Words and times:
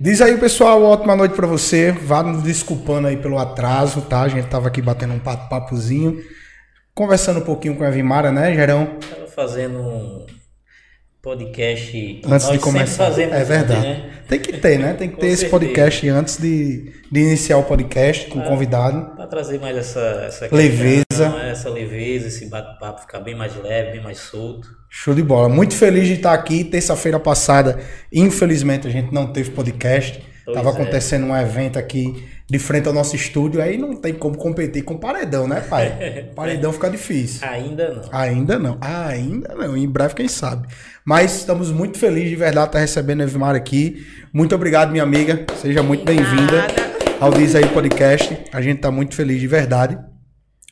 Diz 0.00 0.20
aí, 0.20 0.38
pessoal, 0.38 0.80
ótima 0.84 1.16
noite 1.16 1.34
para 1.34 1.46
você. 1.48 1.90
Vá 1.90 2.22
nos 2.22 2.44
desculpando 2.44 3.08
aí 3.08 3.16
pelo 3.16 3.36
atraso, 3.36 4.02
tá? 4.02 4.22
A 4.22 4.28
gente 4.28 4.46
tava 4.46 4.68
aqui 4.68 4.80
batendo 4.80 5.12
um 5.14 5.18
papozinho, 5.18 6.22
conversando 6.94 7.40
um 7.40 7.44
pouquinho 7.44 7.74
com 7.74 7.82
a 7.82 7.90
Vimara, 7.90 8.30
né, 8.30 8.54
Gerão? 8.54 8.96
Tava 9.10 9.26
fazendo 9.26 9.80
um 9.80 10.24
podcast. 11.22 12.22
Antes 12.24 12.50
de 12.50 12.58
começar. 12.58 13.18
é 13.20 13.44
verdade. 13.44 13.80
né? 13.80 14.10
Tem 14.28 14.38
que 14.38 14.52
ter, 14.52 14.78
né? 14.78 14.94
Tem 14.94 15.08
que 15.08 15.16
ter 15.20 15.28
esse 15.28 15.48
podcast 15.48 16.08
antes 16.08 16.36
de, 16.36 16.92
de 17.10 17.20
iniciar 17.20 17.58
o 17.58 17.64
podcast 17.64 18.28
com 18.28 18.38
o 18.38 18.44
convidado. 18.44 19.16
Para 19.16 19.26
trazer 19.26 19.58
mais 19.58 19.76
essa, 19.76 20.00
essa 20.26 20.48
leveza. 20.54 21.04
Questão, 21.08 21.40
essa 21.40 21.70
leveza, 21.70 22.28
esse 22.28 22.46
bate-papo 22.48 23.00
ficar 23.00 23.20
bem 23.20 23.34
mais 23.34 23.54
leve, 23.56 23.92
bem 23.92 24.02
mais 24.02 24.18
solto. 24.18 24.68
Show 24.88 25.14
de 25.14 25.22
bola. 25.22 25.48
Muito 25.48 25.74
feliz 25.74 26.06
de 26.06 26.14
estar 26.14 26.32
aqui. 26.32 26.64
Terça-feira 26.64 27.18
passada, 27.18 27.78
infelizmente, 28.12 28.86
a 28.86 28.90
gente 28.90 29.12
não 29.12 29.32
teve 29.32 29.50
podcast. 29.50 30.22
Pois 30.44 30.56
Tava 30.56 30.70
é. 30.70 30.72
acontecendo 30.72 31.26
um 31.26 31.36
evento 31.36 31.78
aqui 31.78 32.26
de 32.50 32.58
frente 32.58 32.88
ao 32.88 32.94
nosso 32.94 33.14
estúdio, 33.14 33.60
aí 33.60 33.76
não 33.76 33.94
tem 33.94 34.14
como 34.14 34.36
competir 34.36 34.82
com 34.82 34.96
paredão, 34.96 35.46
né, 35.46 35.60
pai? 35.60 36.30
Paredão 36.34 36.72
fica 36.72 36.88
difícil. 36.88 37.46
Ainda 37.46 37.92
não. 37.92 38.08
Ainda 38.10 38.58
não. 38.58 38.78
Ainda 38.80 39.54
não. 39.54 39.76
Em 39.76 39.86
breve, 39.86 40.14
quem 40.14 40.28
sabe. 40.28 40.66
Mas 41.04 41.36
estamos 41.36 41.70
muito 41.70 41.98
felizes 41.98 42.30
de 42.30 42.36
verdade 42.36 42.68
estar 42.68 42.78
recebendo 42.78 43.20
a 43.20 43.24
Evimar 43.24 43.54
aqui. 43.54 44.06
Muito 44.32 44.54
obrigado, 44.54 44.90
minha 44.90 45.02
amiga. 45.02 45.44
Seja 45.60 45.82
muito 45.82 46.06
bem-vinda 46.06 46.66
ao 47.20 47.30
Diz 47.30 47.54
aí 47.54 47.66
Podcast. 47.68 48.38
A 48.50 48.62
gente 48.62 48.76
está 48.76 48.90
muito 48.90 49.14
feliz 49.14 49.38
de 49.38 49.46
verdade. 49.46 49.98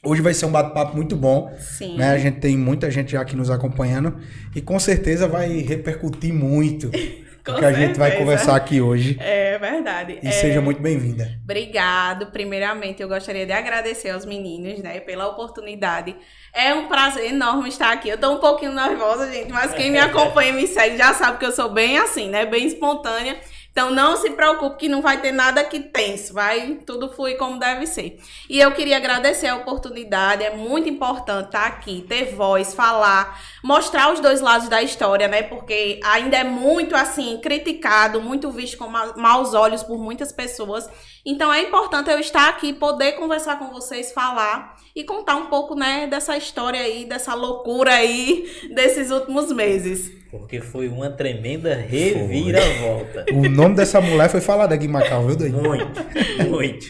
Hoje 0.03 0.23
vai 0.23 0.33
ser 0.33 0.47
um 0.47 0.53
bate-papo 0.53 0.97
muito 0.97 1.15
bom. 1.15 1.55
Sim. 1.59 1.98
Né? 1.98 2.11
A 2.11 2.19
gente 2.19 2.39
tem 2.39 2.56
muita 2.56 2.91
gente 2.91 3.12
já 3.12 3.20
aqui 3.20 3.37
nos 3.37 3.51
acompanhando 3.51 4.17
e 4.55 4.62
com 4.62 4.79
certeza 4.79 5.29
vai 5.29 5.59
repercutir 5.59 6.33
muito 6.33 6.91
o 7.52 7.59
que 7.59 7.64
a 7.64 7.73
gente 7.73 7.98
vai 7.98 8.16
conversar 8.16 8.56
aqui 8.56 8.80
hoje. 8.80 9.16
É 9.20 9.59
verdade. 9.59 10.18
E 10.23 10.28
é... 10.28 10.30
seja 10.30 10.60
muito 10.60 10.80
bem-vinda. 10.80 11.38
Obrigado. 11.42 12.27
Primeiramente, 12.27 13.02
eu 13.02 13.09
gostaria 13.09 13.47
de 13.47 13.53
agradecer 13.53 14.11
aos 14.11 14.25
meninos, 14.25 14.80
né, 14.80 15.00
pela 15.00 15.27
oportunidade. 15.28 16.16
É 16.53 16.75
um 16.75 16.88
prazer 16.88 17.30
enorme 17.30 17.69
estar 17.69 17.92
aqui. 17.92 18.08
Eu 18.08 18.19
tô 18.19 18.33
um 18.33 18.38
pouquinho 18.38 18.72
nervosa, 18.72 19.30
gente, 19.30 19.53
mas 19.53 19.75
quem 19.75 19.91
me 19.91 19.98
acompanha 20.00 20.50
e 20.50 20.53
me 20.53 20.66
segue 20.66 20.97
já 20.97 21.14
sabe 21.14 21.38
que 21.38 21.47
eu 21.47 21.53
sou 21.53 21.70
bem 21.72 21.98
assim, 21.98 22.28
né, 22.28 22.47
bem 22.47 22.66
espontânea. 22.66 23.36
Então 23.77 23.91
não 23.91 24.16
se 24.16 24.30
preocupe 24.30 24.78
que 24.78 24.88
não 24.88 25.02
vai 25.02 25.20
ter 25.20 25.32
nada 25.32 25.62
que 25.62 25.78
tenso, 25.78 26.32
vai 26.32 26.78
tudo 26.86 27.12
fluir 27.12 27.36
como 27.36 27.58
deve 27.58 27.86
ser. 27.86 28.19
E 28.48 28.58
eu 28.58 28.72
queria 28.72 28.96
agradecer 28.96 29.48
a 29.48 29.56
oportunidade, 29.56 30.42
é 30.42 30.56
muito 30.56 30.88
importante 30.88 31.48
estar 31.48 31.66
aqui, 31.66 32.02
ter 32.08 32.34
voz, 32.34 32.72
falar, 32.72 33.38
mostrar 33.62 34.10
os 34.14 34.19
dois 34.19 34.41
lados 34.41 34.70
da 34.70 34.82
história, 34.82 35.28
né? 35.28 35.42
Porque 35.42 36.00
ainda 36.02 36.38
é 36.38 36.44
muito 36.44 36.97
assim 36.97 37.38
criticado, 37.42 38.19
muito 38.19 38.50
visto 38.50 38.78
com 38.78 38.88
maus 38.88 39.52
olhos 39.52 39.82
por 39.82 39.98
muitas 39.98 40.32
pessoas. 40.32 40.88
Então 41.27 41.52
é 41.52 41.62
importante 41.62 42.08
eu 42.08 42.20
estar 42.20 42.48
aqui, 42.48 42.72
poder 42.72 43.12
conversar 43.12 43.58
com 43.58 43.66
vocês, 43.66 44.12
falar 44.12 44.77
e 44.94 45.02
contar 45.02 45.34
um 45.34 45.46
pouco, 45.46 45.74
né, 45.74 46.06
dessa 46.06 46.36
história 46.36 46.80
aí, 46.80 47.05
dessa 47.05 47.34
loucura 47.34 47.92
aí 47.92 48.48
desses 48.72 49.10
últimos 49.10 49.50
meses. 49.50 50.12
Porque 50.30 50.60
foi 50.60 50.88
uma 50.88 51.10
tremenda 51.10 51.74
reviravolta. 51.74 53.27
o 53.32 53.48
nome 53.48 53.74
dessa 53.74 54.00
mulher 54.00 54.28
foi 54.28 54.41
falado 54.41 54.72
aqui 54.72 54.84
em 54.84 54.88
Macau, 54.88 55.27
viu, 55.27 55.36
Daí? 55.36 55.50
Muito, 55.50 56.00
muito. 56.48 56.86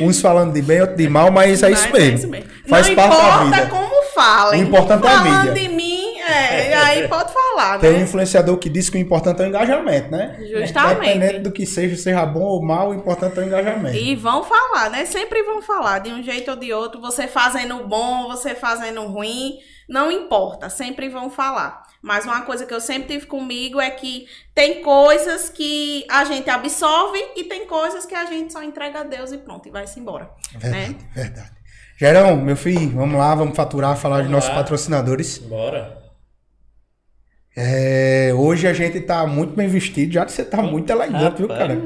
Uns 0.00 0.20
falando 0.20 0.52
de 0.52 0.62
bem, 0.62 0.80
outros 0.80 0.98
de 0.98 1.08
mal, 1.08 1.30
mas 1.30 1.62
é 1.62 1.70
isso 1.70 1.90
mesmo. 1.90 1.98
É 1.98 2.14
isso 2.14 2.28
mesmo. 2.28 2.50
Faz 2.68 2.88
Não 2.88 2.94
parte 2.94 3.16
da 3.16 3.44
vida. 3.44 3.66
como 3.66 4.02
falem. 4.14 4.62
O 4.62 4.66
importante 4.66 5.06
é 5.06 5.10
a 5.10 5.22
mídia. 5.22 5.32
Falando 5.38 5.54
de 5.54 5.68
mim, 5.68 5.91
é, 6.32 6.74
aí 6.74 7.08
pode 7.08 7.32
falar, 7.32 7.78
Tem 7.78 7.92
né? 7.92 7.98
um 7.98 8.02
influenciador 8.02 8.56
que 8.56 8.68
diz 8.68 8.88
que 8.88 8.96
o 8.96 9.00
importante 9.00 9.40
é 9.42 9.44
o 9.44 9.48
engajamento, 9.48 10.10
né? 10.10 10.36
Justamente. 10.40 11.16
Independente 11.16 11.38
do 11.40 11.52
que 11.52 11.66
seja, 11.66 11.96
seja 11.96 12.24
bom 12.26 12.42
ou 12.42 12.62
mal, 12.62 12.90
o 12.90 12.94
importante 12.94 13.38
é 13.38 13.42
o 13.42 13.46
engajamento. 13.46 13.96
E 13.96 14.16
vão 14.16 14.44
falar, 14.44 14.90
né? 14.90 15.04
Sempre 15.04 15.42
vão 15.42 15.62
falar, 15.62 16.00
de 16.00 16.10
um 16.10 16.22
jeito 16.22 16.50
ou 16.50 16.56
de 16.56 16.72
outro, 16.72 17.00
você 17.00 17.26
fazendo 17.26 17.86
bom, 17.86 18.28
você 18.28 18.54
fazendo 18.54 19.02
ruim, 19.06 19.58
não 19.88 20.10
importa, 20.10 20.70
sempre 20.70 21.08
vão 21.08 21.30
falar. 21.30 21.82
Mas 22.02 22.24
uma 22.24 22.42
coisa 22.42 22.66
que 22.66 22.74
eu 22.74 22.80
sempre 22.80 23.14
tive 23.14 23.26
comigo 23.26 23.80
é 23.80 23.90
que 23.90 24.26
tem 24.54 24.82
coisas 24.82 25.48
que 25.48 26.04
a 26.10 26.24
gente 26.24 26.50
absorve 26.50 27.18
e 27.36 27.44
tem 27.44 27.66
coisas 27.66 28.04
que 28.04 28.14
a 28.14 28.24
gente 28.24 28.52
só 28.52 28.62
entrega 28.62 29.00
a 29.00 29.04
Deus 29.04 29.30
e 29.30 29.38
pronto, 29.38 29.68
e 29.68 29.70
vai-se 29.70 30.00
embora. 30.00 30.28
Verdade, 30.58 30.88
né? 30.88 30.98
verdade. 31.14 31.62
Gerão, 31.96 32.36
meu 32.36 32.56
filho, 32.56 32.90
vamos 32.96 33.16
lá, 33.16 33.32
vamos 33.34 33.54
faturar, 33.54 33.96
falar 33.96 34.16
vamos 34.16 34.28
dos 34.28 34.34
nossos 34.34 34.50
lá. 34.50 34.56
patrocinadores. 34.56 35.38
Bora. 35.38 36.01
É, 37.54 38.32
hoje 38.34 38.66
a 38.66 38.72
gente 38.72 39.00
tá 39.00 39.26
muito 39.26 39.54
bem 39.54 39.68
vestido, 39.68 40.12
já 40.12 40.24
que 40.24 40.32
você 40.32 40.44
tá 40.44 40.62
muito 40.62 40.90
elegante, 40.90 41.22
Rapaz, 41.22 41.38
viu, 41.38 41.48
cara? 41.48 41.76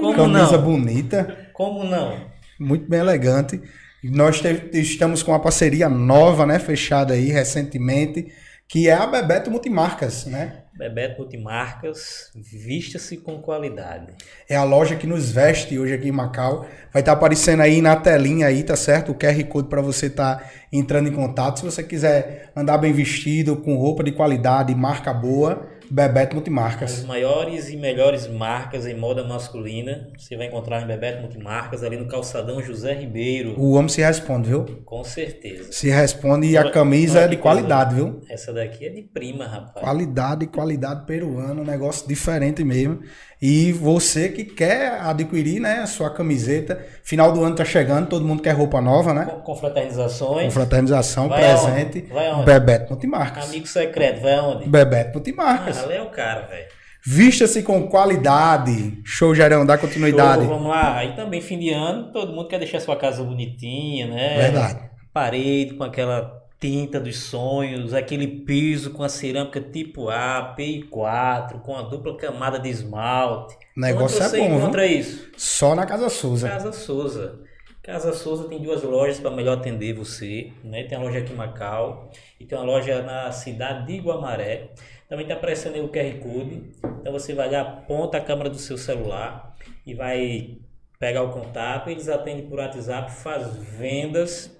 Como 0.00 0.14
Camisa 0.14 0.56
não? 0.56 0.62
bonita. 0.62 1.50
Como 1.52 1.84
não? 1.84 2.16
Muito 2.58 2.88
bem 2.88 3.00
elegante. 3.00 3.60
Nós 4.02 4.40
te, 4.40 4.70
estamos 4.72 5.22
com 5.22 5.32
uma 5.32 5.40
parceria 5.40 5.88
nova, 5.88 6.46
né, 6.46 6.58
fechada 6.58 7.14
aí 7.14 7.26
recentemente 7.26 8.32
que 8.70 8.88
é 8.88 8.92
a 8.94 9.04
Bebeto 9.04 9.50
Multimarcas, 9.50 10.26
né? 10.26 10.59
Bebeto 10.80 11.18
Multimarcas, 11.18 12.30
vista-se 12.34 13.18
com 13.18 13.38
qualidade. 13.38 14.14
É 14.48 14.56
a 14.56 14.64
loja 14.64 14.96
que 14.96 15.06
nos 15.06 15.30
veste 15.30 15.78
hoje 15.78 15.92
aqui 15.92 16.08
em 16.08 16.12
Macau. 16.12 16.62
Vai 16.90 17.02
estar 17.02 17.12
tá 17.12 17.18
aparecendo 17.18 17.60
aí 17.60 17.82
na 17.82 17.96
telinha 17.96 18.46
aí, 18.46 18.62
tá 18.62 18.74
certo? 18.74 19.12
O 19.12 19.14
QR 19.14 19.44
Code 19.44 19.68
para 19.68 19.82
você 19.82 20.06
estar 20.06 20.36
tá 20.36 20.50
entrando 20.72 21.10
em 21.10 21.12
contato. 21.12 21.58
Se 21.58 21.66
você 21.66 21.82
quiser 21.82 22.50
andar 22.56 22.78
bem 22.78 22.94
vestido, 22.94 23.58
com 23.58 23.76
roupa 23.76 24.02
de 24.02 24.12
qualidade, 24.12 24.74
marca 24.74 25.12
boa, 25.12 25.68
Bebeto 25.90 26.36
Multimarcas. 26.36 27.00
As 27.00 27.04
maiores 27.04 27.68
e 27.68 27.76
melhores 27.76 28.28
marcas 28.28 28.86
em 28.86 28.94
moda 28.94 29.24
masculina, 29.24 30.08
você 30.16 30.36
vai 30.36 30.46
encontrar 30.46 30.82
em 30.82 30.86
Bebeto 30.86 31.20
Multimarcas, 31.20 31.82
ali 31.82 31.96
no 31.96 32.06
calçadão 32.06 32.62
José 32.62 32.94
Ribeiro. 32.94 33.58
O 33.58 33.72
homem 33.72 33.88
se 33.88 34.00
responde, 34.00 34.48
viu? 34.48 34.64
Com 34.84 35.02
certeza. 35.02 35.72
Se 35.72 35.90
responde 35.90 36.46
e 36.46 36.56
a 36.56 36.70
camisa 36.70 37.20
é 37.20 37.28
de 37.28 37.36
qualidade, 37.36 37.96
viu? 37.96 38.20
Essa 38.28 38.52
daqui 38.52 38.86
é 38.86 38.88
de 38.88 39.02
prima, 39.02 39.46
rapaz. 39.46 39.84
Qualidade, 39.84 40.46
qualidade 40.46 41.06
peruana, 41.06 41.60
um 41.60 41.64
negócio 41.64 42.06
diferente 42.06 42.62
mesmo. 42.62 43.00
E 43.42 43.72
você 43.72 44.28
que 44.28 44.44
quer 44.44 45.00
adquirir, 45.00 45.60
né, 45.60 45.78
a 45.78 45.86
sua 45.86 46.10
camiseta, 46.10 46.84
final 47.02 47.32
do 47.32 47.42
ano 47.42 47.56
tá 47.56 47.64
chegando, 47.64 48.06
todo 48.06 48.22
mundo 48.24 48.42
quer 48.42 48.52
roupa 48.52 48.82
nova, 48.82 49.14
né? 49.14 49.24
Com, 49.44 49.56
fraternizações. 49.56 50.44
Com 50.44 50.50
fraternização, 50.50 51.26
vai 51.26 51.40
presente. 51.40 51.98
Aonde? 51.98 52.12
Vai 52.12 52.28
aonde? 52.28 52.44
Bebeto 52.44 52.90
Multimarcas. 52.90 53.48
Amigo 53.48 53.66
secreto, 53.66 54.20
vai 54.20 54.34
aonde? 54.34 54.68
Bebeto 54.68 55.14
Multimarcas. 55.14 55.78
Ah, 55.78 55.92
é 55.92 56.02
o 56.02 56.10
cara, 56.10 56.42
velho. 56.48 56.66
Vista-se 57.02 57.62
com 57.62 57.88
qualidade. 57.88 59.00
Show, 59.06 59.34
Gerão, 59.34 59.64
dá 59.64 59.78
continuidade. 59.78 60.42
Show, 60.42 60.50
vamos 60.50 60.68
lá. 60.68 60.98
Aí 60.98 61.16
também, 61.16 61.40
fim 61.40 61.58
de 61.58 61.70
ano, 61.70 62.12
todo 62.12 62.34
mundo 62.34 62.46
quer 62.46 62.58
deixar 62.58 62.78
sua 62.78 62.94
casa 62.94 63.24
bonitinha, 63.24 64.06
né? 64.06 64.36
Verdade. 64.36 64.90
Parede 65.14 65.74
com 65.74 65.84
aquela 65.84 66.39
tinta 66.60 67.00
dos 67.00 67.18
sonhos, 67.18 67.94
aquele 67.94 68.26
piso 68.26 68.90
com 68.90 69.02
a 69.02 69.08
cerâmica 69.08 69.60
tipo 69.60 70.10
A, 70.10 70.54
PI4, 70.58 71.60
com 71.62 71.74
a 71.74 71.82
dupla 71.82 72.16
camada 72.18 72.58
de 72.58 72.68
esmalte. 72.68 73.56
O 73.74 73.80
negócio 73.80 74.22
Onde 74.22 74.36
é 74.36 74.48
bom. 74.48 74.58
encontra 74.58 74.86
isso? 74.86 75.30
Só 75.38 75.74
na 75.74 75.86
Casa 75.86 76.10
Souza. 76.10 76.48
Casa 76.48 76.72
Souza. 76.72 77.40
Casa 77.82 78.12
Souza 78.12 78.46
tem 78.46 78.62
duas 78.62 78.82
lojas 78.82 79.18
para 79.18 79.30
melhor 79.30 79.56
atender 79.56 79.94
você. 79.94 80.52
Né? 80.62 80.84
Tem 80.84 80.98
a 80.98 81.00
loja 81.00 81.20
aqui 81.20 81.32
em 81.32 81.36
Macau 81.36 82.10
e 82.38 82.44
tem 82.44 82.58
uma 82.58 82.64
loja 82.64 83.02
na 83.02 83.32
cidade 83.32 83.86
de 83.86 83.94
Iguamaré. 83.94 84.72
Também 85.08 85.24
está 85.24 85.34
aparecendo 85.34 85.76
aí 85.76 85.80
o 85.80 85.88
QR 85.88 86.20
Code. 86.20 86.62
Então 87.00 87.10
você 87.10 87.32
vai 87.32 87.50
lá, 87.50 87.62
aponta 87.62 88.18
a 88.18 88.20
câmera 88.20 88.50
do 88.50 88.58
seu 88.58 88.76
celular 88.76 89.56
e 89.86 89.94
vai 89.94 90.58
pegar 90.98 91.22
o 91.22 91.30
contato. 91.32 91.88
Eles 91.88 92.06
atendem 92.06 92.46
por 92.46 92.58
WhatsApp, 92.58 93.10
faz 93.10 93.56
vendas 93.56 94.54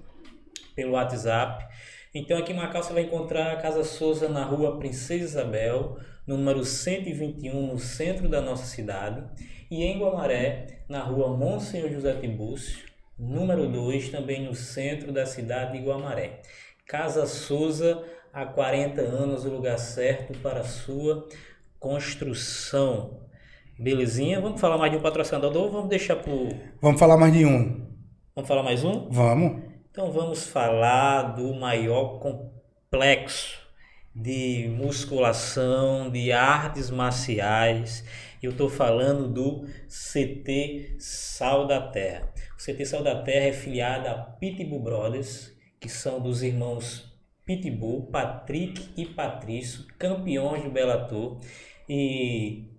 pelo 0.75 0.93
WhatsApp. 0.93 1.70
Então 2.13 2.37
aqui 2.37 2.53
em 2.53 2.57
Macau 2.57 2.83
você 2.83 2.93
vai 2.93 3.05
encontrar 3.05 3.53
a 3.53 3.57
Casa 3.57 3.85
Souza 3.85 4.29
na 4.29 4.45
rua 4.45 4.79
Princesa 4.79 5.23
Isabel, 5.23 5.97
número 6.27 6.65
121, 6.65 7.69
no 7.69 7.79
centro 7.79 8.29
da 8.29 8.41
nossa 8.41 8.65
cidade. 8.65 9.23
E 9.71 9.85
em 9.85 10.01
Guamaré, 10.01 10.83
na 10.89 11.05
rua 11.05 11.29
Monsenhor 11.37 11.89
José 11.89 12.15
Tibúcio, 12.15 12.85
número 13.17 13.71
2, 13.71 14.09
também 14.09 14.45
no 14.45 14.57
centro 14.57 15.13
da 15.13 15.25
cidade 15.25 15.79
de 15.79 15.85
Guamaré. 15.85 16.41
Casa 16.85 17.27
Souza, 17.27 18.03
há 18.33 18.45
40 18.45 19.01
anos, 19.03 19.45
o 19.45 19.51
lugar 19.51 19.79
certo 19.79 20.37
para 20.41 20.61
a 20.61 20.65
sua 20.65 21.29
construção. 21.79 23.21
Belezinha? 23.79 24.41
Vamos 24.41 24.61
falar 24.61 24.79
mais 24.79 24.91
de 24.91 24.99
um 24.99 25.01
patrocinador 25.01 25.57
ou 25.57 25.71
vamos 25.71 25.89
deixar 25.89 26.17
por. 26.17 26.49
Vamos 26.83 26.99
falar 26.99 27.17
mais 27.17 27.33
de 27.33 27.47
um. 27.47 27.87
Vamos 28.35 28.49
falar 28.49 28.65
mais 28.65 28.83
um? 28.83 29.09
Vamos. 29.11 29.70
Então 29.91 30.13
vamos 30.13 30.45
falar 30.47 31.35
do 31.35 31.53
maior 31.53 32.21
complexo 32.21 33.59
de 34.15 34.69
musculação, 34.69 36.09
de 36.09 36.31
artes 36.31 36.91
marciais. 36.91 38.05
Eu 38.41 38.53
estou 38.53 38.69
falando 38.69 39.27
do 39.27 39.67
CT 39.89 40.95
Sal 41.01 41.67
da 41.67 41.81
Terra. 41.81 42.33
O 42.57 42.65
CT 42.65 42.87
Sal 42.87 43.03
da 43.03 43.21
Terra 43.21 43.47
é 43.47 43.53
filiado 43.53 44.07
a 44.07 44.15
Pitbull 44.15 44.79
Brothers, 44.79 45.53
que 45.81 45.89
são 45.89 46.21
dos 46.21 46.45
irmãos 46.45 47.13
Pitbull, 47.45 48.07
Patrick 48.13 48.91
e 48.97 49.05
Patrício, 49.07 49.89
campeões 49.99 50.63
do 50.63 50.71
Bellator. 50.71 51.41
E 51.89 52.70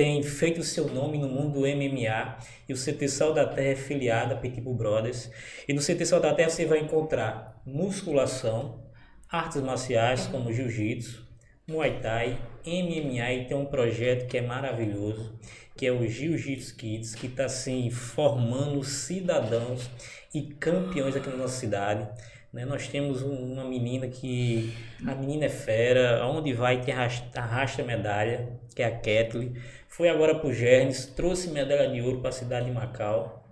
tem 0.00 0.22
feito 0.22 0.62
seu 0.62 0.88
nome 0.88 1.18
no 1.18 1.28
mundo 1.28 1.60
do 1.60 1.66
MMA 1.66 2.38
e 2.66 2.72
o 2.72 2.74
CT 2.74 3.06
Sal 3.06 3.34
da 3.34 3.44
Terra 3.44 3.72
é 3.72 3.76
filiado 3.76 4.32
a 4.32 4.36
Pitbull 4.38 4.74
Brothers. 4.74 5.30
E 5.68 5.74
no 5.74 5.82
CT 5.82 6.06
Sal 6.06 6.20
da 6.20 6.32
Terra 6.32 6.48
você 6.48 6.64
vai 6.64 6.78
encontrar 6.78 7.60
musculação, 7.66 8.82
artes 9.28 9.60
marciais 9.60 10.26
como 10.26 10.54
jiu-jitsu, 10.54 11.28
muay 11.68 12.00
thai, 12.00 12.38
MMA 12.64 13.30
e 13.30 13.44
tem 13.44 13.54
um 13.54 13.66
projeto 13.66 14.26
que 14.26 14.38
é 14.38 14.40
maravilhoso, 14.40 15.38
que 15.76 15.84
é 15.84 15.92
o 15.92 16.08
Jiu-Jitsu 16.08 16.76
Kids, 16.76 17.14
que 17.14 17.26
está 17.26 17.44
assim 17.44 17.90
formando 17.90 18.82
cidadãos 18.82 19.90
e 20.32 20.40
campeões 20.40 21.14
aqui 21.14 21.28
na 21.28 21.36
nossa 21.36 21.60
cidade. 21.60 22.08
Né? 22.52 22.64
Nós 22.64 22.88
temos 22.88 23.22
um, 23.22 23.52
uma 23.52 23.64
menina 23.64 24.08
que 24.08 24.74
a 25.06 25.14
menina 25.14 25.44
é 25.44 25.50
fera, 25.50 26.22
aonde 26.22 26.52
vai 26.52 26.80
tem 26.80 26.94
arrasta, 26.94 27.38
arrasta 27.38 27.82
medalha, 27.82 28.58
que 28.74 28.82
é 28.82 28.86
a 28.86 28.90
Kathleen. 28.90 29.54
Foi 29.90 30.08
agora 30.08 30.36
para 30.36 30.48
o 30.48 30.52
Gernes, 30.52 31.04
trouxe 31.04 31.50
medalha 31.50 31.90
de 31.90 32.00
ouro 32.00 32.20
para 32.20 32.30
a 32.30 32.32
cidade 32.32 32.66
de 32.66 32.72
Macau. 32.72 33.44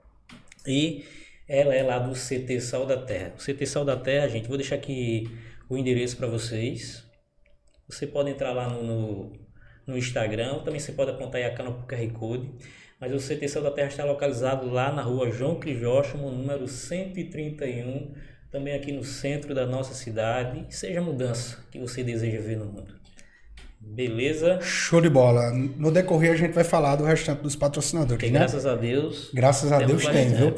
E 0.64 1.04
ela 1.48 1.74
é 1.74 1.82
lá 1.82 1.98
do 1.98 2.12
CT 2.12 2.60
Sal 2.60 2.86
da 2.86 2.96
Terra. 2.96 3.34
O 3.36 3.42
CT 3.42 3.66
Sal 3.66 3.84
da 3.84 3.96
Terra, 3.96 4.28
gente, 4.28 4.46
vou 4.46 4.56
deixar 4.56 4.76
aqui 4.76 5.28
o 5.68 5.76
endereço 5.76 6.16
para 6.16 6.28
vocês. 6.28 7.04
Você 7.88 8.06
pode 8.06 8.30
entrar 8.30 8.52
lá 8.52 8.68
no, 8.68 8.82
no, 8.84 9.32
no 9.84 9.98
Instagram, 9.98 10.60
também 10.60 10.78
você 10.78 10.92
pode 10.92 11.10
apontar 11.10 11.40
aí 11.40 11.44
a 11.44 11.52
cana 11.52 11.72
para 11.72 11.82
o 11.82 11.86
QR 11.86 12.12
Code. 12.12 12.48
Mas 13.00 13.12
o 13.12 13.18
CT 13.18 13.48
Sal 13.48 13.62
da 13.62 13.72
Terra 13.72 13.88
está 13.88 14.04
localizado 14.04 14.70
lá 14.70 14.92
na 14.92 15.02
rua 15.02 15.32
João 15.32 15.58
Crisóstomo, 15.58 16.30
número 16.30 16.68
131 16.68 18.14
também 18.50 18.74
aqui 18.74 18.92
no 18.92 19.02
centro 19.02 19.54
da 19.54 19.66
nossa 19.66 19.92
cidade. 19.92 20.64
Seja 20.74 21.00
a 21.00 21.02
mudança 21.02 21.64
que 21.70 21.80
você 21.80 22.04
deseja 22.04 22.40
ver 22.40 22.56
no 22.56 22.66
mundo. 22.66 22.97
Beleza? 23.94 24.58
Show 24.60 25.00
de 25.00 25.08
bola. 25.08 25.50
No 25.52 25.90
decorrer 25.90 26.32
a 26.32 26.36
gente 26.36 26.52
vai 26.52 26.64
falar 26.64 26.96
do 26.96 27.04
restante 27.04 27.42
dos 27.42 27.56
patrocinadores. 27.56 28.16
Porque, 28.16 28.30
né? 28.30 28.38
graças 28.40 28.66
a 28.66 28.74
Deus. 28.74 29.30
Graças 29.34 29.72
a 29.72 29.78
Deus 29.78 30.06
tem, 30.06 30.28
viu? 30.28 30.54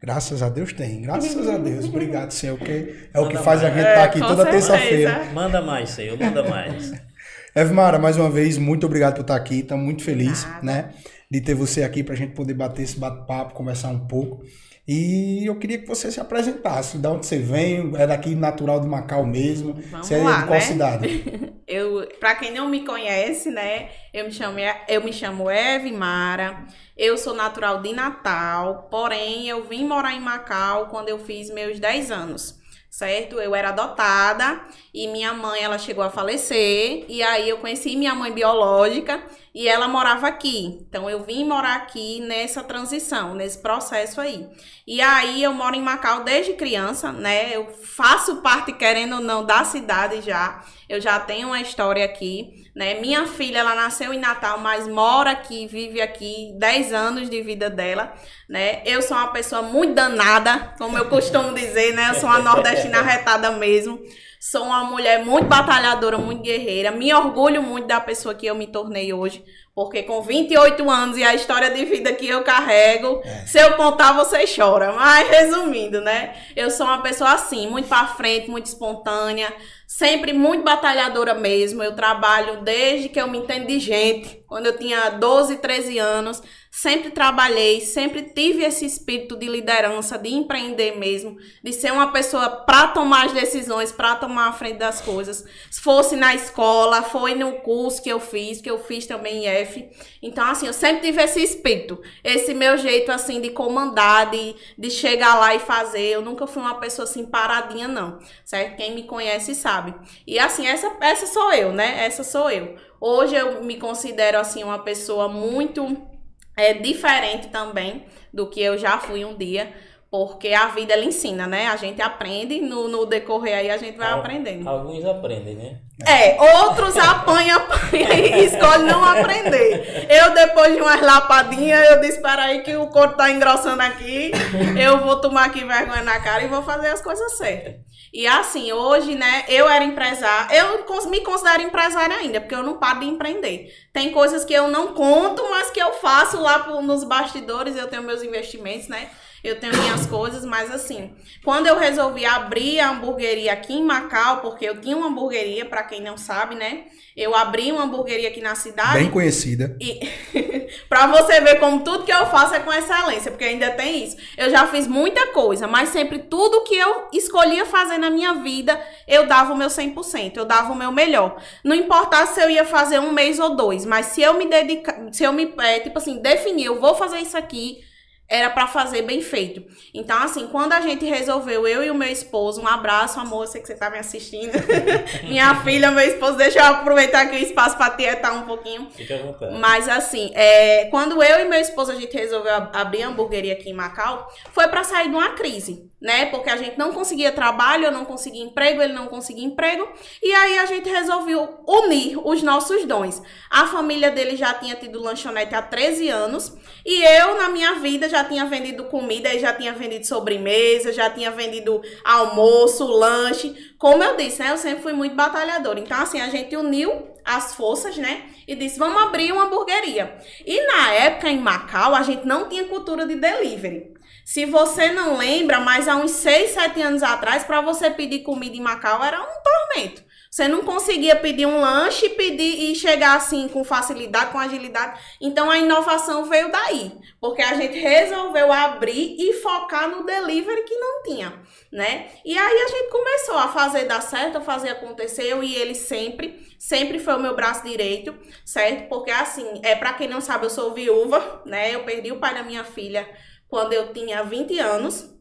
Graças 0.00 0.42
a 0.42 0.48
Deus 0.48 0.72
tem. 0.72 1.02
Graças 1.02 1.48
a 1.48 1.58
Deus. 1.58 1.84
Obrigado, 1.86 2.30
Senhor. 2.30 2.58
Que 2.58 3.08
é 3.12 3.20
o 3.20 3.28
que 3.28 3.36
faz 3.36 3.62
a 3.62 3.68
gente 3.68 3.78
estar 3.78 3.94
tá 3.94 4.04
aqui 4.04 4.22
é, 4.22 4.26
toda 4.26 4.46
terça-feira. 4.46 5.24
Manda 5.32 5.60
mais, 5.60 5.90
Senhor. 5.90 6.18
Manda 6.18 6.48
mais. 6.48 6.92
Evmara, 7.54 7.98
mais 7.98 8.16
uma 8.16 8.30
vez, 8.30 8.56
muito 8.56 8.86
obrigado 8.86 9.14
por 9.14 9.22
estar 9.22 9.36
aqui. 9.36 9.60
Estamos 9.60 9.84
muito 9.84 10.04
felizes, 10.04 10.46
né? 10.62 10.90
De 11.30 11.40
ter 11.40 11.54
você 11.54 11.82
aqui 11.82 12.02
para 12.02 12.14
a 12.14 12.16
gente 12.16 12.32
poder 12.32 12.54
bater 12.54 12.82
esse 12.82 12.98
bate-papo, 12.98 13.54
conversar 13.54 13.88
um 13.88 14.06
pouco. 14.06 14.44
E 14.88 15.44
eu 15.44 15.54
queria 15.56 15.76
que 15.76 15.86
você 15.86 16.10
se 16.10 16.18
apresentasse. 16.18 16.96
De 16.96 17.06
onde 17.06 17.26
você 17.26 17.38
vem? 17.38 17.92
É 17.94 18.06
daqui 18.06 18.34
natural 18.34 18.80
de 18.80 18.88
Macau 18.88 19.26
mesmo? 19.26 19.74
Vamos 19.74 20.06
você 20.06 20.14
é 20.14 20.22
lá, 20.22 20.38
de 20.38 20.46
qual 20.46 20.58
né? 20.58 20.60
cidade? 20.60 21.52
eu, 21.68 22.08
para 22.18 22.34
quem 22.36 22.50
não 22.54 22.70
me 22.70 22.86
conhece, 22.86 23.50
né? 23.50 23.90
Eu 24.14 24.24
me 24.24 24.32
chamo, 24.32 24.58
eu 24.88 25.04
me 25.04 25.12
chamo 25.12 25.50
Eve 25.50 25.92
Mara. 25.92 26.64
Eu 26.96 27.18
sou 27.18 27.34
natural 27.34 27.82
de 27.82 27.92
Natal, 27.92 28.88
porém 28.90 29.46
eu 29.46 29.68
vim 29.68 29.84
morar 29.84 30.14
em 30.14 30.20
Macau 30.20 30.86
quando 30.86 31.10
eu 31.10 31.18
fiz 31.18 31.50
meus 31.50 31.78
10 31.78 32.10
anos 32.10 32.57
certo? 32.90 33.40
Eu 33.40 33.54
era 33.54 33.68
adotada 33.68 34.60
e 34.92 35.06
minha 35.08 35.32
mãe, 35.32 35.62
ela 35.62 35.78
chegou 35.78 36.02
a 36.02 36.10
falecer 36.10 37.04
e 37.08 37.22
aí 37.22 37.48
eu 37.48 37.58
conheci 37.58 37.96
minha 37.96 38.14
mãe 38.14 38.32
biológica 38.32 39.22
e 39.54 39.68
ela 39.68 39.88
morava 39.88 40.28
aqui. 40.28 40.78
Então 40.88 41.08
eu 41.08 41.22
vim 41.22 41.44
morar 41.44 41.76
aqui 41.76 42.20
nessa 42.20 42.62
transição, 42.62 43.34
nesse 43.34 43.58
processo 43.58 44.20
aí. 44.20 44.48
E 44.86 45.00
aí 45.00 45.42
eu 45.42 45.52
moro 45.52 45.76
em 45.76 45.82
Macau 45.82 46.24
desde 46.24 46.54
criança, 46.54 47.12
né? 47.12 47.54
Eu 47.54 47.68
faço 47.82 48.36
parte 48.36 48.72
querendo 48.72 49.16
ou 49.16 49.20
não 49.20 49.44
da 49.44 49.64
cidade 49.64 50.22
já. 50.22 50.64
Eu 50.88 51.00
já 51.00 51.20
tenho 51.20 51.48
uma 51.48 51.60
história 51.60 52.04
aqui, 52.04 52.67
né? 52.78 52.94
Minha 53.00 53.26
filha, 53.26 53.58
ela 53.58 53.74
nasceu 53.74 54.14
em 54.14 54.20
Natal, 54.20 54.60
mas 54.60 54.86
mora 54.86 55.32
aqui, 55.32 55.66
vive 55.66 56.00
aqui 56.00 56.52
10 56.56 56.92
anos 56.92 57.28
de 57.28 57.42
vida 57.42 57.68
dela, 57.68 58.14
né? 58.48 58.82
Eu 58.84 59.02
sou 59.02 59.16
uma 59.16 59.32
pessoa 59.32 59.62
muito 59.62 59.94
danada, 59.94 60.74
como 60.78 60.96
eu 60.96 61.06
costumo 61.06 61.52
dizer, 61.52 61.92
né? 61.94 62.10
Eu 62.10 62.14
sou 62.14 62.28
uma 62.28 62.38
nordestina 62.38 63.02
retada 63.02 63.50
mesmo. 63.50 64.00
Sou 64.40 64.64
uma 64.64 64.84
mulher 64.84 65.24
muito 65.24 65.46
batalhadora, 65.46 66.16
muito 66.16 66.42
guerreira. 66.42 66.92
Me 66.92 67.12
orgulho 67.12 67.60
muito 67.60 67.88
da 67.88 68.00
pessoa 68.00 68.34
que 68.34 68.46
eu 68.46 68.54
me 68.54 68.68
tornei 68.68 69.12
hoje. 69.12 69.44
Porque 69.74 70.02
com 70.02 70.22
28 70.22 70.88
anos 70.90 71.16
e 71.16 71.24
a 71.24 71.34
história 71.34 71.70
de 71.70 71.84
vida 71.84 72.12
que 72.12 72.28
eu 72.28 72.42
carrego, 72.42 73.20
é. 73.24 73.46
se 73.46 73.58
eu 73.58 73.76
contar, 73.76 74.12
você 74.12 74.44
chora. 74.46 74.92
Mas 74.92 75.28
resumindo, 75.28 76.00
né? 76.00 76.36
Eu 76.56 76.70
sou 76.70 76.86
uma 76.86 77.02
pessoa 77.02 77.32
assim, 77.32 77.68
muito 77.68 77.88
para 77.88 78.06
frente, 78.08 78.50
muito 78.50 78.66
espontânea, 78.66 79.52
sempre 79.86 80.32
muito 80.32 80.64
batalhadora 80.64 81.34
mesmo. 81.34 81.82
Eu 81.82 81.94
trabalho 81.94 82.62
desde 82.62 83.08
que 83.08 83.20
eu 83.20 83.28
me 83.28 83.38
entendo 83.38 83.66
de 83.66 83.78
gente, 83.78 84.42
quando 84.46 84.66
eu 84.66 84.76
tinha 84.76 85.10
12, 85.10 85.56
13 85.56 85.98
anos. 85.98 86.42
Sempre 86.70 87.10
trabalhei, 87.10 87.80
sempre 87.80 88.22
tive 88.22 88.62
esse 88.62 88.84
espírito 88.84 89.36
de 89.36 89.48
liderança, 89.48 90.18
de 90.18 90.28
empreender 90.28 90.96
mesmo, 90.96 91.36
de 91.64 91.72
ser 91.72 91.92
uma 91.92 92.12
pessoa 92.12 92.48
para 92.48 92.88
tomar 92.88 93.26
as 93.26 93.32
decisões, 93.32 93.90
para 93.90 94.16
tomar 94.16 94.48
a 94.48 94.52
frente 94.52 94.76
das 94.76 95.00
coisas. 95.00 95.44
Se 95.70 95.80
fosse 95.80 96.14
na 96.14 96.34
escola, 96.34 97.02
foi 97.02 97.34
no 97.34 97.52
curso 97.60 98.02
que 98.02 98.10
eu 98.10 98.20
fiz, 98.20 98.60
que 98.60 98.70
eu 98.70 98.78
fiz 98.78 99.06
também 99.06 99.44
em 99.44 99.46
F. 99.46 99.88
Então, 100.22 100.44
assim, 100.44 100.66
eu 100.66 100.72
sempre 100.72 101.00
tive 101.00 101.22
esse 101.22 101.42
espírito, 101.42 102.00
esse 102.22 102.52
meu 102.52 102.76
jeito, 102.76 103.10
assim, 103.10 103.40
de 103.40 103.50
comandar, 103.50 104.30
de, 104.30 104.54
de 104.76 104.90
chegar 104.90 105.36
lá 105.36 105.54
e 105.54 105.58
fazer. 105.58 106.06
Eu 106.06 106.22
nunca 106.22 106.46
fui 106.46 106.62
uma 106.62 106.78
pessoa, 106.78 107.04
assim, 107.04 107.24
paradinha, 107.24 107.88
não, 107.88 108.18
certo? 108.44 108.76
Quem 108.76 108.94
me 108.94 109.04
conhece 109.04 109.54
sabe. 109.54 109.94
E, 110.26 110.38
assim, 110.38 110.66
essa, 110.66 110.94
essa 111.00 111.26
sou 111.26 111.50
eu, 111.52 111.72
né? 111.72 112.04
Essa 112.04 112.22
sou 112.22 112.50
eu. 112.50 112.76
Hoje 113.00 113.34
eu 113.34 113.64
me 113.64 113.78
considero, 113.78 114.38
assim, 114.38 114.62
uma 114.62 114.80
pessoa 114.80 115.28
muito 115.28 116.17
é 116.58 116.74
diferente 116.74 117.48
também 117.48 118.04
do 118.34 118.46
que 118.48 118.60
eu 118.60 118.76
já 118.76 118.98
fui 118.98 119.24
um 119.24 119.36
dia, 119.36 119.72
porque 120.10 120.52
a 120.54 120.68
vida 120.68 120.92
ela 120.92 121.04
ensina, 121.04 121.46
né? 121.46 121.68
A 121.68 121.76
gente 121.76 122.02
aprende 122.02 122.60
no, 122.60 122.88
no 122.88 123.06
decorrer 123.06 123.56
aí, 123.56 123.70
a 123.70 123.76
gente 123.76 123.96
vai 123.96 124.10
Al, 124.10 124.20
aprendendo. 124.20 124.68
Alguns 124.68 125.04
aprendem, 125.04 125.54
né? 125.54 125.78
É, 126.06 126.36
outros 126.64 126.96
apanham, 126.98 127.58
apanham 127.58 128.10
e 128.12 128.44
escolhem 128.44 128.86
não 128.86 129.04
aprender. 129.04 130.06
Eu, 130.08 130.34
depois 130.34 130.74
de 130.74 130.80
umas 130.80 131.00
lapadinhas, 131.00 131.90
eu 131.90 132.00
disse, 132.00 132.20
aí 132.24 132.62
que 132.62 132.74
o 132.76 132.88
corpo 132.88 133.16
tá 133.16 133.30
engrossando 133.30 133.82
aqui, 133.82 134.32
eu 134.80 134.98
vou 134.98 135.20
tomar 135.20 135.46
aqui 135.46 135.64
vergonha 135.64 136.02
na 136.02 136.18
cara 136.20 136.42
e 136.42 136.48
vou 136.48 136.62
fazer 136.62 136.88
as 136.88 137.02
coisas 137.02 137.36
certas. 137.36 137.87
E 138.12 138.26
assim, 138.26 138.72
hoje, 138.72 139.14
né, 139.14 139.44
eu 139.48 139.68
era 139.68 139.84
empresária, 139.84 140.56
eu 140.56 140.86
me 141.10 141.20
considero 141.20 141.62
empresária 141.62 142.16
ainda, 142.16 142.40
porque 142.40 142.54
eu 142.54 142.62
não 142.62 142.78
paro 142.78 143.00
de 143.00 143.06
empreender. 143.06 143.74
Tem 143.92 144.10
coisas 144.10 144.44
que 144.44 144.54
eu 144.54 144.68
não 144.68 144.94
conto, 144.94 145.42
mas 145.50 145.70
que 145.70 145.80
eu 145.80 145.92
faço 145.94 146.40
lá 146.40 146.80
nos 146.82 147.04
bastidores, 147.04 147.76
eu 147.76 147.88
tenho 147.88 148.02
meus 148.02 148.22
investimentos, 148.22 148.88
né? 148.88 149.10
Eu 149.42 149.60
tenho 149.60 149.76
minhas 149.76 150.06
coisas, 150.06 150.44
mas 150.44 150.70
assim, 150.70 151.14
quando 151.44 151.66
eu 151.66 151.78
resolvi 151.78 152.24
abrir 152.24 152.80
a 152.80 152.90
hamburgueria 152.90 153.52
aqui 153.52 153.74
em 153.74 153.84
Macau, 153.84 154.40
porque 154.40 154.64
eu 154.64 154.80
tinha 154.80 154.96
uma 154.96 155.06
hamburgueria, 155.08 155.64
para 155.64 155.82
quem 155.82 156.00
não 156.00 156.16
sabe, 156.16 156.54
né? 156.54 156.84
Eu 157.16 157.34
abri 157.34 157.72
uma 157.72 157.82
hamburgueria 157.82 158.28
aqui 158.28 158.40
na 158.40 158.54
cidade. 158.54 158.98
Bem 158.98 159.10
conhecida. 159.10 159.76
E 159.80 160.00
para 160.88 161.06
você 161.08 161.40
ver 161.40 161.58
como 161.58 161.80
tudo 161.80 162.04
que 162.04 162.12
eu 162.12 162.26
faço 162.26 162.54
é 162.54 162.60
com 162.60 162.72
excelência, 162.72 163.30
porque 163.30 163.44
ainda 163.44 163.70
tem 163.70 164.04
isso. 164.04 164.16
Eu 164.36 164.50
já 164.50 164.66
fiz 164.66 164.86
muita 164.86 165.28
coisa, 165.28 165.66
mas 165.66 165.88
sempre 165.88 166.18
tudo 166.18 166.62
que 166.62 166.76
eu 166.76 167.08
escolhia 167.12 167.66
fazer 167.66 167.98
na 167.98 168.10
minha 168.10 168.34
vida, 168.34 168.80
eu 169.06 169.26
dava 169.26 169.52
o 169.52 169.56
meu 169.56 169.68
100%, 169.68 170.36
eu 170.36 170.44
dava 170.44 170.72
o 170.72 170.76
meu 170.76 170.92
melhor. 170.92 171.40
Não 171.64 171.74
importasse 171.74 172.34
se 172.34 172.40
eu 172.40 172.50
ia 172.50 172.64
fazer 172.64 173.00
um 173.00 173.12
mês 173.12 173.38
ou 173.38 173.56
dois, 173.56 173.84
mas 173.84 174.06
se 174.06 174.22
eu 174.22 174.34
me 174.34 174.46
dedicar, 174.46 174.96
se 175.12 175.24
eu 175.24 175.32
me, 175.32 175.52
é, 175.58 175.80
tipo 175.80 175.98
assim, 175.98 176.18
definir, 176.18 176.66
eu 176.66 176.80
vou 176.80 176.94
fazer 176.94 177.18
isso 177.18 177.36
aqui, 177.36 177.84
era 178.28 178.50
para 178.50 178.66
fazer 178.66 179.02
bem 179.02 179.22
feito. 179.22 179.64
Então, 179.94 180.18
assim, 180.22 180.48
quando 180.48 180.74
a 180.74 180.80
gente 180.80 181.04
resolveu, 181.06 181.66
eu 181.66 181.82
e 181.82 181.90
o 181.90 181.94
meu 181.94 182.08
esposo, 182.08 182.60
um 182.60 182.68
abraço, 182.68 183.18
amor, 183.18 183.46
sei 183.46 183.62
que 183.62 183.66
você 183.66 183.74
tá 183.74 183.88
me 183.88 183.98
assistindo. 183.98 184.52
Minha 185.24 185.54
filha, 185.64 185.90
meu 185.90 186.06
esposo, 186.06 186.36
deixa 186.36 186.58
eu 186.58 186.64
aproveitar 186.66 187.22
aqui 187.22 187.36
o 187.36 187.38
espaço 187.38 187.76
para 187.78 187.90
tietar 187.90 188.34
um 188.34 188.42
pouquinho. 188.42 188.88
Fique 188.90 189.12
à 189.14 189.18
vontade. 189.18 189.58
Mas, 189.58 189.88
assim, 189.88 190.30
é, 190.34 190.86
quando 190.90 191.22
eu 191.22 191.40
e 191.40 191.48
meu 191.48 191.60
esposo, 191.60 191.90
a 191.92 191.94
gente 191.94 192.14
resolveu 192.14 192.54
abrir 192.72 193.02
a 193.02 193.08
hamburgueria 193.08 193.54
aqui 193.54 193.70
em 193.70 193.74
Macau, 193.74 194.30
foi 194.52 194.68
para 194.68 194.84
sair 194.84 195.08
de 195.08 195.14
uma 195.14 195.30
crise 195.30 195.88
né? 196.00 196.26
Porque 196.26 196.48
a 196.48 196.56
gente 196.56 196.78
não 196.78 196.92
conseguia 196.92 197.32
trabalho, 197.32 197.86
eu 197.86 197.92
não 197.92 198.04
conseguia 198.04 198.42
emprego, 198.42 198.80
ele 198.80 198.92
não 198.92 199.06
conseguia 199.06 199.44
emprego. 199.44 199.88
E 200.22 200.32
aí 200.32 200.58
a 200.58 200.66
gente 200.66 200.88
resolveu 200.88 201.60
unir 201.66 202.18
os 202.24 202.42
nossos 202.42 202.84
dons. 202.84 203.20
A 203.50 203.66
família 203.66 204.10
dele 204.10 204.36
já 204.36 204.54
tinha 204.54 204.76
tido 204.76 205.02
lanchonete 205.02 205.54
há 205.54 205.62
13 205.62 206.08
anos. 206.08 206.56
E 206.86 207.02
eu, 207.02 207.36
na 207.36 207.48
minha 207.48 207.74
vida, 207.74 208.08
já 208.08 208.24
tinha 208.24 208.44
vendido 208.44 208.84
comida, 208.84 209.36
já 209.38 209.52
tinha 209.52 209.72
vendido 209.72 210.06
sobremesa, 210.06 210.92
já 210.92 211.10
tinha 211.10 211.30
vendido 211.30 211.82
almoço, 212.04 212.86
lanche. 212.86 213.74
Como 213.76 214.02
eu 214.02 214.16
disse, 214.16 214.40
né? 214.40 214.52
Eu 214.52 214.56
sempre 214.56 214.82
fui 214.82 214.92
muito 214.92 215.14
batalhadora. 215.16 215.80
Então, 215.80 216.00
assim, 216.00 216.20
a 216.20 216.28
gente 216.28 216.56
uniu 216.56 217.08
as 217.24 217.54
forças, 217.54 217.96
né? 217.98 218.22
E 218.46 218.54
disse, 218.54 218.78
vamos 218.78 219.02
abrir 219.02 219.32
uma 219.32 219.44
hamburgueria. 219.44 220.16
E 220.46 220.66
na 220.66 220.92
época, 220.94 221.28
em 221.28 221.38
Macau, 221.38 221.94
a 221.94 222.02
gente 222.02 222.26
não 222.26 222.48
tinha 222.48 222.64
cultura 222.64 223.06
de 223.06 223.16
delivery. 223.16 223.97
Se 224.28 224.44
você 224.44 224.92
não 224.92 225.16
lembra, 225.16 225.58
mas 225.58 225.88
há 225.88 225.96
uns 225.96 226.10
6, 226.10 226.50
7 226.50 226.82
anos 226.82 227.02
atrás, 227.02 227.44
para 227.44 227.62
você 227.62 227.90
pedir 227.90 228.18
comida 228.18 228.54
em 228.54 228.60
Macau 228.60 229.02
era 229.02 229.22
um 229.22 229.42
tormento. 229.42 230.04
Você 230.30 230.46
não 230.46 230.62
conseguia 230.64 231.16
pedir 231.16 231.46
um 231.46 231.58
lanche 231.58 232.10
pedir 232.10 232.70
e 232.70 232.74
chegar 232.74 233.16
assim 233.16 233.48
com 233.48 233.64
facilidade, 233.64 234.30
com 234.30 234.38
agilidade. 234.38 235.00
Então 235.18 235.50
a 235.50 235.56
inovação 235.56 236.26
veio 236.26 236.52
daí, 236.52 236.92
porque 237.18 237.40
a 237.40 237.54
gente 237.54 237.78
resolveu 237.78 238.52
abrir 238.52 239.16
e 239.18 239.32
focar 239.32 239.88
no 239.88 240.04
delivery 240.04 240.62
que 240.64 240.76
não 240.76 241.02
tinha, 241.04 241.32
né? 241.72 242.10
E 242.22 242.36
aí 242.36 242.58
a 242.60 242.68
gente 242.68 242.90
começou 242.90 243.38
a 243.38 243.48
fazer 243.48 243.84
dar 243.84 244.02
certo, 244.02 244.36
a 244.36 244.42
fazer 244.42 244.68
acontecer, 244.68 245.22
eu 245.22 245.42
e 245.42 245.54
ele 245.54 245.74
sempre, 245.74 246.46
sempre 246.58 246.98
foi 246.98 247.14
o 247.14 247.20
meu 247.20 247.34
braço 247.34 247.64
direito, 247.64 248.14
certo? 248.44 248.90
Porque 248.90 249.10
assim, 249.10 249.62
é 249.62 249.74
para 249.74 249.94
quem 249.94 250.06
não 250.06 250.20
sabe, 250.20 250.44
eu 250.44 250.50
sou 250.50 250.74
viúva, 250.74 251.40
né? 251.46 251.74
Eu 251.74 251.84
perdi 251.84 252.12
o 252.12 252.20
pai 252.20 252.34
da 252.34 252.42
minha 252.42 252.62
filha 252.62 253.08
quando 253.48 253.72
eu 253.72 253.92
tinha 253.92 254.22
20 254.22 254.58
anos. 254.58 255.14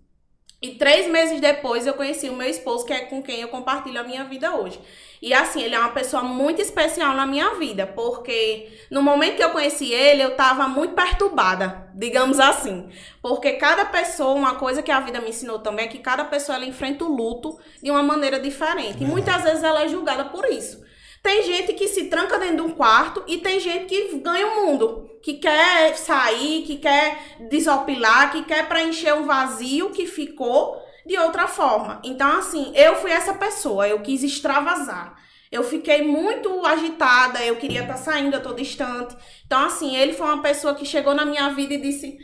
E 0.60 0.72
três 0.72 1.08
meses 1.08 1.40
depois 1.40 1.86
eu 1.86 1.94
conheci 1.94 2.30
o 2.30 2.36
meu 2.36 2.50
esposo, 2.50 2.84
que 2.84 2.92
é 2.92 3.02
com 3.02 3.22
quem 3.22 3.42
eu 3.42 3.48
compartilho 3.48 4.00
a 4.00 4.04
minha 4.04 4.24
vida 4.24 4.56
hoje. 4.56 4.80
E 5.22 5.32
assim, 5.32 5.62
ele 5.62 5.76
é 5.76 5.80
uma 5.80 5.90
pessoa 5.90 6.24
muito 6.24 6.60
especial 6.60 7.16
na 7.16 7.28
minha 7.28 7.56
vida, 7.56 7.86
porque 7.86 8.68
no 8.90 9.04
momento 9.04 9.36
que 9.36 9.44
eu 9.44 9.52
conheci 9.52 9.92
ele, 9.92 10.24
eu 10.24 10.36
tava 10.36 10.68
muito 10.68 10.96
perturbada, 10.96 11.88
digamos 11.94 12.40
assim. 12.40 12.90
Porque 13.22 13.54
cada 13.54 13.86
pessoa, 13.86 14.34
uma 14.34 14.56
coisa 14.56 14.82
que 14.82 14.92
a 14.92 15.00
vida 15.00 15.22
me 15.22 15.30
ensinou 15.30 15.60
também 15.60 15.86
é 15.86 15.90
que 15.90 16.00
cada 16.00 16.26
pessoa 16.26 16.56
ela 16.56 16.66
enfrenta 16.66 17.04
o 17.04 17.16
luto 17.16 17.60
de 17.82 17.92
uma 17.92 18.02
maneira 18.02 18.40
diferente. 18.40 19.04
E 19.04 19.06
muitas 19.06 19.44
vezes 19.44 19.64
ela 19.64 19.84
é 19.84 19.88
julgada 19.88 20.26
por 20.26 20.46
isso. 20.46 20.87
Tem 21.22 21.44
gente 21.44 21.74
que 21.74 21.88
se 21.88 22.06
tranca 22.06 22.40
dentro 22.40 22.58
de 22.58 22.62
um 22.62 22.72
quarto 22.72 23.24
e 23.28 23.38
tem 23.38 23.60
gente 23.60 23.86
que 23.86 24.18
ganha 24.18 24.48
o 24.48 24.56
mundo, 24.56 25.10
que 25.22 25.36
quer 25.36 25.96
sair, 25.98 26.64
que 26.64 26.78
quer 26.78 27.38
desopilar, 27.50 28.32
que 28.32 28.44
quer 28.44 28.68
preencher 28.68 29.14
um 29.14 29.26
vazio 29.26 29.90
que 29.90 30.06
ficou 30.06 30.82
de 31.06 31.18
outra 31.18 31.48
forma. 31.48 32.02
Então, 32.04 32.38
assim, 32.38 32.72
eu 32.76 32.96
fui 32.96 33.12
essa 33.12 33.34
pessoa, 33.34 33.88
eu 33.88 34.00
quis 34.02 34.24
extravasar. 34.24 35.16
Eu 35.50 35.64
fiquei 35.64 36.02
muito 36.02 36.66
agitada, 36.66 37.44
eu 37.44 37.56
queria 37.56 37.82
estar 37.82 37.94
tá 37.94 38.00
saindo 38.00 38.36
a 38.36 38.40
todo 38.40 38.58
distante. 38.58 39.16
Então, 39.46 39.66
assim, 39.66 39.96
ele 39.96 40.14
foi 40.14 40.28
uma 40.28 40.42
pessoa 40.42 40.76
que 40.76 40.86
chegou 40.86 41.16
na 41.16 41.24
minha 41.24 41.50
vida 41.50 41.74
e 41.74 41.82
disse: 41.82 42.18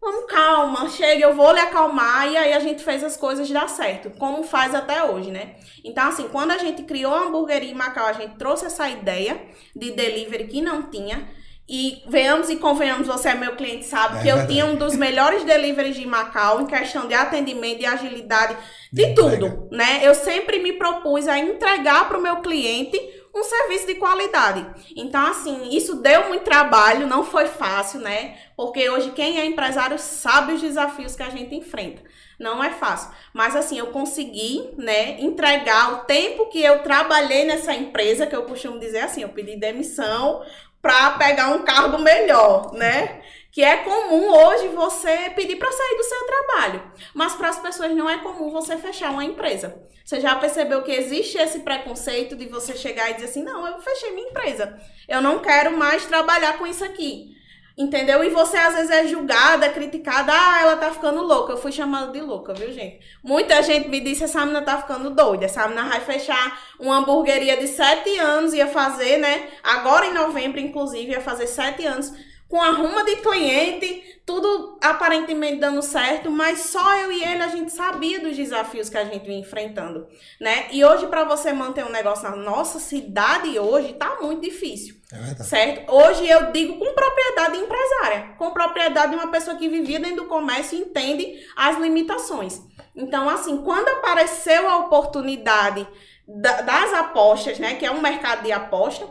Vamos, 0.00 0.26
calma, 0.30 0.88
chega, 0.90 1.24
eu 1.24 1.34
vou 1.34 1.52
lhe 1.52 1.60
acalmar. 1.60 2.30
E 2.30 2.36
aí 2.36 2.52
a 2.52 2.60
gente 2.60 2.82
fez 2.84 3.02
as 3.02 3.16
coisas 3.16 3.50
dar 3.50 3.68
certo, 3.68 4.10
como 4.18 4.44
faz 4.44 4.74
até 4.74 5.02
hoje, 5.02 5.30
né? 5.30 5.56
Então, 5.84 6.08
assim, 6.08 6.28
quando 6.28 6.52
a 6.52 6.58
gente 6.58 6.84
criou 6.84 7.12
a 7.12 7.24
hamburgueria 7.24 7.70
em 7.70 7.74
Macau, 7.74 8.06
a 8.06 8.12
gente 8.12 8.36
trouxe 8.36 8.66
essa 8.66 8.88
ideia 8.88 9.40
de 9.74 9.90
delivery 9.90 10.46
que 10.46 10.60
não 10.60 10.84
tinha. 10.84 11.28
E 11.70 12.02
venhamos 12.08 12.48
e 12.48 12.56
convenhamos, 12.56 13.06
você 13.06 13.28
é 13.28 13.34
meu 13.34 13.54
cliente, 13.54 13.84
sabe, 13.84 14.16
é 14.16 14.22
que 14.22 14.28
eu 14.28 14.46
tinha 14.46 14.64
um 14.64 14.76
dos 14.76 14.96
melhores 14.96 15.44
deliveries 15.44 15.96
de 15.96 16.06
Macau 16.06 16.62
em 16.62 16.66
questão 16.66 17.06
de 17.06 17.12
atendimento, 17.12 17.80
de 17.80 17.84
agilidade, 17.84 18.56
de, 18.90 19.04
de 19.04 19.14
tudo, 19.14 19.68
né? 19.70 20.00
Eu 20.02 20.14
sempre 20.14 20.60
me 20.60 20.72
propus 20.72 21.28
a 21.28 21.38
entregar 21.38 22.08
para 22.08 22.16
o 22.16 22.22
meu 22.22 22.36
cliente 22.36 22.98
um 23.34 23.42
serviço 23.44 23.86
de 23.86 23.94
qualidade. 23.96 24.66
Então, 24.96 25.26
assim, 25.26 25.68
isso 25.76 25.96
deu 25.96 26.28
muito 26.28 26.44
trabalho, 26.44 27.06
não 27.06 27.24
foi 27.24 27.46
fácil, 27.46 28.00
né? 28.00 28.36
Porque 28.56 28.88
hoje 28.88 29.12
quem 29.12 29.38
é 29.38 29.44
empresário 29.44 29.98
sabe 29.98 30.54
os 30.54 30.60
desafios 30.60 31.14
que 31.14 31.22
a 31.22 31.30
gente 31.30 31.54
enfrenta. 31.54 32.02
Não 32.38 32.62
é 32.62 32.70
fácil. 32.70 33.10
Mas 33.34 33.56
assim, 33.56 33.78
eu 33.78 33.88
consegui, 33.88 34.70
né, 34.76 35.20
entregar 35.20 35.92
o 35.94 36.04
tempo 36.04 36.46
que 36.46 36.62
eu 36.62 36.82
trabalhei 36.82 37.44
nessa 37.44 37.74
empresa, 37.74 38.26
que 38.26 38.36
eu 38.36 38.44
costumo 38.44 38.78
dizer 38.78 39.00
assim, 39.00 39.22
eu 39.22 39.28
pedi 39.30 39.56
demissão 39.56 40.42
para 40.80 41.12
pegar 41.12 41.48
um 41.48 41.64
cargo 41.64 41.98
melhor, 41.98 42.72
né? 42.72 43.20
Que 43.50 43.64
é 43.64 43.78
comum 43.78 44.30
hoje 44.30 44.68
você 44.68 45.30
pedir 45.30 45.56
para 45.56 45.72
sair 45.72 45.96
do 45.96 46.04
seu 46.04 46.26
trabalho, 46.26 46.92
mas 47.14 47.34
para 47.34 47.48
as 47.48 47.58
pessoas 47.58 47.94
não 47.94 48.08
é 48.08 48.18
comum 48.18 48.50
você 48.50 48.76
fechar 48.76 49.10
uma 49.10 49.24
empresa. 49.24 49.82
Você 50.04 50.20
já 50.20 50.36
percebeu 50.36 50.82
que 50.82 50.92
existe 50.92 51.38
esse 51.38 51.60
preconceito 51.60 52.36
de 52.36 52.46
você 52.46 52.76
chegar 52.76 53.10
e 53.10 53.14
dizer 53.14 53.26
assim: 53.26 53.42
"Não, 53.42 53.66
eu 53.66 53.80
fechei 53.80 54.12
minha 54.12 54.28
empresa. 54.28 54.78
Eu 55.08 55.20
não 55.20 55.38
quero 55.38 55.76
mais 55.76 56.04
trabalhar 56.06 56.58
com 56.58 56.66
isso 56.66 56.84
aqui". 56.84 57.36
Entendeu? 57.78 58.24
E 58.24 58.30
você 58.30 58.56
às 58.56 58.74
vezes 58.74 58.90
é 58.90 59.06
julgada, 59.06 59.68
criticada, 59.68 60.32
ah, 60.32 60.60
ela 60.60 60.76
tá 60.76 60.90
ficando 60.90 61.22
louca. 61.22 61.52
Eu 61.52 61.56
fui 61.56 61.70
chamada 61.70 62.10
de 62.10 62.20
louca, 62.20 62.52
viu, 62.52 62.72
gente? 62.72 62.98
Muita 63.22 63.62
gente 63.62 63.88
me 63.88 64.00
disse, 64.00 64.24
essa 64.24 64.40
menina 64.40 64.62
tá 64.62 64.78
ficando 64.78 65.10
doida. 65.10 65.44
Essa 65.44 65.68
menina 65.68 65.88
vai 65.88 66.00
fechar 66.00 66.60
uma 66.80 66.96
hamburgueria 66.96 67.56
de 67.56 67.68
sete 67.68 68.18
anos, 68.18 68.52
ia 68.52 68.66
fazer, 68.66 69.18
né? 69.18 69.48
Agora 69.62 70.06
em 70.06 70.12
novembro, 70.12 70.58
inclusive, 70.58 71.12
ia 71.12 71.20
fazer 71.20 71.46
sete 71.46 71.86
anos 71.86 72.12
com 72.48 72.60
a 72.60 72.70
ruma 72.70 73.04
de 73.04 73.16
cliente, 73.16 74.20
tudo 74.24 74.78
aparentemente 74.82 75.56
dando 75.56 75.82
certo, 75.82 76.30
mas 76.30 76.60
só 76.60 76.96
eu 76.96 77.12
e 77.12 77.22
ele 77.22 77.42
a 77.42 77.48
gente 77.48 77.70
sabia 77.70 78.20
dos 78.20 78.36
desafios 78.36 78.88
que 78.88 78.96
a 78.96 79.04
gente 79.04 79.24
vinha 79.24 79.38
enfrentando, 79.38 80.06
né? 80.40 80.66
E 80.70 80.82
hoje 80.84 81.06
para 81.08 81.24
você 81.24 81.52
manter 81.52 81.84
um 81.84 81.90
negócio 81.90 82.28
na 82.28 82.36
nossa 82.36 82.78
cidade 82.78 83.58
hoje 83.58 83.92
tá 83.94 84.18
muito 84.20 84.42
difícil. 84.42 84.96
É 85.12 85.42
certo? 85.42 85.92
Hoje 85.92 86.28
eu 86.28 86.50
digo 86.52 86.78
com 86.78 86.94
propriedade 86.94 87.58
empresária, 87.58 88.34
com 88.38 88.50
propriedade 88.50 89.10
de 89.12 89.16
uma 89.16 89.30
pessoa 89.30 89.56
que 89.56 89.68
vivia 89.68 90.00
dentro 90.00 90.22
do 90.22 90.28
comércio 90.28 90.78
e 90.78 90.82
entende 90.82 91.46
as 91.56 91.78
limitações. 91.78 92.60
Então, 92.94 93.28
assim, 93.28 93.58
quando 93.58 93.88
apareceu 93.88 94.68
a 94.68 94.78
oportunidade 94.78 95.86
das 96.26 96.92
apostas, 96.92 97.58
né, 97.58 97.74
que 97.74 97.86
é 97.86 97.90
um 97.90 98.02
mercado 98.02 98.42
de 98.42 98.52
aposta, 98.52 99.06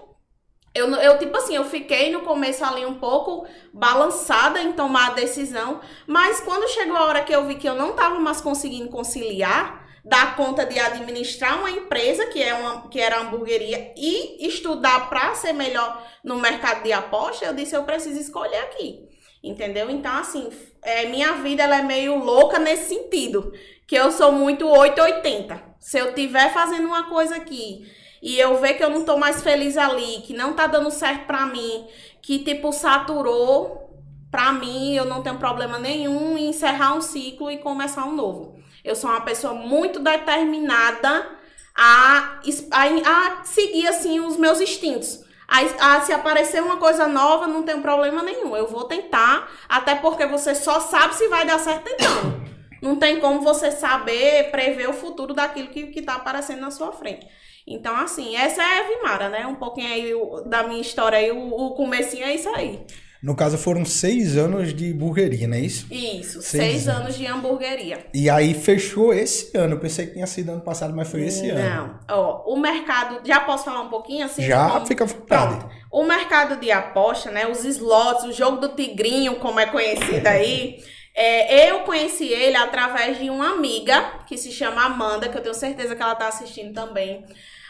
eu, 0.77 0.93
eu, 0.95 1.17
tipo 1.17 1.35
assim, 1.37 1.55
eu 1.55 1.65
fiquei 1.65 2.11
no 2.11 2.21
começo 2.21 2.63
ali 2.63 2.85
um 2.85 2.95
pouco 2.95 3.47
balançada 3.73 4.61
em 4.61 4.73
tomar 4.73 5.07
a 5.07 5.13
decisão, 5.13 5.81
mas 6.05 6.39
quando 6.39 6.69
chegou 6.69 6.95
a 6.95 7.05
hora 7.05 7.23
que 7.23 7.33
eu 7.33 7.45
vi 7.45 7.55
que 7.55 7.67
eu 7.67 7.75
não 7.75 7.91
estava 7.91 8.19
mais 8.19 8.41
conseguindo 8.41 8.89
conciliar, 8.89 9.85
dar 10.05 10.35
conta 10.37 10.65
de 10.65 10.79
administrar 10.79 11.59
uma 11.59 11.69
empresa 11.69 12.27
que, 12.27 12.41
é 12.41 12.53
uma, 12.53 12.87
que 12.89 12.99
era 12.99 13.19
uma 13.19 13.27
hamburgueria 13.27 13.93
e 13.97 14.47
estudar 14.47 15.09
para 15.09 15.35
ser 15.35 15.53
melhor 15.53 16.01
no 16.23 16.37
mercado 16.37 16.83
de 16.83 16.93
aposta, 16.93 17.45
eu 17.45 17.53
disse, 17.53 17.75
eu 17.75 17.83
preciso 17.83 18.19
escolher 18.19 18.59
aqui. 18.59 19.05
Entendeu? 19.43 19.89
Então, 19.89 20.17
assim, 20.17 20.49
é, 20.81 21.05
minha 21.05 21.33
vida 21.33 21.63
ela 21.63 21.77
é 21.77 21.81
meio 21.81 22.17
louca 22.17 22.57
nesse 22.57 22.89
sentido, 22.89 23.51
que 23.85 23.95
eu 23.95 24.11
sou 24.11 24.31
muito 24.31 24.67
880. 24.67 25.61
Se 25.79 25.99
eu 25.99 26.13
tiver 26.13 26.51
fazendo 26.53 26.87
uma 26.87 27.09
coisa 27.09 27.35
aqui 27.35 27.85
e 28.21 28.39
eu 28.39 28.57
ver 28.59 28.75
que 28.75 28.83
eu 28.83 28.89
não 28.89 29.03
tô 29.03 29.17
mais 29.17 29.41
feliz 29.41 29.77
ali, 29.77 30.21
que 30.21 30.33
não 30.33 30.53
tá 30.53 30.67
dando 30.67 30.91
certo 30.91 31.25
pra 31.25 31.45
mim, 31.45 31.87
que 32.21 32.39
tipo 32.39 32.71
saturou, 32.71 34.01
pra 34.31 34.51
mim 34.51 34.95
eu 34.95 35.05
não 35.05 35.21
tenho 35.21 35.37
problema 35.37 35.77
nenhum 35.77 36.37
em 36.37 36.49
encerrar 36.49 36.95
um 36.95 37.01
ciclo 37.01 37.51
e 37.51 37.57
começar 37.57 38.05
um 38.05 38.15
novo. 38.15 38.57
Eu 38.83 38.95
sou 38.95 39.09
uma 39.09 39.21
pessoa 39.21 39.53
muito 39.53 39.99
determinada 39.99 41.37
a, 41.75 42.39
a, 42.71 42.83
a 42.83 43.43
seguir 43.43 43.87
assim 43.87 44.19
os 44.19 44.37
meus 44.37 44.59
instintos. 44.59 45.25
A, 45.47 45.95
a, 45.95 46.01
se 46.01 46.11
aparecer 46.11 46.61
uma 46.61 46.77
coisa 46.77 47.07
nova, 47.07 47.47
não 47.47 47.63
tem 47.63 47.81
problema 47.81 48.21
nenhum. 48.21 48.55
Eu 48.55 48.67
vou 48.67 48.83
tentar, 48.83 49.49
até 49.69 49.95
porque 49.95 50.25
você 50.25 50.53
só 50.53 50.79
sabe 50.79 51.15
se 51.15 51.27
vai 51.29 51.45
dar 51.45 51.59
certo 51.59 51.83
tentando. 51.83 52.47
Não 52.81 52.95
tem 52.95 53.19
como 53.19 53.41
você 53.41 53.71
saber 53.71 54.51
prever 54.51 54.89
o 54.89 54.93
futuro 54.93 55.33
daquilo 55.33 55.69
que, 55.69 55.87
que 55.87 56.01
tá 56.01 56.15
aparecendo 56.15 56.61
na 56.61 56.71
sua 56.71 56.91
frente. 56.91 57.25
Então, 57.67 57.93
assim, 57.97 58.35
essa 58.37 58.63
é 58.63 58.79
a 58.79 58.87
Vimara, 58.87 59.27
né? 59.27 59.45
Um 59.45 59.55
pouquinho 59.55 59.91
aí 59.91 60.13
da 60.45 60.63
minha 60.63 60.79
história 60.79 61.17
aí, 61.17 61.31
o, 61.31 61.49
o 61.49 61.71
comecinho 61.71 62.23
é 62.23 62.33
isso 62.33 62.47
aí. 62.49 62.79
No 63.21 63.35
caso, 63.35 63.57
foram 63.57 63.83
seis 63.83 64.37
anos 64.37 64.73
de 64.73 64.91
hamburgueria, 64.91 65.47
não 65.47 65.57
é 65.57 65.59
isso? 65.59 65.87
Isso, 65.91 66.41
seis, 66.41 66.63
seis 66.63 66.87
anos. 66.87 67.01
anos. 67.01 67.17
de 67.17 67.25
hamburgueria. 67.25 68.05
E 68.13 68.29
aí 68.29 68.53
fechou 68.53 69.11
esse 69.13 69.57
ano. 69.57 69.73
Eu 69.73 69.79
pensei 69.79 70.05
que 70.05 70.13
tinha 70.13 70.27
sido 70.27 70.51
ano 70.51 70.61
passado, 70.61 70.95
mas 70.95 71.09
foi 71.09 71.23
esse 71.23 71.47
não. 71.47 71.57
ano. 71.57 71.99
Não. 72.07 72.15
Ó, 72.15 72.53
o 72.53 72.57
mercado. 72.57 73.19
Já 73.25 73.39
posso 73.39 73.65
falar 73.65 73.81
um 73.81 73.89
pouquinho 73.89 74.25
assim? 74.25 74.43
Já, 74.43 74.69
como... 74.69 74.85
fica 74.85 75.03
à 75.03 75.07
vontade. 75.07 75.57
Pronto. 75.57 75.75
O 75.91 76.03
mercado 76.03 76.57
de 76.57 76.71
aposta, 76.71 77.31
né? 77.31 77.47
Os 77.47 77.65
slots, 77.65 78.23
o 78.25 78.31
jogo 78.31 78.57
do 78.57 78.69
tigrinho, 78.69 79.35
como 79.37 79.59
é 79.59 79.65
conhecido 79.65 80.25
aí. 80.25 80.77
É, 81.19 81.71
eu 81.71 81.79
conheci 81.79 82.27
ele 82.27 82.55
através 82.55 83.17
de 83.17 83.27
uma 83.31 83.53
amiga 83.53 84.19
que 84.27 84.37
se 84.37 84.51
chama 84.51 84.85
Amanda, 84.85 85.27
que 85.27 85.35
eu 85.35 85.41
tenho 85.41 85.55
certeza 85.55 85.95
que 85.95 86.03
ela 86.03 86.13
tá 86.13 86.27
assistindo 86.27 86.71
também. 86.75 87.25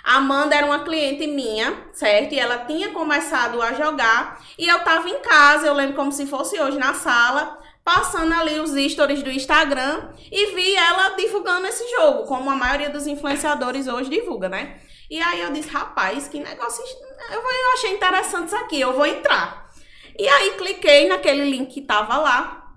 Amanda 0.08 0.56
era 0.56 0.66
uma 0.66 0.86
cliente 0.86 1.28
minha, 1.28 1.90
certo? 1.92 2.34
E 2.34 2.40
ela 2.40 2.60
tinha 2.60 2.92
começado 2.92 3.62
a 3.62 3.74
jogar. 3.74 4.42
E 4.58 4.66
eu 4.66 4.80
tava 4.80 5.10
em 5.10 5.20
casa, 5.20 5.68
eu 5.68 5.74
lembro 5.74 5.98
como 5.98 6.14
se 6.14 6.26
fosse 6.26 6.58
hoje, 6.58 6.78
na 6.78 6.94
sala, 6.94 7.60
passando 7.84 8.34
ali 8.34 8.58
os 8.58 8.72
stories 8.90 9.22
do 9.22 9.30
Instagram 9.30 10.10
e 10.32 10.56
vi 10.56 10.76
ela 10.76 11.10
divulgando 11.10 11.68
esse 11.68 11.86
jogo, 11.90 12.24
como 12.24 12.50
a 12.50 12.56
maioria 12.56 12.90
dos 12.90 13.06
influenciadores 13.06 13.88
hoje 13.88 14.10
divulga, 14.10 14.48
né? 14.48 14.80
E 15.10 15.22
aí 15.22 15.42
eu 15.42 15.52
disse, 15.52 15.70
rapaz, 15.70 16.30
que 16.30 16.40
negócio. 16.40 16.82
Eu, 17.30 17.42
eu 17.42 17.74
achei 17.74 17.94
interessante 17.94 18.48
isso 18.48 18.56
aqui, 18.56 18.80
eu 18.80 18.94
vou 18.94 19.06
entrar. 19.06 19.70
E 20.18 20.26
aí 20.26 20.52
cliquei 20.52 21.10
naquele 21.10 21.50
link 21.50 21.74
que 21.74 21.82
tava 21.82 22.18
lá, 22.18 22.74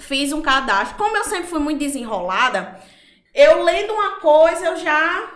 fiz 0.00 0.34
um 0.34 0.42
cadastro. 0.42 0.98
Como 0.98 1.16
eu 1.16 1.24
sempre 1.24 1.48
fui 1.48 1.60
muito 1.60 1.78
desenrolada, 1.78 2.78
eu 3.34 3.62
lendo 3.62 3.94
uma 3.94 4.20
coisa, 4.20 4.66
eu 4.66 4.76
já 4.76 5.33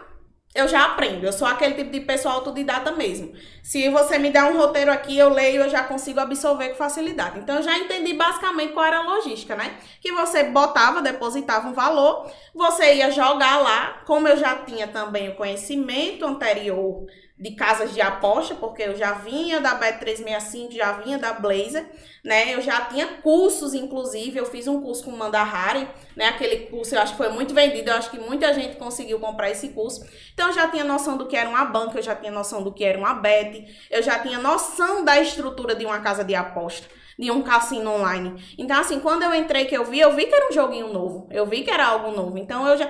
eu 0.55 0.67
já 0.67 0.85
aprendo. 0.85 1.25
Eu 1.25 1.33
sou 1.33 1.47
aquele 1.47 1.75
tipo 1.75 1.91
de 1.91 2.01
pessoa 2.01 2.35
autodidata 2.35 2.93
mesmo. 2.93 3.33
Se 3.63 3.89
você 3.91 4.19
me 4.19 4.31
der 4.31 4.45
um 4.45 4.57
roteiro 4.57 4.91
aqui, 4.91 5.17
eu 5.17 5.29
leio, 5.29 5.63
eu 5.63 5.69
já 5.69 5.85
consigo 5.85 6.21
absorver 6.21 6.71
com 6.71 6.77
facilidade. 6.77 7.39
Então, 7.39 7.57
eu 7.57 7.63
já 7.63 7.77
entendi 7.79 8.15
basicamente 8.15 8.73
qual 8.73 8.87
era 8.87 8.99
a 8.99 9.03
logística, 9.03 9.55
né? 9.55 9.77
Que 10.01 10.11
você 10.13 10.45
botava, 10.45 11.03
depositava 11.03 11.69
um 11.69 11.73
valor, 11.73 12.31
você 12.55 12.95
ia 12.95 13.11
jogar 13.11 13.59
lá. 13.61 14.03
Como 14.07 14.27
eu 14.27 14.37
já 14.37 14.57
tinha 14.57 14.89
também 14.89 15.29
o 15.29 15.37
conhecimento 15.37 16.25
anterior 16.25 17.07
de 17.39 17.53
casas 17.53 17.95
de 17.95 18.01
aposta, 18.01 18.55
porque 18.55 18.83
eu 18.83 18.97
já 18.97 19.13
vinha 19.13 19.61
da 19.61 19.79
Bet365, 19.79 20.73
já 20.73 20.93
vinha 20.93 21.19
da 21.19 21.33
Blazer, 21.33 21.87
né? 22.25 22.53
Eu 22.53 22.61
já 22.61 22.81
tinha 22.83 23.07
cursos, 23.07 23.75
inclusive, 23.75 24.39
eu 24.39 24.45
fiz 24.45 24.67
um 24.67 24.81
curso 24.83 25.05
com 25.05 25.13
o 25.13 25.17
Mandahari, 25.17 25.89
né? 26.17 26.27
Aquele 26.27 26.67
curso 26.67 26.95
eu 26.95 27.01
acho 27.01 27.13
que 27.13 27.19
foi 27.19 27.29
muito 27.29 27.55
vendido, 27.55 27.91
eu 27.91 27.95
acho 27.95 28.11
que 28.11 28.19
muita 28.19 28.53
gente 28.53 28.77
conseguiu 28.77 29.21
comprar 29.21 29.51
esse 29.51 29.69
curso. 29.69 30.05
Então 30.35 30.49
eu 30.49 30.53
já 30.53 30.69
tinha 30.69 30.83
noção 30.83 31.17
do 31.17 31.27
que 31.27 31.37
era 31.37 31.49
uma 31.49 31.65
banca, 31.65 31.99
eu 31.99 32.03
já 32.03 32.17
tinha 32.17 32.33
noção 32.33 32.63
do 32.63 32.73
que 32.73 32.85
era 32.85 32.99
uma 32.99 33.15
Bet, 33.15 33.87
eu 33.91 34.03
já 34.03 34.19
tinha 34.19 34.39
noção 34.39 35.05
da 35.05 35.21
estrutura 35.21 35.77
de 35.77 35.87
uma 35.87 36.01
casa 36.01 36.25
de 36.25 36.35
aposta 36.35 36.87
de 37.19 37.33
um 37.33 37.43
cassino 37.43 37.91
online. 37.91 38.55
Então, 38.57 38.79
assim, 38.81 39.01
quando 39.01 39.25
eu 39.25 39.35
entrei 39.35 39.65
que 39.65 39.77
eu 39.77 39.85
vi, 39.85 39.99
eu 39.99 40.15
vi 40.15 40.27
que 40.27 40.35
era 40.35 40.49
um 40.49 40.53
joguinho 40.53 40.93
novo. 40.93 41.27
Eu 41.33 41.45
vi 41.47 41.65
que 41.65 41.71
era 41.71 41.85
algo 41.85 42.13
novo. 42.13 42.39
Então, 42.39 42.67
eu 42.69 42.77
já 42.79 42.89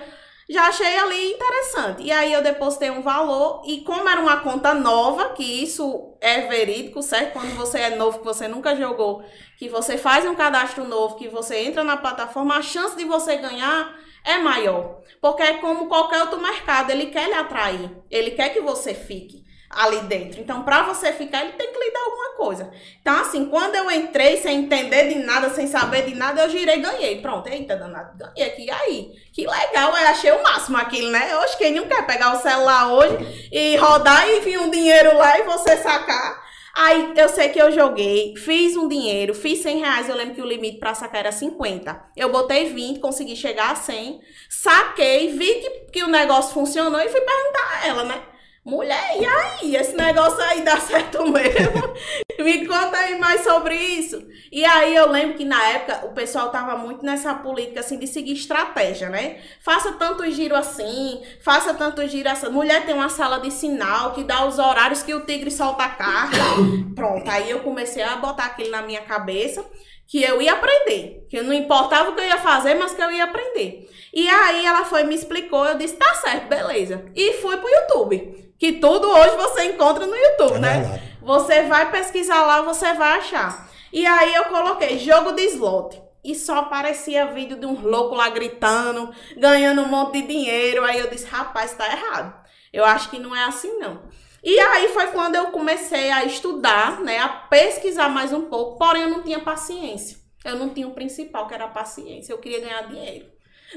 já 0.49 0.69
achei 0.69 0.97
ali 0.99 1.33
interessante. 1.33 2.03
E 2.03 2.11
aí 2.11 2.33
eu 2.33 2.43
depositei 2.43 2.91
um 2.91 3.03
valor 3.03 3.63
e 3.67 3.83
como 3.83 4.09
era 4.09 4.21
uma 4.21 4.39
conta 4.39 4.73
nova, 4.73 5.31
que 5.31 5.45
isso 5.45 6.17
é 6.21 6.43
verídico, 6.43 7.03
certo? 7.03 7.35
Quando 7.35 7.55
você 7.55 7.79
é 7.79 7.97
novo, 7.97 8.19
que 8.19 8.25
você 8.25 8.49
nunca 8.49 8.75
jogou, 8.75 9.23
que 9.59 9.69
você 9.69 9.99
faz 9.99 10.25
um 10.25 10.35
cadastro 10.35 10.85
novo, 10.85 11.17
que 11.17 11.29
você 11.29 11.59
entra 11.59 11.85
na 11.85 11.97
plataforma, 11.97 12.57
a 12.57 12.63
chance 12.63 12.97
de 12.97 13.05
você 13.05 13.37
ganhar 13.37 13.95
é 14.25 14.39
maior. 14.39 15.01
Porque 15.21 15.43
é 15.43 15.55
como 15.55 15.89
qualquer 15.89 16.23
outro 16.23 16.41
mercado, 16.41 16.91
ele 16.91 17.07
quer 17.07 17.29
lhe 17.29 17.35
atrair, 17.35 17.91
ele 18.11 18.31
quer 18.31 18.49
que 18.51 18.61
você 18.61 18.95
fique 18.95 19.48
ali 19.71 20.01
dentro. 20.03 20.41
Então, 20.41 20.63
para 20.63 20.83
você 20.83 21.13
ficar, 21.13 21.43
ele 21.43 21.53
tem 21.53 21.73
que 21.73 21.79
lhe 21.79 21.91
dar 21.91 22.01
alguma 22.01 22.37
coisa. 22.37 22.71
Então, 23.01 23.21
assim, 23.21 23.47
quando 23.47 23.75
eu 23.75 23.91
entrei 23.91 24.39
sem 24.39 24.65
entender 24.65 25.09
de 25.09 25.17
nada, 25.17 25.51
sem 25.51 25.67
saber 25.67 26.07
de 26.07 26.15
nada, 26.15 26.43
eu 26.43 26.51
girei 26.51 26.81
ganhei. 26.81 27.21
Pronto, 27.21 27.49
eita, 27.49 27.77
danado, 27.77 28.17
ganhei 28.17 28.51
aqui. 28.51 28.65
E 28.65 28.71
aí? 28.71 29.13
Que 29.33 29.47
legal, 29.47 29.97
eu 29.97 30.09
achei 30.09 30.33
o 30.33 30.43
máximo 30.43 30.79
aquilo, 30.79 31.11
né? 31.11 31.37
Hoje, 31.37 31.57
quem 31.59 31.75
não 31.75 31.87
quer 31.87 32.07
pegar 32.07 32.35
o 32.35 32.41
celular 32.41 32.93
hoje 32.93 33.49
e 33.53 33.77
rodar 33.77 34.29
e 34.29 34.41
vir 34.41 34.59
um 34.59 34.71
dinheiro 34.71 35.17
lá 35.17 35.39
e 35.39 35.43
você 35.43 35.77
sacar. 35.77 36.49
Aí 36.75 37.13
eu 37.17 37.29
sei 37.29 37.49
que 37.49 37.61
eu 37.61 37.73
joguei, 37.73 38.37
fiz 38.37 38.77
um 38.77 38.87
dinheiro, 38.87 39.35
fiz 39.35 39.63
100 39.63 39.79
reais. 39.81 40.09
Eu 40.09 40.15
lembro 40.15 40.37
que 40.37 40.41
o 40.41 40.47
limite 40.47 40.79
para 40.79 40.95
sacar 40.95 41.21
era 41.21 41.33
50. 41.33 42.11
Eu 42.17 42.31
botei 42.31 42.73
20, 42.73 43.01
consegui 43.01 43.35
chegar 43.35 43.73
a 43.73 43.75
100, 43.75 44.21
saquei, 44.49 45.37
vi 45.37 45.55
que, 45.55 45.71
que 45.93 46.05
o 46.05 46.09
negócio 46.09 46.55
funcionou 46.55 47.01
e 47.01 47.09
fui 47.09 47.21
perguntar 47.21 47.69
a 47.73 47.87
ela, 47.89 48.05
né? 48.05 48.23
Mulher, 48.69 49.17
e 49.19 49.25
aí? 49.25 49.77
Esse 49.77 49.97
negócio 49.97 50.39
aí 50.43 50.61
dá 50.61 50.79
certo 50.79 51.27
mesmo? 51.27 51.95
Me 52.39 52.67
conta 52.67 52.99
aí 52.99 53.19
mais 53.19 53.41
sobre 53.41 53.75
isso. 53.75 54.23
E 54.53 54.63
aí 54.63 54.95
eu 54.95 55.11
lembro 55.11 55.39
que 55.39 55.45
na 55.47 55.71
época 55.71 56.07
o 56.07 56.13
pessoal 56.13 56.51
tava 56.51 56.77
muito 56.77 57.03
nessa 57.03 57.33
política 57.33 57.81
assim 57.81 57.99
de 57.99 58.07
seguir 58.07 58.35
estratégia, 58.35 59.09
né? 59.09 59.39
Faça 59.63 59.93
tanto 59.93 60.31
giro 60.31 60.55
assim, 60.55 61.23
faça 61.41 61.73
tanto 61.73 62.07
giro 62.07 62.29
assim. 62.29 62.51
Mulher 62.51 62.85
tem 62.85 62.95
uma 62.95 63.09
sala 63.09 63.41
de 63.41 63.51
sinal 63.51 64.13
que 64.13 64.23
dá 64.23 64.45
os 64.45 64.59
horários 64.59 65.03
que 65.03 65.15
o 65.15 65.25
tigre 65.25 65.51
solta 65.51 65.85
a 65.85 65.89
carga. 65.89 66.37
Pronto, 66.95 67.27
aí 67.27 67.51
eu 67.51 67.61
comecei 67.61 68.03
a 68.03 68.17
botar 68.17 68.45
aquilo 68.45 68.71
na 68.71 68.83
minha 68.83 69.01
cabeça 69.01 69.65
que 70.07 70.23
eu 70.23 70.43
ia 70.43 70.53
aprender, 70.53 71.27
que 71.31 71.41
não 71.41 71.55
importava 71.55 72.11
o 72.11 72.15
que 72.15 72.21
eu 72.21 72.27
ia 72.27 72.39
fazer, 72.39 72.75
mas 72.75 72.93
que 72.93 73.01
eu 73.01 73.11
ia 73.11 73.25
aprender. 73.25 73.89
E 74.13 74.29
aí 74.29 74.67
ela 74.67 74.85
foi 74.85 75.05
me 75.05 75.15
explicou, 75.15 75.65
eu 75.65 75.79
disse: 75.79 75.97
"Tá 75.97 76.15
certo, 76.17 76.49
beleza". 76.49 77.07
E 77.17 77.33
fui 77.41 77.57
pro 77.57 77.67
YouTube 77.67 78.48
que 78.59 78.73
tudo 78.73 79.09
hoje 79.09 79.37
você 79.37 79.65
encontra 79.67 80.05
no 80.07 80.17
YouTube, 80.17 80.57
é 80.57 80.59
né? 80.59 80.81
Verdade. 80.81 81.03
Você 81.23 81.63
vai 81.63 81.91
pesquisar 81.91 82.43
lá, 82.45 82.63
você 82.63 82.93
vai 82.95 83.19
achar. 83.19 83.69
E 83.93 84.05
aí 84.05 84.35
eu 84.35 84.47
coloquei 84.47 84.99
jogo 84.99 85.33
de 85.33 85.43
slot. 85.43 86.03
E 86.25 86.35
só 86.35 86.59
aparecia 86.59 87.33
vídeo 87.33 87.59
de 87.59 87.65
um 87.65 87.81
louco 87.81 88.15
lá 88.15 88.29
gritando, 88.29 89.11
ganhando 89.37 89.83
um 89.83 89.89
monte 89.89 90.21
de 90.21 90.27
dinheiro. 90.27 90.85
Aí 90.85 90.99
eu 90.99 91.09
disse, 91.09 91.27
rapaz, 91.27 91.73
tá 91.75 91.87
errado. 91.87 92.35
Eu 92.73 92.85
acho 92.85 93.09
que 93.09 93.19
não 93.19 93.35
é 93.35 93.45
assim, 93.45 93.79
não. 93.79 94.03
E 94.43 94.59
aí 94.59 94.89
foi 94.89 95.07
quando 95.09 95.37
eu 95.37 95.47
comecei 95.47 96.11
a 96.11 96.25
estudar, 96.25 97.01
né? 97.01 97.19
A 97.19 97.29
pesquisar 97.29 98.09
mais 98.09 98.33
um 98.33 98.43
pouco. 98.43 98.79
Porém, 98.79 99.03
eu 99.03 99.11
não 99.11 99.23
tinha 99.23 99.41
paciência. 99.41 100.19
Eu 100.45 100.57
não 100.57 100.69
tinha 100.71 100.87
o 100.87 100.93
principal, 100.93 101.47
que 101.47 101.55
era 101.55 101.65
a 101.65 101.69
paciência. 101.69 102.33
Eu 102.33 102.39
queria 102.39 102.61
ganhar 102.61 102.89
dinheiro 102.89 103.27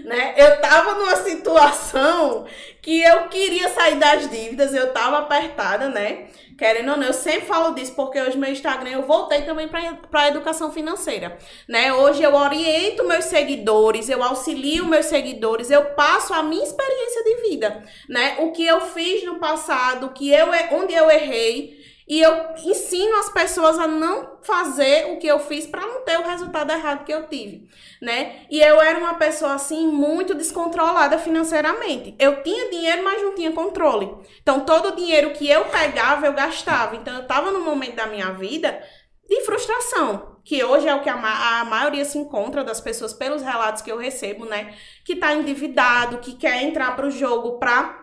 né? 0.03 0.33
Eu 0.37 0.61
tava 0.61 0.93
numa 0.95 1.15
situação 1.17 2.45
que 2.81 3.01
eu 3.01 3.27
queria 3.27 3.69
sair 3.69 3.95
das 3.95 4.29
dívidas, 4.29 4.73
eu 4.73 4.93
tava 4.93 5.17
apertada, 5.19 5.89
né? 5.89 6.27
Querendo 6.57 6.91
ou 6.91 6.97
não, 6.97 7.07
eu 7.07 7.13
sempre 7.13 7.47
falo 7.47 7.73
disso 7.73 7.93
porque 7.95 8.21
hoje 8.21 8.37
meu 8.37 8.51
Instagram 8.51 8.91
eu 8.91 9.01
voltei 9.03 9.41
também 9.41 9.67
para 9.67 10.21
a 10.21 10.27
educação 10.27 10.71
financeira, 10.71 11.37
né? 11.67 11.91
Hoje 11.91 12.21
eu 12.21 12.35
oriento 12.35 13.03
meus 13.07 13.25
seguidores, 13.25 14.09
eu 14.09 14.23
auxilio 14.23 14.85
meus 14.85 15.07
seguidores, 15.07 15.71
eu 15.71 15.85
passo 15.95 16.33
a 16.33 16.43
minha 16.43 16.63
experiência 16.63 17.23
de 17.23 17.49
vida, 17.49 17.83
né? 18.07 18.37
O 18.39 18.51
que 18.51 18.65
eu 18.65 18.79
fiz 18.81 19.23
no 19.23 19.39
passado, 19.39 20.11
que 20.11 20.31
eu 20.31 20.47
onde 20.71 20.93
eu 20.93 21.09
errei, 21.09 21.80
e 22.11 22.19
eu 22.19 22.47
ensino 22.65 23.15
as 23.19 23.29
pessoas 23.29 23.79
a 23.79 23.87
não 23.87 24.37
fazer 24.41 25.13
o 25.13 25.17
que 25.17 25.25
eu 25.25 25.39
fiz 25.39 25.65
para 25.65 25.87
não 25.87 26.01
ter 26.01 26.19
o 26.19 26.27
resultado 26.27 26.69
errado 26.69 27.05
que 27.05 27.13
eu 27.13 27.25
tive, 27.29 27.69
né? 28.01 28.45
E 28.51 28.59
eu 28.59 28.81
era 28.81 28.99
uma 28.99 29.13
pessoa 29.13 29.53
assim 29.53 29.87
muito 29.87 30.35
descontrolada 30.35 31.17
financeiramente. 31.17 32.13
Eu 32.19 32.43
tinha 32.43 32.69
dinheiro, 32.69 33.01
mas 33.01 33.21
não 33.21 33.33
tinha 33.33 33.53
controle. 33.53 34.13
Então 34.41 34.59
todo 34.65 34.89
o 34.89 34.95
dinheiro 34.97 35.31
que 35.31 35.49
eu 35.49 35.63
pegava, 35.63 36.25
eu 36.25 36.33
gastava. 36.33 36.97
Então 36.97 37.15
eu 37.15 37.21
estava 37.21 37.49
no 37.49 37.61
momento 37.61 37.95
da 37.95 38.07
minha 38.07 38.33
vida 38.33 38.83
de 39.29 39.45
frustração, 39.45 40.35
que 40.43 40.61
hoje 40.61 40.89
é 40.89 40.93
o 40.93 41.01
que 41.01 41.09
a, 41.09 41.15
ma 41.15 41.61
a 41.61 41.63
maioria 41.63 42.03
se 42.03 42.17
encontra 42.17 42.61
das 42.61 42.81
pessoas 42.81 43.13
pelos 43.13 43.41
relatos 43.41 43.81
que 43.81 43.89
eu 43.89 43.97
recebo, 43.97 44.43
né? 44.43 44.75
Que 45.05 45.15
tá 45.15 45.33
endividado, 45.33 46.17
que 46.17 46.35
quer 46.35 46.61
entrar 46.61 46.93
para 46.93 47.07
o 47.07 47.11
jogo 47.11 47.57
para 47.57 48.00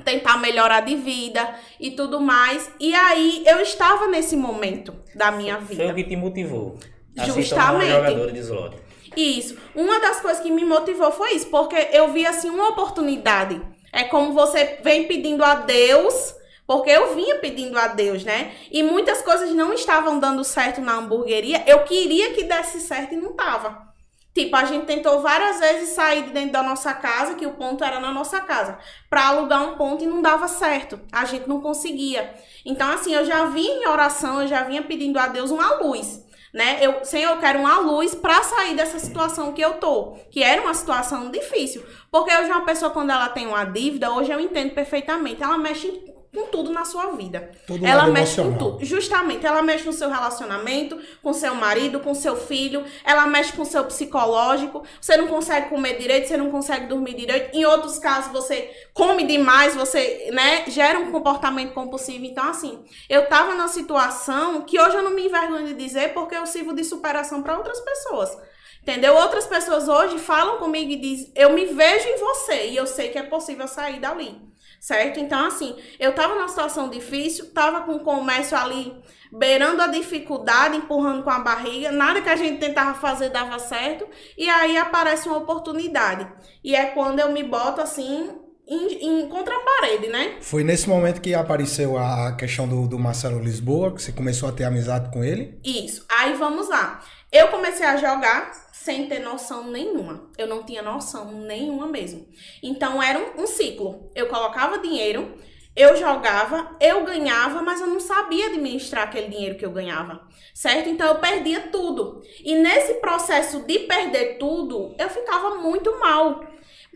tentar 0.00 0.38
melhorar 0.38 0.80
de 0.80 0.96
vida 0.96 1.54
e 1.78 1.90
tudo 1.90 2.20
mais. 2.20 2.70
E 2.78 2.94
aí 2.94 3.42
eu 3.46 3.60
estava 3.60 4.06
nesse 4.06 4.36
momento 4.36 4.94
da 5.14 5.30
minha 5.30 5.58
vida. 5.58 5.84
Foi 5.84 5.92
o 5.92 5.94
que 5.94 6.04
te 6.04 6.16
motivou. 6.16 6.78
Justamente. 7.16 7.90
jogador 7.90 8.32
de 8.32 8.38
slot. 8.38 8.76
Isso. 9.16 9.56
Uma 9.74 9.98
das 10.00 10.20
coisas 10.20 10.40
que 10.40 10.50
me 10.50 10.64
motivou 10.64 11.10
foi 11.10 11.34
isso, 11.34 11.48
porque 11.48 11.88
eu 11.92 12.12
vi 12.12 12.24
assim 12.26 12.48
uma 12.48 12.68
oportunidade. 12.68 13.60
É 13.92 14.04
como 14.04 14.32
você 14.32 14.78
vem 14.82 15.08
pedindo 15.08 15.42
a 15.42 15.56
Deus, 15.56 16.34
porque 16.66 16.90
eu 16.90 17.14
vinha 17.14 17.36
pedindo 17.36 17.76
a 17.76 17.88
Deus, 17.88 18.22
né? 18.24 18.52
E 18.70 18.82
muitas 18.82 19.20
coisas 19.22 19.52
não 19.52 19.72
estavam 19.72 20.20
dando 20.20 20.44
certo 20.44 20.80
na 20.80 20.94
hamburgueria. 20.94 21.64
Eu 21.66 21.80
queria 21.80 22.32
que 22.32 22.44
desse 22.44 22.80
certo 22.80 23.14
e 23.14 23.16
não 23.16 23.32
tava. 23.32 23.89
Tipo, 24.32 24.54
a 24.54 24.64
gente 24.64 24.86
tentou 24.86 25.20
várias 25.20 25.58
vezes 25.58 25.90
sair 25.90 26.22
de 26.22 26.30
dentro 26.30 26.52
da 26.52 26.62
nossa 26.62 26.94
casa, 26.94 27.34
que 27.34 27.46
o 27.46 27.54
ponto 27.54 27.82
era 27.82 27.98
na 27.98 28.12
nossa 28.12 28.40
casa, 28.40 28.78
para 29.08 29.26
alugar 29.26 29.62
um 29.68 29.76
ponto 29.76 30.04
e 30.04 30.06
não 30.06 30.22
dava 30.22 30.46
certo. 30.46 31.00
A 31.10 31.24
gente 31.24 31.48
não 31.48 31.60
conseguia. 31.60 32.32
Então, 32.64 32.88
assim, 32.90 33.12
eu 33.12 33.24
já 33.24 33.46
vinha 33.46 33.82
em 33.82 33.88
oração, 33.88 34.42
eu 34.42 34.48
já 34.48 34.62
vinha 34.62 34.82
pedindo 34.82 35.18
a 35.18 35.26
Deus 35.26 35.50
uma 35.50 35.74
luz, 35.76 36.24
né? 36.54 36.78
Eu, 36.80 37.04
Senhor, 37.04 37.32
eu 37.32 37.40
quero 37.40 37.58
uma 37.58 37.78
luz 37.78 38.14
para 38.14 38.40
sair 38.44 38.76
dessa 38.76 39.00
situação 39.00 39.52
que 39.52 39.60
eu 39.60 39.74
tô, 39.74 40.16
que 40.30 40.44
era 40.44 40.62
uma 40.62 40.74
situação 40.74 41.30
difícil. 41.30 41.84
Porque 42.10 42.32
hoje 42.32 42.50
uma 42.50 42.64
pessoa, 42.64 42.92
quando 42.92 43.10
ela 43.10 43.28
tem 43.28 43.48
uma 43.48 43.64
dívida, 43.64 44.12
hoje 44.12 44.30
eu 44.30 44.38
entendo 44.38 44.74
perfeitamente, 44.74 45.42
ela 45.42 45.58
mexe 45.58 45.88
com 46.32 46.46
tudo 46.46 46.70
na 46.70 46.84
sua 46.84 47.06
vida. 47.12 47.50
Todo 47.66 47.84
ela 47.84 48.06
mexe 48.06 48.40
emocional. 48.40 48.52
com 48.52 48.58
tudo. 48.76 48.84
Justamente, 48.84 49.44
ela 49.44 49.62
mexe 49.62 49.84
no 49.84 49.92
seu 49.92 50.08
relacionamento, 50.08 50.98
com 51.22 51.32
seu 51.32 51.54
marido, 51.54 52.00
com 52.00 52.14
seu 52.14 52.36
filho, 52.36 52.84
ela 53.04 53.26
mexe 53.26 53.52
com 53.52 53.64
seu 53.64 53.84
psicológico. 53.84 54.84
Você 55.00 55.16
não 55.16 55.26
consegue 55.26 55.68
comer 55.68 55.98
direito, 55.98 56.28
você 56.28 56.36
não 56.36 56.50
consegue 56.50 56.86
dormir 56.86 57.14
direito. 57.14 57.56
Em 57.56 57.64
outros 57.64 57.98
casos, 57.98 58.30
você 58.30 58.70
come 58.94 59.24
demais, 59.24 59.74
você, 59.74 60.30
né, 60.32 60.64
gera 60.68 61.00
um 61.00 61.10
comportamento 61.10 61.72
compulsivo. 61.72 62.24
Então, 62.24 62.48
assim, 62.48 62.84
eu 63.08 63.26
tava 63.28 63.54
numa 63.54 63.68
situação 63.68 64.62
que 64.62 64.80
hoje 64.80 64.96
eu 64.96 65.02
não 65.02 65.10
me 65.10 65.26
envergonho 65.26 65.66
de 65.66 65.74
dizer 65.74 66.14
porque 66.14 66.36
eu 66.36 66.46
sirvo 66.46 66.72
de 66.72 66.84
superação 66.84 67.42
para 67.42 67.58
outras 67.58 67.80
pessoas. 67.80 68.36
Entendeu? 68.82 69.14
Outras 69.14 69.46
pessoas 69.46 69.88
hoje 69.88 70.18
falam 70.18 70.58
comigo 70.58 70.90
e 70.92 70.96
dizem: 70.96 71.30
Eu 71.36 71.52
me 71.52 71.66
vejo 71.66 72.08
em 72.08 72.18
você 72.18 72.68
e 72.68 72.76
eu 72.76 72.86
sei 72.86 73.10
que 73.10 73.18
é 73.18 73.22
possível 73.22 73.68
sair 73.68 74.00
dali 74.00 74.49
certo? 74.80 75.20
Então, 75.20 75.46
assim, 75.46 75.76
eu 75.98 76.14
tava 76.14 76.34
numa 76.34 76.48
situação 76.48 76.88
difícil, 76.88 77.52
tava 77.52 77.82
com 77.82 77.96
o 77.96 78.00
comércio 78.00 78.56
ali 78.56 78.92
beirando 79.32 79.80
a 79.80 79.86
dificuldade, 79.86 80.76
empurrando 80.76 81.22
com 81.22 81.30
a 81.30 81.38
barriga, 81.38 81.92
nada 81.92 82.20
que 82.20 82.28
a 82.28 82.34
gente 82.34 82.58
tentava 82.58 82.94
fazer 82.94 83.28
dava 83.28 83.58
certo, 83.58 84.08
e 84.36 84.48
aí 84.48 84.76
aparece 84.76 85.28
uma 85.28 85.38
oportunidade. 85.38 86.26
E 86.64 86.74
é 86.74 86.86
quando 86.86 87.20
eu 87.20 87.30
me 87.30 87.44
boto 87.44 87.80
assim. 87.80 88.30
Em, 88.72 89.24
em 89.24 89.28
contra 89.28 89.52
a 89.52 89.58
parede, 89.58 90.06
né? 90.06 90.36
Foi 90.40 90.62
nesse 90.62 90.88
momento 90.88 91.20
que 91.20 91.34
apareceu 91.34 91.98
a 91.98 92.36
questão 92.36 92.68
do, 92.68 92.86
do 92.86 93.00
Marcelo 93.00 93.40
Lisboa, 93.40 93.92
que 93.92 94.00
você 94.00 94.12
começou 94.12 94.48
a 94.48 94.52
ter 94.52 94.62
amizade 94.62 95.10
com 95.10 95.24
ele? 95.24 95.58
Isso. 95.64 96.06
Aí 96.08 96.34
vamos 96.34 96.68
lá. 96.68 97.02
Eu 97.32 97.46
comecei 97.48 97.86
a 97.86 97.96
jogar 97.96 98.52
sem 98.72 99.06
ter 99.06 99.20
noção 99.20 99.70
nenhuma. 99.70 100.28
Eu 100.36 100.48
não 100.48 100.64
tinha 100.64 100.82
noção 100.82 101.30
nenhuma 101.30 101.86
mesmo. 101.86 102.26
Então 102.60 103.00
era 103.00 103.18
um, 103.18 103.42
um 103.42 103.46
ciclo. 103.46 104.10
Eu 104.16 104.26
colocava 104.26 104.78
dinheiro, 104.78 105.38
eu 105.76 105.96
jogava, 105.96 106.76
eu 106.80 107.04
ganhava, 107.04 107.62
mas 107.62 107.80
eu 107.80 107.86
não 107.86 108.00
sabia 108.00 108.46
administrar 108.46 109.04
aquele 109.04 109.28
dinheiro 109.28 109.56
que 109.56 109.64
eu 109.64 109.70
ganhava, 109.70 110.26
certo? 110.52 110.88
Então 110.88 111.06
eu 111.06 111.20
perdia 111.20 111.68
tudo. 111.68 112.20
E 112.42 112.56
nesse 112.56 112.94
processo 112.94 113.60
de 113.60 113.78
perder 113.80 114.36
tudo, 114.38 114.94
eu 114.98 115.08
ficava 115.08 115.54
muito 115.54 116.00
mal. 116.00 116.44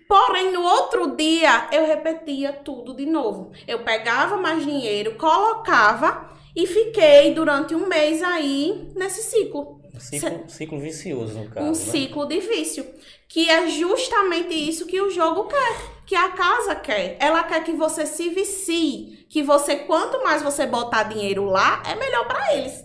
Porém, 0.08 0.50
no 0.50 0.62
outro 0.62 1.16
dia, 1.16 1.68
eu 1.70 1.86
repetia 1.86 2.52
tudo 2.52 2.94
de 2.94 3.06
novo. 3.06 3.52
Eu 3.68 3.84
pegava 3.84 4.36
mais 4.36 4.64
dinheiro, 4.64 5.14
colocava 5.14 6.36
e 6.56 6.66
fiquei 6.66 7.32
durante 7.32 7.74
um 7.74 7.86
mês 7.86 8.22
aí 8.22 8.90
nesse 8.96 9.22
ciclo. 9.22 9.83
Um 9.94 10.00
ciclo, 10.00 10.44
ciclo 10.48 10.80
vicioso, 10.80 11.38
no 11.38 11.48
caso. 11.48 11.66
Um 11.66 11.68
né? 11.68 11.74
ciclo 11.74 12.26
de 12.26 12.40
vício. 12.40 12.84
Que 13.28 13.48
é 13.48 13.68
justamente 13.68 14.52
isso 14.52 14.86
que 14.86 15.00
o 15.00 15.10
jogo 15.10 15.44
quer. 15.44 15.94
Que 16.04 16.16
a 16.16 16.30
casa 16.30 16.74
quer. 16.74 17.16
Ela 17.20 17.44
quer 17.44 17.62
que 17.62 17.72
você 17.72 18.04
se 18.04 18.28
vicie. 18.30 19.24
Que 19.28 19.42
você, 19.42 19.76
quanto 19.76 20.22
mais 20.24 20.42
você 20.42 20.66
botar 20.66 21.04
dinheiro 21.04 21.44
lá, 21.44 21.82
é 21.86 21.94
melhor 21.94 22.26
para 22.26 22.56
eles. 22.56 22.83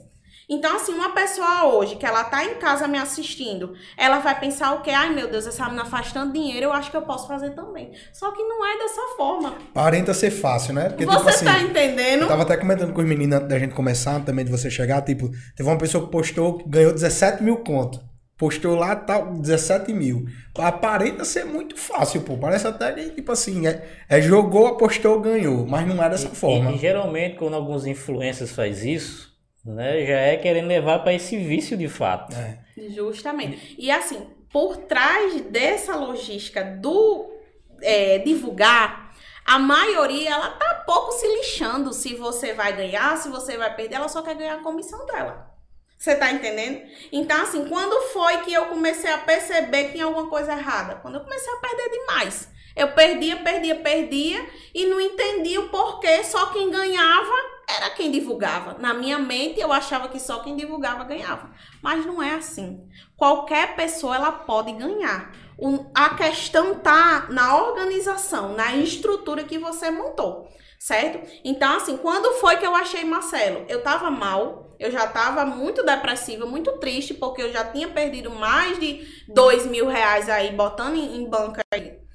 Então, 0.50 0.76
assim, 0.76 0.94
uma 0.94 1.12
pessoa 1.12 1.66
hoje 1.68 1.96
que 1.96 2.06
ela 2.06 2.24
tá 2.24 2.44
em 2.44 2.56
casa 2.56 2.88
me 2.88 2.98
assistindo, 2.98 3.74
ela 3.96 4.18
vai 4.18 4.40
pensar 4.40 4.74
o 4.74 4.82
quê? 4.82 4.90
Ai, 4.90 5.14
meu 5.14 5.30
Deus, 5.30 5.46
essa 5.46 5.66
menina 5.66 5.86
faz 5.86 6.12
tanto 6.12 6.34
dinheiro, 6.34 6.66
eu 6.66 6.74
acho 6.74 6.90
que 6.90 6.98
eu 6.98 7.04
posso 7.04 7.28
fazer 7.28 7.52
também. 7.52 7.92
Só 8.12 8.32
que 8.32 8.42
não 8.44 8.66
é 8.66 8.78
dessa 8.80 9.02
forma. 9.16 9.54
Parenta 9.74 10.14
ser 10.14 10.32
fácil, 10.32 10.74
né? 10.74 10.90
Porque, 10.90 11.06
você 11.06 11.18
tipo 11.18 11.30
assim, 11.30 11.46
tá 11.46 11.62
entendendo? 11.62 12.22
Eu 12.24 12.28
tava 12.28 12.42
até 12.42 12.58
comentando 12.58 12.94
com 12.94 13.02
os 13.02 13.08
meninos 13.08 13.36
antes 13.38 13.48
da 13.50 13.60
gente 13.60 13.76
começar, 13.76 14.20
também 14.26 14.44
de 14.44 14.50
você 14.52 14.72
chegar, 14.72 15.04
tipo, 15.04 15.30
teve 15.56 15.70
uma 15.70 15.78
pessoa 15.78 16.04
que 16.06 16.12
postou 16.12 16.58
que 16.58 16.68
ganhou 16.68 16.92
17 16.94 17.44
mil 17.44 17.58
conto. 17.58 18.00
Postou 18.36 18.74
lá, 18.74 18.96
tá, 18.96 19.20
17 19.20 19.94
mil. 19.94 20.26
Aparenta 20.58 21.26
ser 21.26 21.44
muito 21.46 21.76
fácil, 21.78 22.22
pô. 22.22 22.38
Parece 22.38 22.66
até 22.66 22.94
que, 22.94 23.10
tipo 23.12 23.32
assim, 23.34 23.68
é, 23.68 23.86
é 24.08 24.22
jogou, 24.22 24.66
apostou, 24.66 25.20
ganhou. 25.20 25.68
Mas 25.68 25.86
não 25.86 26.02
é 26.02 26.10
dessa 26.10 26.28
E- 26.30 26.36
forma. 26.36 26.72
E, 26.72 26.78
geralmente, 26.78 27.36
quando 27.36 27.54
alguns 27.56 27.86
influencers 27.86 28.52
faz 28.52 28.84
isso, 28.86 29.29
né, 29.66 30.06
já 30.06 30.18
é 30.18 30.38
querendo 30.38 30.68
levar 30.68 31.00
para 31.00 31.14
esse 31.14 31.38
vício 31.38 31.78
de 31.78 31.88
fato. 31.88 32.36
É. 32.36 32.60
Justamente. 32.90 33.76
E 33.78 33.92
assim, 33.92 34.28
por 34.52 34.78
trás 34.78 35.42
dessa 35.42 35.96
logística 35.96 36.64
do 36.64 37.30
é, 37.82 38.20
divulgar, 38.20 39.14
a 39.46 39.58
maioria 39.60 40.30
ela 40.32 40.50
tá 40.52 40.84
pouco 40.86 41.12
se 41.12 41.28
lixando 41.28 41.94
se 41.94 42.16
você 42.16 42.54
vai 42.54 42.76
ganhar, 42.76 43.18
se 43.18 43.30
você 43.30 43.58
vai 43.58 43.76
perder, 43.76 43.96
ela 43.96 44.08
só 44.08 44.22
quer 44.22 44.36
ganhar 44.36 44.56
a 44.56 44.64
comissão 44.64 45.06
dela. 45.06 45.50
Você 45.98 46.16
tá 46.16 46.32
entendendo? 46.32 46.82
Então, 47.12 47.42
assim, 47.42 47.68
quando 47.68 48.10
foi 48.14 48.38
que 48.38 48.54
eu 48.54 48.68
comecei 48.68 49.12
a 49.12 49.18
perceber 49.18 49.86
que 49.86 49.92
tinha 49.94 50.06
alguma 50.06 50.30
coisa 50.30 50.54
errada? 50.54 50.96
Quando 50.96 51.16
eu 51.16 51.22
comecei 51.22 51.52
a 51.52 51.58
perder 51.58 51.90
demais. 51.90 52.48
Eu 52.74 52.94
perdia, 52.94 53.36
perdia, 53.38 53.76
perdia 53.76 54.50
e 54.74 54.86
não 54.86 55.02
entendia 55.02 55.60
o 55.60 55.68
porquê. 55.68 56.24
Só 56.24 56.46
quem 56.54 56.72
ganhava 56.72 57.34
era 57.78 57.90
quem 57.92 58.12
divulgava. 58.12 58.78
Na 58.80 58.94
minha 58.94 59.20
mente, 59.20 59.60
eu 59.60 59.72
achava 59.72 60.10
que 60.10 60.20
só 60.20 60.40
quem 60.40 60.56
divulgava 60.56 61.04
ganhava. 61.04 61.52
Mas 61.82 62.06
não 62.06 62.22
é 62.22 62.36
assim. 62.36 62.88
Qualquer 63.16 63.76
pessoa 63.76 64.16
ela 64.16 64.32
pode 64.32 64.72
ganhar. 64.74 65.32
O- 65.58 65.86
a 65.94 66.16
questão 66.16 66.76
tá 66.76 67.28
na 67.30 67.56
organização, 67.58 68.54
na 68.56 68.76
estrutura 68.78 69.44
que 69.44 69.60
você 69.60 69.92
montou, 69.92 70.48
certo? 70.80 71.20
Então, 71.44 71.76
assim, 71.76 71.98
quando 71.98 72.34
foi 72.40 72.58
que 72.58 72.66
eu 72.66 72.74
achei 72.76 73.04
Marcelo? 73.04 73.66
Eu 73.68 73.84
tava 73.84 74.10
mal, 74.10 74.74
eu 74.80 74.90
já 74.90 75.06
tava 75.08 75.46
muito 75.46 75.84
depressiva, 75.84 76.46
muito 76.46 76.78
triste, 76.80 77.14
porque 77.14 77.42
eu 77.42 77.52
já 77.52 77.66
tinha 77.66 77.90
perdido 77.90 78.32
mais 78.32 78.80
de 78.80 79.06
dois 79.28 79.66
mil 79.66 79.88
reais 79.88 80.30
aí, 80.30 80.52
botando 80.54 80.96
em, 80.96 81.18
em 81.22 81.30
banca 81.30 81.62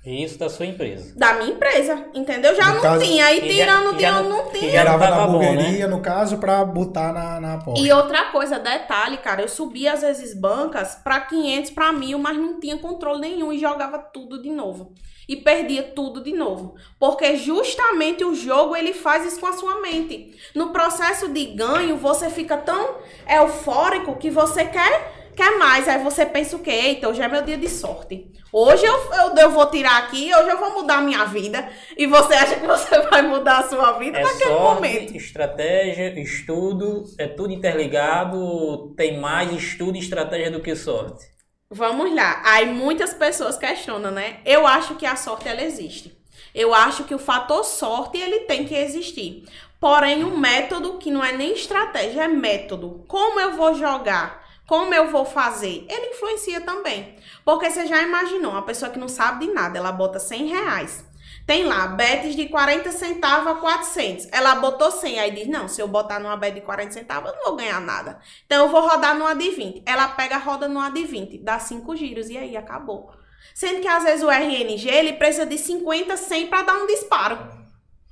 isso 0.06 0.38
da 0.38 0.48
sua 0.50 0.66
empresa. 0.66 1.14
da 1.16 1.34
minha 1.34 1.50
empresa, 1.52 2.04
entendeu? 2.14 2.54
Já 2.54 2.68
No 2.68 2.74
não 2.74 2.82
caso- 2.82 3.04
tinha, 3.04 3.24
aí 3.24 3.40
já- 3.40 3.46
tirando 3.46 3.98
já 4.00 4.18
onde 4.20 4.28
não- 4.28 4.44
não 4.44 4.50
tinha. 4.52 4.84
tava 4.84 4.98
bom, 5.26 5.38
né? 5.40 5.48
hamburgueria, 5.48 5.86
no 5.88 6.00
caso, 6.00 6.38
pra 6.38 6.62
botar 6.64 7.12
na, 7.12 7.40
na 7.40 7.54
aposta. 7.54 7.84
E 7.86 7.90
outra 7.92 8.26
coisa, 8.26 8.58
detalhe, 8.58 9.16
cara, 9.18 9.40
eu 9.40 9.48
subia 9.48 9.92
às 9.94 10.02
vezes 10.02 10.34
bancas 10.38 10.96
pra 11.02 11.20
500, 11.20 11.70
pra 11.70 11.92
mil, 11.92 12.18
mas 12.18 12.36
não 12.36 12.60
tinha 12.60 12.76
controle 12.76 13.20
nenhum 13.20 13.52
e 13.52 13.58
jogava 13.58 13.98
tudo 13.98 14.42
de 14.42 14.50
novo. 14.50 14.92
E 15.26 15.36
perdia 15.36 15.82
tudo 15.82 16.22
de 16.22 16.34
novo. 16.34 16.74
Porque 17.00 17.34
justamente 17.36 18.22
o 18.26 18.34
jogo 18.34 18.76
ele 18.76 18.92
faz 18.92 19.24
isso 19.24 19.40
com 19.40 19.46
a 19.46 19.54
sua 19.54 19.80
mente. 19.80 20.36
No 20.54 20.68
processo 20.68 21.30
de 21.30 21.46
ganho, 21.46 21.96
você 21.96 22.28
fica 22.28 22.58
tão 22.58 22.96
eufórico 23.26 24.16
que 24.16 24.28
você 24.28 24.66
quer, 24.66 25.13
quer 25.34 25.58
mais. 25.58 25.88
Aí 25.88 26.02
você 26.02 26.24
pensa 26.26 26.56
o 26.56 26.60
quê? 26.60 26.70
Eita, 26.70 27.08
hoje 27.08 27.20
é 27.22 27.28
meu 27.28 27.42
dia 27.42 27.56
de 27.58 27.68
sorte. 27.68 28.32
Hoje 28.52 28.84
eu, 28.86 28.94
eu, 29.14 29.34
eu 29.36 29.50
vou 29.50 29.68
tirar 29.70 29.98
aqui, 30.04 30.34
hoje 30.34 30.48
eu 30.50 30.58
vou 30.58 30.74
mudar 30.74 30.98
a 30.98 31.00
minha 31.02 31.24
vida. 31.24 31.68
E 31.96 32.06
você 32.06 32.34
acha 32.34 32.60
que 32.60 32.66
você 32.66 33.00
vai 33.08 33.22
mudar 33.22 33.58
a 33.60 33.68
sua 33.68 33.92
vida 33.98 34.18
É 34.18 34.22
naquele 34.22 34.56
sorte, 34.56 34.60
momento. 34.60 35.16
estratégia, 35.16 36.18
estudo, 36.20 37.04
é 37.18 37.26
tudo 37.28 37.52
interligado, 37.52 38.94
tem 38.96 39.18
mais 39.20 39.52
estudo 39.52 39.96
e 39.96 40.00
estratégia 40.00 40.50
do 40.50 40.62
que 40.62 40.74
sorte. 40.76 41.24
Vamos 41.70 42.14
lá. 42.14 42.42
Aí 42.44 42.66
muitas 42.66 43.12
pessoas 43.14 43.56
questionam, 43.58 44.10
né? 44.10 44.40
Eu 44.44 44.66
acho 44.66 44.94
que 44.96 45.06
a 45.06 45.16
sorte 45.16 45.48
ela 45.48 45.62
existe. 45.62 46.16
Eu 46.54 46.72
acho 46.72 47.04
que 47.04 47.14
o 47.14 47.18
fator 47.18 47.64
sorte 47.64 48.16
ele 48.18 48.40
tem 48.40 48.64
que 48.64 48.74
existir. 48.74 49.44
Porém, 49.80 50.22
o 50.24 50.38
método 50.38 50.98
que 50.98 51.10
não 51.10 51.22
é 51.24 51.32
nem 51.32 51.52
estratégia, 51.52 52.22
é 52.24 52.28
método. 52.28 53.04
Como 53.08 53.40
eu 53.40 53.52
vou 53.56 53.74
jogar? 53.74 54.43
Como 54.66 54.94
eu 54.94 55.10
vou 55.10 55.24
fazer? 55.24 55.86
Ele 55.88 56.14
influencia 56.14 56.60
também. 56.60 57.16
Porque 57.44 57.70
você 57.70 57.86
já 57.86 58.02
imaginou, 58.02 58.52
uma 58.52 58.62
pessoa 58.62 58.90
que 58.90 58.98
não 58.98 59.08
sabe 59.08 59.46
de 59.46 59.52
nada, 59.52 59.78
ela 59.78 59.92
bota 59.92 60.18
100 60.18 60.46
reais. 60.46 61.04
Tem 61.46 61.64
lá, 61.64 61.88
bets 61.88 62.34
de 62.34 62.48
40 62.48 62.90
centavos 62.90 63.46
a 63.46 63.54
400. 63.56 64.28
Ela 64.32 64.54
botou 64.54 64.90
100, 64.90 65.20
aí 65.20 65.30
diz, 65.30 65.46
não, 65.46 65.68
se 65.68 65.82
eu 65.82 65.86
botar 65.86 66.18
numa 66.18 66.36
bet 66.38 66.54
de 66.54 66.62
40 66.62 66.92
centavos, 66.92 67.28
eu 67.28 67.36
não 67.36 67.44
vou 67.44 67.56
ganhar 67.56 67.80
nada. 67.82 68.18
Então, 68.46 68.64
eu 68.64 68.70
vou 68.70 68.80
rodar 68.80 69.14
numa 69.14 69.34
de 69.34 69.50
20. 69.50 69.82
Ela 69.84 70.08
pega, 70.08 70.38
roda 70.38 70.66
numa 70.66 70.90
de 70.90 71.04
20, 71.04 71.38
dá 71.38 71.58
5 71.58 71.94
giros, 71.96 72.30
e 72.30 72.38
aí 72.38 72.56
acabou. 72.56 73.12
Sendo 73.54 73.82
que, 73.82 73.88
às 73.88 74.04
vezes, 74.04 74.24
o 74.24 74.30
RNG, 74.30 74.88
ele 74.88 75.12
precisa 75.12 75.44
de 75.44 75.58
50, 75.58 76.16
100 76.16 76.46
para 76.46 76.62
dar 76.62 76.76
um 76.78 76.86
disparo. 76.86 77.63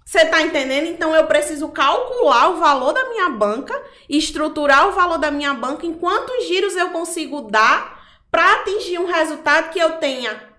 Você 0.04 0.24
tá 0.26 0.42
entendendo? 0.42 0.86
Então, 0.86 1.14
eu 1.14 1.26
preciso 1.26 1.68
calcular 1.68 2.50
o 2.50 2.56
valor 2.56 2.92
da 2.92 3.08
minha 3.08 3.30
banca, 3.30 3.80
estruturar 4.08 4.88
o 4.88 4.92
valor 4.92 5.18
da 5.18 5.30
minha 5.30 5.54
banca, 5.54 5.86
em 5.86 5.94
quantos 5.94 6.46
giros 6.46 6.76
eu 6.76 6.90
consigo 6.90 7.42
dar 7.42 8.02
para 8.30 8.52
atingir 8.54 8.98
um 8.98 9.06
resultado 9.06 9.70
que 9.70 9.78
eu 9.78 9.92
tenha 9.98 10.52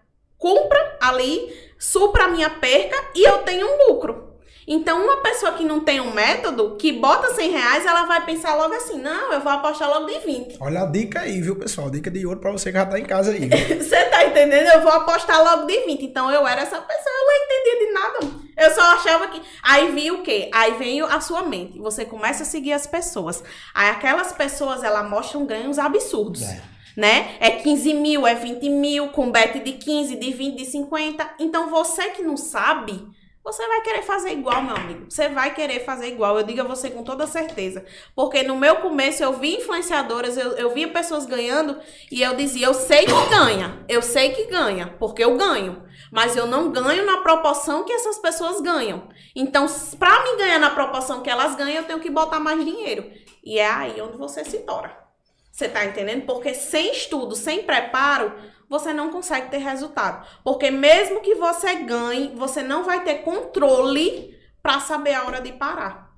compra 0.43 0.97
ali, 0.99 1.58
supra 1.79 2.25
a 2.25 2.27
minha 2.27 2.49
perca 2.49 2.97
e 3.15 3.23
eu 3.23 3.43
tenho 3.43 3.65
um 3.65 3.88
lucro. 3.88 4.33
Então, 4.67 5.04
uma 5.04 5.17
pessoa 5.17 5.54
que 5.54 5.63
não 5.63 5.82
tem 5.82 5.99
um 5.99 6.13
método, 6.13 6.76
que 6.78 6.91
bota 6.93 7.34
100 7.34 7.52
reais, 7.52 7.86
ela 7.86 8.06
vai 8.06 8.26
pensar 8.26 8.56
logo 8.56 8.73
assim, 8.73 8.97
não, 9.02 9.34
eu 9.34 9.41
vou 9.41 9.52
apostar 9.52 9.89
logo 9.89 10.06
de 10.06 10.19
20. 10.19 10.58
Olha 10.60 10.84
a 10.84 10.86
dica 10.86 11.21
aí, 11.21 11.41
viu, 11.41 11.56
pessoal? 11.56 11.89
Dica 11.89 12.10
de 12.10 12.26
ouro 12.26 12.39
pra 12.39 12.52
você 12.52 12.71
que 12.71 12.78
já 12.78 12.86
tá 12.86 12.97
em 12.97 13.06
casa 13.06 13.32
aí. 13.32 13.49
Você 13.84 14.04
tá 14.06 14.26
entendendo? 14.26 14.67
Eu 14.67 14.82
vou 14.82 14.91
apostar 14.91 15.43
logo 15.43 15.65
de 15.65 15.80
20. 15.86 16.06
Então, 16.06 16.32
eu 16.32 16.47
era 16.47 16.62
essa 16.62 16.80
pessoa, 16.80 17.15
eu 17.15 17.26
não 17.26 17.45
entendia 17.45 17.88
de 17.88 17.93
nada. 17.93 18.43
Eu 18.56 18.71
só 18.73 18.82
achava 18.93 19.28
que... 19.28 19.41
Aí 19.62 19.91
vem 19.91 20.12
o 20.12 20.23
quê? 20.23 20.49
Aí 20.54 20.73
vem 20.73 21.02
a 21.02 21.19
sua 21.19 21.43
mente. 21.43 21.80
Você 21.80 22.06
começa 22.06 22.43
a 22.43 22.45
seguir 22.45 22.73
as 22.73 22.88
pessoas. 22.88 23.43
Aí 23.73 23.89
aquelas 23.89 24.32
pessoas, 24.32 24.84
elas 24.84 25.10
mostram 25.10 25.45
ganhos 25.45 25.78
absurdos. 25.78 26.41
É. 26.43 26.62
né? 26.95 27.36
É 27.39 27.52
15 27.52 27.93
mil, 27.95 28.26
é 28.26 28.36
20 28.36 28.69
mil, 28.69 29.10
com 29.10 29.32
bet 29.32 29.60
de 29.60 29.73
15, 29.73 30.15
de 30.15 30.32
20, 30.32 30.58
de 30.58 30.65
50. 30.65 31.30
Então, 31.39 31.69
você 31.69 32.10
que 32.12 32.21
não 32.21 32.38
sabe, 32.38 33.06
você 33.43 33.67
vai 33.67 33.82
querer 33.82 34.03
fazer 34.03 34.32
igual, 34.32 34.63
meu 34.63 34.75
amigo. 34.75 35.06
Você 35.10 35.27
vai 35.27 35.53
querer 35.53 35.84
fazer 35.84 36.08
igual. 36.08 36.38
Eu 36.38 36.43
digo 36.43 36.62
a 36.62 36.63
você 36.63 36.89
com 36.89 37.03
toda 37.03 37.27
certeza. 37.27 37.84
Porque 38.15 38.41
no 38.41 38.56
meu 38.56 38.77
começo, 38.77 39.21
eu 39.21 39.34
vi 39.34 39.58
influenciadoras, 39.58 40.38
eu, 40.38 40.53
eu 40.53 40.73
via 40.73 40.88
pessoas 40.88 41.25
ganhando 41.25 41.77
e 42.10 42.21
eu 42.21 42.36
dizia, 42.36 42.67
eu 42.67 42.73
sei 42.73 43.06
que 43.06 43.29
ganha. 43.29 43.84
Eu 43.89 44.01
sei 44.01 44.32
que 44.32 44.45
ganha, 44.45 44.95
porque 44.97 45.23
eu 45.23 45.36
ganho. 45.36 45.84
Mas 46.10 46.38
eu 46.38 46.47
não 46.47 46.71
ganho 46.71 47.06
na 47.06 47.17
proporção 47.17 47.84
que 47.84 47.91
essas 47.91 48.17
pessoas 48.17 48.62
ganham. 48.62 49.10
Então, 49.36 49.65
pra 49.99 50.23
mim 50.23 50.38
ganhar 50.38 50.60
na 50.60 50.69
proporção 50.69 51.21
que 51.21 51.29
elas 51.29 51.56
ganham, 51.56 51.82
eu 51.82 51.84
tenho 51.84 51.99
que 51.99 52.10
botar 52.10 52.39
mais 52.39 52.63
dinheiro. 52.63 53.12
E 53.43 53.60
é 53.60 53.69
aí 53.69 53.99
onde 53.99 54.17
você 54.17 54.45
se 54.45 54.60
tora. 54.60 55.03
Você 55.51 55.67
tá 55.67 55.86
entendendo? 55.86 56.25
Porque 56.25 56.53
sem 56.53 56.91
estudo, 56.91 57.36
sem 57.36 57.62
preparo, 57.63 58.34
você 58.69 58.93
não 58.93 59.10
consegue 59.10 59.49
ter 59.49 59.58
resultado. 59.58 60.26
Porque 60.43 60.71
mesmo 60.71 61.21
que 61.21 61.36
você 61.36 61.76
ganhe, 61.76 62.34
você 62.36 62.62
não 62.62 62.84
vai 62.84 63.04
ter 63.04 63.23
controle 63.23 64.38
para 64.62 64.80
saber 64.80 65.13
a 65.13 65.26
hora 65.26 65.41
de 65.41 65.52
parar. 65.52 66.13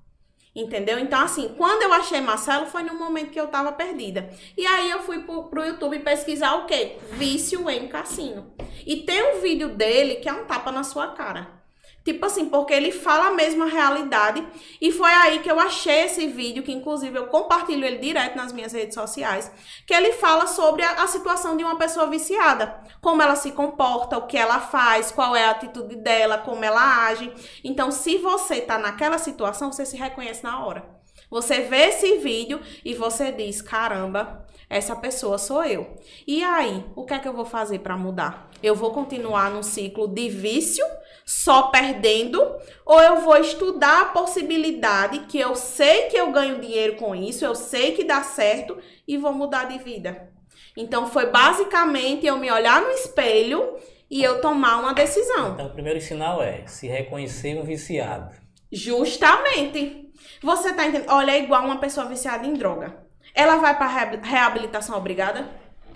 Entendeu? 0.56 0.98
Então, 0.98 1.20
assim, 1.20 1.54
quando 1.58 1.82
eu 1.82 1.92
achei 1.92 2.22
Marcelo, 2.22 2.66
foi 2.66 2.84
no 2.84 2.94
momento 2.94 3.32
que 3.32 3.40
eu 3.40 3.48
tava 3.48 3.74
perdida. 3.74 4.30
E 4.58 4.66
aí 4.66 4.90
eu 4.90 5.00
fui 5.02 5.20
pro, 5.24 5.50
pro 5.50 5.66
YouTube 5.66 6.00
pesquisar 6.00 6.56
o 6.56 6.66
quê? 6.66 6.98
Vício 7.12 7.70
em 7.70 7.90
cassino. 7.90 8.54
E 8.86 8.98
tem 9.02 9.36
um 9.36 9.42
vídeo 9.42 9.76
dele 9.76 10.16
que 10.16 10.30
é 10.30 10.34
um 10.34 10.46
tapa 10.46 10.72
na 10.72 10.84
sua 10.84 11.10
cara. 11.10 11.55
Tipo 12.06 12.24
assim, 12.28 12.48
porque 12.48 12.72
ele 12.72 12.92
fala 12.92 13.30
a 13.30 13.32
mesma 13.32 13.66
realidade. 13.66 14.48
E 14.80 14.92
foi 14.92 15.12
aí 15.12 15.40
que 15.40 15.50
eu 15.50 15.60
achei 15.60 16.04
esse 16.04 16.28
vídeo, 16.28 16.62
que 16.62 16.72
inclusive 16.72 17.18
eu 17.18 17.26
compartilho 17.26 17.84
ele 17.84 17.98
direto 17.98 18.36
nas 18.36 18.54
minhas 18.54 18.74
redes 18.74 18.94
sociais, 18.94 19.52
que 19.88 19.94
ele 19.94 20.14
fala 20.14 20.46
sobre 20.46 20.84
a, 20.84 21.02
a, 21.02 21.08
situação 21.08 21.58
de 21.58 21.64
uma 21.64 21.80
pessoa 21.80 22.06
viciada. 22.06 22.80
Como 23.02 23.24
ela 23.24 23.36
se 23.36 23.52
comporta, 23.54 24.20
o 24.20 24.28
que 24.28 24.38
ela 24.38 24.60
faz, 24.60 25.12
qual 25.12 25.36
é 25.36 25.46
a 25.46 25.50
atitude 25.50 25.96
dela, 25.96 26.38
como 26.38 26.64
ela 26.64 27.08
age. 27.08 27.34
Então, 27.64 27.90
se 27.90 28.20
você 28.20 28.62
tá 28.62 28.78
naquela 28.78 29.18
situação, 29.18 29.72
você 29.72 29.84
se 29.84 29.98
reconhece 29.98 30.44
na 30.44 30.64
hora. 30.64 30.88
Você 31.28 31.62
vê 31.62 31.88
esse 31.88 32.20
vídeo 32.20 32.62
e 32.84 32.94
você 32.94 33.32
diz: 33.32 33.64
caramba, 33.64 34.46
essa 34.76 34.94
pessoa 34.94 35.38
sou 35.38 35.64
eu. 35.64 35.96
E 36.28 36.44
aí, 36.44 36.84
o 36.98 37.06
que 37.06 37.14
é 37.14 37.20
que 37.20 37.28
eu 37.28 37.34
vou 37.34 37.46
fazer 37.46 37.80
para 37.80 37.96
mudar? 37.96 38.50
Eu 38.62 38.76
vou 38.76 38.92
continuar 38.92 39.50
num 39.50 39.64
ciclo 39.64 40.06
de 40.06 40.28
vício 40.28 40.86
só 41.26 41.70
perdendo, 41.70 42.44
ou 42.86 43.02
eu 43.02 43.22
vou 43.22 43.38
estudar 43.38 44.02
a 44.02 44.06
possibilidade 44.06 45.20
que 45.28 45.40
eu 45.40 45.56
sei 45.56 46.04
que 46.04 46.18
eu 46.18 46.30
ganho 46.30 46.60
dinheiro 46.60 46.98
com 46.98 47.16
isso, 47.16 47.46
eu 47.46 47.56
sei 47.56 47.94
que 47.94 48.04
dá 48.04 48.22
certo 48.22 48.78
e 49.08 49.18
vou 49.18 49.32
mudar 49.32 49.64
de 49.64 49.78
vida. 49.78 50.30
Então 50.76 51.08
foi 51.08 51.28
basicamente 51.28 52.26
eu 52.26 52.38
me 52.38 52.52
olhar 52.52 52.82
no 52.82 52.90
espelho 52.90 53.78
e 54.12 54.22
eu 54.22 54.42
tomar 54.42 54.82
uma 54.82 54.94
decisão. 54.94 55.54
Então 55.54 55.68
o 55.68 55.74
primeiro 55.74 56.02
sinal 56.02 56.44
é 56.44 56.68
se 56.68 56.86
reconhecer 56.86 57.58
um 57.58 57.64
viciado. 57.64 58.36
Justamente. 58.70 60.12
Você 60.44 60.74
tá 60.74 60.86
entendendo? 60.86 61.10
Olha, 61.12 61.32
é 61.32 61.40
igual 61.40 61.64
uma 61.64 61.80
pessoa 61.80 62.06
viciada 62.08 62.46
em 62.46 62.54
droga. 62.54 63.05
Ela 63.36 63.58
vai 63.58 63.78
para 63.78 64.18
reabilitação 64.24 64.98
obrigada? 64.98 65.48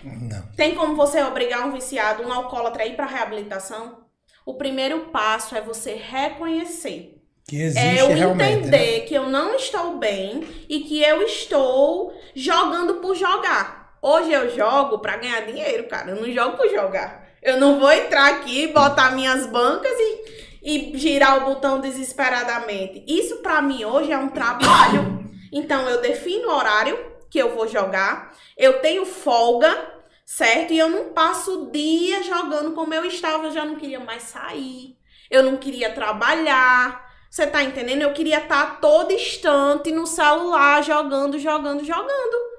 Não. 0.04 0.42
Tem 0.56 0.74
como 0.74 0.94
você 0.94 1.22
obrigar 1.22 1.66
um 1.66 1.72
viciado, 1.72 2.22
um 2.22 2.32
alcoólatra 2.32 2.82
a 2.82 2.86
ir 2.86 2.94
para 2.94 3.06
reabilitação? 3.06 4.04
O 4.44 4.54
primeiro 4.54 5.06
passo 5.06 5.56
é 5.56 5.60
você 5.60 5.94
reconhecer. 5.94 7.16
Que 7.48 7.62
existe 7.62 7.98
é 7.98 8.02
eu 8.02 8.10
entender 8.10 9.00
né? 9.00 9.06
que 9.06 9.14
eu 9.14 9.28
não 9.28 9.56
estou 9.56 9.96
bem 9.96 10.46
e 10.68 10.80
que 10.80 11.02
eu 11.02 11.22
estou 11.22 12.14
jogando 12.34 12.94
por 12.96 13.16
jogar. 13.16 13.98
Hoje 14.02 14.32
eu 14.32 14.54
jogo 14.54 14.98
para 14.98 15.16
ganhar 15.16 15.40
dinheiro, 15.46 15.88
cara. 15.88 16.10
Eu 16.10 16.16
não 16.16 16.32
jogo 16.32 16.56
por 16.56 16.68
jogar. 16.68 17.28
Eu 17.42 17.58
não 17.58 17.80
vou 17.80 17.90
entrar 17.90 18.30
aqui, 18.30 18.68
botar 18.68 19.12
minhas 19.12 19.46
bancas 19.46 19.92
e, 19.92 20.22
e 20.62 20.98
girar 20.98 21.38
o 21.38 21.54
botão 21.54 21.80
desesperadamente. 21.80 23.04
Isso 23.06 23.38
para 23.38 23.60
mim 23.60 23.84
hoje 23.84 24.12
é 24.12 24.18
um 24.18 24.28
trabalho. 24.28 25.24
Então 25.52 25.88
eu 25.88 26.00
defino 26.00 26.48
o 26.48 26.56
horário 26.56 26.98
que 27.30 27.38
eu 27.38 27.54
vou 27.54 27.68
jogar. 27.68 28.36
Eu 28.56 28.80
tenho 28.80 29.06
folga 29.06 30.00
certo? 30.30 30.72
E 30.72 30.78
eu 30.78 30.88
não 30.88 31.12
passo 31.12 31.64
o 31.64 31.70
dia 31.72 32.22
jogando 32.22 32.70
como 32.70 32.94
eu 32.94 33.04
estava, 33.04 33.48
eu 33.48 33.52
já 33.52 33.64
não 33.64 33.74
queria 33.74 33.98
mais 33.98 34.22
sair, 34.22 34.96
eu 35.28 35.42
não 35.42 35.56
queria 35.56 35.90
trabalhar. 35.90 37.10
Você 37.28 37.46
tá 37.46 37.64
entendendo? 37.64 38.02
Eu 38.02 38.12
queria 38.12 38.38
estar 38.38 38.66
tá 38.66 38.74
todo 38.76 39.12
instante 39.12 39.90
no 39.90 40.06
celular, 40.06 40.82
jogando, 40.82 41.38
jogando, 41.38 41.84
jogando. 41.84 42.50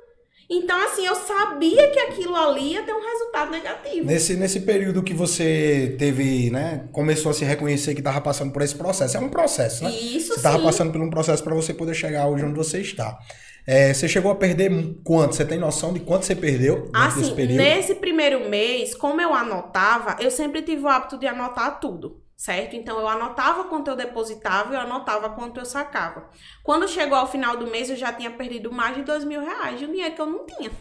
Então, 0.49 0.77
assim, 0.85 1.05
eu 1.05 1.15
sabia 1.15 1.91
que 1.91 1.99
aquilo 1.99 2.35
ali 2.35 2.73
ia 2.73 2.83
ter 2.83 2.93
um 2.93 3.01
resultado 3.01 3.51
negativo. 3.51 4.05
Nesse, 4.05 4.35
nesse 4.35 4.59
período 4.61 5.01
que 5.01 5.13
você 5.13 5.95
teve, 5.97 6.49
né? 6.49 6.89
Começou 6.91 7.31
a 7.31 7.33
se 7.33 7.45
reconhecer 7.45 7.93
que 7.93 8.01
estava 8.01 8.19
passando 8.19 8.51
por 8.51 8.61
esse 8.61 8.75
processo. 8.75 9.15
É 9.15 9.19
um 9.21 9.29
processo, 9.29 9.85
né? 9.85 9.91
Isso, 9.91 10.33
Você 10.33 10.39
estava 10.39 10.59
passando 10.59 10.91
por 10.91 10.99
um 10.99 11.09
processo 11.09 11.41
para 11.41 11.55
você 11.55 11.73
poder 11.73 11.93
chegar 11.93 12.27
hoje 12.27 12.43
onde 12.43 12.55
você 12.55 12.81
está. 12.81 13.17
É, 13.65 13.93
você 13.93 14.07
chegou 14.07 14.31
a 14.31 14.35
perder 14.35 14.71
quanto? 15.03 15.35
Você 15.35 15.45
tem 15.45 15.57
noção 15.59 15.93
de 15.93 15.99
quanto 15.99 16.25
você 16.25 16.35
perdeu 16.35 16.89
assim, 16.93 17.21
Nesse 17.57 17.95
primeiro 17.95 18.49
mês, 18.49 18.95
como 18.95 19.21
eu 19.21 19.33
anotava, 19.33 20.17
eu 20.19 20.31
sempre 20.31 20.61
tive 20.61 20.83
o 20.83 20.87
hábito 20.87 21.17
de 21.17 21.27
anotar 21.27 21.79
tudo, 21.79 22.21
certo? 22.35 22.75
Então 22.75 22.99
eu 22.99 23.07
anotava 23.07 23.65
quanto 23.65 23.89
eu 23.89 23.95
depositava 23.95 24.73
e 24.73 24.75
eu 24.75 24.81
anotava 24.81 25.29
quanto 25.29 25.59
eu 25.59 25.65
sacava. 25.65 26.29
Quando 26.63 26.87
chegou 26.87 27.17
ao 27.17 27.29
final 27.29 27.55
do 27.55 27.67
mês, 27.67 27.89
eu 27.89 27.95
já 27.95 28.11
tinha 28.11 28.31
perdido 28.31 28.71
mais 28.71 28.95
de 28.95 29.03
dois 29.03 29.23
mil 29.23 29.41
reais 29.41 29.79
de 29.79 29.85
um 29.85 29.91
dinheiro 29.91 30.15
que 30.15 30.21
eu 30.21 30.25
não 30.25 30.45
tinha. 30.45 30.71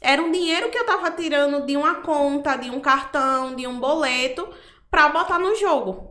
Era 0.00 0.22
um 0.22 0.30
dinheiro 0.30 0.70
que 0.70 0.78
eu 0.78 0.86
tava 0.86 1.10
tirando 1.10 1.66
de 1.66 1.76
uma 1.76 1.96
conta, 1.96 2.54
de 2.54 2.70
um 2.70 2.78
cartão, 2.78 3.56
de 3.56 3.66
um 3.66 3.80
boleto, 3.80 4.48
para 4.88 5.08
botar 5.08 5.40
no 5.40 5.56
jogo. 5.56 6.07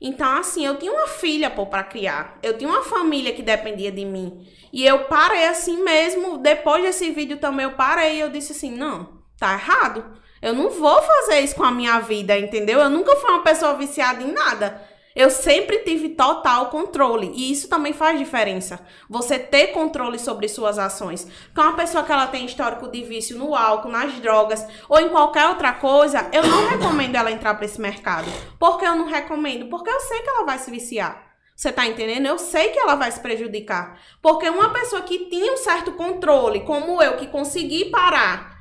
Então, 0.00 0.38
assim, 0.38 0.64
eu 0.64 0.78
tinha 0.78 0.92
uma 0.92 1.06
filha, 1.06 1.50
pô, 1.50 1.66
pra 1.66 1.82
criar. 1.82 2.38
Eu 2.42 2.56
tinha 2.56 2.70
uma 2.70 2.82
família 2.82 3.32
que 3.34 3.42
dependia 3.42 3.92
de 3.92 4.04
mim. 4.04 4.46
E 4.72 4.84
eu 4.86 5.04
parei 5.04 5.46
assim 5.46 5.82
mesmo. 5.82 6.38
Depois 6.38 6.82
desse 6.82 7.10
vídeo 7.10 7.36
também 7.36 7.64
eu 7.64 7.72
parei 7.72 8.16
e 8.16 8.20
eu 8.20 8.30
disse 8.30 8.52
assim: 8.52 8.70
não, 8.70 9.20
tá 9.38 9.52
errado. 9.52 10.18
Eu 10.40 10.54
não 10.54 10.70
vou 10.70 11.02
fazer 11.02 11.40
isso 11.40 11.54
com 11.54 11.64
a 11.64 11.70
minha 11.70 12.00
vida, 12.00 12.38
entendeu? 12.38 12.80
Eu 12.80 12.88
nunca 12.88 13.14
fui 13.16 13.30
uma 13.30 13.42
pessoa 13.42 13.74
viciada 13.74 14.22
em 14.22 14.32
nada. 14.32 14.80
Eu 15.20 15.28
sempre 15.28 15.80
tive 15.80 16.08
total 16.10 16.70
controle. 16.70 17.30
E 17.34 17.52
isso 17.52 17.68
também 17.68 17.92
faz 17.92 18.18
diferença. 18.18 18.80
Você 19.06 19.38
ter 19.38 19.66
controle 19.66 20.18
sobre 20.18 20.48
suas 20.48 20.78
ações. 20.78 21.24
Porque 21.44 21.60
uma 21.60 21.76
pessoa 21.76 22.02
que 22.02 22.10
ela 22.10 22.26
tem 22.26 22.46
histórico 22.46 22.88
de 22.88 23.02
vício 23.02 23.36
no 23.36 23.54
álcool, 23.54 23.90
nas 23.90 24.14
drogas 24.14 24.66
ou 24.88 24.98
em 24.98 25.10
qualquer 25.10 25.46
outra 25.48 25.74
coisa, 25.74 26.26
eu 26.32 26.42
não 26.42 26.70
recomendo 26.70 27.16
ela 27.16 27.30
entrar 27.30 27.54
para 27.54 27.66
esse 27.66 27.78
mercado. 27.78 28.32
Por 28.58 28.78
que 28.78 28.86
eu 28.86 28.96
não 28.96 29.04
recomendo? 29.04 29.68
Porque 29.68 29.90
eu 29.90 30.00
sei 30.00 30.22
que 30.22 30.30
ela 30.30 30.46
vai 30.46 30.58
se 30.58 30.70
viciar. 30.70 31.22
Você 31.54 31.70
tá 31.70 31.86
entendendo? 31.86 32.24
Eu 32.24 32.38
sei 32.38 32.70
que 32.70 32.78
ela 32.78 32.94
vai 32.94 33.12
se 33.12 33.20
prejudicar. 33.20 34.00
Porque 34.22 34.48
uma 34.48 34.72
pessoa 34.72 35.02
que 35.02 35.26
tinha 35.26 35.52
um 35.52 35.58
certo 35.58 35.92
controle, 35.92 36.60
como 36.60 37.02
eu, 37.02 37.18
que 37.18 37.26
consegui 37.26 37.90
parar, 37.90 38.56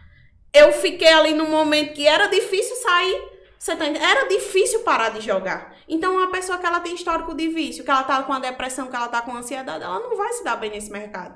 eu 0.54 0.74
fiquei 0.74 1.08
ali 1.08 1.34
num 1.34 1.50
momento 1.50 1.94
que 1.94 2.06
era 2.06 2.28
difícil 2.28 2.76
sair. 2.76 3.40
Você 3.58 3.76
tá 3.78 3.86
entendendo? 3.86 4.10
Era 4.10 4.28
difícil 4.28 4.82
parar 4.82 5.10
de 5.10 5.22
jogar. 5.22 5.79
Então, 5.90 6.16
uma 6.16 6.30
pessoa 6.30 6.60
que 6.60 6.66
ela 6.66 6.80
tem 6.80 6.94
histórico 6.94 7.34
de 7.34 7.48
vício, 7.48 7.84
que 7.84 7.90
ela 7.90 8.04
tá 8.04 8.22
com 8.22 8.32
a 8.32 8.40
depressão, 8.40 8.88
que 8.88 8.96
ela 8.96 9.08
tá 9.08 9.22
com 9.24 9.36
ansiedade, 9.36 9.84
ela 9.84 10.00
não 10.00 10.16
vai 10.16 10.32
se 10.34 10.44
dar 10.44 10.56
bem 10.56 10.70
nesse 10.70 10.92
mercado. 10.92 11.36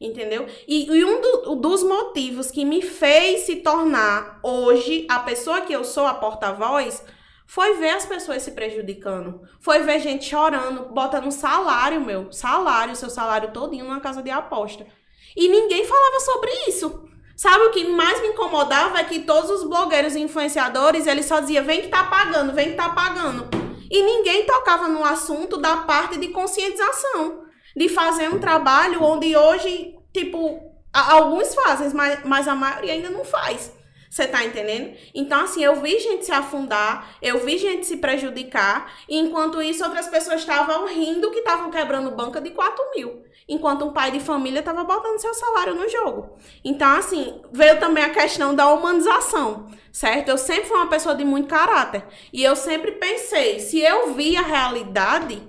Entendeu? 0.00 0.48
E, 0.66 0.92
e 0.92 1.04
um 1.04 1.20
do, 1.20 1.54
dos 1.54 1.84
motivos 1.84 2.50
que 2.50 2.64
me 2.64 2.82
fez 2.82 3.42
se 3.42 3.56
tornar 3.56 4.40
hoje 4.42 5.06
a 5.08 5.20
pessoa 5.20 5.60
que 5.60 5.72
eu 5.72 5.84
sou, 5.84 6.04
a 6.04 6.14
porta-voz, 6.14 7.04
foi 7.46 7.74
ver 7.74 7.90
as 7.90 8.04
pessoas 8.04 8.42
se 8.42 8.50
prejudicando. 8.50 9.42
Foi 9.60 9.80
ver 9.80 10.00
gente 10.00 10.24
chorando, 10.24 10.92
botando 10.92 11.30
salário, 11.30 12.00
meu, 12.00 12.32
salário, 12.32 12.96
seu 12.96 13.08
salário 13.08 13.52
todinho 13.52 13.84
numa 13.84 14.00
casa 14.00 14.20
de 14.20 14.30
aposta. 14.30 14.84
E 15.36 15.48
ninguém 15.48 15.84
falava 15.84 16.18
sobre 16.18 16.50
isso. 16.66 17.08
Sabe 17.36 17.64
o 17.64 17.70
que 17.70 17.84
mais 17.88 18.20
me 18.20 18.28
incomodava 18.28 18.98
é 18.98 19.04
que 19.04 19.20
todos 19.20 19.50
os 19.50 19.64
blogueiros 19.68 20.16
e 20.16 20.20
influenciadores, 20.20 21.06
eles 21.06 21.26
só 21.26 21.38
diziam, 21.38 21.64
vem 21.64 21.82
que 21.82 21.88
tá 21.88 22.04
pagando, 22.04 22.52
vem 22.52 22.70
que 22.70 22.76
tá 22.76 22.88
pagando. 22.88 23.61
E 23.92 24.02
ninguém 24.02 24.46
tocava 24.46 24.88
no 24.88 25.04
assunto 25.04 25.58
da 25.58 25.76
parte 25.76 26.18
de 26.18 26.28
conscientização. 26.28 27.42
De 27.76 27.90
fazer 27.90 28.30
um 28.30 28.38
trabalho 28.38 29.02
onde 29.02 29.36
hoje, 29.36 29.94
tipo, 30.14 30.58
alguns 30.90 31.54
fazem, 31.54 31.92
mas, 31.92 32.24
mas 32.24 32.48
a 32.48 32.54
maioria 32.54 32.94
ainda 32.94 33.10
não 33.10 33.22
faz. 33.22 33.70
Você 34.08 34.26
tá 34.26 34.44
entendendo? 34.44 34.96
Então, 35.14 35.42
assim, 35.44 35.62
eu 35.62 35.76
vi 35.76 35.98
gente 35.98 36.24
se 36.24 36.32
afundar, 36.32 37.16
eu 37.20 37.38
vi 37.44 37.58
gente 37.58 37.86
se 37.86 37.98
prejudicar, 37.98 38.92
e 39.08 39.18
enquanto 39.18 39.62
isso, 39.62 39.84
outras 39.84 40.08
pessoas 40.08 40.40
estavam 40.40 40.86
rindo 40.86 41.30
que 41.30 41.38
estavam 41.38 41.70
quebrando 41.70 42.10
banca 42.10 42.40
de 42.40 42.50
4 42.50 42.90
mil. 42.94 43.22
Enquanto 43.48 43.84
um 43.84 43.92
pai 43.92 44.10
de 44.10 44.20
família 44.20 44.60
estava 44.60 44.84
botando 44.84 45.18
seu 45.18 45.34
salário 45.34 45.74
no 45.74 45.88
jogo. 45.88 46.36
Então, 46.64 46.96
assim, 46.96 47.40
veio 47.52 47.78
também 47.80 48.04
a 48.04 48.10
questão 48.10 48.54
da 48.54 48.72
humanização, 48.72 49.68
certo? 49.92 50.28
Eu 50.28 50.38
sempre 50.38 50.64
fui 50.64 50.76
uma 50.76 50.88
pessoa 50.88 51.14
de 51.14 51.24
muito 51.24 51.48
caráter. 51.48 52.04
E 52.32 52.42
eu 52.42 52.54
sempre 52.54 52.92
pensei, 52.92 53.58
se 53.60 53.80
eu 53.80 54.14
vi 54.14 54.36
a 54.36 54.42
realidade, 54.42 55.42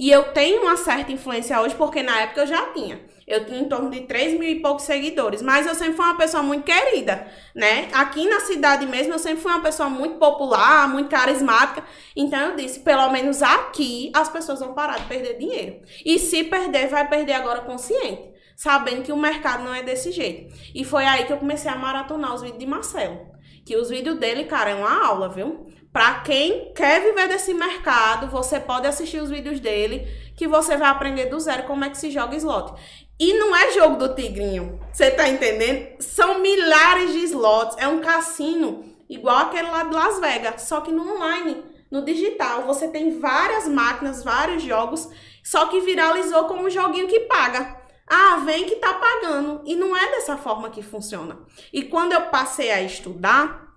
e 0.00 0.10
eu 0.10 0.32
tenho 0.32 0.62
uma 0.62 0.78
certa 0.78 1.12
influência 1.12 1.60
hoje, 1.60 1.74
porque 1.74 2.02
na 2.02 2.22
época 2.22 2.40
eu 2.40 2.46
já 2.46 2.72
tinha. 2.72 2.98
Eu 3.30 3.46
tinha 3.46 3.60
em 3.60 3.68
torno 3.68 3.88
de 3.90 4.00
3 4.00 4.40
mil 4.40 4.48
e 4.48 4.60
poucos 4.60 4.82
seguidores, 4.82 5.40
mas 5.40 5.64
eu 5.64 5.74
sempre 5.76 5.94
fui 5.94 6.04
uma 6.04 6.16
pessoa 6.16 6.42
muito 6.42 6.64
querida, 6.64 7.28
né? 7.54 7.88
Aqui 7.92 8.28
na 8.28 8.40
cidade 8.40 8.84
mesmo, 8.86 9.12
eu 9.12 9.20
sempre 9.20 9.40
fui 9.40 9.52
uma 9.52 9.62
pessoa 9.62 9.88
muito 9.88 10.16
popular, 10.16 10.88
muito 10.88 11.08
carismática. 11.08 11.84
Então 12.16 12.40
eu 12.40 12.56
disse, 12.56 12.80
pelo 12.80 13.08
menos 13.10 13.40
aqui, 13.40 14.10
as 14.12 14.28
pessoas 14.28 14.58
vão 14.58 14.74
parar 14.74 14.98
de 14.98 15.04
perder 15.04 15.38
dinheiro. 15.38 15.80
E 16.04 16.18
se 16.18 16.42
perder, 16.42 16.88
vai 16.88 17.08
perder 17.08 17.34
agora 17.34 17.60
consciente, 17.60 18.32
sabendo 18.56 19.02
que 19.04 19.12
o 19.12 19.16
mercado 19.16 19.62
não 19.62 19.72
é 19.72 19.84
desse 19.84 20.10
jeito. 20.10 20.52
E 20.74 20.84
foi 20.84 21.04
aí 21.04 21.24
que 21.24 21.32
eu 21.32 21.38
comecei 21.38 21.70
a 21.70 21.76
maratonar 21.76 22.34
os 22.34 22.42
vídeos 22.42 22.58
de 22.58 22.66
Marcelo. 22.66 23.30
Que 23.64 23.76
os 23.76 23.90
vídeos 23.90 24.18
dele, 24.18 24.46
cara, 24.46 24.70
é 24.70 24.74
uma 24.74 25.06
aula, 25.06 25.28
viu? 25.28 25.68
Pra 25.92 26.20
quem 26.20 26.72
quer 26.72 27.00
viver 27.00 27.28
desse 27.28 27.54
mercado, 27.54 28.26
você 28.28 28.58
pode 28.58 28.88
assistir 28.88 29.20
os 29.20 29.30
vídeos 29.30 29.60
dele, 29.60 30.06
que 30.36 30.48
você 30.48 30.76
vai 30.76 30.88
aprender 30.88 31.26
do 31.26 31.38
zero 31.38 31.62
como 31.64 31.84
é 31.84 31.90
que 31.90 31.98
se 31.98 32.10
joga 32.10 32.34
slot. 32.34 32.74
E 33.20 33.34
não 33.34 33.54
é 33.54 33.70
jogo 33.72 33.96
do 33.96 34.14
tigrinho. 34.14 34.80
Você 34.90 35.10
tá 35.10 35.28
entendendo? 35.28 36.02
São 36.02 36.40
milhares 36.40 37.12
de 37.12 37.18
slots. 37.24 37.76
É 37.78 37.86
um 37.86 38.00
cassino 38.00 38.82
igual 39.10 39.36
aquele 39.36 39.68
lá 39.68 39.84
de 39.84 39.94
Las 39.94 40.18
Vegas, 40.18 40.62
só 40.62 40.80
que 40.80 40.90
no 40.90 41.16
online, 41.16 41.62
no 41.90 42.02
digital. 42.02 42.62
Você 42.62 42.88
tem 42.88 43.20
várias 43.20 43.68
máquinas, 43.68 44.24
vários 44.24 44.62
jogos, 44.62 45.06
só 45.44 45.66
que 45.66 45.80
viralizou 45.80 46.44
como 46.44 46.64
um 46.64 46.70
joguinho 46.70 47.08
que 47.08 47.20
paga. 47.20 47.78
Ah, 48.06 48.38
vem 48.38 48.64
que 48.64 48.76
tá 48.76 48.94
pagando. 48.94 49.60
E 49.66 49.76
não 49.76 49.94
é 49.94 50.12
dessa 50.12 50.38
forma 50.38 50.70
que 50.70 50.82
funciona. 50.82 51.40
E 51.70 51.82
quando 51.82 52.14
eu 52.14 52.22
passei 52.22 52.70
a 52.70 52.80
estudar, 52.80 53.68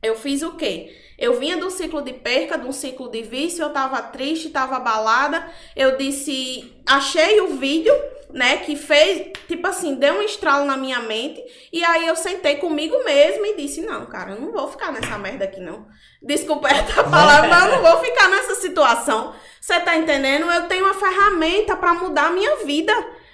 eu 0.00 0.14
fiz 0.14 0.42
o 0.42 0.52
quê? 0.52 0.96
Eu 1.18 1.38
vinha 1.38 1.56
do 1.56 1.70
ciclo 1.70 2.02
de 2.02 2.12
perca, 2.12 2.58
de 2.58 2.66
um 2.66 2.72
ciclo 2.72 3.10
de 3.10 3.22
vício, 3.22 3.62
eu 3.62 3.70
tava 3.70 4.02
triste, 4.02 4.50
tava 4.50 4.76
abalada. 4.76 5.46
Eu 5.76 5.96
disse, 5.96 6.72
achei 6.86 7.40
o 7.40 7.56
vídeo, 7.56 7.94
né, 8.30 8.58
que 8.58 8.74
fez, 8.76 9.30
tipo 9.46 9.66
assim, 9.66 9.94
deu 9.94 10.14
um 10.14 10.22
estralo 10.22 10.64
na 10.64 10.76
minha 10.76 11.00
mente. 11.00 11.42
E 11.72 11.84
aí 11.84 12.06
eu 12.06 12.16
sentei 12.16 12.56
comigo 12.56 13.04
mesma 13.04 13.46
e 13.48 13.56
disse, 13.56 13.82
não, 13.82 14.06
cara, 14.06 14.32
eu 14.32 14.40
não 14.40 14.52
vou 14.52 14.68
ficar 14.68 14.90
nessa 14.90 15.18
merda 15.18 15.44
aqui, 15.44 15.60
não. 15.60 15.86
Desculpa 16.20 16.68
essa 16.72 17.04
palavra, 17.04 17.48
mas 17.48 17.64
eu 17.64 17.72
não 17.72 17.82
vou 17.82 18.00
ficar 18.00 18.28
nessa 18.28 18.54
situação. 18.56 19.34
Você 19.60 19.78
tá 19.80 19.96
entendendo? 19.96 20.50
Eu 20.50 20.66
tenho 20.66 20.84
uma 20.84 20.94
ferramenta 20.94 21.76
para 21.76 21.94
mudar 21.94 22.26
a 22.26 22.32
minha 22.32 22.56
vida. 22.64 22.92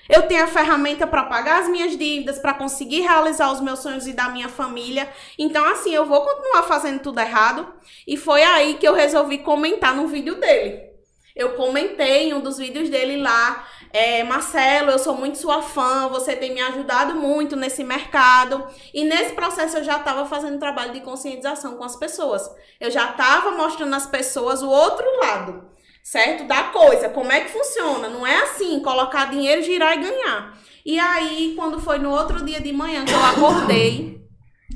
Eu 0.08 0.22
tenho 0.22 0.42
a 0.42 0.46
ferramenta 0.46 1.06
para 1.06 1.24
pagar 1.24 1.60
as 1.60 1.68
minhas 1.68 1.96
dívidas, 1.96 2.38
para 2.38 2.54
conseguir 2.54 3.02
realizar 3.02 3.52
os 3.52 3.60
meus 3.60 3.80
sonhos 3.80 4.06
e 4.06 4.14
da 4.14 4.30
minha 4.30 4.48
família. 4.48 5.06
Então, 5.38 5.62
assim, 5.66 5.94
eu 5.94 6.06
vou 6.06 6.22
continuar 6.22 6.62
fazendo 6.62 7.00
tudo 7.00 7.20
errado. 7.20 7.74
E 8.06 8.16
foi 8.16 8.42
aí 8.42 8.74
que 8.74 8.88
eu 8.88 8.94
resolvi 8.94 9.38
comentar 9.38 9.94
no 9.94 10.06
vídeo 10.06 10.36
dele. 10.36 10.88
Eu 11.36 11.54
comentei 11.54 12.30
em 12.30 12.34
um 12.34 12.40
dos 12.40 12.56
vídeos 12.56 12.88
dele 12.88 13.18
lá. 13.22 13.68
É, 13.92 14.24
Marcelo, 14.24 14.90
eu 14.90 14.98
sou 14.98 15.14
muito 15.14 15.38
sua 15.38 15.62
fã, 15.62 16.08
você 16.08 16.34
tem 16.34 16.52
me 16.52 16.60
ajudado 16.60 17.14
muito 17.14 17.54
nesse 17.54 17.84
mercado. 17.84 18.66
E 18.94 19.04
nesse 19.04 19.34
processo 19.34 19.76
eu 19.76 19.84
já 19.84 19.98
estava 19.98 20.24
fazendo 20.24 20.58
trabalho 20.58 20.92
de 20.92 21.00
conscientização 21.02 21.76
com 21.76 21.84
as 21.84 21.96
pessoas. 21.96 22.50
Eu 22.80 22.90
já 22.90 23.10
estava 23.10 23.50
mostrando 23.52 23.94
às 23.94 24.06
pessoas 24.06 24.62
o 24.62 24.68
outro 24.68 25.04
lado 25.20 25.77
certo? 26.10 26.44
Da 26.44 26.64
coisa, 26.64 27.10
como 27.10 27.30
é 27.30 27.40
que 27.40 27.50
funciona? 27.50 28.08
Não 28.08 28.26
é 28.26 28.42
assim, 28.42 28.80
colocar 28.80 29.30
dinheiro, 29.30 29.62
girar 29.62 29.98
e 29.98 30.00
ganhar. 30.00 30.58
E 30.84 30.98
aí, 30.98 31.52
quando 31.54 31.78
foi 31.78 31.98
no 31.98 32.10
outro 32.10 32.42
dia 32.42 32.60
de 32.60 32.72
manhã 32.72 33.04
que 33.04 33.12
eu 33.12 33.22
acordei, 33.22 34.18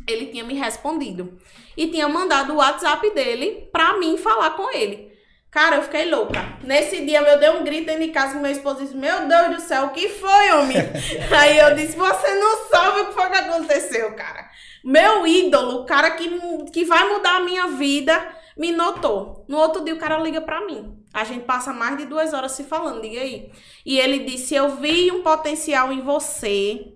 ele 0.07 0.27
tinha 0.27 0.45
me 0.45 0.53
respondido. 0.53 1.39
E 1.75 1.89
tinha 1.89 2.07
mandado 2.07 2.53
o 2.53 2.57
WhatsApp 2.57 3.15
dele 3.15 3.67
pra 3.73 3.97
mim 3.99 4.19
falar 4.19 4.51
com 4.51 4.71
ele. 4.77 5.11
Cara, 5.51 5.77
eu 5.77 5.83
fiquei 5.83 6.11
louca. 6.11 6.59
Nesse 6.63 7.03
dia 7.07 7.21
eu 7.23 7.39
dei 7.39 7.49
um 7.49 7.65
grito 7.65 7.87
dentro 7.87 8.03
de 8.03 8.09
casa 8.09 8.35
com 8.35 8.41
meu 8.41 8.51
esposo 8.51 8.83
disse: 8.83 8.97
Meu 8.97 9.27
Deus 9.27 9.57
do 9.57 9.61
céu, 9.61 9.87
o 9.87 9.91
que 9.91 10.11
foi, 10.11 10.53
homem? 10.53 10.77
aí 11.39 11.59
eu 11.59 11.75
disse: 11.75 11.97
Você 11.97 12.35
não 12.35 12.69
sabe 12.69 13.01
o 13.01 13.07
que 13.07 13.13
foi 13.15 13.31
que 13.31 13.37
aconteceu, 13.37 14.15
cara. 14.15 14.51
Meu 14.85 15.27
ídolo, 15.27 15.83
o 15.83 15.87
cara 15.87 16.11
que, 16.11 16.29
que 16.73 16.85
vai 16.85 17.09
mudar 17.09 17.37
a 17.37 17.41
minha 17.41 17.69
vida, 17.69 18.35
me 18.57 18.71
notou. 18.71 19.47
No 19.49 19.57
outro 19.59 19.83
dia 19.83 19.95
o 19.95 19.99
cara 19.99 20.19
liga 20.19 20.41
pra 20.41 20.67
mim. 20.67 21.02
A 21.13 21.25
gente 21.25 21.45
passa 21.45 21.73
mais 21.73 21.99
de 21.99 22.07
duas 22.07 22.33
horas 22.33 22.53
se 22.53 22.65
falando, 22.65 23.03
diga 23.03 23.21
aí. 23.21 23.51
E 23.85 23.99
ele 23.99 24.21
disse: 24.21 24.55
Eu 24.55 24.77
vi 24.77 25.11
um 25.11 25.23
potencial 25.23 25.93
em 25.93 26.01
você 26.01 26.95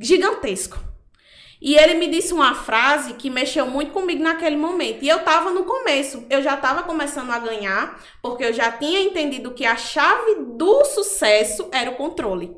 gigantesco. 0.00 0.78
E 1.60 1.74
ele 1.76 1.94
me 1.94 2.06
disse 2.06 2.32
uma 2.32 2.54
frase 2.54 3.14
que 3.14 3.28
mexeu 3.28 3.66
muito 3.66 3.90
comigo 3.90 4.22
naquele 4.22 4.56
momento. 4.56 5.04
E 5.04 5.08
eu 5.08 5.24
tava 5.24 5.50
no 5.50 5.64
começo, 5.64 6.24
eu 6.30 6.40
já 6.40 6.56
tava 6.56 6.84
começando 6.84 7.30
a 7.30 7.38
ganhar, 7.40 8.00
porque 8.22 8.44
eu 8.44 8.52
já 8.52 8.70
tinha 8.70 9.00
entendido 9.00 9.52
que 9.52 9.66
a 9.66 9.76
chave 9.76 10.36
do 10.56 10.84
sucesso 10.84 11.68
era 11.72 11.90
o 11.90 11.96
controle. 11.96 12.56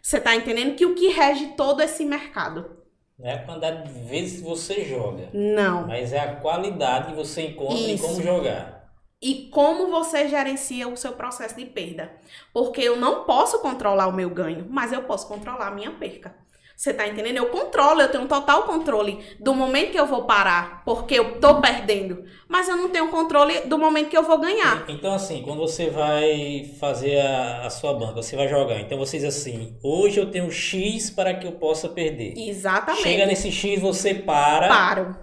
Você 0.00 0.18
tá 0.18 0.34
entendendo 0.34 0.74
que 0.74 0.86
o 0.86 0.94
que 0.94 1.08
rege 1.08 1.48
todo 1.48 1.82
esse 1.82 2.06
mercado 2.06 2.80
não 3.20 3.28
é 3.28 3.34
a 3.34 3.38
quantidade 3.44 3.92
de 3.92 4.00
vezes 4.08 4.38
que 4.38 4.44
você 4.44 4.82
joga. 4.82 5.28
Não. 5.34 5.86
Mas 5.86 6.10
é 6.10 6.20
a 6.20 6.36
qualidade 6.36 7.10
que 7.10 7.16
você 7.16 7.42
encontra 7.42 7.76
Isso. 7.76 7.90
em 7.90 7.98
como 7.98 8.22
jogar. 8.22 8.79
E 9.22 9.50
como 9.50 9.90
você 9.90 10.28
gerencia 10.28 10.88
o 10.88 10.96
seu 10.96 11.12
processo 11.12 11.54
de 11.54 11.66
perda. 11.66 12.10
Porque 12.54 12.80
eu 12.80 12.96
não 12.96 13.24
posso 13.24 13.58
controlar 13.58 14.06
o 14.06 14.12
meu 14.12 14.30
ganho, 14.30 14.66
mas 14.70 14.92
eu 14.92 15.02
posso 15.02 15.28
controlar 15.28 15.68
a 15.68 15.74
minha 15.74 15.90
perca. 15.90 16.34
Você 16.74 16.94
tá 16.94 17.06
entendendo? 17.06 17.36
Eu 17.36 17.50
controlo, 17.50 18.00
eu 18.00 18.10
tenho 18.10 18.26
total 18.26 18.62
controle 18.62 19.22
do 19.38 19.52
momento 19.52 19.90
que 19.90 20.00
eu 20.00 20.06
vou 20.06 20.24
parar, 20.24 20.82
porque 20.82 21.18
eu 21.18 21.38
tô 21.38 21.60
perdendo. 21.60 22.24
Mas 22.48 22.70
eu 22.70 22.76
não 22.78 22.88
tenho 22.88 23.08
controle 23.08 23.60
do 23.66 23.76
momento 23.76 24.08
que 24.08 24.16
eu 24.16 24.22
vou 24.22 24.38
ganhar. 24.38 24.86
Então, 24.88 25.12
assim, 25.12 25.42
quando 25.42 25.58
você 25.58 25.90
vai 25.90 26.74
fazer 26.80 27.20
a, 27.20 27.66
a 27.66 27.68
sua 27.68 27.92
banca, 27.92 28.22
você 28.22 28.34
vai 28.34 28.48
jogar. 28.48 28.80
Então 28.80 28.96
você 28.96 29.18
diz 29.18 29.26
assim: 29.26 29.76
hoje 29.82 30.18
eu 30.18 30.30
tenho 30.30 30.50
X 30.50 31.10
para 31.10 31.34
que 31.34 31.46
eu 31.46 31.52
possa 31.52 31.86
perder. 31.90 32.32
Exatamente. 32.38 33.02
Chega 33.02 33.26
nesse 33.26 33.52
X, 33.52 33.78
você 33.78 34.14
para. 34.14 34.68
Paro. 34.68 35.14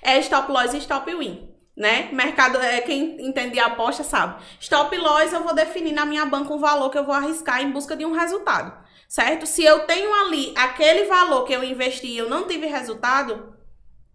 É 0.00 0.20
stop 0.20 0.52
loss 0.52 0.72
e 0.72 0.78
stop 0.78 1.12
win 1.12 1.55
né? 1.76 2.08
Mercado, 2.12 2.58
é, 2.58 2.80
quem 2.80 3.20
entende 3.26 3.58
a 3.58 3.66
aposta 3.66 4.02
sabe. 4.02 4.42
Stop 4.58 4.96
loss, 4.96 5.32
eu 5.32 5.42
vou 5.42 5.54
definir 5.54 5.92
na 5.92 6.06
minha 6.06 6.24
banca 6.24 6.52
um 6.52 6.58
valor 6.58 6.90
que 6.90 6.98
eu 6.98 7.04
vou 7.04 7.14
arriscar 7.14 7.62
em 7.62 7.70
busca 7.70 7.94
de 7.94 8.06
um 8.06 8.12
resultado 8.12 8.86
certo? 9.08 9.46
Se 9.46 9.64
eu 9.64 9.86
tenho 9.86 10.12
ali 10.12 10.52
aquele 10.56 11.04
valor 11.04 11.44
que 11.44 11.52
eu 11.52 11.62
investi 11.62 12.06
e 12.06 12.18
eu 12.18 12.28
não 12.28 12.46
tive 12.46 12.66
resultado, 12.66 13.54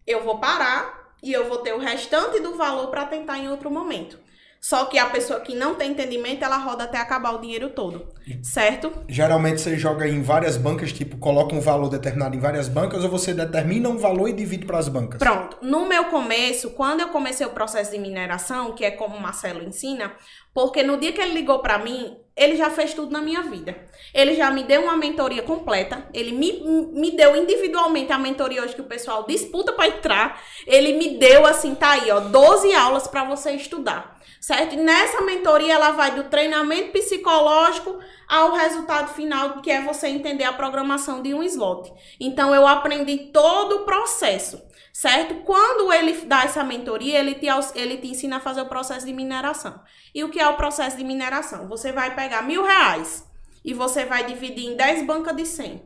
eu 0.05 0.23
vou 0.23 0.39
parar 0.39 1.13
e 1.23 1.31
eu 1.31 1.47
vou 1.47 1.59
ter 1.59 1.73
o 1.73 1.79
restante 1.79 2.39
do 2.39 2.55
valor 2.55 2.87
para 2.87 3.05
tentar 3.05 3.37
em 3.37 3.49
outro 3.49 3.69
momento. 3.69 4.19
Só 4.63 4.85
que 4.85 4.99
a 4.99 5.07
pessoa 5.07 5.39
que 5.39 5.55
não 5.55 5.73
tem 5.73 5.89
entendimento, 5.89 6.45
ela 6.45 6.57
roda 6.57 6.83
até 6.83 6.99
acabar 6.99 7.31
o 7.31 7.41
dinheiro 7.41 7.71
todo, 7.71 8.07
certo? 8.43 8.93
Geralmente 9.09 9.59
você 9.59 9.75
joga 9.75 10.07
em 10.07 10.21
várias 10.21 10.55
bancas, 10.55 10.93
tipo, 10.93 11.17
coloca 11.17 11.55
um 11.55 11.59
valor 11.59 11.89
determinado 11.89 12.35
em 12.35 12.39
várias 12.39 12.69
bancas 12.69 13.03
ou 13.03 13.09
você 13.09 13.33
determina 13.33 13.89
um 13.89 13.97
valor 13.97 14.29
e 14.29 14.33
divide 14.33 14.67
para 14.67 14.77
as 14.77 14.87
bancas? 14.87 15.17
Pronto. 15.17 15.57
No 15.63 15.87
meu 15.87 16.05
começo, 16.05 16.69
quando 16.69 16.99
eu 16.99 17.09
comecei 17.09 17.43
o 17.43 17.49
processo 17.49 17.89
de 17.89 17.97
mineração, 17.97 18.73
que 18.73 18.85
é 18.85 18.91
como 18.91 19.15
o 19.15 19.19
Marcelo 19.19 19.63
ensina, 19.63 20.13
porque 20.53 20.83
no 20.83 20.97
dia 20.97 21.13
que 21.13 21.21
ele 21.21 21.33
ligou 21.33 21.59
para 21.59 21.77
mim, 21.77 22.17
ele 22.35 22.55
já 22.55 22.69
fez 22.69 22.93
tudo 22.93 23.11
na 23.11 23.21
minha 23.21 23.41
vida. 23.43 23.75
Ele 24.13 24.35
já 24.35 24.49
me 24.49 24.63
deu 24.63 24.83
uma 24.83 24.97
mentoria 24.97 25.41
completa. 25.43 26.07
Ele 26.13 26.31
me, 26.31 26.61
me 26.91 27.11
deu 27.11 27.35
individualmente 27.35 28.11
a 28.11 28.17
mentoria 28.17 28.63
hoje 28.63 28.75
que 28.75 28.81
o 28.81 28.85
pessoal 28.85 29.25
disputa 29.27 29.73
para 29.73 29.87
entrar. 29.87 30.41
Ele 30.65 30.93
me 30.93 31.17
deu 31.17 31.45
assim, 31.45 31.75
tá 31.75 31.91
aí, 31.91 32.09
ó, 32.09 32.19
12 32.19 32.73
aulas 32.73 33.07
para 33.07 33.23
você 33.23 33.51
estudar. 33.51 34.19
Certo? 34.39 34.73
E 34.73 34.77
nessa 34.77 35.21
mentoria 35.21 35.73
ela 35.73 35.91
vai 35.91 36.15
do 36.15 36.23
treinamento 36.23 36.91
psicológico 36.91 37.99
ao 38.31 38.53
resultado 38.53 39.13
final, 39.13 39.61
que 39.61 39.69
é 39.69 39.81
você 39.81 40.07
entender 40.07 40.45
a 40.45 40.53
programação 40.53 41.21
de 41.21 41.33
um 41.33 41.43
slot. 41.43 41.91
Então 42.17 42.55
eu 42.55 42.65
aprendi 42.65 43.17
todo 43.33 43.81
o 43.81 43.85
processo 43.85 44.71
certo? 44.93 45.35
Quando 45.45 45.91
ele 45.93 46.13
dá 46.25 46.43
essa 46.43 46.63
mentoria, 46.63 47.19
ele 47.19 47.35
te, 47.35 47.47
ele 47.75 47.97
te 47.97 48.07
ensina 48.07 48.37
a 48.37 48.39
fazer 48.41 48.61
o 48.61 48.65
processo 48.65 49.05
de 49.05 49.13
mineração. 49.13 49.79
E 50.13 50.23
o 50.23 50.29
que 50.29 50.39
é 50.39 50.47
o 50.47 50.57
processo 50.57 50.97
de 50.97 51.03
mineração? 51.03 51.67
Você 51.67 51.91
vai 51.91 52.13
pegar 52.13 52.41
mil 52.41 52.63
reais 52.63 53.25
e 53.63 53.73
você 53.73 54.05
vai 54.05 54.25
dividir 54.25 54.65
em 54.65 54.75
10 54.75 55.05
bancas 55.05 55.35
de 55.35 55.45
100. 55.45 55.81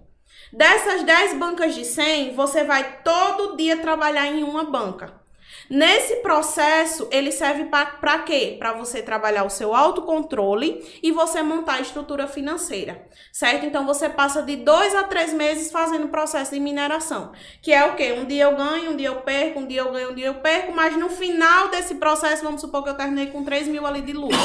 Dessas 0.51 1.03
10 1.03 1.37
bancas 1.37 1.75
de 1.75 1.85
100, 1.85 2.33
você 2.33 2.63
vai 2.63 3.01
todo 3.03 3.55
dia 3.55 3.77
trabalhar 3.77 4.27
em 4.27 4.43
uma 4.43 4.63
banca. 4.63 5.24
Nesse 5.69 6.17
processo, 6.17 7.07
ele 7.11 7.31
serve 7.31 7.65
para 7.65 8.19
quê? 8.19 8.55
Para 8.59 8.73
você 8.73 9.01
trabalhar 9.01 9.43
o 9.43 9.49
seu 9.49 9.73
autocontrole 9.73 10.83
e 11.01 11.11
você 11.11 11.41
montar 11.41 11.75
a 11.75 11.81
estrutura 11.81 12.27
financeira, 12.27 13.07
certo? 13.31 13.65
Então 13.65 13.85
você 13.85 14.07
passa 14.07 14.43
de 14.43 14.57
dois 14.57 14.93
a 14.93 15.03
três 15.03 15.33
meses 15.33 15.71
fazendo 15.71 16.05
o 16.05 16.09
processo 16.09 16.53
de 16.53 16.59
mineração, 16.59 17.31
que 17.61 17.73
é 17.73 17.83
o 17.85 17.95
quê? 17.95 18.13
Um 18.13 18.25
dia 18.25 18.43
eu 18.43 18.55
ganho, 18.55 18.91
um 18.91 18.95
dia 18.95 19.07
eu 19.07 19.21
perco, 19.21 19.59
um 19.59 19.65
dia 19.65 19.81
eu 19.81 19.91
ganho, 19.91 20.11
um 20.11 20.15
dia 20.15 20.27
eu 20.27 20.35
perco, 20.35 20.71
mas 20.71 20.95
no 20.95 21.09
final 21.09 21.69
desse 21.69 21.95
processo, 21.95 22.43
vamos 22.43 22.61
supor 22.61 22.83
que 22.83 22.89
eu 22.89 22.97
terminei 22.97 23.27
com 23.27 23.43
3 23.43 23.67
mil 23.67 23.87
ali 23.87 24.01
de 24.01 24.13
lucro. 24.13 24.37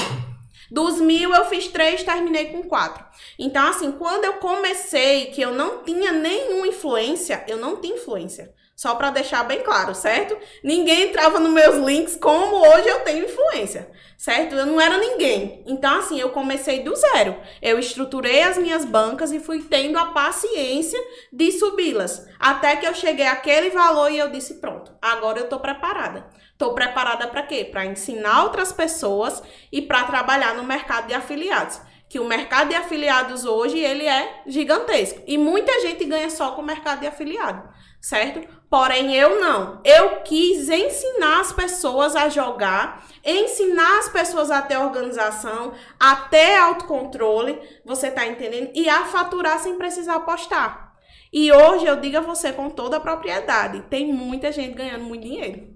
Dos 0.70 1.00
mil, 1.00 1.34
eu 1.34 1.44
fiz 1.46 1.66
três, 1.66 2.04
terminei 2.04 2.46
com 2.46 2.62
quatro. 2.62 3.04
Então, 3.36 3.66
assim, 3.66 3.90
quando 3.90 4.24
eu 4.24 4.34
comecei, 4.34 5.26
que 5.26 5.40
eu 5.40 5.52
não 5.52 5.82
tinha 5.82 6.12
nenhuma 6.12 6.68
influência, 6.68 7.44
eu 7.48 7.56
não 7.56 7.76
tinha 7.76 7.96
influência. 7.96 8.54
Só 8.80 8.94
para 8.94 9.10
deixar 9.10 9.44
bem 9.44 9.60
claro, 9.60 9.94
certo? 9.94 10.38
Ninguém 10.64 11.10
entrava 11.10 11.38
nos 11.38 11.52
meus 11.52 11.76
links 11.86 12.16
como 12.16 12.66
hoje 12.66 12.88
eu 12.88 13.00
tenho 13.00 13.26
influência, 13.26 13.90
certo? 14.16 14.54
Eu 14.54 14.64
não 14.64 14.80
era 14.80 14.96
ninguém. 14.96 15.62
Então, 15.66 15.98
assim, 15.98 16.18
eu 16.18 16.30
comecei 16.30 16.82
do 16.82 16.96
zero. 16.96 17.36
Eu 17.60 17.78
estruturei 17.78 18.42
as 18.42 18.56
minhas 18.56 18.86
bancas 18.86 19.32
e 19.32 19.38
fui 19.38 19.62
tendo 19.62 19.98
a 19.98 20.06
paciência 20.06 20.98
de 21.30 21.52
subi-las. 21.52 22.26
Até 22.38 22.74
que 22.76 22.86
eu 22.86 22.94
cheguei 22.94 23.26
àquele 23.26 23.68
valor 23.68 24.10
e 24.10 24.16
eu 24.16 24.30
disse: 24.30 24.54
pronto, 24.54 24.96
agora 25.02 25.40
eu 25.40 25.48
tô 25.50 25.60
preparada. 25.60 26.26
Tô 26.56 26.72
preparada 26.72 27.28
para 27.28 27.42
quê? 27.42 27.68
Para 27.70 27.84
ensinar 27.84 28.44
outras 28.44 28.72
pessoas 28.72 29.42
e 29.70 29.82
para 29.82 30.04
trabalhar 30.04 30.54
no 30.54 30.64
mercado 30.64 31.08
de 31.08 31.12
afiliados 31.12 31.78
que 32.10 32.18
o 32.18 32.24
mercado 32.24 32.70
de 32.70 32.74
afiliados 32.74 33.44
hoje 33.44 33.78
ele 33.78 34.04
é 34.04 34.42
gigantesco 34.44 35.22
e 35.28 35.38
muita 35.38 35.80
gente 35.80 36.04
ganha 36.04 36.28
só 36.28 36.50
com 36.50 36.60
o 36.60 36.64
mercado 36.64 36.98
de 36.98 37.06
afiliado, 37.06 37.62
certo? 38.00 38.40
Porém, 38.68 39.14
eu 39.14 39.40
não. 39.40 39.80
Eu 39.84 40.20
quis 40.22 40.68
ensinar 40.68 41.40
as 41.40 41.52
pessoas 41.52 42.16
a 42.16 42.28
jogar, 42.28 43.04
ensinar 43.24 43.98
as 43.98 44.08
pessoas 44.08 44.50
a 44.50 44.62
ter 44.62 44.78
organização, 44.78 45.72
a 45.98 46.16
ter 46.16 46.56
autocontrole, 46.56 47.60
você 47.84 48.10
tá 48.10 48.26
entendendo? 48.26 48.70
E 48.74 48.88
a 48.88 49.04
faturar 49.04 49.58
sem 49.58 49.76
precisar 49.76 50.16
apostar. 50.16 50.94
E 51.32 51.52
hoje 51.52 51.84
eu 51.84 51.96
digo 51.96 52.16
a 52.16 52.20
você 52.20 52.52
com 52.52 52.70
toda 52.70 52.96
a 52.96 53.00
propriedade: 53.00 53.82
tem 53.90 54.12
muita 54.12 54.50
gente 54.50 54.74
ganhando 54.74 55.04
muito 55.04 55.22
dinheiro. 55.22 55.74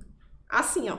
Assim, 0.48 0.88
ó, 0.88 0.98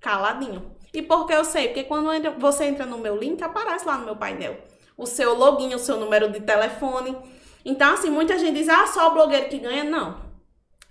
caladinho. 0.00 0.76
E 0.94 1.02
por 1.02 1.26
que 1.26 1.32
eu 1.32 1.44
sei? 1.44 1.68
Porque 1.68 1.84
quando 1.84 2.08
você 2.38 2.64
entra 2.64 2.86
no 2.86 2.98
meu 2.98 3.16
link, 3.16 3.42
aparece 3.42 3.86
lá 3.86 3.98
no 3.98 4.04
meu 4.04 4.16
painel 4.16 4.56
o 4.96 5.06
seu 5.06 5.34
login, 5.34 5.74
o 5.74 5.78
seu 5.78 5.96
número 5.96 6.30
de 6.30 6.40
telefone. 6.40 7.16
Então, 7.64 7.94
assim, 7.94 8.10
muita 8.10 8.38
gente 8.38 8.58
diz: 8.58 8.68
ah, 8.68 8.86
só 8.86 9.08
o 9.08 9.14
blogueiro 9.14 9.48
que 9.48 9.58
ganha. 9.58 9.82
Não 9.82 10.31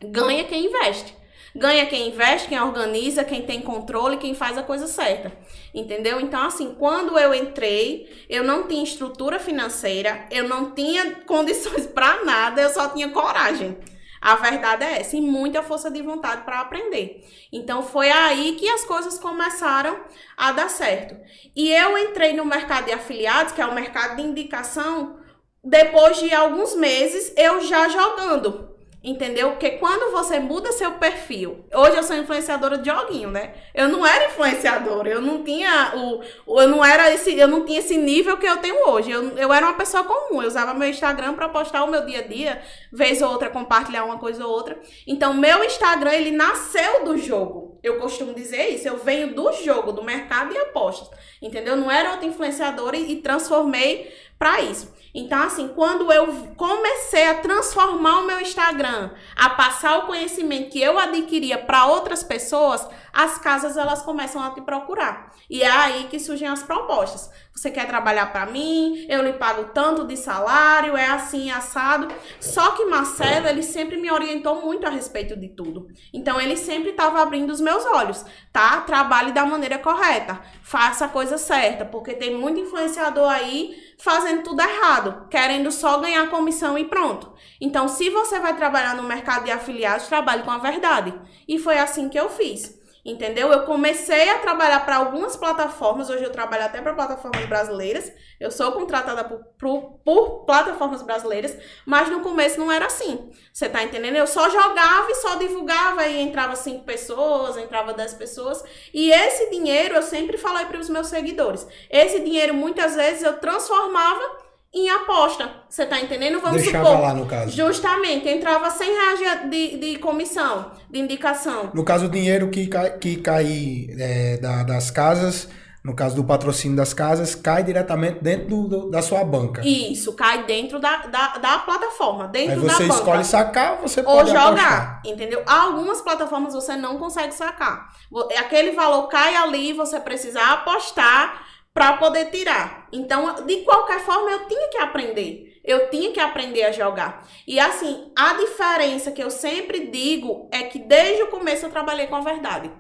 ganha 0.04 0.44
quem 0.44 0.66
investe. 0.66 1.16
Ganha 1.54 1.86
quem 1.86 2.08
investe, 2.08 2.48
quem 2.48 2.62
organiza, 2.62 3.26
quem 3.26 3.42
tem 3.42 3.62
controle, 3.62 4.18
quem 4.18 4.34
faz 4.34 4.58
a 4.58 4.64
coisa 4.64 4.88
certa. 4.88 5.34
Entendeu? 5.74 6.20
Então, 6.22 6.42
assim, 6.44 6.76
quando 6.76 7.20
eu 7.20 7.34
entrei, 7.34 8.10
eu 8.30 8.42
não 8.44 8.68
tinha 8.68 8.84
estrutura 8.84 9.38
financeira, 9.38 10.26
eu 10.32 10.48
não 10.48 10.72
tinha 10.72 11.16
condições 11.28 11.86
para 11.86 12.24
nada, 12.24 12.62
eu 12.62 12.70
só 12.70 12.88
tinha 12.90 13.10
coragem. 13.10 13.78
A 14.22 14.36
verdade 14.36 14.86
é 14.86 15.00
essa, 15.00 15.18
e 15.18 15.22
muita 15.22 15.64
força 15.64 15.90
de 15.90 16.02
vontade 16.02 16.44
para 16.44 16.60
aprender. 16.60 17.28
Então 17.52 17.82
foi 17.82 18.10
aí 18.10 18.54
que 18.54 18.70
as 18.70 18.86
coisas 18.86 19.18
começaram 19.18 20.00
a 20.38 20.52
dar 20.52 20.70
certo. 20.70 21.18
E 21.56 21.72
eu 21.72 21.98
entrei 21.98 22.34
no 22.34 22.46
mercado 22.46 22.86
de 22.86 22.92
afiliados, 22.92 23.52
que 23.52 23.62
é 23.62 23.66
o 23.66 23.74
mercado 23.74 24.18
de 24.18 24.22
indicação, 24.22 25.20
depois 25.64 26.18
de 26.20 26.34
alguns 26.34 26.76
meses 26.76 27.34
eu 27.36 27.62
já 27.62 27.90
jogando. 27.90 28.71
Entendeu? 29.04 29.50
Porque 29.52 29.72
quando 29.72 30.12
você 30.12 30.38
muda 30.38 30.72
seu 30.72 30.92
perfil, 30.92 31.66
hoje 31.74 31.98
eu 31.98 32.04
sou 32.04 32.16
influenciadora 32.16 32.78
de 32.78 32.88
joguinho, 32.88 33.32
né? 33.32 33.56
Eu 33.74 33.90
não 33.90 34.06
era 34.06 34.28
influenciadora, 34.28 35.10
eu 35.10 35.20
não 35.20 35.44
tinha 35.44 35.94
o, 35.96 36.60
eu 36.62 36.68
não 36.68 36.86
era 36.86 37.12
esse, 37.12 37.36
eu 37.36 37.48
não 37.48 37.66
tinha 37.66 37.80
esse 37.80 37.98
nível 37.98 38.38
que 38.38 38.46
eu 38.46 38.58
tenho 38.58 38.88
hoje. 38.88 39.10
Eu, 39.10 39.36
eu 39.40 39.52
era 39.52 39.66
uma 39.66 39.74
pessoa 39.74 40.04
comum, 40.04 40.44
eu 40.44 40.48
usava 40.48 40.76
meu 40.76 40.88
Instagram 40.88 41.34
para 41.34 41.50
postar 41.50 41.84
o 41.84 41.90
meu 41.90 42.06
dia 42.06 42.20
a 42.20 42.28
dia, 42.28 42.62
vez 42.92 43.24
ou 43.24 43.32
outra 43.32 43.50
compartilhar 43.50 44.04
uma 44.04 44.20
coisa 44.20 44.46
ou 44.46 44.54
outra. 44.54 44.80
Então, 45.08 45.34
meu 45.34 45.64
Instagram 45.64 46.14
ele 46.14 46.30
nasceu 46.30 47.04
do 47.04 47.18
jogo. 47.18 47.80
Eu 47.82 47.98
costumo 47.98 48.36
dizer 48.36 48.68
isso, 48.68 48.88
eu 48.88 48.98
venho 48.98 49.34
do 49.34 49.52
jogo, 49.54 49.92
do 49.92 50.04
mercado 50.04 50.54
e 50.54 50.58
apostas. 50.60 51.10
Entendeu? 51.42 51.76
Não 51.76 51.90
era 51.90 52.12
outra 52.12 52.28
influenciadora 52.28 52.96
e, 52.96 53.14
e 53.14 53.16
transformei 53.16 54.14
para 54.38 54.62
isso. 54.62 54.94
Então, 55.14 55.42
assim, 55.44 55.68
quando 55.70 56.12
eu 56.12 56.28
comecei 56.56 57.28
a 57.28 57.36
transformar 57.36 58.20
o 58.20 58.28
meu 58.28 58.40
Instagram, 58.40 59.12
a 59.36 59.50
passar 59.50 60.00
o 60.00 60.08
conhecimento 60.08 60.70
que 60.70 60.82
eu 60.82 60.98
adquiria 60.98 61.58
para 61.58 61.86
outras 61.86 62.24
pessoas, 62.24 62.88
as 63.14 63.38
casas 63.38 63.76
elas 63.76 64.02
começam 64.02 64.42
a 64.42 64.52
te 64.52 64.62
procurar. 64.62 65.32
E 65.50 65.64
é 65.64 65.70
aí 65.70 66.08
que 66.10 66.18
surgem 66.18 66.48
as 66.48 66.64
propostas. 66.64 67.30
Você 67.54 67.70
quer 67.70 67.86
trabalhar 67.86 68.32
para 68.32 68.46
mim? 68.46 69.06
Eu 69.10 69.22
lhe 69.22 69.34
pago 69.34 69.66
tanto 69.74 70.08
de 70.08 70.16
salário, 70.16 70.96
é 70.96 71.08
assim 71.08 71.52
assado. 71.52 72.08
Só 72.40 72.72
que 72.72 72.86
Marcelo, 72.86 73.48
ele 73.48 73.62
sempre 73.62 73.98
me 73.98 74.10
orientou 74.10 74.62
muito 74.62 74.88
a 74.88 74.90
respeito 74.90 75.36
de 75.36 75.50
tudo. 75.50 75.90
Então 76.14 76.40
ele 76.40 76.56
sempre 76.56 76.92
estava 76.92 77.22
abrindo 77.22 77.50
os 77.50 77.60
meus 77.60 77.86
olhos, 77.86 78.26
tá? 78.54 78.80
Trabalhe 78.82 79.34
da 79.34 79.46
maneira 79.46 79.78
correta, 79.78 80.40
faça 80.64 81.06
a 81.06 81.10
coisa 81.10 81.38
certa, 81.38 81.84
porque 81.84 82.14
tem 82.14 82.34
muito 82.34 82.62
influenciador 82.62 83.30
aí 83.30 83.91
fazendo 84.04 84.44
tudo 84.44 84.62
errado, 84.62 85.28
querendo 85.30 85.72
só 85.72 86.00
ganhar 86.00 86.30
comissão 86.30 86.78
e 86.78 86.86
pronto. 86.86 87.32
Então, 87.60 87.88
se 87.88 88.10
você 88.10 88.40
vai 88.40 88.56
trabalhar 88.56 88.96
no 88.96 89.04
mercado 89.04 89.46
de 89.46 89.52
afiliados, 89.52 90.08
trabalhe 90.08 90.42
com 90.42 90.50
a 90.50 90.58
verdade. 90.58 91.14
E 91.48 91.60
foi 91.60 91.78
assim 91.78 92.10
que 92.10 92.20
eu 92.20 92.28
fiz. 92.28 92.81
Entendeu? 93.04 93.52
Eu 93.52 93.66
comecei 93.66 94.30
a 94.30 94.38
trabalhar 94.38 94.86
para 94.86 94.98
algumas 94.98 95.36
plataformas, 95.36 96.08
hoje 96.08 96.24
eu 96.24 96.32
trabalho 96.32 96.66
até 96.66 96.80
para 96.80 96.94
plataformas 96.94 97.46
brasileiras. 97.48 98.12
Eu 98.40 98.52
sou 98.52 98.72
contratada 98.74 99.24
por, 99.24 99.40
por, 99.58 100.00
por, 100.06 100.46
plataformas 100.46 101.02
brasileiras, 101.02 101.58
mas 101.84 102.10
no 102.10 102.22
começo 102.22 102.60
não 102.60 102.72
era 102.72 102.86
assim. 102.86 103.32
Você 103.52 103.68
tá 103.68 103.84
entendendo? 103.84 104.18
Eu 104.18 104.28
só 104.28 104.48
jogava 104.50 105.10
e 105.10 105.16
só 105.16 105.36
divulgava 105.36 106.06
e 106.06 106.22
entrava 106.22 106.56
cinco 106.56 106.86
pessoas, 106.86 107.58
entrava 107.58 107.94
dez 107.94 108.14
pessoas. 108.14 108.64
E 108.94 109.12
esse 109.12 109.50
dinheiro 109.50 109.96
eu 109.96 110.04
sempre 110.04 110.38
falei 110.38 110.66
para 110.66 110.80
os 110.80 110.90
meus 110.90 111.08
seguidores. 111.08 111.68
Esse 111.90 112.20
dinheiro 112.20 112.54
muitas 112.54 112.96
vezes 112.96 113.24
eu 113.24 113.40
transformava 113.40 114.41
em 114.74 114.90
aposta. 114.90 115.50
Você 115.70 115.86
tá 115.86 116.00
entendendo? 116.00 116.40
Vamos 116.40 116.62
Deixava 116.62 116.86
supor. 116.86 117.02
lá, 117.02 117.14
no 117.14 117.26
caso. 117.26 117.52
Justamente, 117.56 118.28
entrava 118.30 118.70
100 118.70 118.90
reais 118.90 119.50
de, 119.50 119.78
de 119.78 119.96
comissão, 120.00 120.72
de 120.90 121.00
indicação. 121.00 121.72
No 121.74 121.84
caso, 121.84 122.06
o 122.06 122.10
dinheiro 122.10 122.50
que 122.50 122.68
cai, 122.68 122.98
que 122.98 123.18
cai 123.18 123.88
é, 124.00 124.38
da, 124.38 124.64
das 124.64 124.90
casas, 124.90 125.50
no 125.84 125.94
caso 125.94 126.16
do 126.16 126.24
patrocínio 126.24 126.78
das 126.78 126.94
casas, 126.94 127.36
cai 127.36 127.64
diretamente 127.64 128.20
dentro 128.24 128.48
do, 128.48 128.68
do, 128.68 128.90
da 128.90 129.02
sua 129.02 129.26
banca. 129.26 129.62
Isso, 129.66 130.14
cai 130.14 130.46
dentro 130.46 130.80
da, 130.80 130.98
da, 131.08 131.38
da 131.38 131.58
plataforma, 131.60 132.30
dentro 132.30 132.54
Aí 132.54 132.60
você 132.60 132.88
da 132.88 132.94
escolhe 132.94 133.26
sacar, 133.26 133.78
você 133.82 134.00
ou 134.00 134.06
pode 134.06 134.30
jogar, 134.30 134.48
apostar. 134.52 135.02
entendeu? 135.06 135.44
Algumas 135.46 136.00
plataformas 136.00 136.54
você 136.54 136.78
não 136.78 136.98
consegue 136.98 137.34
sacar. 137.34 137.90
Aquele 138.38 138.72
valor 138.72 139.08
cai 139.08 139.36
ali, 139.36 139.74
você 139.74 140.00
precisa 140.00 140.40
apostar 140.54 141.51
para 141.74 141.94
poder 141.94 142.26
tirar. 142.30 142.88
Então, 142.92 143.46
de 143.46 143.58
qualquer 143.64 144.02
forma, 144.02 144.30
eu 144.30 144.48
tinha 144.48 144.70
que 144.70 144.78
aprender. 144.78 145.60
Eu 145.64 145.90
tinha 145.90 146.12
que 146.12 146.20
aprender 146.20 146.64
a 146.64 146.72
jogar. 146.72 147.28
E 147.48 147.60
assim, 147.60 148.12
a 148.18 148.34
diferença 148.34 149.12
que 149.12 149.24
eu 149.24 149.30
sempre 149.30 149.88
digo 149.88 150.50
é 150.52 150.64
que 150.64 150.80
desde 150.80 151.24
o 151.24 151.28
começo 151.28 151.66
eu 151.66 151.70
trabalhei 151.70 152.08
com 152.08 152.16
a 152.16 152.22
verdade. 152.22 152.72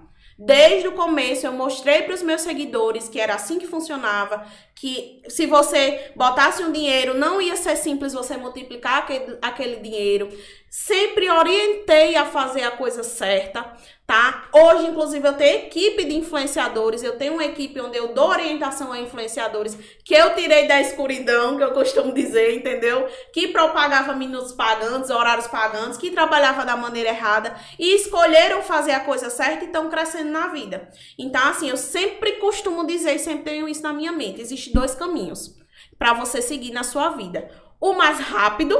Desde 0.43 0.87
o 0.87 0.93
começo 0.93 1.45
eu 1.45 1.53
mostrei 1.53 2.01
para 2.01 2.15
os 2.15 2.23
meus 2.23 2.41
seguidores 2.41 3.07
que 3.07 3.19
era 3.19 3.35
assim 3.35 3.59
que 3.59 3.67
funcionava, 3.67 4.43
que 4.75 5.21
se 5.29 5.45
você 5.45 6.11
botasse 6.15 6.63
um 6.63 6.71
dinheiro, 6.71 7.13
não 7.13 7.39
ia 7.39 7.55
ser 7.55 7.75
simples 7.75 8.13
você 8.13 8.35
multiplicar 8.37 8.99
aquele, 8.99 9.37
aquele 9.39 9.75
dinheiro. 9.75 10.29
Sempre 10.71 11.29
orientei 11.29 12.15
a 12.15 12.25
fazer 12.25 12.63
a 12.63 12.71
coisa 12.71 13.03
certa 13.03 13.75
tá? 14.11 14.49
Hoje, 14.51 14.87
inclusive, 14.87 15.25
eu 15.25 15.37
tenho 15.37 15.59
equipe 15.59 16.03
de 16.03 16.15
influenciadores, 16.15 17.01
eu 17.01 17.17
tenho 17.17 17.31
uma 17.31 17.45
equipe 17.45 17.79
onde 17.79 17.97
eu 17.97 18.09
dou 18.09 18.27
orientação 18.27 18.91
a 18.91 18.99
influenciadores 18.99 19.77
que 20.03 20.13
eu 20.13 20.35
tirei 20.35 20.67
da 20.67 20.81
escuridão, 20.81 21.55
que 21.55 21.63
eu 21.63 21.71
costumo 21.71 22.13
dizer, 22.13 22.57
entendeu? 22.57 23.07
Que 23.31 23.47
propagava 23.47 24.13
minutos 24.13 24.51
pagantes, 24.51 25.09
horários 25.09 25.47
pagantes, 25.47 25.97
que 25.97 26.11
trabalhava 26.11 26.65
da 26.65 26.75
maneira 26.75 27.07
errada 27.07 27.55
e 27.79 27.95
escolheram 27.95 28.61
fazer 28.61 28.91
a 28.91 28.99
coisa 28.99 29.29
certa 29.29 29.63
e 29.63 29.67
estão 29.67 29.89
crescendo 29.89 30.29
na 30.29 30.47
vida. 30.49 30.89
Então, 31.17 31.47
assim, 31.47 31.69
eu 31.69 31.77
sempre 31.77 32.33
costumo 32.33 32.85
dizer, 32.85 33.15
e 33.15 33.19
sempre 33.19 33.43
tenho 33.43 33.69
isso 33.69 33.81
na 33.81 33.93
minha 33.93 34.11
mente, 34.11 34.41
existem 34.41 34.73
dois 34.73 34.93
caminhos 34.93 35.55
para 35.97 36.13
você 36.13 36.41
seguir 36.41 36.71
na 36.71 36.83
sua 36.83 37.11
vida. 37.11 37.49
O 37.79 37.93
mais 37.93 38.19
rápido, 38.19 38.77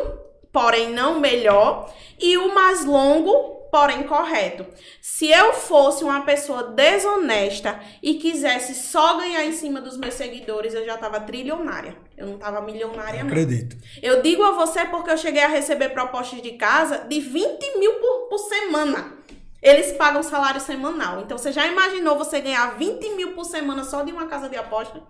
porém 0.52 0.92
não 0.92 1.20
melhor, 1.20 1.94
e 2.20 2.38
o 2.38 2.54
mais 2.54 2.86
longo, 2.86 3.62
porém 3.72 4.04
correto. 4.04 4.66
Se 5.02 5.32
eu 5.32 5.54
fosse 5.54 6.04
uma 6.04 6.22
pessoa 6.22 6.64
desonesta 6.64 7.80
e 8.04 8.16
quisesse 8.16 8.76
só 8.76 9.18
ganhar 9.18 9.46
em 9.46 9.54
cima 9.54 9.80
dos 9.80 9.98
meus 9.98 10.14
seguidores, 10.14 10.74
eu 10.74 10.86
já 10.86 10.96
estava 10.96 11.22
trilionária. 11.22 11.96
Eu 12.18 12.28
não 12.28 12.36
estava 12.36 12.62
milionária, 12.62 13.24
não. 13.24 13.30
Acredito. 13.30 13.78
Eu 14.02 14.22
digo 14.22 14.44
a 14.44 14.52
você 14.52 14.86
porque 14.86 15.10
eu 15.10 15.18
cheguei 15.18 15.42
a 15.42 15.48
receber 15.48 15.90
propostas 15.90 16.42
de 16.42 16.52
casa 16.52 17.00
de 17.00 17.20
20 17.20 17.80
mil 17.80 17.94
por, 17.96 18.28
por 18.30 18.38
semana. 18.40 19.14
Eles 19.62 19.92
pagam 19.94 20.24
salário 20.24 20.60
semanal. 20.60 21.22
Então, 21.22 21.38
você 21.38 21.52
já 21.52 21.68
imaginou 21.68 22.18
você 22.18 22.42
ganhar 22.42 22.78
20 22.78 23.16
mil 23.16 23.34
por 23.34 23.46
semana 23.46 23.84
só 23.84 24.04
de 24.04 24.12
uma 24.12 24.26
casa 24.26 24.50
de 24.50 24.58
aposta? 24.58 25.02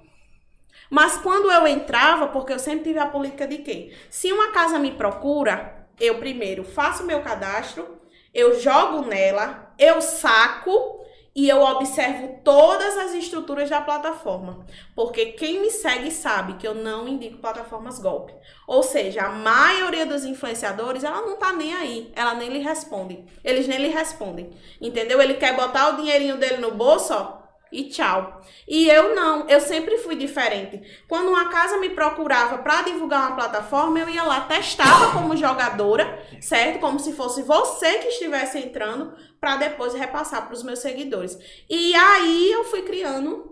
Mas 0.92 1.16
quando 1.16 1.50
eu 1.50 1.66
entrava, 1.66 2.28
porque 2.28 2.52
eu 2.52 2.60
sempre 2.60 2.84
tive 2.84 3.00
a 3.00 3.06
política 3.06 3.48
de 3.48 3.60
quê? 3.60 3.94
Se 4.10 4.30
uma 4.34 4.52
casa 4.52 4.78
me 4.78 4.92
procura, 4.92 5.88
eu 5.98 6.20
primeiro 6.20 6.66
faço 6.66 7.06
meu 7.06 7.22
cadastro, 7.22 7.98
eu 8.34 8.60
jogo 8.60 9.08
nela, 9.08 9.74
eu 9.80 10.02
saco 10.02 11.00
e 11.34 11.48
eu 11.48 11.62
observo 11.62 12.42
todas 12.44 12.98
as 12.98 13.14
estruturas 13.14 13.70
da 13.70 13.80
plataforma. 13.80 14.66
Porque 14.94 15.28
quem 15.28 15.62
me 15.62 15.72
segue 15.72 16.12
sabe 16.12 16.56
que 16.56 16.68
eu 16.68 16.76
não 16.76 17.08
indico 17.08 17.38
plataformas 17.38 17.98
golpe. 17.98 18.34
Ou 18.68 18.84
seja, 18.84 19.22
a 19.22 19.30
maioria 19.30 20.06
dos 20.06 20.26
influenciadores, 20.26 21.06
ela 21.06 21.22
não 21.22 21.38
tá 21.38 21.54
nem 21.54 21.74
aí. 21.74 22.12
Ela 22.18 22.34
nem 22.34 22.50
lhe 22.50 22.60
responde. 22.60 23.24
Eles 23.46 23.66
nem 23.66 23.80
lhe 23.80 23.88
respondem. 23.88 24.50
Entendeu? 24.82 25.22
Ele 25.22 25.36
quer 25.36 25.56
botar 25.56 25.94
o 25.94 25.98
dinheirinho 25.98 26.36
dele 26.36 26.58
no 26.58 26.72
bolso, 26.72 27.14
ó 27.14 27.41
e 27.72 27.86
tchau. 27.86 28.42
E 28.68 28.90
eu 28.90 29.16
não, 29.16 29.48
eu 29.48 29.62
sempre 29.62 29.98
fui 29.98 30.16
diferente. 30.16 30.82
Quando 31.08 31.30
uma 31.30 31.50
casa 31.50 31.78
me 31.78 31.90
procurava 31.90 32.58
para 32.58 32.82
divulgar 32.82 33.28
uma 33.28 33.36
plataforma, 33.36 34.00
eu 34.00 34.10
ia 34.10 34.24
lá, 34.24 34.42
testava 34.42 35.12
como 35.14 35.38
jogadora, 35.38 36.22
certo? 36.42 36.80
Como 36.80 37.00
se 37.00 37.14
fosse 37.14 37.42
você 37.44 38.00
que 38.00 38.08
estivesse 38.10 38.60
entrando, 38.60 39.14
para 39.40 39.58
depois 39.58 39.94
repassar 39.94 40.46
para 40.46 40.54
os 40.54 40.64
meus 40.64 40.80
seguidores. 40.80 41.38
E 41.70 41.96
aí 41.96 42.52
eu 42.52 42.64
fui 42.66 42.84
criando 42.84 43.52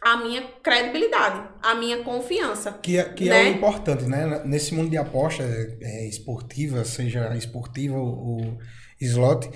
a 0.00 0.16
minha 0.16 0.42
credibilidade, 0.62 1.48
a 1.60 1.74
minha 1.74 2.02
confiança. 2.02 2.72
Que, 2.82 2.98
é, 2.98 3.04
que 3.04 3.28
né? 3.28 3.48
é 3.48 3.50
o 3.50 3.54
importante, 3.54 4.04
né? 4.04 4.42
Nesse 4.44 4.74
mundo 4.74 4.88
de 4.90 4.96
aposta 4.96 5.42
é, 5.42 6.08
esportiva, 6.08 6.84
seja 6.84 7.36
esportiva 7.36 7.98
ou 7.98 8.58
slot, 9.00 9.50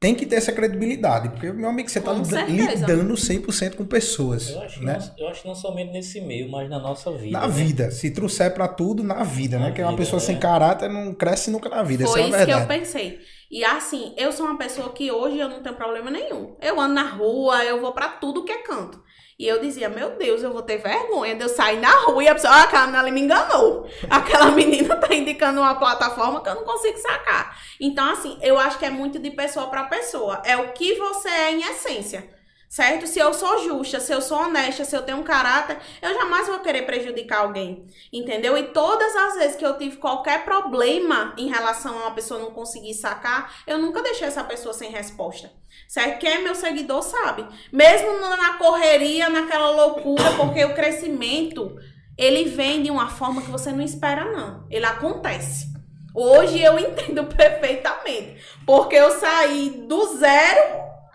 tem 0.00 0.14
que 0.14 0.24
ter 0.24 0.36
essa 0.36 0.52
credibilidade, 0.52 1.28
porque, 1.30 1.50
meu 1.50 1.68
amigo, 1.68 1.88
você 1.88 1.98
está 1.98 2.12
lidando 2.12 3.14
100% 3.14 3.74
com 3.74 3.84
pessoas. 3.84 4.50
Eu 4.50 4.62
acho, 4.62 4.84
né? 4.84 4.98
não, 4.98 5.24
eu 5.24 5.28
acho 5.28 5.46
não 5.46 5.54
somente 5.56 5.92
nesse 5.92 6.20
meio, 6.20 6.48
mas 6.48 6.70
na 6.70 6.78
nossa 6.78 7.10
vida. 7.10 7.32
Na 7.32 7.48
né? 7.48 7.52
vida. 7.52 7.90
Se 7.90 8.10
trouxer 8.12 8.54
para 8.54 8.68
tudo, 8.68 9.02
na 9.02 9.24
vida, 9.24 9.58
na 9.58 9.64
né? 9.64 9.70
Porque 9.70 9.82
uma 9.82 9.96
pessoa 9.96 10.18
é. 10.18 10.24
sem 10.24 10.38
caráter 10.38 10.88
não 10.88 11.12
cresce 11.12 11.50
nunca 11.50 11.68
na 11.68 11.82
vida. 11.82 12.06
Foi 12.06 12.22
é 12.22 12.28
isso 12.28 12.46
que 12.46 12.52
eu 12.52 12.66
pensei. 12.66 13.18
E 13.50 13.64
assim, 13.64 14.14
eu 14.16 14.30
sou 14.30 14.46
uma 14.46 14.56
pessoa 14.56 14.92
que 14.92 15.10
hoje 15.10 15.38
eu 15.38 15.48
não 15.48 15.62
tenho 15.62 15.74
problema 15.74 16.10
nenhum. 16.10 16.54
Eu 16.60 16.78
ando 16.78 16.94
na 16.94 17.10
rua, 17.10 17.64
eu 17.64 17.80
vou 17.80 17.92
para 17.92 18.08
tudo 18.08 18.44
que 18.44 18.52
é 18.52 18.58
canto. 18.58 19.02
E 19.38 19.46
eu 19.46 19.60
dizia, 19.60 19.88
meu 19.88 20.16
Deus, 20.16 20.42
eu 20.42 20.52
vou 20.52 20.62
ter 20.62 20.78
vergonha 20.78 21.36
de 21.36 21.42
eu 21.42 21.48
sair 21.48 21.78
na 21.78 21.92
rua 22.00 22.24
e 22.24 22.28
a 22.28 22.34
pessoa, 22.34 22.52
ah, 22.52 22.62
aquela 22.64 22.86
menina 22.86 23.00
ali 23.00 23.12
me 23.12 23.20
enganou. 23.20 23.88
Aquela 24.10 24.50
menina 24.52 24.96
tá 24.96 25.14
indicando 25.14 25.60
uma 25.60 25.76
plataforma 25.76 26.42
que 26.42 26.48
eu 26.48 26.56
não 26.56 26.64
consigo 26.64 26.98
sacar. 26.98 27.56
Então, 27.80 28.10
assim, 28.10 28.36
eu 28.42 28.58
acho 28.58 28.80
que 28.80 28.84
é 28.84 28.90
muito 28.90 29.20
de 29.20 29.30
pessoa 29.30 29.68
para 29.68 29.84
pessoa. 29.84 30.42
É 30.44 30.56
o 30.56 30.72
que 30.72 30.96
você 30.96 31.28
é 31.28 31.52
em 31.52 31.60
essência 31.60 32.37
certo? 32.68 33.06
Se 33.06 33.18
eu 33.18 33.32
sou 33.32 33.64
justa, 33.64 33.98
se 33.98 34.12
eu 34.12 34.20
sou 34.20 34.38
honesta, 34.38 34.84
se 34.84 34.94
eu 34.94 35.02
tenho 35.02 35.18
um 35.18 35.22
caráter, 35.22 35.78
eu 36.02 36.12
jamais 36.12 36.46
vou 36.46 36.60
querer 36.60 36.82
prejudicar 36.82 37.40
alguém, 37.40 37.86
entendeu? 38.12 38.56
E 38.58 38.64
todas 38.64 39.16
as 39.16 39.34
vezes 39.36 39.56
que 39.56 39.64
eu 39.64 39.78
tive 39.78 39.96
qualquer 39.96 40.44
problema 40.44 41.34
em 41.38 41.48
relação 41.48 41.98
a 41.98 42.02
uma 42.02 42.14
pessoa 42.14 42.40
não 42.40 42.50
conseguir 42.50 42.94
sacar, 42.94 43.62
eu 43.66 43.78
nunca 43.78 44.02
deixei 44.02 44.28
essa 44.28 44.44
pessoa 44.44 44.74
sem 44.74 44.90
resposta. 44.90 45.50
Certo? 45.88 46.18
Quem 46.18 46.30
é 46.30 46.38
meu 46.40 46.54
seguidor 46.54 47.02
sabe. 47.02 47.46
Mesmo 47.72 48.18
na 48.20 48.54
correria, 48.54 49.30
naquela 49.30 49.70
loucura, 49.70 50.32
porque 50.36 50.62
o 50.64 50.74
crescimento, 50.74 51.76
ele 52.16 52.44
vem 52.44 52.82
de 52.82 52.90
uma 52.90 53.08
forma 53.08 53.40
que 53.40 53.50
você 53.50 53.72
não 53.72 53.82
espera, 53.82 54.30
não. 54.30 54.66
Ele 54.70 54.84
acontece. 54.84 55.66
Hoje 56.14 56.60
eu 56.60 56.76
entendo 56.78 57.24
perfeitamente. 57.24 58.36
Porque 58.66 58.96
eu 58.96 59.18
saí 59.18 59.84
do 59.86 60.18
zero 60.18 60.60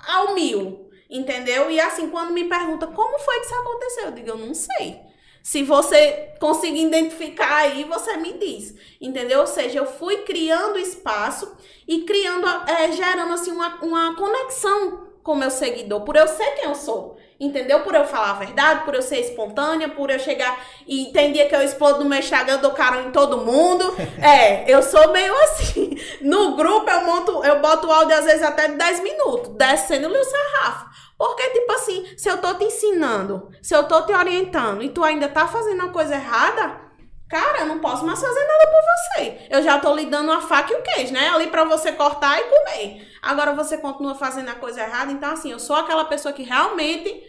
ao 0.07 0.33
mil 0.33 0.82
Entendeu? 1.14 1.70
E 1.70 1.80
assim, 1.80 2.09
quando 2.09 2.34
me 2.34 2.45
pergunta 2.45 2.88
como 2.88 3.20
foi 3.20 3.39
que 3.39 3.45
isso 3.45 3.53
aconteceu, 3.53 4.05
eu 4.05 4.11
digo, 4.14 4.30
eu 4.30 4.38
não 4.38 4.55
sei. 4.55 4.99
Se 5.43 5.61
você 5.61 6.34
conseguir 6.39 6.88
identificar 6.88 7.57
aí, 7.57 7.84
você 7.84 8.18
me 8.18 8.34
diz. 8.34 8.74
Entendeu? 8.99 9.41
Ou 9.41 9.47
seja, 9.47 9.78
eu 9.78 9.86
fui 9.86 10.18
criando 10.24 10.80
espaço 10.80 11.55
e 11.88 12.01
criando, 12.01 12.47
é, 12.68 12.91
gerando 12.93 13.32
assim 13.32 13.51
uma, 13.51 13.76
uma 13.84 14.16
conexão 14.16 15.14
com 15.22 15.36
meu 15.36 15.51
seguidor, 15.51 16.01
por 16.01 16.16
eu 16.16 16.28
ser 16.28 16.51
quem 16.55 16.66
eu 16.66 16.74
sou. 16.74 17.18
Entendeu? 17.39 17.82
Por 17.82 17.93
eu 17.93 18.05
falar 18.05 18.32
a 18.32 18.39
verdade, 18.39 18.86
por 18.86 18.95
eu 18.95 19.01
ser 19.01 19.20
espontânea, 19.20 19.89
por 19.89 20.09
eu 20.09 20.18
chegar 20.18 20.66
e 20.88 21.11
tem 21.11 21.32
dia 21.32 21.47
que 21.47 21.55
eu 21.55 21.61
explodo 21.61 22.03
no 22.03 22.09
meu 22.09 22.20
Instagram, 22.20 22.57
dou 22.57 22.72
carão 22.72 23.07
em 23.07 23.11
todo 23.11 23.38
mundo. 23.38 23.84
É, 24.24 24.72
eu 24.72 24.82
sou 24.82 25.11
meio 25.11 25.36
assim. 25.43 25.97
No 26.22 26.55
grupo 26.55 26.89
eu 26.89 27.01
monto, 27.01 27.43
eu 27.43 27.59
boto 27.59 27.88
o 27.88 27.91
áudio 27.91 28.16
às 28.16 28.24
vezes 28.24 28.41
até 28.41 28.70
de 28.70 28.76
10 28.76 29.03
minutos, 29.03 29.49
descendo-lhe 29.57 30.18
o 30.18 30.24
sarrafo. 30.24 30.93
Porque, 31.18 31.49
tipo 31.49 31.72
assim, 31.72 32.05
se 32.18 32.30
eu 32.30 32.39
tô 32.39 32.53
te 32.55 32.66
ensinando, 32.66 33.49
se 33.61 33.76
eu 33.76 33.84
tô 33.84 34.01
te 34.01 34.14
orientando 34.14 34.82
e 34.82 34.89
tu 34.89 35.03
ainda 35.03 35.28
tá 35.30 35.47
fazendo 35.47 35.84
a 35.84 35.89
coisa 35.89 36.16
errada, 36.16 36.82
cara, 37.30 37.61
eu 37.61 37.66
não 37.66 37.80
posso 37.80 38.05
mais 38.05 38.20
fazer 38.20 38.39
nada 38.39 38.68
por 38.68 38.82
você. 38.82 39.47
Eu 39.49 39.61
já 39.61 39.80
tô 39.80 39.95
lhe 39.95 40.05
dando 40.05 40.32
a 40.32 40.41
faca 40.41 40.74
e 40.74 40.76
o 40.76 40.82
queijo, 40.82 41.14
né? 41.14 41.30
Ali 41.30 41.47
para 41.47 41.64
você 41.64 41.91
cortar 41.91 42.39
e 42.39 42.43
comer. 42.43 43.07
Agora 43.22 43.53
você 43.53 43.78
continua 43.78 44.16
fazendo 44.16 44.49
a 44.49 44.55
coisa 44.55 44.82
errada, 44.82 45.11
então 45.11 45.32
assim, 45.32 45.51
eu 45.51 45.59
sou 45.59 45.76
aquela 45.76 46.05
pessoa 46.05 46.34
que 46.34 46.43
realmente 46.43 47.24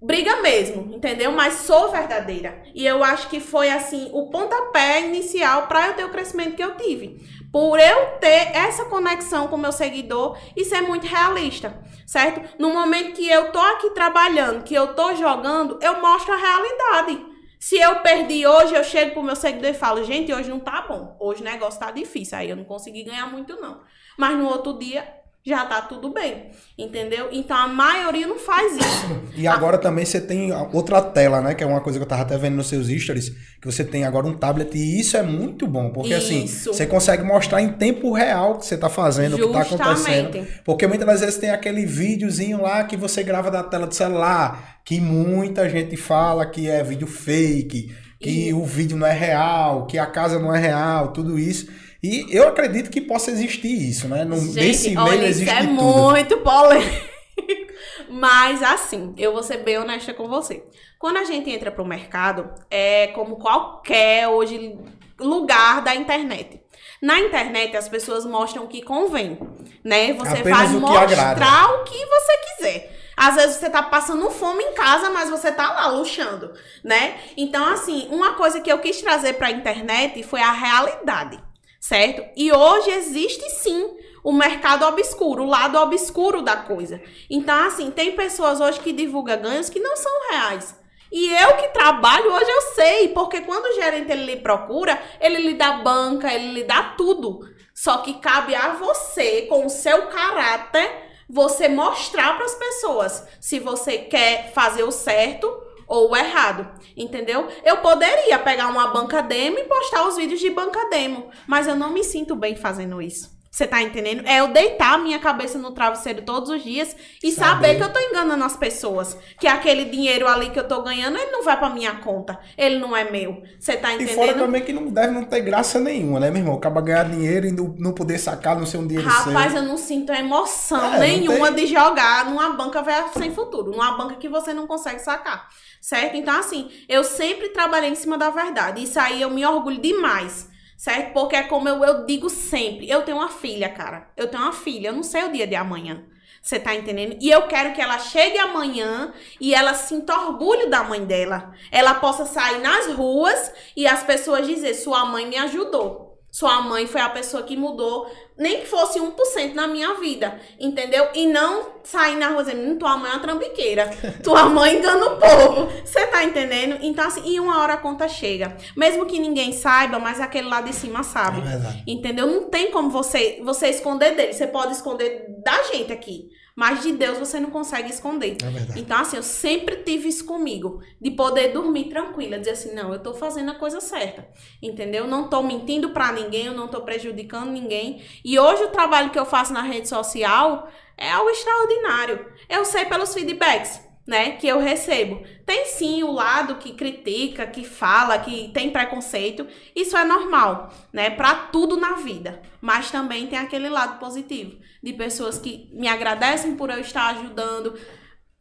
briga 0.00 0.42
mesmo, 0.42 0.94
entendeu? 0.94 1.32
Mas 1.32 1.54
sou 1.54 1.90
verdadeira. 1.90 2.62
E 2.74 2.86
eu 2.86 3.02
acho 3.04 3.28
que 3.28 3.40
foi 3.40 3.70
assim 3.70 4.10
o 4.12 4.30
pontapé 4.30 5.00
inicial 5.02 5.66
para 5.68 5.88
eu 5.88 5.94
ter 5.94 6.04
o 6.04 6.10
crescimento 6.10 6.56
que 6.56 6.62
eu 6.64 6.76
tive 6.76 7.41
por 7.52 7.78
eu 7.78 8.18
ter 8.18 8.56
essa 8.56 8.86
conexão 8.86 9.46
com 9.46 9.58
meu 9.58 9.72
seguidor 9.72 10.38
e 10.56 10.64
ser 10.64 10.80
muito 10.80 11.06
realista, 11.06 11.78
certo? 12.06 12.58
No 12.58 12.72
momento 12.72 13.12
que 13.12 13.28
eu 13.28 13.52
tô 13.52 13.60
aqui 13.60 13.90
trabalhando, 13.90 14.64
que 14.64 14.74
eu 14.74 14.94
tô 14.94 15.14
jogando, 15.14 15.78
eu 15.82 16.00
mostro 16.00 16.32
a 16.32 16.38
realidade. 16.38 17.26
Se 17.60 17.76
eu 17.78 18.00
perdi 18.00 18.44
hoje, 18.44 18.74
eu 18.74 18.82
chego 18.82 19.12
pro 19.12 19.22
meu 19.22 19.36
seguidor 19.36 19.70
e 19.70 19.74
falo, 19.74 20.02
gente, 20.02 20.32
hoje 20.32 20.50
não 20.50 20.58
tá 20.58 20.80
bom. 20.88 21.16
Hoje 21.20 21.42
o 21.42 21.44
negócio 21.44 21.78
tá 21.78 21.92
difícil. 21.92 22.36
Aí 22.36 22.50
eu 22.50 22.56
não 22.56 22.64
consegui 22.64 23.04
ganhar 23.04 23.30
muito, 23.30 23.54
não. 23.60 23.82
Mas 24.18 24.36
no 24.36 24.48
outro 24.48 24.76
dia, 24.78 25.06
já 25.44 25.66
tá 25.66 25.82
tudo 25.82 26.12
bem, 26.12 26.50
entendeu? 26.78 27.28
Então 27.32 27.56
a 27.56 27.66
maioria 27.66 28.28
não 28.28 28.38
faz 28.38 28.76
isso. 28.76 29.22
E 29.34 29.46
agora 29.46 29.76
a... 29.76 29.78
também 29.78 30.04
você 30.04 30.20
tem 30.20 30.52
outra 30.72 31.00
tela, 31.00 31.40
né? 31.40 31.54
Que 31.54 31.64
é 31.64 31.66
uma 31.66 31.80
coisa 31.80 31.98
que 31.98 32.04
eu 32.04 32.08
tava 32.08 32.20
até 32.20 32.36
vendo 32.36 32.56
nos 32.56 32.66
seus 32.66 32.88
stories, 32.88 33.30
que 33.30 33.64
você 33.66 33.82
tem 33.82 34.04
agora 34.04 34.26
um 34.26 34.34
tablet 34.34 34.76
e 34.76 35.00
isso 35.00 35.16
é 35.16 35.22
muito 35.22 35.66
bom, 35.66 35.90
porque 35.90 36.12
assim, 36.12 36.44
isso. 36.44 36.68
assim, 36.68 36.78
você 36.78 36.86
consegue 36.86 37.22
mostrar 37.22 37.62
em 37.62 37.72
tempo 37.72 38.12
real 38.12 38.52
o 38.52 38.58
que 38.58 38.66
você 38.66 38.76
tá 38.76 38.90
fazendo, 38.90 39.38
Justamente. 39.38 39.66
o 39.66 39.70
que 39.70 39.76
tá 39.76 39.84
acontecendo. 39.84 40.46
Porque 40.64 40.86
muitas 40.86 41.06
das 41.06 41.20
vezes 41.20 41.38
tem 41.38 41.50
aquele 41.50 41.86
videozinho 41.86 42.60
lá 42.60 42.84
que 42.84 42.96
você 42.96 43.22
grava 43.22 43.50
da 43.50 43.62
tela 43.62 43.86
do 43.86 43.94
celular, 43.94 44.80
que 44.84 45.00
muita 45.00 45.68
gente 45.68 45.96
fala 45.96 46.44
que 46.44 46.68
é 46.68 46.84
vídeo 46.84 47.06
fake, 47.06 47.90
que 48.20 48.48
e... 48.48 48.54
o 48.54 48.64
vídeo 48.64 48.98
não 48.98 49.06
é 49.06 49.12
real, 49.12 49.86
que 49.86 49.98
a 49.98 50.06
casa 50.06 50.38
não 50.38 50.54
é 50.54 50.60
real, 50.60 51.08
tudo 51.08 51.38
isso. 51.38 51.68
E 52.02 52.26
eu 52.30 52.48
acredito 52.48 52.90
que 52.90 53.00
possa 53.00 53.30
existir 53.30 53.88
isso, 53.88 54.08
né? 54.08 54.24
No, 54.24 54.36
Gente, 54.36 54.54
nesse 54.54 54.96
olha, 54.96 55.12
meio 55.12 55.24
existe 55.24 55.54
isso 55.54 55.62
é 55.62 55.66
tudo. 55.66 55.82
muito 55.82 56.36
polêmico. 56.38 57.12
Mas 58.10 58.60
assim, 58.60 59.14
eu 59.16 59.32
vou 59.32 59.42
ser 59.42 59.58
bem 59.58 59.78
honesta 59.78 60.12
com 60.12 60.26
você. 60.26 60.64
Quando 60.98 61.18
a 61.18 61.24
gente 61.24 61.48
entra 61.48 61.70
pro 61.70 61.84
mercado, 61.84 62.52
é 62.68 63.06
como 63.08 63.36
qualquer 63.36 64.26
hoje 64.26 64.76
lugar 65.20 65.80
da 65.82 65.94
internet. 65.94 66.60
Na 67.00 67.20
internet 67.20 67.76
as 67.76 67.88
pessoas 67.88 68.26
mostram 68.26 68.64
o 68.64 68.68
que 68.68 68.82
convém, 68.82 69.38
né? 69.84 70.12
Você 70.14 70.38
Apenas 70.38 70.72
vai 70.72 70.80
mostrar 70.80 71.70
o 71.74 71.84
que 71.84 72.04
você 72.04 72.32
quiser. 72.56 72.98
Às 73.16 73.36
vezes 73.36 73.56
você 73.56 73.70
tá 73.70 73.82
passando 73.82 74.28
fome 74.30 74.64
em 74.64 74.74
casa, 74.74 75.08
mas 75.10 75.30
você 75.30 75.52
tá 75.52 75.72
lá 75.72 75.86
luxando, 75.86 76.52
né? 76.82 77.16
Então 77.36 77.64
assim, 77.64 78.08
uma 78.10 78.34
coisa 78.34 78.60
que 78.60 78.72
eu 78.72 78.78
quis 78.80 79.00
trazer 79.00 79.34
para 79.34 79.48
a 79.48 79.52
internet 79.52 80.20
foi 80.24 80.40
a 80.40 80.50
realidade 80.50 81.38
certo? 81.82 82.24
E 82.36 82.52
hoje 82.52 82.90
existe 82.90 83.50
sim 83.50 83.96
o 84.22 84.32
mercado 84.32 84.86
obscuro, 84.86 85.42
o 85.42 85.48
lado 85.48 85.76
obscuro 85.78 86.40
da 86.40 86.56
coisa. 86.56 87.02
Então, 87.28 87.66
assim, 87.66 87.90
tem 87.90 88.12
pessoas 88.12 88.60
hoje 88.60 88.78
que 88.78 88.92
divulgam 88.92 89.42
ganhos 89.42 89.68
que 89.68 89.80
não 89.80 89.96
são 89.96 90.12
reais. 90.30 90.76
E 91.10 91.28
eu 91.34 91.56
que 91.56 91.68
trabalho 91.70 92.32
hoje 92.32 92.48
eu 92.48 92.62
sei, 92.74 93.08
porque 93.08 93.40
quando 93.40 93.66
o 93.66 93.74
gerente 93.74 94.12
ele 94.12 94.36
procura, 94.36 94.96
ele 95.20 95.38
lhe 95.38 95.54
dá 95.54 95.72
banca, 95.72 96.32
ele 96.32 96.52
lhe 96.52 96.64
dá 96.64 96.94
tudo. 96.96 97.40
Só 97.74 97.98
que 97.98 98.14
cabe 98.14 98.54
a 98.54 98.74
você, 98.74 99.42
com 99.42 99.66
o 99.66 99.70
seu 99.70 100.06
caráter, 100.06 100.88
você 101.28 101.68
mostrar 101.68 102.36
para 102.36 102.44
as 102.44 102.54
pessoas 102.54 103.26
se 103.40 103.58
você 103.58 103.98
quer 103.98 104.52
fazer 104.52 104.84
o 104.84 104.92
certo 104.92 105.52
ou 105.86 106.16
errado, 106.16 106.68
entendeu? 106.96 107.48
Eu 107.64 107.78
poderia 107.78 108.38
pegar 108.38 108.68
uma 108.68 108.88
banca 108.88 109.22
demo 109.22 109.58
e 109.58 109.64
postar 109.64 110.06
os 110.06 110.16
vídeos 110.16 110.40
de 110.40 110.50
banca 110.50 110.88
demo, 110.88 111.30
mas 111.46 111.66
eu 111.66 111.76
não 111.76 111.90
me 111.90 112.04
sinto 112.04 112.34
bem 112.36 112.56
fazendo 112.56 113.00
isso. 113.00 113.41
Você 113.52 113.66
tá 113.66 113.82
entendendo? 113.82 114.26
É 114.26 114.40
eu 114.40 114.48
deitar 114.48 114.94
a 114.94 114.98
minha 114.98 115.18
cabeça 115.18 115.58
no 115.58 115.72
travesseiro 115.72 116.22
todos 116.22 116.48
os 116.48 116.64
dias 116.64 116.96
e 117.22 117.30
saber, 117.30 117.50
saber 117.50 117.76
que 117.76 117.82
eu 117.82 117.92
tô 117.92 118.00
enganando 118.00 118.42
as 118.42 118.56
pessoas. 118.56 119.14
Que 119.38 119.46
aquele 119.46 119.84
dinheiro 119.84 120.26
ali 120.26 120.48
que 120.48 120.58
eu 120.58 120.66
tô 120.66 120.80
ganhando, 120.80 121.18
ele 121.18 121.30
não 121.30 121.44
vai 121.44 121.58
pra 121.58 121.68
minha 121.68 121.96
conta. 121.96 122.40
Ele 122.56 122.78
não 122.78 122.96
é 122.96 123.10
meu. 123.10 123.42
Você 123.60 123.76
tá 123.76 123.92
entendendo? 123.92 124.10
E 124.10 124.14
fora 124.14 124.32
também 124.32 124.62
que 124.62 124.72
não 124.72 124.86
deve 124.86 125.12
não 125.12 125.24
ter 125.24 125.42
graça 125.42 125.78
nenhuma, 125.78 126.18
né, 126.18 126.30
meu 126.30 126.40
irmão? 126.40 126.54
Acaba 126.54 126.80
ganhar 126.80 127.04
dinheiro 127.04 127.46
e 127.46 127.52
não, 127.52 127.74
não 127.78 127.92
poder 127.92 128.16
sacar 128.16 128.58
no 128.58 128.66
seu 128.66 128.80
dinheiro 128.86 129.06
Rapaz, 129.06 129.52
seu. 129.52 129.60
eu 129.60 129.68
não 129.68 129.76
sinto 129.76 130.12
emoção 130.12 130.94
é, 130.94 131.00
nenhuma 131.00 131.52
tem... 131.52 131.66
de 131.66 131.72
jogar 131.74 132.24
numa 132.24 132.54
banca 132.54 132.82
sem 133.18 133.34
futuro. 133.34 133.70
Numa 133.70 133.98
banca 133.98 134.14
que 134.14 134.30
você 134.30 134.54
não 134.54 134.66
consegue 134.66 135.00
sacar. 135.00 135.46
Certo? 135.78 136.16
Então, 136.16 136.40
assim, 136.40 136.70
eu 136.88 137.04
sempre 137.04 137.50
trabalhei 137.50 137.90
em 137.90 137.96
cima 137.96 138.16
da 138.16 138.30
verdade. 138.30 138.82
Isso 138.82 138.98
aí 138.98 139.20
eu 139.20 139.28
me 139.28 139.44
orgulho 139.44 139.78
demais 139.78 140.50
certo? 140.82 141.12
Porque 141.12 141.36
é 141.36 141.44
como 141.44 141.68
eu, 141.68 141.84
eu 141.84 142.04
digo 142.06 142.28
sempre, 142.28 142.90
eu 142.90 143.02
tenho 143.02 143.18
uma 143.18 143.28
filha, 143.28 143.68
cara. 143.68 144.08
Eu 144.16 144.26
tenho 144.26 144.42
uma 144.42 144.52
filha, 144.52 144.88
eu 144.88 144.92
não 144.92 145.04
sei 145.04 145.22
o 145.22 145.30
dia 145.30 145.46
de 145.46 145.54
amanhã. 145.54 146.02
Você 146.42 146.58
tá 146.58 146.74
entendendo? 146.74 147.16
E 147.20 147.30
eu 147.30 147.46
quero 147.46 147.72
que 147.72 147.80
ela 147.80 148.00
chegue 148.00 148.36
amanhã 148.36 149.12
e 149.40 149.54
ela 149.54 149.74
sinta 149.74 150.12
orgulho 150.12 150.68
da 150.68 150.82
mãe 150.82 151.04
dela. 151.04 151.52
Ela 151.70 151.94
possa 151.94 152.26
sair 152.26 152.60
nas 152.60 152.88
ruas 152.94 153.52
e 153.76 153.86
as 153.86 154.02
pessoas 154.02 154.44
dizer: 154.44 154.74
sua 154.74 155.06
mãe 155.06 155.24
me 155.24 155.36
ajudou. 155.36 156.01
Sua 156.32 156.62
mãe 156.62 156.86
foi 156.86 157.02
a 157.02 157.10
pessoa 157.10 157.42
que 157.42 157.54
mudou, 157.54 158.10
nem 158.38 158.60
que 158.60 158.66
fosse 158.66 158.98
1% 158.98 159.52
na 159.52 159.68
minha 159.68 159.92
vida, 160.00 160.40
entendeu? 160.58 161.06
E 161.14 161.26
não 161.26 161.66
sair 161.84 162.16
na 162.16 162.28
rua 162.28 162.42
dizendo, 162.42 162.70
hum, 162.70 162.78
tua 162.78 162.96
mãe 162.96 163.10
é 163.10 163.14
uma 163.14 163.20
trambiqueira, 163.20 163.90
tua 164.24 164.46
mãe 164.46 164.78
engana 164.78 165.04
o 165.08 165.18
povo. 165.18 165.68
Você 165.84 166.06
tá 166.06 166.24
entendendo? 166.24 166.78
Então, 166.80 167.06
assim, 167.06 167.20
e 167.26 167.38
uma 167.38 167.60
hora 167.60 167.74
a 167.74 167.76
conta 167.76 168.08
chega. 168.08 168.56
Mesmo 168.74 169.04
que 169.04 169.20
ninguém 169.20 169.52
saiba, 169.52 169.98
mas 169.98 170.20
aquele 170.20 170.48
lá 170.48 170.62
de 170.62 170.72
cima 170.72 171.02
sabe. 171.02 171.42
É 171.46 171.82
entendeu? 171.86 172.26
Não 172.26 172.48
tem 172.48 172.70
como 172.70 172.88
você, 172.88 173.38
você 173.44 173.68
esconder 173.68 174.16
dele. 174.16 174.32
Você 174.32 174.46
pode 174.46 174.72
esconder 174.72 175.26
da 175.44 175.64
gente 175.64 175.92
aqui. 175.92 176.30
Mas 176.54 176.82
de 176.82 176.92
Deus 176.92 177.18
você 177.18 177.40
não 177.40 177.50
consegue 177.50 177.90
esconder. 177.90 178.36
É 178.42 178.78
então, 178.78 178.98
assim, 178.98 179.16
eu 179.16 179.22
sempre 179.22 179.76
tive 179.76 180.08
isso 180.08 180.24
comigo. 180.24 180.82
De 181.00 181.10
poder 181.10 181.48
dormir 181.52 181.84
tranquila. 181.84 182.38
Dizer 182.38 182.52
assim, 182.52 182.74
não, 182.74 182.92
eu 182.92 182.98
tô 182.98 183.14
fazendo 183.14 183.50
a 183.50 183.54
coisa 183.54 183.80
certa. 183.80 184.28
Entendeu? 184.60 185.06
Não 185.06 185.28
tô 185.28 185.42
mentindo 185.42 185.90
para 185.90 186.12
ninguém, 186.12 186.46
eu 186.46 186.54
não 186.54 186.68
tô 186.68 186.82
prejudicando 186.82 187.50
ninguém. 187.50 188.02
E 188.24 188.38
hoje 188.38 188.64
o 188.64 188.70
trabalho 188.70 189.10
que 189.10 189.18
eu 189.18 189.26
faço 189.26 189.52
na 189.52 189.62
rede 189.62 189.88
social 189.88 190.68
é 190.96 191.10
algo 191.10 191.30
extraordinário. 191.30 192.26
Eu 192.48 192.64
sei 192.64 192.84
pelos 192.84 193.14
feedbacks 193.14 193.91
né, 194.06 194.32
que 194.32 194.46
eu 194.46 194.58
recebo. 194.58 195.22
Tem 195.46 195.66
sim 195.66 196.02
o 196.02 196.12
lado 196.12 196.56
que 196.56 196.72
critica, 196.72 197.46
que 197.46 197.64
fala, 197.64 198.18
que 198.18 198.50
tem 198.52 198.70
preconceito. 198.70 199.46
Isso 199.74 199.96
é 199.96 200.04
normal, 200.04 200.72
né, 200.92 201.10
para 201.10 201.34
tudo 201.34 201.76
na 201.76 201.94
vida. 201.94 202.42
Mas 202.60 202.90
também 202.90 203.26
tem 203.26 203.38
aquele 203.38 203.68
lado 203.68 203.98
positivo 203.98 204.58
de 204.82 204.92
pessoas 204.92 205.38
que 205.38 205.68
me 205.72 205.88
agradecem 205.88 206.56
por 206.56 206.70
eu 206.70 206.80
estar 206.80 207.08
ajudando. 207.08 207.78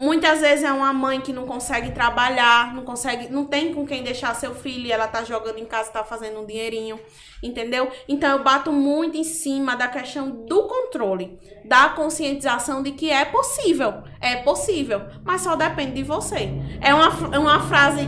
Muitas 0.01 0.41
vezes 0.41 0.65
é 0.65 0.71
uma 0.71 0.91
mãe 0.91 1.21
que 1.21 1.31
não 1.31 1.45
consegue 1.45 1.91
trabalhar, 1.91 2.73
não 2.73 2.83
consegue, 2.83 3.29
não 3.29 3.45
tem 3.45 3.71
com 3.71 3.85
quem 3.85 4.01
deixar 4.01 4.33
seu 4.33 4.55
filho, 4.55 4.87
e 4.87 4.91
ela 4.91 5.07
tá 5.07 5.23
jogando 5.23 5.59
em 5.59 5.65
casa, 5.65 5.91
tá 5.91 6.03
fazendo 6.03 6.39
um 6.39 6.45
dinheirinho, 6.45 6.99
entendeu? 7.43 7.91
Então 8.07 8.31
eu 8.31 8.43
bato 8.43 8.71
muito 8.71 9.15
em 9.15 9.23
cima 9.23 9.75
da 9.75 9.87
questão 9.87 10.31
do 10.31 10.63
controle, 10.63 11.37
da 11.65 11.89
conscientização 11.89 12.81
de 12.81 12.93
que 12.93 13.11
é 13.11 13.25
possível, 13.25 14.01
é 14.19 14.37
possível, 14.37 15.03
mas 15.23 15.41
só 15.41 15.55
depende 15.55 15.91
de 15.91 16.03
você. 16.03 16.49
É 16.81 16.95
uma, 16.95 17.35
é 17.35 17.37
uma 17.37 17.59
frase 17.67 18.01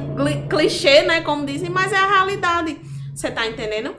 clichê, 0.49 1.03
né, 1.03 1.21
como 1.21 1.45
dizem, 1.45 1.69
mas 1.69 1.93
é 1.93 1.97
a 1.97 2.07
realidade. 2.07 2.81
Você 3.13 3.29
tá 3.29 3.45
entendendo? 3.45 3.95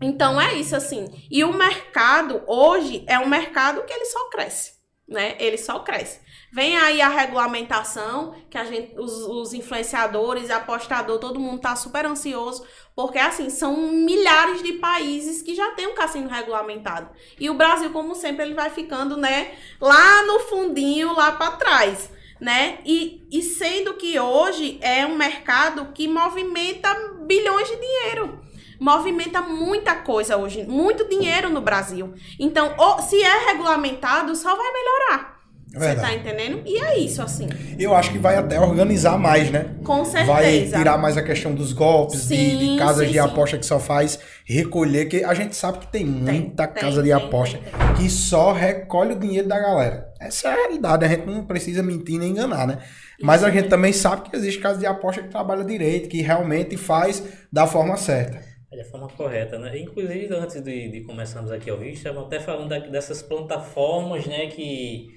Então 0.00 0.40
é 0.40 0.54
isso 0.54 0.76
assim. 0.76 1.08
E 1.28 1.42
o 1.42 1.52
mercado 1.52 2.44
hoje 2.46 3.04
é 3.08 3.18
um 3.18 3.28
mercado 3.28 3.82
que 3.82 3.92
ele 3.92 4.04
só 4.04 4.28
cresce, 4.30 4.74
né? 5.08 5.34
Ele 5.40 5.58
só 5.58 5.80
cresce. 5.80 6.20
Vem 6.50 6.78
aí 6.78 7.02
a 7.02 7.08
regulamentação, 7.08 8.34
que 8.48 8.56
a 8.56 8.64
gente, 8.64 8.98
os, 8.98 9.12
os 9.12 9.52
influenciadores, 9.52 10.50
apostador, 10.50 11.18
todo 11.18 11.38
mundo 11.38 11.60
tá 11.60 11.76
super 11.76 12.06
ansioso, 12.06 12.64
porque 12.96 13.18
assim, 13.18 13.50
são 13.50 13.76
milhares 13.76 14.62
de 14.62 14.72
países 14.74 15.42
que 15.42 15.54
já 15.54 15.72
tem 15.72 15.86
um 15.86 15.94
cassino 15.94 16.28
regulamentado. 16.28 17.10
E 17.38 17.50
o 17.50 17.54
Brasil, 17.54 17.90
como 17.90 18.14
sempre, 18.14 18.44
ele 18.44 18.54
vai 18.54 18.70
ficando, 18.70 19.16
né, 19.16 19.54
lá 19.78 20.24
no 20.24 20.40
fundinho, 20.40 21.14
lá 21.14 21.32
para 21.32 21.52
trás, 21.52 22.10
né? 22.40 22.78
E, 22.84 23.26
e 23.30 23.42
sendo 23.42 23.94
que 23.94 24.18
hoje 24.18 24.78
é 24.80 25.04
um 25.04 25.16
mercado 25.16 25.92
que 25.92 26.08
movimenta 26.08 26.94
bilhões 27.26 27.68
de 27.68 27.76
dinheiro 27.76 28.48
movimenta 28.80 29.42
muita 29.42 29.96
coisa 29.96 30.36
hoje, 30.36 30.64
muito 30.64 31.08
dinheiro 31.08 31.50
no 31.50 31.60
Brasil. 31.60 32.14
Então, 32.38 32.76
se 33.00 33.20
é 33.20 33.46
regulamentado, 33.46 34.36
só 34.36 34.54
vai 34.54 34.72
melhorar. 34.72 35.37
Você 35.72 35.94
tá 35.94 36.14
entendendo? 36.14 36.62
E 36.64 36.78
é 36.78 36.98
isso, 36.98 37.20
assim. 37.20 37.48
Eu 37.78 37.94
acho 37.94 38.10
que 38.10 38.18
vai 38.18 38.36
até 38.36 38.58
organizar 38.58 39.18
mais, 39.18 39.50
né? 39.50 39.76
Com 39.84 40.04
certeza. 40.04 40.32
Vai 40.32 40.62
tirar 40.66 40.96
mais 40.96 41.16
a 41.16 41.22
questão 41.22 41.54
dos 41.54 41.72
golpes, 41.72 42.20
sim, 42.20 42.58
de, 42.58 42.72
de, 42.72 42.78
casas 42.78 43.06
sim, 43.06 43.12
de 43.12 43.18
aposta 43.18 43.56
sim. 43.56 43.60
que 43.60 43.66
só 43.66 43.78
faz 43.78 44.18
recolher, 44.46 45.06
que 45.06 45.22
a 45.22 45.34
gente 45.34 45.54
sabe 45.54 45.78
que 45.78 45.86
tem, 45.88 46.04
tem 46.04 46.40
muita 46.40 46.66
tem, 46.66 46.82
casa 46.82 46.96
tem, 46.96 47.04
de 47.04 47.12
aposta 47.12 47.58
que 47.96 48.08
só 48.08 48.52
recolhe 48.52 49.12
o 49.12 49.18
dinheiro 49.18 49.46
da 49.46 49.58
galera. 49.58 50.08
Essa 50.18 50.48
é 50.48 50.52
a 50.52 50.54
realidade, 50.54 51.04
a 51.04 51.08
gente 51.08 51.26
não 51.26 51.44
precisa 51.44 51.82
mentir 51.82 52.18
nem 52.18 52.30
enganar, 52.30 52.66
né? 52.66 52.78
Mas 53.20 53.44
a 53.44 53.50
gente 53.50 53.68
também 53.68 53.92
sabe 53.92 54.28
que 54.28 54.36
existe 54.36 54.60
casa 54.60 54.78
de 54.78 54.86
aposta 54.86 55.22
que 55.22 55.28
trabalha 55.28 55.64
direito, 55.64 56.08
que 56.08 56.22
realmente 56.22 56.76
faz 56.76 57.22
da 57.52 57.66
forma 57.66 57.96
certa. 57.96 58.40
É 58.70 58.76
da 58.76 58.84
forma 58.84 59.08
correta, 59.08 59.58
né? 59.58 59.78
Inclusive, 59.78 60.34
antes 60.34 60.62
de, 60.62 60.90
de 60.90 61.00
começarmos 61.02 61.50
aqui 61.50 61.68
ao 61.68 61.78
vídeo, 61.78 61.94
estavam 61.94 62.26
até 62.26 62.38
falando 62.38 62.68
da, 62.68 62.78
dessas 62.78 63.22
plataformas, 63.22 64.26
né, 64.26 64.46
que 64.46 65.08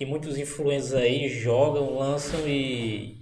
que 0.00 0.06
muitos 0.06 0.38
influencers 0.38 0.94
aí 0.94 1.28
jogam, 1.28 1.98
lançam 1.98 2.48
e 2.48 3.20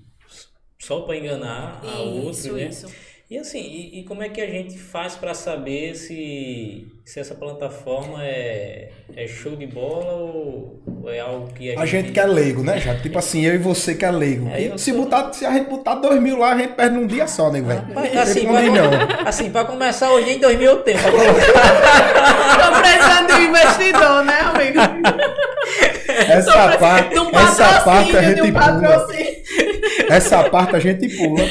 só 0.78 1.00
para 1.00 1.16
enganar 1.16 1.84
a 1.84 2.02
outro, 2.02 2.52
né? 2.52 2.68
Isso. 2.68 2.86
E 3.30 3.36
assim, 3.36 3.60
e, 3.60 4.00
e, 4.00 4.04
como 4.04 4.22
é 4.22 4.30
que 4.30 4.40
a 4.40 4.46
gente 4.46 4.78
faz 4.78 5.14
para 5.14 5.34
saber 5.34 5.94
se, 5.94 6.88
se 7.04 7.20
essa 7.20 7.34
plataforma 7.34 8.24
é, 8.24 8.88
é 9.14 9.28
show 9.28 9.54
de 9.54 9.66
bola 9.66 10.14
ou, 10.14 10.82
ou 11.02 11.12
é 11.12 11.20
algo 11.20 11.52
que 11.52 11.76
a, 11.76 11.80
a 11.82 11.84
gente... 11.84 12.06
gente 12.06 12.14
quer 12.14 12.24
leigo, 12.24 12.62
né? 12.62 12.80
Já 12.80 12.94
tipo 12.94 13.18
assim, 13.18 13.44
eu 13.44 13.54
e 13.54 13.58
você 13.58 13.94
que 13.94 14.06
é 14.06 14.10
leigo. 14.10 14.48
É, 14.48 14.62
e 14.62 14.78
se, 14.78 14.92
sou... 14.92 15.04
botar, 15.04 15.30
se 15.34 15.44
a 15.44 15.52
gente 15.52 15.68
botar 15.68 15.96
dois 15.96 16.22
mil 16.22 16.38
lá, 16.38 16.54
a 16.54 16.56
gente 16.56 16.72
perde 16.72 16.96
num 16.96 17.06
dia 17.06 17.26
só, 17.26 17.50
né, 17.50 17.60
velho? 17.60 17.82
Assim, 18.18 18.46
pra, 18.46 18.62
não. 18.62 19.28
assim, 19.28 19.50
para 19.50 19.64
começar 19.66 20.10
hoje 20.10 20.30
em 20.30 20.38
dois 20.38 20.58
mil 20.58 20.70
eu 20.70 20.78
tenho. 20.78 20.96
Tô 21.04 22.80
precisando 22.80 23.26
de 23.26 23.32
um 23.34 23.42
investidor, 23.42 24.24
né, 24.24 24.40
amigo? 24.40 24.78
Essa 26.08 26.78
parte, 26.78 27.14
essa 27.34 27.80
parte 27.82 28.16
a 28.16 28.22
gente 28.22 28.52
pula. 28.52 29.06
Essa 30.08 30.44
parte 30.44 30.76
a 30.76 30.80
gente 30.80 31.14
pula. 31.14 31.42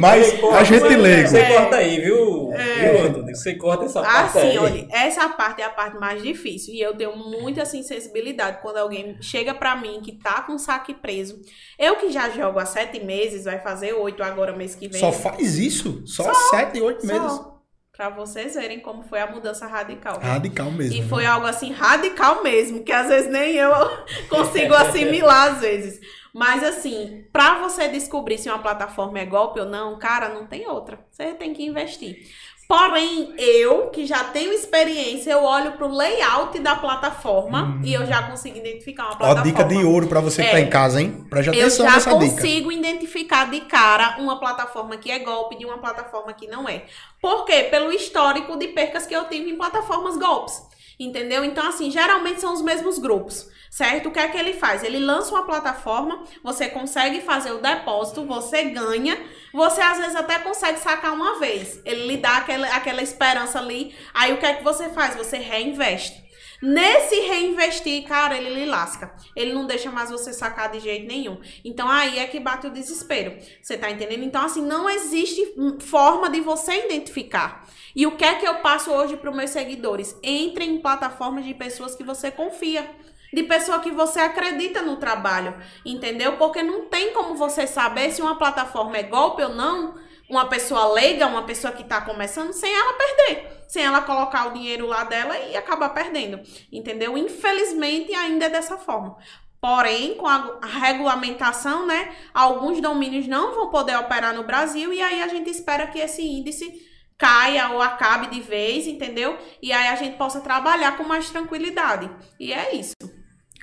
Mas 0.00 0.32
corta, 0.40 0.58
a 0.58 0.64
gente 0.64 0.96
lê. 0.96 1.26
Você 1.26 1.44
corta 1.46 1.76
aí, 1.76 2.00
viu? 2.00 2.52
É. 2.52 3.08
Viu, 3.08 3.24
Você 3.26 3.54
corta 3.54 3.84
essa 3.84 4.02
parte 4.02 4.38
assim, 4.38 4.48
aí. 4.48 4.58
olha, 4.58 4.88
essa 4.90 5.28
parte 5.28 5.60
é 5.62 5.64
a 5.64 5.70
parte 5.70 5.98
mais 5.98 6.22
difícil. 6.22 6.74
E 6.74 6.80
eu 6.80 6.96
tenho 6.96 7.16
muita 7.16 7.62
assim, 7.62 7.82
sensibilidade 7.82 8.60
quando 8.62 8.78
alguém 8.78 9.16
chega 9.20 9.54
pra 9.54 9.76
mim 9.76 10.00
que 10.02 10.12
tá 10.12 10.42
com 10.42 10.54
o 10.54 10.58
saque 10.58 10.94
preso. 10.94 11.40
Eu 11.78 11.96
que 11.96 12.10
já 12.10 12.30
jogo 12.30 12.58
há 12.58 12.66
sete 12.66 13.00
meses, 13.00 13.44
vai 13.44 13.58
fazer 13.58 13.92
oito 13.92 14.22
agora 14.22 14.56
mês 14.56 14.74
que 14.74 14.88
vem. 14.88 15.00
Só 15.00 15.12
faz 15.12 15.58
isso? 15.58 16.02
Só, 16.06 16.24
só 16.24 16.34
sete, 16.50 16.80
oito 16.80 17.06
só. 17.06 17.12
meses? 17.12 17.52
Pra 17.94 18.08
vocês 18.08 18.54
verem 18.54 18.80
como 18.80 19.02
foi 19.02 19.20
a 19.20 19.26
mudança 19.30 19.66
radical. 19.66 20.18
Radical 20.18 20.70
mesmo. 20.70 20.96
E 20.96 21.06
foi 21.06 21.26
algo 21.26 21.46
assim, 21.46 21.72
radical 21.72 22.42
mesmo, 22.42 22.82
que 22.82 22.90
às 22.90 23.08
vezes 23.08 23.30
nem 23.30 23.54
eu 23.54 23.70
consigo 24.30 24.72
assimilar 24.74 25.52
às 25.52 25.60
vezes. 25.60 26.00
Mas 26.32 26.64
assim, 26.64 27.24
para 27.30 27.58
você 27.58 27.88
descobrir 27.88 28.38
se 28.38 28.48
uma 28.48 28.58
plataforma 28.58 29.18
é 29.18 29.26
golpe 29.26 29.60
ou 29.60 29.66
não, 29.66 29.98
cara, 29.98 30.30
não 30.30 30.46
tem 30.46 30.66
outra. 30.66 30.98
Você 31.10 31.34
tem 31.34 31.52
que 31.52 31.64
investir. 31.64 32.26
Porém, 32.66 33.34
eu, 33.36 33.90
que 33.90 34.06
já 34.06 34.24
tenho 34.24 34.50
experiência, 34.50 35.30
eu 35.30 35.44
olho 35.44 35.72
pro 35.72 35.94
layout 35.94 36.58
da 36.60 36.74
plataforma 36.74 37.64
hum. 37.64 37.80
e 37.84 37.92
eu 37.92 38.06
já 38.06 38.22
consigo 38.22 38.56
identificar 38.56 39.08
uma 39.08 39.16
plataforma. 39.16 39.42
Ó, 39.42 39.44
dica 39.44 39.64
de 39.64 39.84
ouro 39.84 40.06
para 40.06 40.20
você 40.20 40.42
que 40.42 40.50
tá 40.50 40.56
é, 40.56 40.60
tá 40.62 40.66
em 40.66 40.70
casa, 40.70 41.02
hein? 41.02 41.26
Preste 41.28 41.50
atenção 41.50 41.84
nessa 41.84 41.98
dica. 41.98 42.24
Eu 42.24 42.30
já 42.30 42.34
consigo 42.36 42.72
identificar 42.72 43.50
de 43.50 43.60
cara 43.62 44.16
uma 44.20 44.40
plataforma 44.40 44.96
que 44.96 45.10
é 45.10 45.18
golpe 45.18 45.58
de 45.58 45.66
uma 45.66 45.76
plataforma 45.76 46.32
que 46.32 46.46
não 46.46 46.66
é. 46.66 46.84
Por 47.20 47.44
quê? 47.44 47.64
Pelo 47.64 47.92
histórico 47.92 48.56
de 48.56 48.68
percas 48.68 49.04
que 49.04 49.14
eu 49.14 49.28
tive 49.28 49.50
em 49.50 49.56
plataformas 49.56 50.16
golpes. 50.16 50.62
Entendeu? 50.98 51.44
Então, 51.44 51.68
assim, 51.68 51.90
geralmente 51.90 52.40
são 52.40 52.54
os 52.54 52.62
mesmos 52.62 52.98
grupos 52.98 53.51
certo? 53.72 54.10
O 54.10 54.12
que 54.12 54.18
é 54.18 54.28
que 54.28 54.36
ele 54.36 54.52
faz? 54.52 54.84
Ele 54.84 54.98
lança 54.98 55.30
uma 55.30 55.46
plataforma, 55.46 56.24
você 56.44 56.68
consegue 56.68 57.22
fazer 57.22 57.52
o 57.52 57.58
depósito, 57.58 58.26
você 58.26 58.64
ganha, 58.64 59.18
você 59.50 59.80
às 59.80 59.96
vezes 59.96 60.14
até 60.14 60.38
consegue 60.40 60.78
sacar 60.78 61.14
uma 61.14 61.38
vez. 61.38 61.80
Ele 61.82 62.06
lhe 62.06 62.16
dá 62.18 62.36
aquela, 62.36 62.68
aquela 62.68 63.00
esperança 63.00 63.58
ali. 63.58 63.96
Aí 64.12 64.30
o 64.34 64.36
que 64.36 64.44
é 64.44 64.52
que 64.52 64.62
você 64.62 64.90
faz? 64.90 65.16
Você 65.16 65.38
reinveste. 65.38 66.22
Nesse 66.60 67.18
reinvestir, 67.20 68.06
cara, 68.06 68.36
ele 68.36 68.54
lhe 68.54 68.66
lasca. 68.66 69.14
Ele 69.34 69.54
não 69.54 69.66
deixa 69.66 69.90
mais 69.90 70.10
você 70.10 70.34
sacar 70.34 70.70
de 70.70 70.78
jeito 70.78 71.06
nenhum. 71.06 71.40
Então 71.64 71.88
aí 71.88 72.18
é 72.18 72.26
que 72.26 72.38
bate 72.38 72.66
o 72.66 72.70
desespero. 72.70 73.36
Você 73.60 73.78
tá 73.78 73.90
entendendo? 73.90 74.22
Então, 74.22 74.44
assim, 74.44 74.62
não 74.62 74.88
existe 74.88 75.54
forma 75.80 76.28
de 76.28 76.40
você 76.42 76.84
identificar. 76.84 77.66
E 77.96 78.06
o 78.06 78.16
que 78.16 78.24
é 78.24 78.34
que 78.34 78.46
eu 78.46 78.56
passo 78.56 78.92
hoje 78.92 79.16
para 79.16 79.30
os 79.30 79.36
meus 79.36 79.50
seguidores? 79.50 80.14
Entre 80.22 80.64
em 80.64 80.78
plataformas 80.78 81.46
de 81.46 81.54
pessoas 81.54 81.96
que 81.96 82.04
você 82.04 82.30
confia 82.30 82.88
de 83.32 83.42
pessoa 83.44 83.80
que 83.80 83.90
você 83.90 84.20
acredita 84.20 84.82
no 84.82 84.96
trabalho, 84.96 85.56
entendeu? 85.84 86.36
Porque 86.36 86.62
não 86.62 86.86
tem 86.86 87.12
como 87.12 87.34
você 87.34 87.66
saber 87.66 88.10
se 88.10 88.20
uma 88.20 88.36
plataforma 88.36 88.96
é 88.96 89.02
golpe 89.02 89.42
ou 89.42 89.54
não, 89.54 89.94
uma 90.28 90.48
pessoa 90.48 90.92
leiga, 90.92 91.26
uma 91.26 91.42
pessoa 91.42 91.72
que 91.72 91.82
está 91.82 92.00
começando, 92.00 92.52
sem 92.52 92.72
ela 92.72 92.94
perder, 92.94 93.64
sem 93.68 93.84
ela 93.84 94.02
colocar 94.02 94.48
o 94.48 94.52
dinheiro 94.52 94.86
lá 94.86 95.04
dela 95.04 95.38
e 95.38 95.56
acabar 95.56 95.90
perdendo, 95.90 96.40
entendeu? 96.70 97.16
Infelizmente 97.16 98.14
ainda 98.14 98.46
é 98.46 98.50
dessa 98.50 98.76
forma. 98.76 99.16
Porém, 99.60 100.16
com 100.16 100.26
a 100.26 100.58
regulamentação, 100.62 101.86
né, 101.86 102.12
alguns 102.34 102.80
domínios 102.80 103.28
não 103.28 103.54
vão 103.54 103.70
poder 103.70 103.96
operar 103.96 104.34
no 104.34 104.42
Brasil 104.42 104.92
e 104.92 105.00
aí 105.00 105.22
a 105.22 105.28
gente 105.28 105.48
espera 105.48 105.86
que 105.86 106.00
esse 106.00 106.20
índice 106.20 106.90
caia 107.16 107.68
ou 107.70 107.80
acabe 107.80 108.26
de 108.26 108.40
vez, 108.40 108.88
entendeu? 108.88 109.38
E 109.62 109.72
aí 109.72 109.86
a 109.86 109.94
gente 109.94 110.16
possa 110.16 110.40
trabalhar 110.40 110.96
com 110.96 111.04
mais 111.04 111.30
tranquilidade. 111.30 112.10
E 112.40 112.52
é 112.52 112.74
isso. 112.74 112.94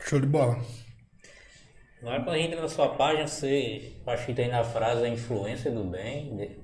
Show 0.04 0.20
de 0.20 0.28
bola. 0.28 0.58
Agora 2.02 2.24
quando 2.24 2.36
a 2.36 2.38
gente 2.38 2.47
entra 2.47 2.62
na 2.62 2.70
sua 2.70 2.89
página, 2.89 3.28
você 3.28 3.93
acho 4.08 4.26
que 4.26 4.34
tem 4.34 4.47
na 4.47 4.64
frase 4.64 5.04
a 5.04 5.10
influência 5.10 5.70
do 5.70 5.84
bem. 5.84 6.58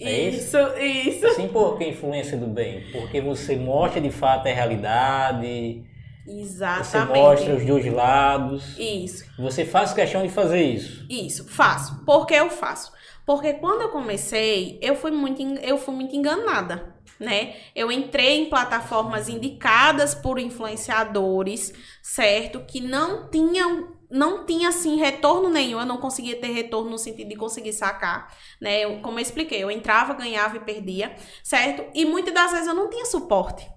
É 0.00 0.28
isso, 0.28 0.56
isso. 0.56 1.08
isso. 1.08 1.26
Assim, 1.26 1.48
por 1.48 1.78
que 1.78 1.88
influência 1.88 2.36
do 2.36 2.46
bem? 2.46 2.90
Porque 2.92 3.20
você 3.20 3.56
mostra 3.56 4.00
de 4.00 4.10
fato 4.10 4.46
a 4.46 4.52
realidade. 4.52 5.84
Exatamente. 6.26 6.86
Você 6.86 7.04
mostra 7.04 7.56
os 7.56 7.64
dois 7.64 7.86
lados. 7.86 8.78
Isso. 8.78 9.24
Você 9.38 9.64
faz 9.64 9.92
questão 9.92 10.22
de 10.22 10.28
fazer 10.28 10.62
isso. 10.62 11.06
Isso, 11.08 11.48
faço. 11.48 12.04
Por 12.04 12.26
que 12.26 12.34
eu 12.34 12.50
faço? 12.50 12.92
Porque 13.24 13.54
quando 13.54 13.82
eu 13.82 13.88
comecei, 13.88 14.78
eu 14.82 14.94
fui 14.94 15.10
muito, 15.10 15.42
eu 15.42 15.78
fui 15.78 15.94
muito 15.94 16.14
enganada 16.14 16.97
né? 17.18 17.56
Eu 17.74 17.90
entrei 17.90 18.40
em 18.40 18.48
plataformas 18.48 19.28
indicadas 19.28 20.14
por 20.14 20.38
influenciadores, 20.38 21.72
certo? 22.02 22.60
Que 22.60 22.80
não 22.80 23.28
tinham 23.30 23.96
não 24.10 24.46
tinha 24.46 24.70
assim 24.70 24.96
retorno 24.96 25.50
nenhum, 25.50 25.80
eu 25.80 25.84
não 25.84 25.98
conseguia 25.98 26.40
ter 26.40 26.48
retorno 26.48 26.90
no 26.90 26.98
sentido 26.98 27.28
de 27.28 27.36
conseguir 27.36 27.74
sacar, 27.74 28.34
né? 28.58 28.84
Eu, 28.84 29.00
como 29.00 29.18
eu 29.18 29.22
expliquei, 29.22 29.62
eu 29.62 29.70
entrava, 29.70 30.14
ganhava 30.14 30.56
e 30.56 30.60
perdia, 30.60 31.14
certo? 31.42 31.84
E 31.94 32.06
muitas 32.06 32.32
das 32.32 32.52
vezes 32.52 32.66
eu 32.66 32.74
não 32.74 32.88
tinha 32.88 33.04
suporte. 33.04 33.68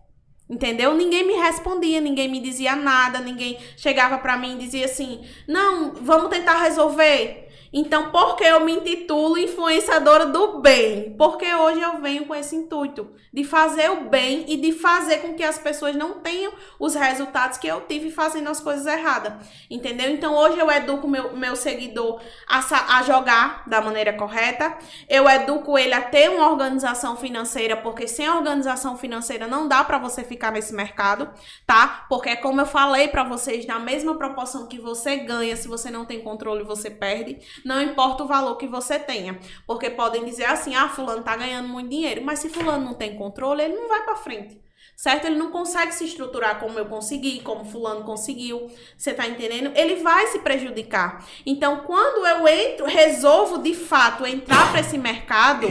Entendeu? 0.49 0.93
Ninguém 0.93 1.25
me 1.25 1.33
respondia, 1.33 2.01
ninguém 2.01 2.27
me 2.27 2.39
dizia 2.41 2.75
nada, 2.75 3.19
ninguém 3.19 3.57
chegava 3.77 4.17
para 4.17 4.37
mim 4.37 4.55
e 4.55 4.65
dizia 4.65 4.85
assim: 4.85 5.21
"Não, 5.47 5.93
vamos 5.93 6.29
tentar 6.29 6.61
resolver". 6.61 7.47
Então, 7.73 8.11
por 8.11 8.35
que 8.35 8.43
eu 8.43 8.59
me 8.59 8.73
intitulo 8.73 9.37
influenciadora 9.37 10.25
do 10.25 10.59
bem? 10.59 11.15
Porque 11.17 11.53
hoje 11.55 11.79
eu 11.79 12.01
venho 12.01 12.25
com 12.25 12.35
esse 12.35 12.53
intuito 12.53 13.09
de 13.33 13.45
fazer 13.45 13.89
o 13.89 14.09
bem 14.09 14.43
e 14.49 14.57
de 14.57 14.73
fazer 14.73 15.19
com 15.19 15.33
que 15.35 15.43
as 15.43 15.57
pessoas 15.57 15.95
não 15.95 16.19
tenham 16.19 16.51
os 16.77 16.95
resultados 16.95 17.57
que 17.57 17.67
eu 17.67 17.79
tive 17.81 18.11
fazendo 18.11 18.49
as 18.49 18.59
coisas 18.59 18.85
erradas. 18.85 19.47
Entendeu? 19.69 20.09
Então, 20.09 20.35
hoje 20.35 20.59
eu 20.59 20.69
educo 20.69 21.07
meu, 21.07 21.35
meu 21.37 21.55
seguidor 21.55 22.19
a, 22.45 22.97
a 22.97 23.03
jogar 23.03 23.63
da 23.65 23.79
maneira 23.79 24.11
correta. 24.11 24.77
Eu 25.07 25.29
educo 25.29 25.77
ele 25.77 25.93
a 25.93 26.01
ter 26.01 26.29
uma 26.29 26.49
organização 26.49 27.15
financeira, 27.15 27.77
porque 27.77 28.05
sem 28.05 28.29
organização 28.29 28.97
financeira 28.97 29.47
não 29.47 29.69
dá 29.69 29.81
para 29.81 29.97
você 29.97 30.25
ficar 30.25 30.51
nesse 30.51 30.73
mercado, 30.73 31.29
tá? 31.65 32.05
Porque 32.09 32.35
como 32.35 32.59
eu 32.59 32.65
falei 32.65 33.07
para 33.07 33.23
vocês, 33.23 33.65
na 33.65 33.79
mesma 33.79 34.15
proporção 34.15 34.67
que 34.67 34.77
você 34.79 35.15
ganha, 35.17 35.55
se 35.55 35.69
você 35.69 35.89
não 35.89 36.03
tem 36.03 36.19
controle, 36.19 36.65
você 36.65 36.89
perde 36.89 37.39
não 37.63 37.81
importa 37.81 38.23
o 38.23 38.27
valor 38.27 38.55
que 38.55 38.67
você 38.67 38.99
tenha. 38.99 39.39
Porque 39.65 39.89
podem 39.89 40.25
dizer 40.25 40.45
assim: 40.45 40.75
ah, 40.75 40.89
Fulano 40.89 41.23
tá 41.23 41.35
ganhando 41.35 41.67
muito 41.67 41.89
dinheiro. 41.89 42.23
Mas 42.23 42.39
se 42.39 42.49
Fulano 42.49 42.85
não 42.85 42.93
tem 42.93 43.15
controle, 43.15 43.63
ele 43.63 43.75
não 43.75 43.87
vai 43.87 44.03
para 44.03 44.15
frente. 44.15 44.61
Certo? 44.95 45.25
Ele 45.25 45.37
não 45.37 45.49
consegue 45.49 45.93
se 45.93 46.05
estruturar 46.05 46.59
como 46.59 46.77
eu 46.77 46.85
consegui, 46.85 47.39
como 47.41 47.65
Fulano 47.65 48.03
conseguiu. 48.03 48.69
Você 48.95 49.13
tá 49.13 49.27
entendendo? 49.27 49.71
Ele 49.75 49.95
vai 49.95 50.27
se 50.27 50.39
prejudicar. 50.39 51.25
Então, 51.45 51.77
quando 51.87 52.25
eu 52.25 52.47
entro, 52.47 52.85
resolvo 52.85 53.57
de 53.57 53.73
fato 53.73 54.27
entrar 54.27 54.69
para 54.71 54.81
esse 54.81 54.97
mercado, 54.97 55.67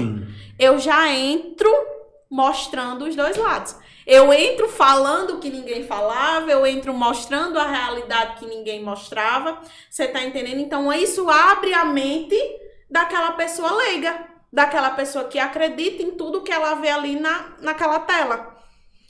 eu 0.59 0.78
já 0.80 1.12
entro 1.12 1.70
mostrando 2.28 3.05
os 3.05 3.14
dois 3.14 3.36
lados. 3.36 3.76
Eu 4.07 4.33
entro 4.33 4.69
falando 4.69 5.39
que 5.39 5.51
ninguém 5.51 5.85
falava, 5.85 6.51
eu 6.51 6.67
entro 6.67 6.93
mostrando 6.93 7.59
a 7.59 7.67
realidade 7.67 8.39
que 8.39 8.47
ninguém 8.47 8.83
mostrava. 8.83 9.61
Você 9.89 10.09
tá 10.09 10.23
entendendo? 10.23 10.61
Então 10.61 10.93
isso 10.93 11.29
abre 11.29 11.73
a 11.75 11.85
mente 11.85 12.37
daquela 12.91 13.33
pessoa 13.33 13.73
leiga, 13.73 14.27
daquela 14.53 14.91
pessoa 14.91 15.25
que 15.25 15.39
acredita 15.39 16.03
em 16.03 16.13
tudo 16.13 16.43
que 16.43 16.53
ela 16.53 16.75
vê 16.75 16.89
ali 16.89 17.19
na, 17.19 17.55
naquela 17.61 18.01
tela. 18.01 18.59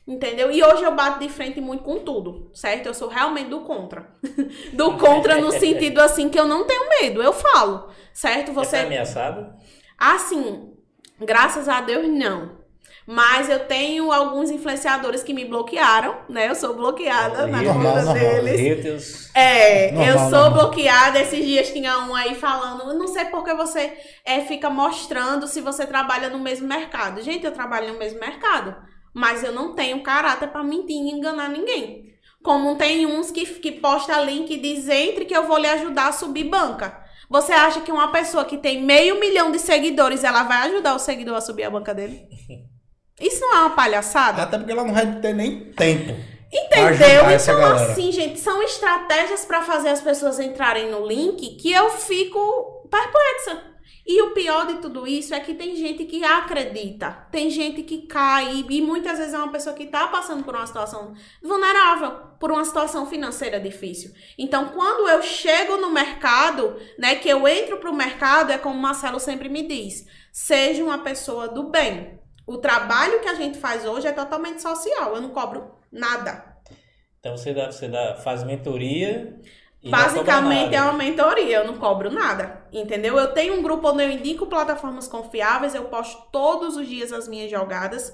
Entendeu? 0.06 0.50
E 0.50 0.62
hoje 0.62 0.82
eu 0.82 0.92
bato 0.92 1.20
de 1.20 1.28
frente 1.28 1.60
muito 1.60 1.84
com 1.84 2.00
tudo, 2.00 2.50
certo? 2.52 2.86
Eu 2.86 2.94
sou 2.94 3.08
realmente 3.08 3.48
do 3.48 3.60
contra. 3.60 4.12
do 4.72 4.98
contra 4.98 5.40
no 5.40 5.52
sentido 5.52 6.00
assim 6.00 6.28
que 6.28 6.38
eu 6.38 6.48
não 6.48 6.66
tenho 6.66 6.88
medo, 7.00 7.22
eu 7.22 7.32
falo, 7.32 7.88
certo? 8.12 8.52
Você 8.52 8.78
é 8.78 8.82
ameaçado? 8.82 9.54
Assim, 9.96 10.72
graças 11.18 11.68
a 11.68 11.80
Deus 11.80 12.08
não. 12.08 12.58
Mas 13.06 13.48
eu 13.48 13.60
tenho 13.60 14.12
alguns 14.12 14.50
influenciadores 14.50 15.22
que 15.22 15.32
me 15.32 15.44
bloquearam, 15.44 16.18
né? 16.28 16.48
Eu 16.48 16.54
sou 16.54 16.74
bloqueada 16.74 17.46
na 17.46 17.64
conta 17.64 18.12
deles. 18.12 19.30
É, 19.34 19.90
normal, 19.90 20.06
eu 20.06 20.18
sou 20.18 20.30
normal. 20.30 20.52
bloqueada. 20.52 21.20
Esses 21.20 21.44
dias 21.44 21.70
tinha 21.70 21.98
um 22.00 22.14
aí 22.14 22.34
falando, 22.34 22.94
não 22.96 23.08
sei 23.08 23.24
porque 23.26 23.54
você 23.54 23.92
é, 24.24 24.42
fica 24.42 24.70
mostrando 24.70 25.48
se 25.48 25.60
você 25.60 25.86
trabalha 25.86 26.28
no 26.28 26.38
mesmo 26.38 26.68
mercado. 26.68 27.22
Gente, 27.22 27.44
eu 27.44 27.52
trabalho 27.52 27.92
no 27.92 27.98
mesmo 27.98 28.20
mercado, 28.20 28.76
mas 29.14 29.42
eu 29.42 29.52
não 29.52 29.74
tenho 29.74 30.02
caráter 30.02 30.48
para 30.48 30.62
mentir 30.62 30.96
e 30.96 31.10
enganar 31.10 31.48
ninguém. 31.48 32.10
Como 32.42 32.76
tem 32.76 33.06
uns 33.06 33.30
que, 33.30 33.44
que 33.44 33.72
posta 33.72 34.20
link 34.20 34.50
e 34.50 34.56
diz 34.56 34.88
entre 34.88 35.24
que 35.24 35.36
eu 35.36 35.46
vou 35.46 35.58
lhe 35.58 35.68
ajudar 35.68 36.08
a 36.08 36.12
subir 36.12 36.44
banca. 36.44 37.00
Você 37.28 37.52
acha 37.52 37.80
que 37.80 37.92
uma 37.92 38.10
pessoa 38.10 38.44
que 38.44 38.58
tem 38.58 38.82
meio 38.82 39.20
milhão 39.20 39.52
de 39.52 39.58
seguidores, 39.58 40.24
ela 40.24 40.42
vai 40.42 40.68
ajudar 40.68 40.94
o 40.94 40.98
seguidor 40.98 41.36
a 41.36 41.40
subir 41.40 41.64
a 41.64 41.70
banca 41.70 41.94
dele? 41.94 42.26
Isso 43.20 43.40
não 43.40 43.56
é 43.56 43.60
uma 43.60 43.70
palhaçada? 43.70 44.42
Até 44.42 44.56
porque 44.56 44.72
ela 44.72 44.84
não 44.84 44.94
vai 44.94 45.20
ter 45.20 45.34
nem 45.34 45.72
tempo. 45.72 46.16
Entendeu? 46.52 47.30
Então, 47.30 47.74
assim, 47.74 48.10
gente, 48.10 48.40
são 48.40 48.60
estratégias 48.62 49.44
para 49.44 49.62
fazer 49.62 49.90
as 49.90 50.00
pessoas 50.00 50.40
entrarem 50.40 50.90
no 50.90 51.06
link 51.06 51.56
que 51.56 51.70
eu 51.70 51.90
fico 51.90 52.88
perplexa. 52.90 53.70
E 54.04 54.20
o 54.22 54.32
pior 54.32 54.66
de 54.66 54.78
tudo 54.78 55.06
isso 55.06 55.32
é 55.32 55.38
que 55.38 55.54
tem 55.54 55.76
gente 55.76 56.04
que 56.04 56.24
acredita, 56.24 57.28
tem 57.30 57.48
gente 57.48 57.82
que 57.82 58.08
cai, 58.08 58.64
e 58.68 58.82
muitas 58.82 59.18
vezes 59.18 59.34
é 59.34 59.38
uma 59.38 59.52
pessoa 59.52 59.72
que 59.72 59.84
está 59.84 60.08
passando 60.08 60.42
por 60.42 60.56
uma 60.56 60.66
situação 60.66 61.14
vulnerável, 61.40 62.10
por 62.40 62.50
uma 62.50 62.64
situação 62.64 63.06
financeira 63.06 63.60
difícil. 63.60 64.10
Então, 64.36 64.70
quando 64.70 65.08
eu 65.08 65.22
chego 65.22 65.76
no 65.76 65.92
mercado, 65.92 66.76
né, 66.98 67.14
que 67.14 67.28
eu 67.28 67.46
entro 67.46 67.76
para 67.76 67.90
o 67.90 67.94
mercado, 67.94 68.50
é 68.50 68.58
como 68.58 68.74
o 68.74 68.82
Marcelo 68.82 69.20
sempre 69.20 69.48
me 69.48 69.62
diz: 69.62 70.06
seja 70.32 70.82
uma 70.82 70.98
pessoa 70.98 71.46
do 71.46 71.64
bem. 71.64 72.19
O 72.50 72.58
trabalho 72.58 73.20
que 73.20 73.28
a 73.28 73.34
gente 73.34 73.58
faz 73.58 73.86
hoje 73.86 74.08
é 74.08 74.12
totalmente 74.12 74.60
social. 74.60 75.14
Eu 75.14 75.22
não 75.22 75.30
cobro 75.30 75.70
nada. 75.92 76.56
Então 77.20 77.36
você 77.36 77.54
dá, 77.54 77.70
você 77.70 77.86
dá, 77.86 78.16
faz 78.16 78.42
mentoria. 78.42 79.38
Basicamente 79.84 80.74
é 80.74 80.82
uma 80.82 80.94
mentoria, 80.94 81.58
eu 81.58 81.66
não 81.66 81.78
cobro 81.78 82.10
nada, 82.10 82.66
entendeu? 82.72 83.16
Eu 83.16 83.32
tenho 83.32 83.54
um 83.54 83.62
grupo 83.62 83.88
onde 83.88 84.02
eu 84.02 84.10
indico 84.10 84.46
plataformas 84.46 85.06
confiáveis, 85.06 85.74
eu 85.74 85.84
posto 85.84 86.20
todos 86.32 86.76
os 86.76 86.86
dias 86.86 87.12
as 87.12 87.26
minhas 87.28 87.50
jogadas 87.50 88.12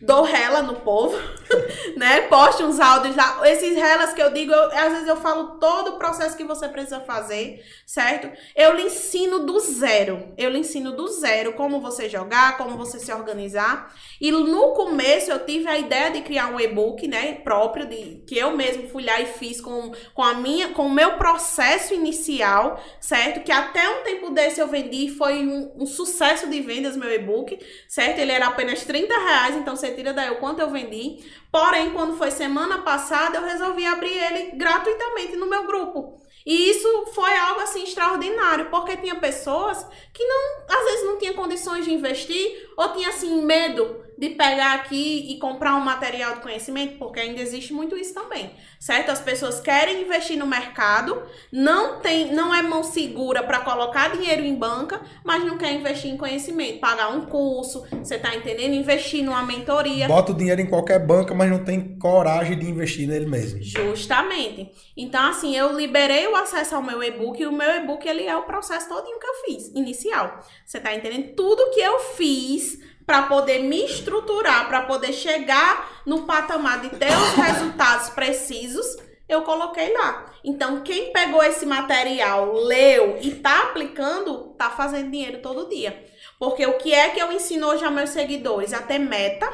dou 0.00 0.22
rela 0.22 0.62
no 0.62 0.76
povo, 0.76 1.16
né? 1.96 2.22
Poste 2.22 2.62
uns 2.62 2.80
áudios 2.80 3.14
lá. 3.14 3.40
Esses 3.44 3.76
relas 3.76 4.12
que 4.14 4.22
eu 4.22 4.32
digo, 4.32 4.52
eu, 4.52 4.70
às 4.72 4.92
vezes 4.92 5.08
eu 5.08 5.16
falo 5.16 5.58
todo 5.58 5.92
o 5.92 5.98
processo 5.98 6.36
que 6.36 6.44
você 6.44 6.68
precisa 6.68 7.00
fazer, 7.00 7.62
certo? 7.86 8.30
Eu 8.56 8.74
lhe 8.74 8.84
ensino 8.84 9.40
do 9.40 9.60
zero. 9.60 10.32
Eu 10.38 10.50
lhe 10.50 10.58
ensino 10.58 10.92
do 10.92 11.06
zero 11.08 11.52
como 11.52 11.80
você 11.80 12.08
jogar, 12.08 12.56
como 12.56 12.76
você 12.76 12.98
se 12.98 13.12
organizar. 13.12 13.94
E 14.20 14.30
no 14.30 14.72
começo 14.72 15.30
eu 15.30 15.44
tive 15.44 15.68
a 15.68 15.78
ideia 15.78 16.10
de 16.10 16.22
criar 16.22 16.48
um 16.48 16.58
e-book, 16.58 17.06
né, 17.06 17.34
próprio 17.34 17.86
de 17.86 18.22
que 18.26 18.38
eu 18.38 18.56
mesmo 18.56 18.88
fui 18.88 19.04
lá 19.04 19.20
e 19.20 19.26
fiz 19.26 19.60
com, 19.60 19.92
com 20.14 20.22
a 20.22 20.34
minha, 20.34 20.70
com 20.70 20.86
o 20.86 20.90
meu 20.90 21.16
processo 21.16 21.92
inicial, 21.92 22.82
certo? 23.00 23.42
Que 23.44 23.52
até 23.52 23.88
um 23.88 24.02
tempo 24.02 24.30
desse 24.30 24.60
eu 24.60 24.68
vendi, 24.68 25.10
foi 25.10 25.46
um, 25.46 25.72
um 25.76 25.86
sucesso 25.86 26.48
de 26.48 26.60
vendas 26.60 26.96
meu 26.96 27.12
e-book, 27.12 27.58
certo? 27.88 28.18
Ele 28.18 28.32
era 28.32 28.46
apenas 28.46 28.84
30 28.84 29.12
reais, 29.12 29.56
então 29.56 29.76
você 29.76 29.89
tira 29.94 30.12
daí 30.12 30.30
o 30.30 30.36
quanto 30.36 30.60
eu 30.60 30.70
vendi. 30.70 31.24
Porém, 31.50 31.90
quando 31.90 32.16
foi 32.16 32.30
semana 32.30 32.78
passada, 32.82 33.38
eu 33.38 33.44
resolvi 33.44 33.84
abrir 33.86 34.12
ele 34.12 34.52
gratuitamente 34.52 35.36
no 35.36 35.46
meu 35.46 35.66
grupo. 35.66 36.20
E 36.44 36.70
isso 36.70 37.06
foi 37.14 37.36
algo 37.36 37.60
assim 37.60 37.82
extraordinário, 37.82 38.70
porque 38.70 38.96
tinha 38.96 39.16
pessoas 39.16 39.86
que 40.12 40.24
não, 40.24 40.64
às 40.68 40.84
vezes 40.84 41.04
não 41.04 41.18
tinha 41.18 41.34
condições 41.34 41.84
de 41.84 41.92
investir 41.92 42.70
ou 42.76 42.92
tinha 42.92 43.10
assim 43.10 43.42
medo 43.42 44.02
de 44.20 44.28
pegar 44.28 44.74
aqui 44.74 45.32
e 45.32 45.38
comprar 45.38 45.74
um 45.76 45.80
material 45.80 46.34
de 46.34 46.42
conhecimento, 46.42 46.98
porque 46.98 47.18
ainda 47.18 47.40
existe 47.40 47.72
muito 47.72 47.96
isso 47.96 48.12
também, 48.12 48.50
certo? 48.78 49.10
As 49.10 49.18
pessoas 49.18 49.60
querem 49.60 50.02
investir 50.02 50.36
no 50.36 50.46
mercado, 50.46 51.22
não 51.50 52.00
tem, 52.00 52.30
não 52.34 52.54
é 52.54 52.60
mão 52.60 52.82
segura 52.82 53.42
para 53.42 53.60
colocar 53.60 54.10
dinheiro 54.14 54.42
em 54.42 54.54
banca, 54.54 55.00
mas 55.24 55.42
não 55.42 55.56
quer 55.56 55.72
investir 55.72 56.10
em 56.10 56.18
conhecimento, 56.18 56.80
pagar 56.80 57.08
um 57.08 57.22
curso, 57.22 57.86
você 57.92 58.18
tá 58.18 58.36
entendendo? 58.36 58.74
Investir 58.74 59.24
numa 59.24 59.42
mentoria. 59.42 60.06
Bota 60.06 60.32
o 60.32 60.36
dinheiro 60.36 60.60
em 60.60 60.66
qualquer 60.66 60.98
banca, 60.98 61.32
mas 61.32 61.50
não 61.50 61.64
tem 61.64 61.96
coragem 61.98 62.58
de 62.58 62.68
investir 62.68 63.08
nele 63.08 63.24
mesmo. 63.24 63.62
Justamente. 63.62 64.70
Então 64.94 65.30
assim, 65.30 65.56
eu 65.56 65.74
liberei 65.74 66.28
o 66.28 66.36
acesso 66.36 66.74
ao 66.76 66.82
meu 66.82 67.02
e-book 67.02 67.40
e 67.40 67.46
o 67.46 67.52
meu 67.52 67.70
e-book 67.76 68.06
ele 68.06 68.26
é 68.26 68.36
o 68.36 68.42
processo 68.42 68.86
todinho 68.86 69.18
que 69.18 69.26
eu 69.26 69.34
fiz, 69.46 69.68
inicial. 69.74 70.40
Você 70.66 70.78
tá 70.78 70.94
entendendo? 70.94 71.34
Tudo 71.34 71.70
que 71.70 71.80
eu 71.80 71.98
fiz 72.00 72.89
para 73.10 73.22
poder 73.22 73.64
me 73.64 73.86
estruturar, 73.86 74.68
para 74.68 74.82
poder 74.82 75.12
chegar 75.12 76.00
no 76.06 76.22
patamar 76.22 76.80
de 76.80 76.90
ter 76.90 77.10
os 77.10 77.34
resultados 77.34 78.10
precisos, 78.10 78.86
eu 79.28 79.42
coloquei 79.42 79.92
lá. 79.92 80.26
Então, 80.44 80.82
quem 80.82 81.12
pegou 81.12 81.42
esse 81.42 81.66
material, 81.66 82.54
leu 82.54 83.18
e 83.20 83.32
tá 83.32 83.64
aplicando, 83.64 84.54
tá 84.56 84.70
fazendo 84.70 85.10
dinheiro 85.10 85.42
todo 85.42 85.68
dia. 85.68 86.04
Porque 86.38 86.64
o 86.64 86.78
que 86.78 86.94
é 86.94 87.08
que 87.08 87.18
eu 87.18 87.32
ensino 87.32 87.66
hoje 87.66 87.84
aos 87.84 87.92
meus 87.92 88.10
seguidores? 88.10 88.72
A 88.72 88.80
ter 88.80 89.00
meta, 89.00 89.50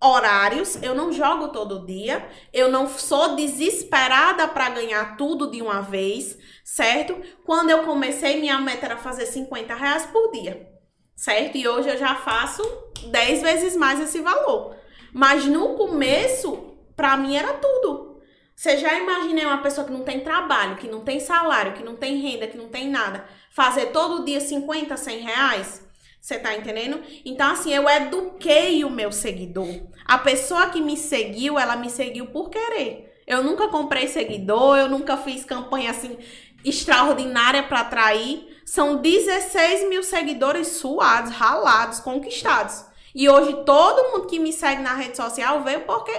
horários, 0.00 0.80
eu 0.80 0.94
não 0.94 1.12
jogo 1.12 1.48
todo 1.48 1.84
dia, 1.84 2.24
eu 2.52 2.70
não 2.70 2.88
sou 2.88 3.34
desesperada 3.34 4.46
para 4.46 4.70
ganhar 4.70 5.16
tudo 5.16 5.50
de 5.50 5.60
uma 5.60 5.80
vez, 5.80 6.38
certo? 6.62 7.20
Quando 7.44 7.70
eu 7.70 7.82
comecei, 7.82 8.40
minha 8.40 8.60
meta 8.60 8.86
era 8.86 8.96
fazer 8.96 9.26
50 9.26 9.74
reais 9.74 10.06
por 10.06 10.30
dia 10.30 10.73
certo? 11.16 11.56
E 11.56 11.66
hoje 11.66 11.88
eu 11.88 11.96
já 11.96 12.14
faço 12.14 12.62
10 13.10 13.42
vezes 13.42 13.76
mais 13.76 14.00
esse 14.00 14.20
valor. 14.20 14.76
Mas 15.12 15.44
no 15.44 15.74
começo, 15.74 16.74
para 16.96 17.16
mim 17.16 17.36
era 17.36 17.54
tudo. 17.54 18.20
Você 18.54 18.76
já 18.76 18.96
imaginei 18.98 19.44
uma 19.44 19.62
pessoa 19.62 19.86
que 19.86 19.92
não 19.92 20.02
tem 20.02 20.20
trabalho, 20.20 20.76
que 20.76 20.88
não 20.88 21.00
tem 21.00 21.18
salário, 21.18 21.72
que 21.72 21.82
não 21.82 21.96
tem 21.96 22.20
renda, 22.20 22.46
que 22.46 22.56
não 22.56 22.68
tem 22.68 22.88
nada, 22.88 23.24
fazer 23.50 23.86
todo 23.86 24.24
dia 24.24 24.40
50, 24.40 24.96
100 24.96 25.18
reais? 25.20 25.84
Você 26.20 26.38
tá 26.38 26.54
entendendo? 26.54 27.02
Então, 27.24 27.50
assim, 27.50 27.74
eu 27.74 27.88
eduquei 27.88 28.84
o 28.84 28.90
meu 28.90 29.12
seguidor. 29.12 29.68
A 30.06 30.16
pessoa 30.18 30.70
que 30.70 30.80
me 30.80 30.96
seguiu, 30.96 31.58
ela 31.58 31.76
me 31.76 31.90
seguiu 31.90 32.26
por 32.26 32.48
querer. 32.48 33.12
Eu 33.26 33.42
nunca 33.42 33.68
comprei 33.68 34.06
seguidor, 34.06 34.78
eu 34.78 34.88
nunca 34.88 35.16
fiz 35.16 35.44
campanha 35.44 35.90
assim 35.90 36.16
extraordinária 36.64 37.62
para 37.62 37.80
atrair. 37.80 38.53
São 38.74 38.96
16 38.96 39.88
mil 39.88 40.02
seguidores 40.02 40.66
suados, 40.66 41.30
ralados, 41.30 42.00
conquistados. 42.00 42.84
E 43.14 43.28
hoje 43.28 43.62
todo 43.64 44.10
mundo 44.10 44.26
que 44.26 44.40
me 44.40 44.52
segue 44.52 44.82
na 44.82 44.96
rede 44.96 45.16
social 45.16 45.62
veio 45.62 45.82
porque 45.82 46.10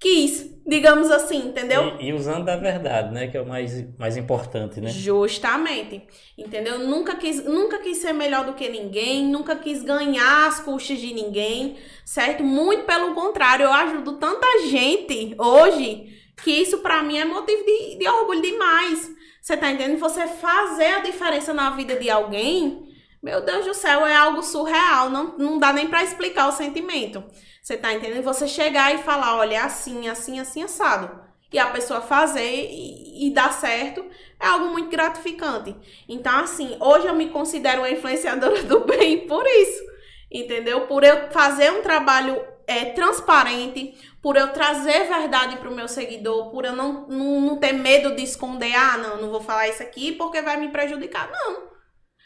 quis. 0.00 0.50
digamos 0.66 1.10
assim, 1.10 1.48
entendeu? 1.48 1.98
E, 2.00 2.06
e, 2.06 2.12
usando 2.14 2.48
a 2.48 2.56
verdade, 2.56 3.12
né? 3.12 3.28
Que 3.28 3.36
é 3.36 3.42
o 3.42 3.46
mais, 3.46 3.84
mais 3.98 4.16
importante, 4.16 4.80
né? 4.80 4.88
Justamente. 4.88 6.02
Entendeu? 6.38 6.78
Nunca 6.78 7.14
quis, 7.14 7.44
nunca 7.44 7.76
quis 7.80 7.98
ser 7.98 8.14
melhor 8.14 8.46
do 8.46 8.54
que 8.54 8.70
ninguém, 8.70 9.26
nunca 9.26 9.54
quis 9.54 9.82
ganhar 9.82 10.48
as 10.48 10.60
custas 10.60 10.98
de 10.98 11.12
ninguém, 11.12 11.76
certo? 12.06 12.42
Muito 12.42 12.84
pelo 12.86 13.12
contrário, 13.12 13.64
eu 13.64 13.72
ajudo 13.72 14.14
tanta 14.14 14.46
gente 14.66 15.34
hoje 15.36 16.10
que 16.42 16.52
isso 16.52 16.78
para 16.78 17.02
mim 17.02 17.18
é 17.18 17.26
motivo 17.26 17.62
de, 17.62 17.98
de 17.98 18.08
orgulho 18.08 18.40
demais. 18.40 19.11
Você 19.42 19.56
tá 19.56 19.72
entendendo? 19.72 19.98
Você 19.98 20.24
fazer 20.28 20.86
a 20.86 21.00
diferença 21.00 21.52
na 21.52 21.70
vida 21.70 21.96
de 21.96 22.08
alguém, 22.08 22.88
meu 23.20 23.40
Deus 23.40 23.66
do 23.66 23.74
céu, 23.74 24.06
é 24.06 24.14
algo 24.14 24.40
surreal. 24.40 25.10
Não, 25.10 25.36
não 25.36 25.58
dá 25.58 25.72
nem 25.72 25.88
para 25.88 26.04
explicar 26.04 26.46
o 26.46 26.52
sentimento. 26.52 27.24
Você 27.60 27.76
tá 27.76 27.92
entendendo? 27.92 28.22
Você 28.22 28.46
chegar 28.46 28.94
e 28.94 29.02
falar, 29.02 29.36
olha, 29.36 29.56
é 29.56 29.58
assim, 29.58 30.08
assim, 30.08 30.38
assim, 30.38 30.62
assado. 30.62 31.20
E 31.52 31.58
a 31.58 31.66
pessoa 31.66 32.00
fazer 32.00 32.68
e, 32.70 33.26
e 33.26 33.34
dar 33.34 33.52
certo 33.52 34.04
é 34.38 34.46
algo 34.46 34.68
muito 34.68 34.88
gratificante. 34.88 35.74
Então, 36.08 36.38
assim, 36.38 36.76
hoje 36.78 37.08
eu 37.08 37.14
me 37.14 37.28
considero 37.28 37.80
uma 37.80 37.90
influenciadora 37.90 38.62
do 38.62 38.84
bem 38.84 39.26
por 39.26 39.44
isso. 39.44 39.82
Entendeu? 40.30 40.82
Por 40.82 41.02
eu 41.02 41.32
fazer 41.32 41.72
um 41.72 41.82
trabalho 41.82 42.40
é, 42.64 42.84
transparente, 42.86 43.94
por 44.22 44.36
eu 44.36 44.52
trazer 44.52 45.08
verdade 45.08 45.56
para 45.56 45.68
o 45.68 45.74
meu 45.74 45.88
seguidor, 45.88 46.50
por 46.50 46.64
eu 46.64 46.76
não, 46.76 47.08
não, 47.08 47.40
não 47.40 47.56
ter 47.56 47.72
medo 47.72 48.14
de 48.14 48.22
esconder, 48.22 48.72
ah, 48.72 48.96
não, 48.96 49.20
não 49.20 49.30
vou 49.30 49.40
falar 49.40 49.68
isso 49.68 49.82
aqui 49.82 50.12
porque 50.12 50.40
vai 50.40 50.56
me 50.56 50.68
prejudicar. 50.68 51.28
Não. 51.30 51.72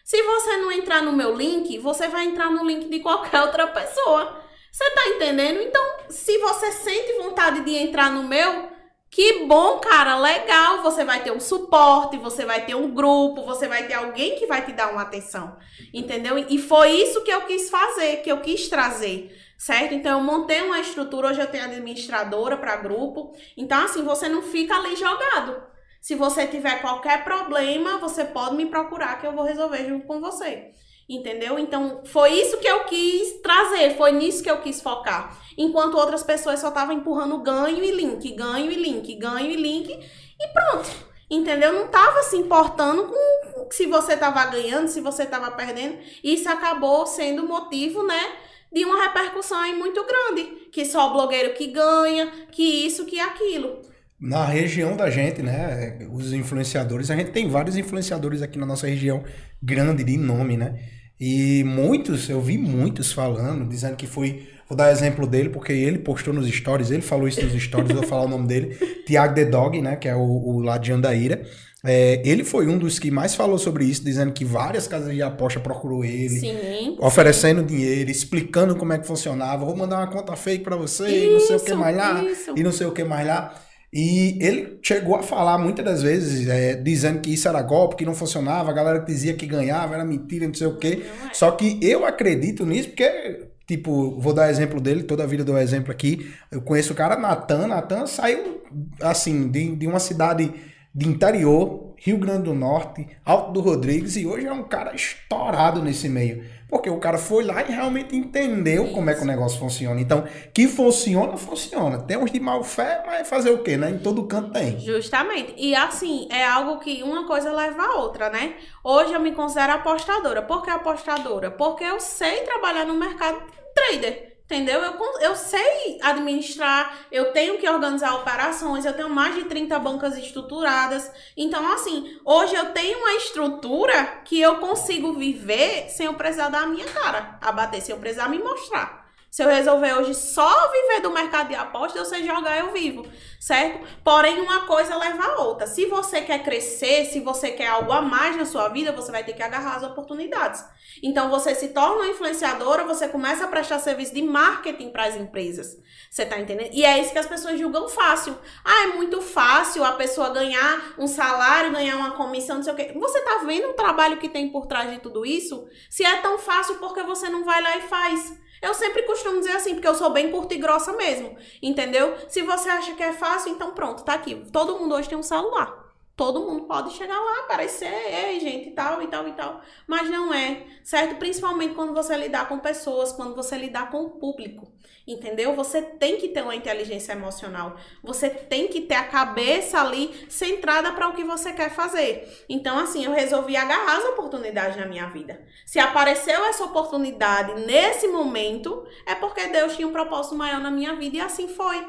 Se 0.04 0.22
você 0.22 0.58
não 0.58 0.70
entrar 0.70 1.02
no 1.02 1.12
meu 1.12 1.34
link, 1.34 1.78
você 1.78 2.06
vai 2.06 2.26
entrar 2.26 2.50
no 2.50 2.64
link 2.64 2.88
de 2.88 3.00
qualquer 3.00 3.40
outra 3.40 3.66
pessoa. 3.68 4.44
Você 4.70 4.90
tá 4.90 5.08
entendendo? 5.08 5.58
Então, 5.62 5.82
se 6.10 6.36
você 6.38 6.70
sente 6.70 7.14
vontade 7.14 7.64
de 7.64 7.74
entrar 7.74 8.10
no 8.10 8.22
meu, 8.22 8.68
que 9.10 9.46
bom, 9.46 9.78
cara, 9.78 10.18
legal. 10.18 10.82
Você 10.82 11.02
vai 11.02 11.22
ter 11.22 11.32
um 11.32 11.40
suporte, 11.40 12.18
você 12.18 12.44
vai 12.44 12.66
ter 12.66 12.74
um 12.74 12.92
grupo, 12.92 13.42
você 13.46 13.66
vai 13.66 13.86
ter 13.86 13.94
alguém 13.94 14.36
que 14.36 14.46
vai 14.46 14.64
te 14.64 14.72
dar 14.72 14.92
uma 14.92 15.00
atenção. 15.02 15.56
Entendeu? 15.94 16.38
E 16.38 16.58
foi 16.58 16.90
isso 16.90 17.24
que 17.24 17.30
eu 17.32 17.40
quis 17.46 17.70
fazer, 17.70 18.18
que 18.18 18.30
eu 18.30 18.42
quis 18.42 18.68
trazer. 18.68 19.34
Certo? 19.56 19.94
Então, 19.94 20.18
eu 20.18 20.24
montei 20.24 20.60
uma 20.62 20.80
estrutura. 20.80 21.28
Hoje 21.28 21.40
eu 21.40 21.46
tenho 21.46 21.64
administradora 21.64 22.56
para 22.56 22.76
grupo. 22.76 23.32
Então, 23.56 23.84
assim, 23.84 24.02
você 24.02 24.28
não 24.28 24.42
fica 24.42 24.74
ali 24.74 24.96
jogado. 24.96 25.62
Se 26.00 26.14
você 26.14 26.46
tiver 26.46 26.80
qualquer 26.80 27.24
problema, 27.24 27.98
você 27.98 28.24
pode 28.24 28.54
me 28.54 28.66
procurar 28.66 29.18
que 29.18 29.26
eu 29.26 29.32
vou 29.32 29.44
resolver 29.44 29.88
junto 29.88 30.06
com 30.06 30.20
você. 30.20 30.72
Entendeu? 31.08 31.58
Então, 31.58 32.02
foi 32.04 32.32
isso 32.32 32.58
que 32.58 32.66
eu 32.66 32.84
quis 32.84 33.40
trazer, 33.40 33.96
foi 33.96 34.12
nisso 34.12 34.42
que 34.42 34.50
eu 34.50 34.60
quis 34.60 34.80
focar. 34.80 35.36
Enquanto 35.56 35.96
outras 35.96 36.22
pessoas 36.22 36.60
só 36.60 36.68
estavam 36.68 36.94
empurrando 36.94 37.38
ganho 37.38 37.82
e 37.82 37.90
link, 37.92 38.32
ganho 38.32 38.70
e 38.70 38.74
link, 38.74 39.14
ganho 39.14 39.50
e 39.50 39.56
link, 39.56 39.90
e 39.92 40.48
pronto. 40.48 40.88
Entendeu? 41.30 41.72
Não 41.72 41.88
tava 41.88 42.22
se 42.22 42.36
importando 42.36 43.04
com 43.04 43.68
se 43.70 43.86
você 43.86 44.16
tava 44.16 44.44
ganhando, 44.46 44.88
se 44.88 45.00
você 45.00 45.26
tava 45.26 45.50
perdendo. 45.50 45.98
Isso 46.22 46.48
acabou 46.48 47.04
sendo 47.06 47.46
motivo, 47.46 48.04
né? 48.04 48.36
De 48.72 48.84
uma 48.84 49.02
repercussão 49.04 49.58
aí 49.58 49.74
muito 49.74 50.04
grande. 50.04 50.68
Que 50.70 50.84
só 50.84 51.10
o 51.10 51.12
blogueiro 51.12 51.54
que 51.54 51.68
ganha, 51.68 52.30
que 52.50 52.86
isso, 52.86 53.06
que 53.06 53.18
aquilo. 53.18 53.82
Na 54.18 54.44
região 54.46 54.96
da 54.96 55.10
gente, 55.10 55.42
né? 55.42 55.98
Os 56.10 56.32
influenciadores, 56.32 57.10
a 57.10 57.16
gente 57.16 57.32
tem 57.32 57.48
vários 57.48 57.76
influenciadores 57.76 58.40
aqui 58.40 58.58
na 58.58 58.64
nossa 58.64 58.86
região, 58.86 59.22
grande 59.62 60.02
de 60.02 60.16
nome, 60.16 60.56
né? 60.56 60.74
E 61.18 61.64
muitos, 61.64 62.28
eu 62.28 62.40
vi 62.40 62.58
muitos 62.58 63.12
falando, 63.12 63.68
dizendo 63.68 63.96
que 63.96 64.06
foi. 64.06 64.48
Vou 64.68 64.76
dar 64.76 64.90
exemplo 64.90 65.26
dele, 65.26 65.48
porque 65.50 65.72
ele 65.72 65.98
postou 65.98 66.34
nos 66.34 66.48
stories, 66.48 66.90
ele 66.90 67.02
falou 67.02 67.28
isso 67.28 67.40
nos 67.44 67.52
stories, 67.62 67.90
eu 67.90 67.96
vou 67.96 68.06
falar 68.06 68.24
o 68.24 68.28
nome 68.28 68.48
dele. 68.48 68.74
Tiago 69.06 69.34
The 69.34 69.44
Dog, 69.44 69.80
né? 69.80 69.96
Que 69.96 70.08
é 70.08 70.16
o, 70.16 70.20
o 70.20 70.60
lá 70.60 70.76
de 70.76 70.92
Andaíra. 70.92 71.46
É, 71.84 72.22
ele 72.24 72.42
foi 72.42 72.66
um 72.66 72.78
dos 72.78 72.98
que 72.98 73.10
mais 73.10 73.34
falou 73.34 73.58
sobre 73.58 73.84
isso, 73.84 74.02
dizendo 74.02 74.32
que 74.32 74.44
várias 74.44 74.88
casas 74.88 75.14
de 75.14 75.22
aposta 75.22 75.60
procurou 75.60 76.04
ele, 76.04 76.40
sim, 76.40 76.96
oferecendo 76.98 77.60
sim. 77.60 77.66
dinheiro, 77.66 78.10
explicando 78.10 78.74
como 78.76 78.92
é 78.92 78.98
que 78.98 79.06
funcionava. 79.06 79.64
Vou 79.64 79.76
mandar 79.76 79.98
uma 79.98 80.10
conta 80.10 80.34
fake 80.34 80.64
para 80.64 80.76
você, 80.76 81.06
isso, 81.06 81.26
e 81.26 81.32
não 81.32 81.40
sei 81.40 81.56
o 81.56 81.60
que 81.60 81.74
mais 81.74 81.96
lá, 81.96 82.24
isso. 82.24 82.54
e 82.56 82.62
não 82.62 82.72
sei 82.72 82.86
o 82.86 82.92
que 82.92 83.04
mais 83.04 83.26
lá. 83.26 83.54
E 83.92 84.36
ele 84.44 84.78
chegou 84.82 85.16
a 85.16 85.22
falar 85.22 85.58
muitas 85.58 85.84
das 85.84 86.02
vezes, 86.02 86.48
é, 86.48 86.74
dizendo 86.74 87.20
que 87.20 87.32
isso 87.32 87.46
era 87.48 87.62
golpe, 87.62 87.96
que 87.96 88.04
não 88.04 88.14
funcionava, 88.14 88.70
a 88.70 88.74
galera 88.74 88.98
dizia 88.98 89.34
que 89.34 89.46
ganhava, 89.46 89.94
era 89.94 90.04
mentira, 90.04 90.46
não 90.46 90.54
sei 90.54 90.66
o 90.66 90.76
quê. 90.76 91.02
É. 91.28 91.34
Só 91.34 91.50
que 91.52 91.78
eu 91.80 92.04
acredito 92.04 92.66
nisso, 92.66 92.88
porque, 92.88 93.48
tipo, 93.66 94.18
vou 94.20 94.32
dar 94.32 94.50
exemplo 94.50 94.80
dele, 94.80 95.04
toda 95.04 95.22
a 95.22 95.26
vida 95.26 95.44
dou 95.44 95.56
exemplo 95.56 95.92
aqui. 95.92 96.30
Eu 96.50 96.60
conheço 96.60 96.92
o 96.92 96.96
cara, 96.96 97.16
Natan. 97.16 97.68
Natan 97.68 98.06
saiu, 98.06 98.60
assim, 99.00 99.48
de, 99.48 99.76
de 99.76 99.86
uma 99.86 100.00
cidade 100.00 100.52
de 100.96 101.06
interior, 101.06 101.92
Rio 101.98 102.16
Grande 102.16 102.44
do 102.44 102.54
Norte, 102.54 103.06
Alto 103.22 103.52
do 103.52 103.60
Rodrigues, 103.60 104.16
e 104.16 104.26
hoje 104.26 104.46
é 104.46 104.52
um 104.52 104.62
cara 104.62 104.94
estourado 104.94 105.82
nesse 105.82 106.08
meio. 106.08 106.42
Porque 106.70 106.88
o 106.88 106.98
cara 106.98 107.18
foi 107.18 107.44
lá 107.44 107.62
e 107.62 107.70
realmente 107.70 108.16
entendeu 108.16 108.90
como 108.92 109.10
é 109.10 109.14
que 109.14 109.22
o 109.22 109.26
negócio 109.26 109.58
funciona. 109.58 110.00
Então, 110.00 110.24
que 110.54 110.66
funciona, 110.66 111.36
funciona. 111.36 111.98
Tem 111.98 112.16
uns 112.16 112.32
de 112.32 112.40
mal 112.40 112.64
fé, 112.64 113.04
mas 113.06 113.28
fazer 113.28 113.50
o 113.50 113.62
quê, 113.62 113.76
né? 113.76 113.90
Em 113.90 113.98
todo 113.98 114.26
canto 114.26 114.52
tem. 114.52 114.80
Justamente. 114.80 115.54
E 115.58 115.76
assim, 115.76 116.26
é 116.30 116.44
algo 116.44 116.80
que 116.80 117.02
uma 117.02 117.26
coisa 117.26 117.52
leva 117.52 117.82
a 117.82 117.96
outra, 118.00 118.30
né? 118.30 118.54
Hoje 118.82 119.12
eu 119.12 119.20
me 119.20 119.32
considero 119.32 119.74
apostadora. 119.74 120.40
Por 120.42 120.62
que 120.62 120.70
apostadora? 120.70 121.50
Porque 121.50 121.84
eu 121.84 122.00
sei 122.00 122.40
trabalhar 122.40 122.86
no 122.86 122.94
mercado 122.94 123.42
trader. 123.74 124.35
Entendeu? 124.46 124.80
Eu, 124.80 124.96
eu 125.20 125.34
sei 125.34 125.98
administrar, 126.00 126.98
eu 127.10 127.32
tenho 127.32 127.58
que 127.58 127.68
organizar 127.68 128.14
operações, 128.14 128.84
eu 128.84 128.94
tenho 128.94 129.10
mais 129.10 129.34
de 129.34 129.44
30 129.44 129.76
bancas 129.80 130.16
estruturadas. 130.16 131.10
Então, 131.36 131.72
assim, 131.72 132.16
hoje 132.24 132.54
eu 132.54 132.66
tenho 132.66 132.96
uma 132.96 133.14
estrutura 133.14 134.22
que 134.24 134.40
eu 134.40 134.58
consigo 134.58 135.14
viver 135.14 135.88
sem 135.90 136.06
eu 136.06 136.14
precisar 136.14 136.48
dar 136.48 136.62
a 136.62 136.66
minha 136.68 136.86
cara, 136.86 137.36
abater, 137.40 137.82
sem 137.82 137.92
eu 137.92 138.00
precisar 138.00 138.28
me 138.28 138.38
mostrar. 138.38 139.05
Se 139.36 139.42
eu 139.44 139.50
resolver 139.50 139.92
hoje 139.92 140.14
só 140.14 140.72
viver 140.72 141.02
do 141.02 141.10
mercado 141.10 141.48
de 141.48 141.54
apostas, 141.54 141.96
eu 141.96 142.06
sei 142.06 142.24
jogar, 142.24 142.58
eu 142.58 142.72
vivo, 142.72 143.06
certo? 143.38 143.86
Porém, 144.02 144.40
uma 144.40 144.64
coisa 144.64 144.96
leva 144.96 145.22
a 145.22 145.42
outra. 145.42 145.66
Se 145.66 145.84
você 145.84 146.22
quer 146.22 146.42
crescer, 146.42 147.04
se 147.04 147.20
você 147.20 147.50
quer 147.50 147.66
algo 147.66 147.92
a 147.92 148.00
mais 148.00 148.34
na 148.34 148.46
sua 148.46 148.70
vida, 148.70 148.92
você 148.92 149.12
vai 149.12 149.22
ter 149.22 149.34
que 149.34 149.42
agarrar 149.42 149.76
as 149.76 149.82
oportunidades. 149.82 150.64
Então, 151.02 151.28
você 151.28 151.54
se 151.54 151.68
torna 151.68 151.96
uma 151.96 152.08
influenciadora, 152.08 152.84
você 152.84 153.08
começa 153.08 153.44
a 153.44 153.48
prestar 153.48 153.78
serviço 153.78 154.14
de 154.14 154.22
marketing 154.22 154.88
para 154.88 155.04
as 155.04 155.16
empresas. 155.16 155.76
Você 156.16 156.24
tá 156.24 156.40
entendendo? 156.40 156.70
E 156.72 156.82
é 156.82 156.98
isso 156.98 157.12
que 157.12 157.18
as 157.18 157.26
pessoas 157.26 157.58
julgam 157.58 157.90
fácil. 157.90 158.38
Ah, 158.64 158.84
é 158.84 158.86
muito 158.86 159.20
fácil 159.20 159.84
a 159.84 159.92
pessoa 159.92 160.30
ganhar 160.30 160.94
um 160.96 161.06
salário, 161.06 161.72
ganhar 161.72 161.94
uma 161.94 162.12
comissão, 162.12 162.56
não 162.56 162.62
sei 162.62 162.72
o 162.72 162.76
quê. 162.76 162.94
Você 162.98 163.20
tá 163.20 163.42
vendo 163.44 163.68
o 163.68 163.74
trabalho 163.74 164.16
que 164.16 164.26
tem 164.26 164.48
por 164.48 164.64
trás 164.64 164.90
de 164.90 164.98
tudo 164.98 165.26
isso? 165.26 165.68
Se 165.90 166.06
é 166.06 166.22
tão 166.22 166.38
fácil, 166.38 166.76
por 166.76 166.94
que 166.94 167.02
você 167.02 167.28
não 167.28 167.44
vai 167.44 167.60
lá 167.60 167.76
e 167.76 167.82
faz? 167.82 168.32
Eu 168.62 168.72
sempre 168.72 169.02
costumo 169.02 169.40
dizer 169.40 169.56
assim, 169.56 169.74
porque 169.74 169.88
eu 169.88 169.94
sou 169.94 170.08
bem 170.08 170.30
curta 170.30 170.54
e 170.54 170.58
grossa 170.58 170.94
mesmo, 170.94 171.36
entendeu? 171.60 172.16
Se 172.30 172.40
você 172.40 172.70
acha 172.70 172.94
que 172.94 173.02
é 173.02 173.12
fácil, 173.12 173.52
então 173.52 173.72
pronto, 173.72 174.02
tá 174.02 174.14
aqui. 174.14 174.42
Todo 174.50 174.78
mundo 174.78 174.94
hoje 174.94 175.10
tem 175.10 175.18
um 175.18 175.22
celular. 175.22 175.85
Todo 176.16 176.40
mundo 176.40 176.62
pode 176.62 176.94
chegar 176.94 177.20
lá, 177.20 177.40
aparecer, 177.40 177.92
ei, 177.92 178.40
gente, 178.40 178.70
tal, 178.70 179.02
e 179.02 179.06
tal, 179.06 179.28
e 179.28 179.32
tal. 179.32 179.60
Mas 179.86 180.08
não 180.08 180.32
é, 180.32 180.62
certo? 180.82 181.16
Principalmente 181.16 181.74
quando 181.74 181.92
você 181.92 182.16
lidar 182.16 182.48
com 182.48 182.58
pessoas, 182.58 183.12
quando 183.12 183.34
você 183.34 183.54
lidar 183.58 183.90
com 183.90 184.02
o 184.02 184.10
público, 184.12 184.66
entendeu? 185.06 185.54
Você 185.54 185.82
tem 185.82 186.16
que 186.16 186.28
ter 186.28 186.40
uma 186.40 186.54
inteligência 186.54 187.12
emocional. 187.12 187.76
Você 188.02 188.30
tem 188.30 188.66
que 188.66 188.80
ter 188.80 188.94
a 188.94 189.04
cabeça 189.04 189.78
ali 189.78 190.26
centrada 190.30 190.90
para 190.92 191.06
o 191.06 191.12
que 191.12 191.22
você 191.22 191.52
quer 191.52 191.68
fazer. 191.68 192.46
Então, 192.48 192.78
assim, 192.78 193.04
eu 193.04 193.12
resolvi 193.12 193.54
agarrar 193.54 193.98
as 193.98 194.04
oportunidades 194.06 194.78
na 194.78 194.86
minha 194.86 195.10
vida. 195.10 195.44
Se 195.66 195.78
apareceu 195.78 196.46
essa 196.46 196.64
oportunidade 196.64 197.60
nesse 197.66 198.08
momento, 198.08 198.86
é 199.04 199.14
porque 199.14 199.48
Deus 199.48 199.76
tinha 199.76 199.86
um 199.86 199.92
propósito 199.92 200.34
maior 200.34 200.60
na 200.60 200.70
minha 200.70 200.96
vida 200.96 201.18
e 201.18 201.20
assim 201.20 201.46
foi. 201.46 201.86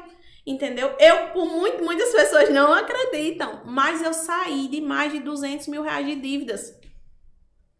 Entendeu? 0.48 0.96
Eu, 0.98 1.26
por 1.26 1.44
muito, 1.44 1.84
muitas 1.84 2.10
pessoas 2.10 2.48
não 2.48 2.72
acreditam, 2.72 3.60
mas 3.66 4.00
eu 4.00 4.14
saí 4.14 4.66
de 4.68 4.80
mais 4.80 5.12
de 5.12 5.20
200 5.20 5.68
mil 5.68 5.82
reais 5.82 6.06
de 6.06 6.14
dívidas. 6.14 6.74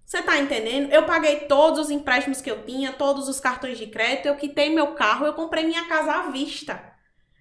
Você 0.04 0.20
tá 0.20 0.36
entendendo? 0.36 0.92
Eu 0.92 1.06
paguei 1.06 1.36
todos 1.46 1.86
os 1.86 1.90
empréstimos 1.90 2.42
que 2.42 2.50
eu 2.50 2.62
tinha, 2.66 2.92
todos 2.92 3.26
os 3.26 3.40
cartões 3.40 3.78
de 3.78 3.86
crédito, 3.86 4.26
eu 4.26 4.36
quitei 4.36 4.68
meu 4.68 4.88
carro, 4.88 5.24
eu 5.24 5.32
comprei 5.32 5.64
minha 5.64 5.88
casa 5.88 6.12
à 6.12 6.30
vista. 6.30 6.78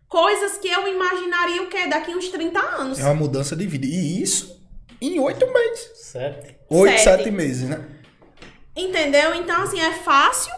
Coisas 0.08 0.58
que 0.60 0.70
eu 0.70 0.88
imaginaria 0.88 1.62
o 1.62 1.68
quê? 1.68 1.88
Daqui 1.88 2.16
uns 2.16 2.30
30 2.30 2.58
anos. 2.58 2.98
É 2.98 3.04
uma 3.04 3.14
mudança 3.14 3.54
de 3.54 3.68
vida. 3.68 3.86
E 3.86 4.22
isso 4.22 4.66
em 5.02 5.20
oito 5.20 5.46
meses. 5.46 5.92
Sete. 6.06 6.56
Oito, 6.70 7.00
sete. 7.00 7.04
sete 7.04 7.32
meses, 7.32 7.68
né? 7.68 7.86
Entendeu? 8.74 9.36
Então, 9.36 9.64
assim, 9.64 9.82
é 9.82 9.92
fácil? 9.92 10.54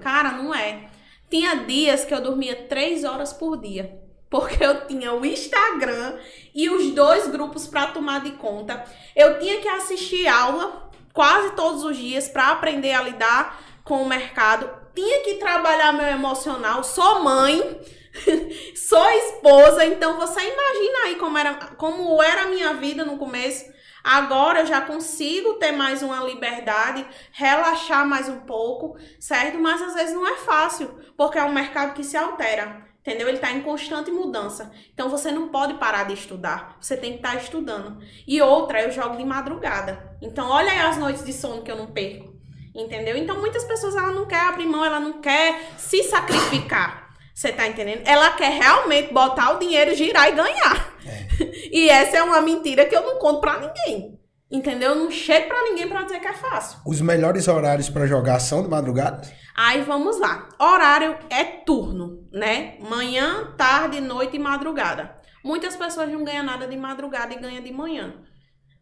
Cara, 0.00 0.32
não 0.32 0.52
é. 0.52 0.88
Tinha 1.30 1.54
dias 1.54 2.04
que 2.04 2.12
eu 2.12 2.20
dormia 2.20 2.66
três 2.66 3.04
horas 3.04 3.32
por 3.32 3.56
dia 3.60 4.07
porque 4.30 4.62
eu 4.64 4.86
tinha 4.86 5.12
o 5.12 5.24
Instagram 5.24 6.18
e 6.54 6.68
os 6.68 6.90
dois 6.90 7.26
grupos 7.28 7.66
para 7.66 7.88
tomar 7.88 8.22
de 8.22 8.32
conta. 8.32 8.84
Eu 9.14 9.38
tinha 9.38 9.60
que 9.60 9.68
assistir 9.68 10.26
aula 10.26 10.90
quase 11.12 11.54
todos 11.54 11.82
os 11.82 11.96
dias 11.96 12.28
para 12.28 12.48
aprender 12.48 12.92
a 12.92 13.02
lidar 13.02 13.60
com 13.84 14.02
o 14.02 14.08
mercado. 14.08 14.70
Tinha 14.94 15.22
que 15.22 15.34
trabalhar 15.34 15.92
meu 15.92 16.06
emocional. 16.06 16.84
Sou 16.84 17.22
mãe, 17.22 17.80
Sou 18.74 19.10
esposa, 19.10 19.84
então 19.84 20.16
você 20.16 20.40
imagina 20.40 20.98
aí 21.04 21.16
como 21.16 21.38
era, 21.38 21.54
como 21.76 22.22
era 22.22 22.42
a 22.42 22.48
minha 22.48 22.74
vida 22.74 23.04
no 23.04 23.18
começo. 23.18 23.66
Agora 24.02 24.60
eu 24.60 24.66
já 24.66 24.80
consigo 24.80 25.54
ter 25.54 25.72
mais 25.72 26.02
uma 26.02 26.24
liberdade, 26.24 27.06
relaxar 27.32 28.06
mais 28.06 28.28
um 28.28 28.40
pouco, 28.40 28.96
certo? 29.20 29.58
Mas 29.58 29.82
às 29.82 29.94
vezes 29.94 30.14
não 30.14 30.26
é 30.26 30.36
fácil, 30.36 30.98
porque 31.16 31.38
é 31.38 31.44
um 31.44 31.52
mercado 31.52 31.94
que 31.94 32.04
se 32.04 32.16
altera. 32.16 32.87
Entendeu? 33.08 33.26
Ele 33.26 33.38
está 33.38 33.50
em 33.50 33.62
constante 33.62 34.10
mudança. 34.10 34.70
Então 34.92 35.08
você 35.08 35.32
não 35.32 35.48
pode 35.48 35.74
parar 35.74 36.04
de 36.04 36.12
estudar. 36.12 36.76
Você 36.78 36.94
tem 36.94 37.12
que 37.12 37.16
estar 37.16 37.30
tá 37.30 37.36
estudando. 37.36 37.98
E 38.26 38.42
outra, 38.42 38.82
eu 38.82 38.90
jogo 38.90 39.16
de 39.16 39.24
madrugada. 39.24 40.14
Então 40.20 40.50
olha 40.50 40.70
aí 40.70 40.80
as 40.80 40.98
noites 40.98 41.24
de 41.24 41.32
sono 41.32 41.62
que 41.62 41.70
eu 41.70 41.76
não 41.76 41.86
perco. 41.86 42.34
Entendeu? 42.74 43.16
Então 43.16 43.40
muitas 43.40 43.64
pessoas 43.64 43.96
ela 43.96 44.12
não 44.12 44.26
quer 44.26 44.40
abrir 44.40 44.66
mão, 44.66 44.84
ela 44.84 45.00
não 45.00 45.22
quer 45.22 45.70
se 45.78 46.02
sacrificar. 46.02 47.08
Você 47.34 47.50
tá 47.50 47.66
entendendo? 47.66 48.02
Ela 48.04 48.32
quer 48.32 48.50
realmente 48.50 49.10
botar 49.10 49.56
o 49.56 49.58
dinheiro, 49.58 49.94
girar 49.94 50.28
e 50.28 50.32
ganhar. 50.32 50.94
É. 51.06 51.38
E 51.70 51.88
essa 51.88 52.16
é 52.16 52.22
uma 52.22 52.40
mentira 52.40 52.84
que 52.84 52.96
eu 52.96 53.02
não 53.02 53.18
conto 53.18 53.40
pra 53.40 53.58
ninguém. 53.58 54.17
Entendeu? 54.50 54.90
Eu 54.90 54.96
não 54.96 55.10
chego 55.10 55.48
pra 55.48 55.62
ninguém 55.64 55.88
pra 55.88 56.02
dizer 56.02 56.20
que 56.20 56.26
é 56.26 56.32
fácil. 56.32 56.78
Os 56.86 57.00
melhores 57.00 57.48
horários 57.48 57.90
para 57.90 58.06
jogar 58.06 58.40
são 58.40 58.62
de 58.62 58.68
madrugada? 58.68 59.22
Aí 59.54 59.82
vamos 59.82 60.18
lá. 60.18 60.48
Horário 60.58 61.18
é 61.28 61.44
turno, 61.44 62.26
né? 62.32 62.78
Manhã, 62.80 63.52
tarde, 63.56 64.00
noite 64.00 64.36
e 64.36 64.38
madrugada. 64.38 65.16
Muitas 65.44 65.76
pessoas 65.76 66.10
não 66.10 66.24
ganham 66.24 66.44
nada 66.44 66.66
de 66.66 66.76
madrugada 66.76 67.34
e 67.34 67.38
ganham 67.38 67.62
de 67.62 67.72
manhã. 67.72 68.14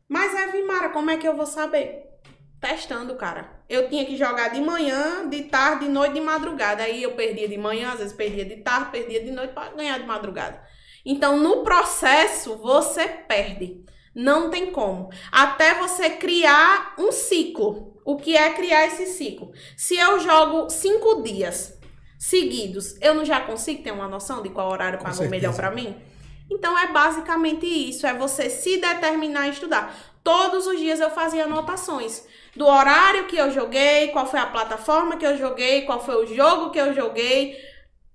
Mas, 0.08 0.32
Evimara, 0.34 0.90
como 0.90 1.10
é 1.10 1.16
que 1.16 1.26
eu 1.26 1.36
vou 1.36 1.46
saber? 1.46 2.06
testando, 2.60 3.14
cara. 3.16 3.62
Eu 3.68 3.88
tinha 3.88 4.04
que 4.04 4.16
jogar 4.16 4.48
de 4.48 4.60
manhã, 4.60 5.28
de 5.28 5.44
tarde, 5.44 5.86
de 5.86 5.90
noite, 5.90 6.14
de 6.14 6.20
madrugada. 6.20 6.82
Aí 6.82 7.02
eu 7.02 7.12
perdia 7.12 7.48
de 7.48 7.58
manhã, 7.58 7.92
às 7.92 7.98
vezes 7.98 8.12
perdia 8.12 8.44
de 8.44 8.56
tarde, 8.56 8.90
perdia 8.90 9.22
de 9.22 9.30
noite 9.30 9.52
para 9.52 9.72
ganhar 9.72 9.98
de 9.98 10.06
madrugada. 10.06 10.60
Então, 11.04 11.36
no 11.38 11.62
processo, 11.62 12.56
você 12.56 13.06
perde. 13.06 13.84
Não 14.16 14.48
tem 14.48 14.72
como. 14.72 15.10
Até 15.30 15.74
você 15.74 16.08
criar 16.08 16.94
um 16.98 17.12
ciclo. 17.12 18.00
O 18.02 18.16
que 18.16 18.34
é 18.34 18.48
criar 18.54 18.86
esse 18.86 19.04
ciclo? 19.04 19.52
Se 19.76 19.94
eu 19.94 20.18
jogo 20.20 20.70
cinco 20.70 21.22
dias 21.22 21.78
seguidos, 22.18 22.96
eu 23.02 23.14
não 23.14 23.26
já 23.26 23.42
consigo 23.42 23.82
ter 23.82 23.90
uma 23.90 24.08
noção 24.08 24.42
de 24.42 24.48
qual 24.48 24.70
horário 24.70 24.98
pagou 24.98 25.28
melhor 25.28 25.54
para 25.54 25.70
mim? 25.70 25.94
Então 26.50 26.78
é 26.78 26.86
basicamente 26.86 27.66
isso, 27.66 28.06
é 28.06 28.14
você 28.14 28.48
se 28.48 28.78
determinar 28.78 29.42
a 29.42 29.48
estudar. 29.48 29.94
Todos 30.24 30.66
os 30.66 30.78
dias 30.78 30.98
eu 30.98 31.10
fazia 31.10 31.44
anotações 31.44 32.24
do 32.54 32.66
horário 32.66 33.26
que 33.26 33.36
eu 33.36 33.50
joguei, 33.50 34.08
qual 34.08 34.26
foi 34.26 34.40
a 34.40 34.46
plataforma 34.46 35.18
que 35.18 35.26
eu 35.26 35.36
joguei, 35.36 35.82
qual 35.82 36.02
foi 36.02 36.24
o 36.24 36.34
jogo 36.34 36.70
que 36.70 36.80
eu 36.80 36.94
joguei. 36.94 37.54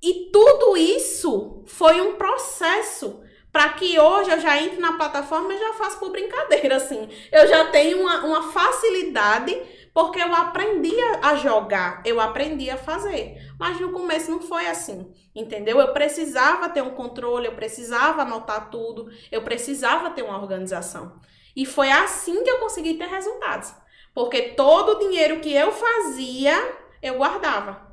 E 0.01 0.31
tudo 0.31 0.75
isso 0.75 1.63
foi 1.67 2.01
um 2.01 2.15
processo 2.15 3.21
para 3.51 3.69
que 3.69 3.99
hoje 3.99 4.31
eu 4.31 4.39
já 4.39 4.61
entre 4.61 4.79
na 4.79 4.93
plataforma 4.93 5.53
e 5.53 5.59
já 5.59 5.73
faço 5.73 5.99
por 5.99 6.09
brincadeira, 6.09 6.77
assim. 6.77 7.09
Eu 7.31 7.47
já 7.47 7.65
tenho 7.65 8.01
uma, 8.01 8.23
uma 8.25 8.51
facilidade 8.51 9.61
porque 9.93 10.21
eu 10.21 10.33
aprendi 10.33 10.95
a 11.21 11.35
jogar, 11.35 12.01
eu 12.05 12.19
aprendi 12.21 12.69
a 12.69 12.77
fazer. 12.77 13.37
Mas 13.59 13.79
no 13.79 13.91
começo 13.91 14.31
não 14.31 14.41
foi 14.41 14.67
assim, 14.67 15.13
entendeu? 15.35 15.79
Eu 15.79 15.91
precisava 15.91 16.69
ter 16.69 16.81
um 16.81 16.91
controle, 16.91 17.47
eu 17.47 17.55
precisava 17.55 18.21
anotar 18.21 18.69
tudo, 18.69 19.11
eu 19.29 19.41
precisava 19.41 20.11
ter 20.11 20.21
uma 20.21 20.39
organização. 20.39 21.19
E 21.53 21.65
foi 21.65 21.91
assim 21.91 22.43
que 22.43 22.49
eu 22.49 22.59
consegui 22.59 22.93
ter 22.93 23.07
resultados. 23.07 23.73
Porque 24.13 24.41
todo 24.53 24.93
o 24.93 24.99
dinheiro 24.99 25.41
que 25.41 25.53
eu 25.53 25.71
fazia, 25.73 26.55
eu 27.01 27.15
guardava. 27.17 27.90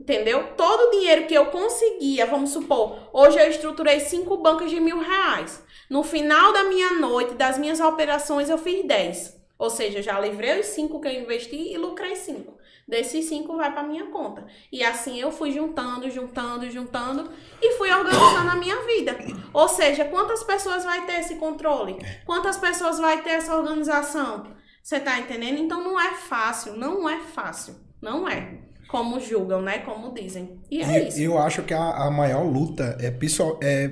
Entendeu? 0.00 0.54
Todo 0.56 0.88
o 0.88 0.90
dinheiro 0.92 1.26
que 1.26 1.34
eu 1.34 1.46
conseguia, 1.46 2.26
vamos 2.26 2.50
supor, 2.50 3.10
hoje 3.12 3.38
eu 3.38 3.50
estruturei 3.50 4.00
cinco 4.00 4.36
bancos 4.36 4.70
de 4.70 4.78
mil 4.78 5.00
reais. 5.00 5.62
No 5.90 6.04
final 6.04 6.52
da 6.52 6.64
minha 6.64 6.92
noite, 6.92 7.34
das 7.34 7.58
minhas 7.58 7.80
operações, 7.80 8.48
eu 8.48 8.58
fiz 8.58 8.86
10. 8.86 9.38
Ou 9.58 9.70
seja, 9.70 10.00
já 10.00 10.20
livrei 10.20 10.60
os 10.60 10.66
cinco 10.66 11.00
que 11.00 11.08
eu 11.08 11.12
investi 11.12 11.72
e 11.72 11.76
lucrei 11.76 12.14
cinco. 12.14 12.56
Desses 12.86 13.26
cinco 13.26 13.56
vai 13.56 13.72
para 13.72 13.82
minha 13.82 14.06
conta. 14.06 14.46
E 14.72 14.82
assim 14.84 15.20
eu 15.20 15.32
fui 15.32 15.50
juntando, 15.50 16.08
juntando, 16.08 16.70
juntando 16.70 17.30
e 17.60 17.72
fui 17.72 17.90
organizando 17.90 18.50
a 18.50 18.54
minha 18.54 18.76
vida. 18.86 19.18
Ou 19.52 19.68
seja, 19.68 20.04
quantas 20.06 20.44
pessoas 20.44 20.84
vai 20.84 21.04
ter 21.04 21.20
esse 21.20 21.34
controle? 21.34 21.98
Quantas 22.24 22.56
pessoas 22.56 22.98
vai 22.98 23.20
ter 23.22 23.30
essa 23.30 23.54
organização? 23.54 24.46
Você 24.82 25.00
tá 25.00 25.18
entendendo? 25.18 25.58
Então 25.58 25.82
não 25.82 26.00
é 26.00 26.14
fácil, 26.14 26.76
não 26.76 27.06
é 27.06 27.18
fácil, 27.18 27.74
não 28.00 28.26
é. 28.26 28.57
Como 28.88 29.20
julgam, 29.20 29.60
né? 29.60 29.80
Como 29.80 30.12
dizem. 30.14 30.60
E 30.70 30.82
é 30.82 31.02
eu, 31.02 31.08
isso. 31.08 31.20
Eu 31.20 31.38
acho 31.38 31.62
que 31.62 31.74
a, 31.74 31.90
a 31.90 32.10
maior 32.10 32.42
luta 32.42 32.96
é, 33.00 33.10
pessoal, 33.10 33.58
é 33.62 33.90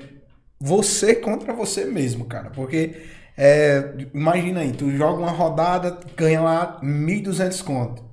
você 0.59 1.15
contra 1.15 1.53
você 1.53 1.85
mesmo, 1.85 2.25
cara. 2.25 2.49
Porque 2.49 2.95
é, 3.37 3.93
imagina 4.13 4.61
aí, 4.61 4.71
tu 4.71 4.89
joga 4.91 5.21
uma 5.21 5.31
rodada, 5.31 5.99
ganha 6.15 6.41
lá 6.41 6.81
1.200 6.81 7.63
conto. 7.63 8.03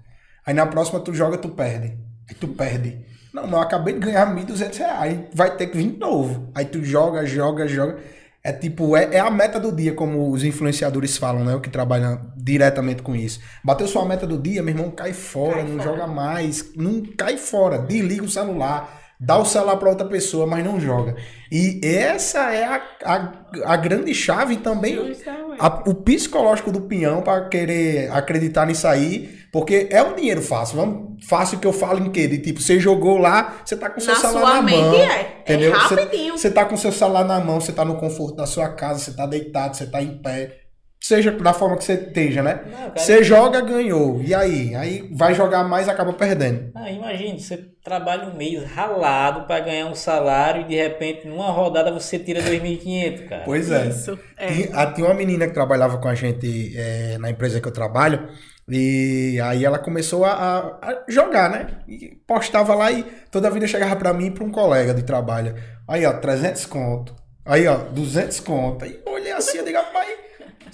Aí 0.46 0.52
na 0.52 0.66
próxima 0.66 1.00
tu 1.00 1.14
joga, 1.14 1.38
tu 1.38 1.48
perde. 1.48 1.96
E 2.30 2.34
tu 2.34 2.48
perde. 2.48 3.04
Não, 3.32 3.46
não, 3.46 3.58
eu 3.58 3.62
acabei 3.62 3.94
de 3.94 4.00
ganhar 4.00 4.32
1.200 4.34 4.76
reais. 4.76 5.20
Vai 5.32 5.56
ter 5.56 5.68
que 5.68 5.76
vir 5.76 5.92
de 5.92 5.98
novo. 5.98 6.50
Aí 6.54 6.66
tu 6.66 6.84
joga, 6.84 7.24
joga, 7.24 7.66
joga. 7.66 7.98
É 8.46 8.52
tipo, 8.52 8.94
é, 8.94 9.14
é 9.14 9.20
a 9.20 9.30
meta 9.30 9.58
do 9.58 9.72
dia, 9.72 9.94
como 9.94 10.30
os 10.30 10.44
influenciadores 10.44 11.16
falam, 11.16 11.44
né? 11.44 11.54
O 11.54 11.60
que 11.62 11.70
trabalham 11.70 12.20
diretamente 12.36 13.02
com 13.02 13.16
isso. 13.16 13.40
Bateu 13.64 13.88
sua 13.88 14.04
meta 14.04 14.26
do 14.26 14.36
dia, 14.38 14.62
meu 14.62 14.74
irmão, 14.74 14.90
cai 14.90 15.14
fora, 15.14 15.62
cai 15.62 15.64
não 15.64 15.78
fora. 15.78 15.82
joga 15.82 16.06
mais. 16.06 16.74
Não 16.76 17.02
cai 17.16 17.38
fora. 17.38 17.78
Desliga 17.78 18.22
o 18.22 18.28
celular. 18.28 19.03
Dá 19.24 19.38
o 19.38 19.44
celular 19.44 19.76
para 19.76 19.88
outra 19.88 20.06
pessoa, 20.06 20.46
mas 20.46 20.62
não 20.62 20.78
joga. 20.78 21.16
E 21.50 21.80
essa 21.82 22.52
é 22.52 22.64
a, 22.64 22.82
a, 23.04 23.32
a 23.72 23.76
grande 23.76 24.14
chave 24.14 24.58
também. 24.58 25.16
A, 25.58 25.82
o 25.88 25.94
psicológico 25.94 26.70
do 26.70 26.82
peão 26.82 27.22
para 27.22 27.48
querer 27.48 28.10
acreditar 28.12 28.66
nisso 28.66 28.86
aí. 28.86 29.44
Porque 29.50 29.88
é 29.90 30.02
um 30.02 30.16
dinheiro 30.16 30.42
fácil. 30.42 30.76
Vamos, 30.76 31.24
fácil 31.26 31.60
que 31.60 31.66
eu 31.66 31.72
falo 31.72 32.04
em 32.04 32.10
quê? 32.10 32.26
De 32.26 32.38
tipo, 32.38 32.60
você 32.60 32.80
jogou 32.80 33.18
lá, 33.18 33.62
você 33.64 33.76
tá 33.76 33.88
com 33.88 34.00
seu 34.00 34.12
na 34.12 34.20
celular 34.20 34.54
na 34.56 34.62
mão. 34.62 34.94
É. 34.94 35.04
é 35.04 35.40
entendeu? 35.42 35.72
É 35.72 35.76
rapidinho. 35.76 36.32
Você, 36.32 36.48
você 36.48 36.50
tá 36.50 36.64
com 36.64 36.76
seu 36.76 36.90
celular 36.90 37.24
na 37.24 37.38
mão, 37.40 37.60
você 37.60 37.72
tá 37.72 37.84
no 37.84 37.96
conforto 37.96 38.34
da 38.34 38.46
sua 38.46 38.68
casa, 38.70 38.98
você 38.98 39.12
tá 39.12 39.26
deitado, 39.26 39.76
você 39.76 39.86
tá 39.86 40.02
em 40.02 40.18
pé. 40.18 40.63
Seja 41.04 41.30
da 41.32 41.52
forma 41.52 41.76
que 41.76 41.84
você 41.84 41.92
esteja, 41.92 42.42
né? 42.42 42.60
você 42.96 43.22
joga, 43.22 43.60
ganhou. 43.60 44.22
E 44.22 44.34
aí? 44.34 44.74
Aí 44.74 45.06
vai 45.12 45.34
jogar 45.34 45.62
mais 45.62 45.86
acaba 45.86 46.14
perdendo. 46.14 46.70
Ah, 46.74 46.90
imagina, 46.90 47.38
você 47.38 47.58
trabalha 47.84 48.26
um 48.26 48.34
mês 48.34 48.64
ralado 48.64 49.46
para 49.46 49.60
ganhar 49.60 49.84
um 49.84 49.94
salário 49.94 50.62
e 50.62 50.64
de 50.64 50.76
repente 50.76 51.28
numa 51.28 51.50
rodada 51.50 51.92
você 51.92 52.18
tira 52.18 52.40
2.500, 52.40 53.28
cara. 53.28 53.42
Pois 53.44 53.70
é. 53.70 53.88
Isso. 53.88 54.18
É. 54.38 54.46
Tinha, 54.46 54.92
tinha 54.92 55.06
uma 55.06 55.12
menina 55.12 55.46
que 55.46 55.52
trabalhava 55.52 55.98
com 55.98 56.08
a 56.08 56.14
gente 56.14 56.74
é, 56.74 57.18
na 57.18 57.28
empresa 57.28 57.60
que 57.60 57.68
eu 57.68 57.72
trabalho. 57.72 58.26
E 58.66 59.38
aí 59.44 59.62
ela 59.62 59.78
começou 59.78 60.24
a, 60.24 60.78
a, 60.80 61.04
jogar, 61.06 61.50
né? 61.50 61.66
E 61.86 62.16
postava 62.26 62.74
lá 62.74 62.90
e 62.90 63.02
toda 63.30 63.48
a 63.48 63.50
vida 63.50 63.66
chegava 63.66 63.94
para 63.94 64.14
mim 64.14 64.28
e 64.28 64.30
pra 64.30 64.42
um 64.42 64.50
colega 64.50 64.94
de 64.94 65.02
trabalho. 65.02 65.54
Aí, 65.86 66.06
ó, 66.06 66.14
300 66.14 66.64
conto. 66.64 67.14
Aí, 67.44 67.66
ó, 67.66 67.76
200 67.76 68.40
conto. 68.40 68.86
Aí 68.86 69.02
eu 69.04 69.12
olhei 69.12 69.32
assim, 69.32 69.58
eu 69.58 69.64
digo, 69.66 69.78
pai, 69.92 70.03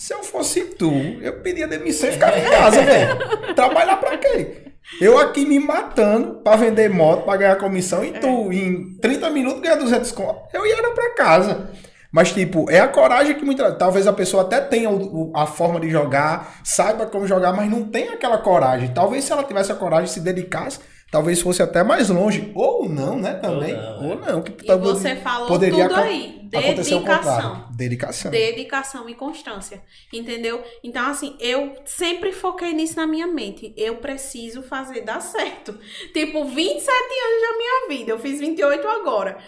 se 0.00 0.14
eu 0.14 0.24
fosse 0.24 0.62
tu, 0.62 0.90
eu 1.20 1.42
pedia 1.42 1.68
demissão 1.68 2.08
e 2.08 2.12
ficava 2.12 2.38
em 2.38 2.48
casa, 2.48 2.82
velho. 2.82 3.54
Trabalhar 3.54 3.98
pra 3.98 4.16
quê? 4.16 4.72
Eu 4.98 5.18
aqui 5.18 5.44
me 5.44 5.60
matando 5.60 6.40
pra 6.42 6.56
vender 6.56 6.88
moto, 6.88 7.26
pra 7.26 7.36
ganhar 7.36 7.56
comissão, 7.56 8.02
e 8.02 8.12
tu, 8.12 8.50
em 8.50 8.96
30 8.96 9.28
minutos, 9.28 9.60
ganha 9.60 9.76
200 9.76 10.10
conto. 10.12 10.40
Eu 10.54 10.64
ia 10.64 10.90
pra 10.94 11.14
casa. 11.14 11.70
Mas, 12.10 12.32
tipo, 12.32 12.70
é 12.70 12.80
a 12.80 12.88
coragem 12.88 13.36
que 13.36 13.44
muitas. 13.44 13.76
Talvez 13.76 14.06
a 14.06 14.12
pessoa 14.14 14.42
até 14.42 14.58
tenha 14.62 14.88
o, 14.88 15.30
o, 15.30 15.36
a 15.36 15.46
forma 15.46 15.78
de 15.78 15.90
jogar, 15.90 16.60
saiba 16.64 17.04
como 17.04 17.26
jogar, 17.26 17.52
mas 17.52 17.70
não 17.70 17.84
tem 17.84 18.08
aquela 18.08 18.38
coragem. 18.38 18.94
Talvez 18.94 19.24
se 19.24 19.32
ela 19.32 19.44
tivesse 19.44 19.70
a 19.70 19.74
coragem 19.74 20.06
se 20.06 20.20
dedicasse, 20.20 20.80
talvez 21.10 21.40
fosse 21.40 21.62
até 21.62 21.82
mais 21.82 22.08
longe. 22.08 22.50
Ou 22.54 22.88
não, 22.88 23.18
né? 23.18 23.34
Também. 23.34 23.74
Ou 23.74 23.80
não. 23.80 24.06
Ou 24.06 24.12
é. 24.12 24.32
não 24.32 24.42
que 24.42 24.52
e 24.64 24.76
você 24.76 25.16
falou 25.16 25.48
poderia 25.48 25.88
tudo 25.88 26.00
aí. 26.00 26.40
Dedicação. 26.50 27.68
Dedicação. 27.70 28.30
Dedicação 28.30 29.08
e 29.08 29.14
constância. 29.14 29.82
Entendeu? 30.12 30.62
Então, 30.82 31.06
assim, 31.06 31.36
eu 31.38 31.76
sempre 31.84 32.32
foquei 32.32 32.72
nisso 32.72 32.96
na 32.96 33.06
minha 33.06 33.26
mente. 33.26 33.72
Eu 33.76 33.96
preciso 33.96 34.62
fazer 34.62 35.02
dar 35.02 35.20
certo. 35.20 35.78
Tipo, 36.12 36.44
27 36.44 36.90
anos 36.90 37.42
da 37.42 37.56
minha 37.56 37.88
vida. 37.88 38.10
Eu 38.10 38.18
fiz 38.18 38.40
28 38.40 38.86
agora. 38.88 39.38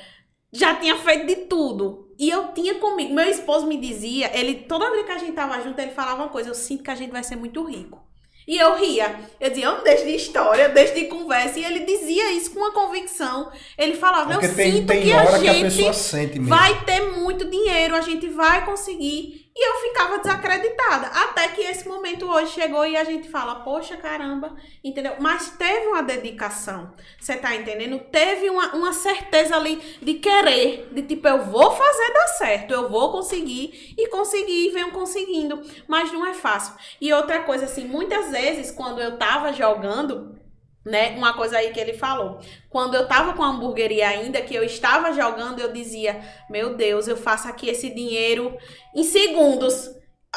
Já 0.52 0.74
tinha 0.74 0.96
feito 0.96 1.26
de 1.26 1.36
tudo 1.46 2.12
e 2.18 2.28
eu 2.28 2.52
tinha 2.52 2.74
comigo, 2.74 3.14
meu 3.14 3.24
esposo 3.24 3.66
me 3.66 3.76
dizia, 3.78 4.30
ele 4.38 4.54
toda 4.54 4.90
vez 4.90 5.06
que 5.06 5.12
a 5.12 5.18
gente 5.18 5.32
tava 5.32 5.60
junto, 5.62 5.78
ele 5.80 5.92
falava 5.92 6.22
uma 6.22 6.28
coisa, 6.28 6.50
eu 6.50 6.54
sinto 6.54 6.84
que 6.84 6.90
a 6.90 6.94
gente 6.94 7.10
vai 7.10 7.24
ser 7.24 7.36
muito 7.36 7.64
rico. 7.64 8.00
E 8.47 8.59
eu 8.59 8.76
ria. 8.76 9.20
Eu 9.40 9.51
dizia, 9.51 9.66
eu 9.66 9.76
não 9.76 9.84
deixo 9.84 10.05
de 10.05 10.14
história, 10.16 10.68
deixo 10.68 10.95
de 10.95 11.05
conversa. 11.05 11.59
E 11.59 11.64
ele 11.64 11.80
dizia 11.80 12.32
isso 12.32 12.51
com 12.51 12.61
uma 12.61 12.72
convicção. 12.72 13.51
Ele 13.78 13.95
falava, 13.95 14.32
Porque 14.32 14.47
eu 14.47 14.55
tem, 14.55 14.72
sinto 14.72 14.86
tem 14.88 15.03
que 15.03 15.12
a 15.12 15.38
gente 15.38 15.74
que 15.74 15.88
a 15.88 16.40
vai 16.40 16.84
ter 16.84 17.01
muito 17.12 17.45
dinheiro, 17.45 17.95
a 17.95 18.01
gente 18.01 18.28
vai 18.28 18.64
conseguir. 18.64 19.41
E 19.55 19.68
eu 19.68 19.74
ficava 19.82 20.18
desacreditada. 20.18 21.09
Até 21.09 21.48
que 21.48 21.61
esse 21.61 21.86
momento 21.86 22.26
hoje 22.26 22.53
chegou 22.53 22.86
e 22.86 22.96
a 22.96 23.05
gente 23.05 23.28
fala, 23.28 23.57
poxa, 23.57 23.98
caramba, 23.98 24.57
entendeu? 24.82 25.16
Mas 25.20 25.50
teve 25.50 25.88
uma 25.88 26.03
dedicação. 26.03 26.94
Você 27.20 27.36
tá 27.36 27.55
entendendo? 27.55 27.98
Teve 27.98 28.48
uma, 28.48 28.74
uma 28.74 28.92
certeza 28.94 29.55
ali 29.55 29.76
de 30.00 30.14
querer, 30.14 30.88
de 30.90 31.03
tipo, 31.03 31.28
eu 31.28 31.44
vou 31.44 31.70
fazer 31.70 32.12
dar 32.14 32.28
certo, 32.28 32.72
eu 32.72 32.88
vou 32.88 33.12
conseguir 33.12 33.94
e 33.96 34.09
conseguir 34.09 34.68
e 34.68 34.70
venho 34.70 34.90
conseguindo. 34.90 35.62
Mas 35.86 36.11
não 36.11 36.24
é 36.24 36.32
fácil. 36.32 36.74
E 36.98 37.12
outra 37.12 37.40
coisa, 37.42 37.66
assim, 37.66 37.84
muitas 37.84 38.30
vezes 38.30 38.70
quando 38.70 39.03
eu 39.03 39.18
tava 39.18 39.53
jogando, 39.53 40.41
né? 40.85 41.16
Uma 41.16 41.35
coisa 41.35 41.59
aí 41.59 41.70
que 41.70 41.80
ele 41.80 41.95
falou. 41.95 42.41
Quando 42.68 42.95
eu 42.95 43.07
tava 43.07 43.35
com 43.35 43.43
a 43.43 43.49
hamburgueria 43.49 44.09
ainda, 44.09 44.41
que 44.41 44.55
eu 44.55 44.64
estava 44.64 45.12
jogando, 45.12 45.61
eu 45.61 45.72
dizia: 45.72 46.20
Meu 46.51 46.74
Deus, 46.74 47.09
eu 47.09 47.16
faço 47.16 47.49
aqui 47.49 47.68
esse 47.68 47.91
dinheiro 47.91 48.57
em 48.95 49.05
segundos. 49.05 49.91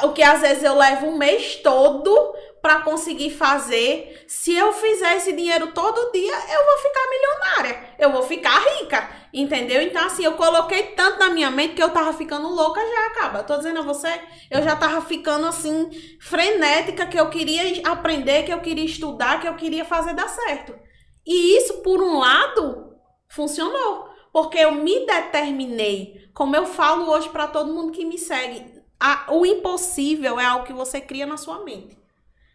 O 0.03 0.11
que 0.11 0.21
às 0.21 0.41
vezes 0.41 0.63
eu 0.63 0.77
levo 0.77 1.07
um 1.07 1.17
mês 1.17 1.55
todo 1.57 2.35
para 2.65 2.81
conseguir 2.81 3.29
fazer. 3.29 4.25
Se 4.27 4.51
eu 4.55 4.73
fizer 4.73 5.17
esse 5.17 5.31
dinheiro 5.33 5.67
todo 5.67 6.11
dia, 6.11 6.33
eu 6.33 6.65
vou 6.65 6.77
ficar 6.79 7.09
milionária. 7.11 7.89
Eu 7.99 8.11
vou 8.11 8.23
ficar 8.23 8.57
rica. 8.57 9.07
Entendeu? 9.31 9.83
Então, 9.83 10.03
assim, 10.03 10.25
eu 10.25 10.31
coloquei 10.31 10.81
tanto 10.95 11.19
na 11.19 11.29
minha 11.29 11.51
mente 11.51 11.75
que 11.75 11.83
eu 11.83 11.91
tava 11.91 12.11
ficando 12.13 12.47
louca 12.47 12.81
já, 12.81 13.05
acaba. 13.05 13.43
Tô 13.43 13.55
dizendo 13.55 13.81
a 13.81 13.83
você, 13.83 14.19
eu 14.49 14.63
já 14.63 14.75
tava 14.75 14.99
ficando 15.01 15.45
assim, 15.45 15.91
frenética, 16.19 17.05
que 17.05 17.19
eu 17.19 17.29
queria 17.29 17.83
aprender, 17.87 18.41
que 18.41 18.51
eu 18.51 18.61
queria 18.61 18.85
estudar, 18.85 19.39
que 19.39 19.47
eu 19.47 19.55
queria 19.55 19.85
fazer 19.85 20.15
dar 20.15 20.27
certo. 20.27 20.75
E 21.23 21.57
isso, 21.57 21.83
por 21.83 22.01
um 22.01 22.17
lado, 22.17 22.95
funcionou. 23.29 24.09
Porque 24.33 24.57
eu 24.57 24.71
me 24.71 25.05
determinei. 25.05 26.31
Como 26.33 26.55
eu 26.55 26.65
falo 26.65 27.11
hoje 27.11 27.29
para 27.29 27.45
todo 27.45 27.71
mundo 27.71 27.91
que 27.91 28.03
me 28.03 28.17
segue, 28.17 28.81
a, 28.99 29.27
o 29.29 29.45
impossível 29.45 30.39
é 30.39 30.45
algo 30.45 30.65
que 30.65 30.73
você 30.73 30.99
cria 30.99 31.27
na 31.27 31.37
sua 31.37 31.63
mente. 31.63 32.03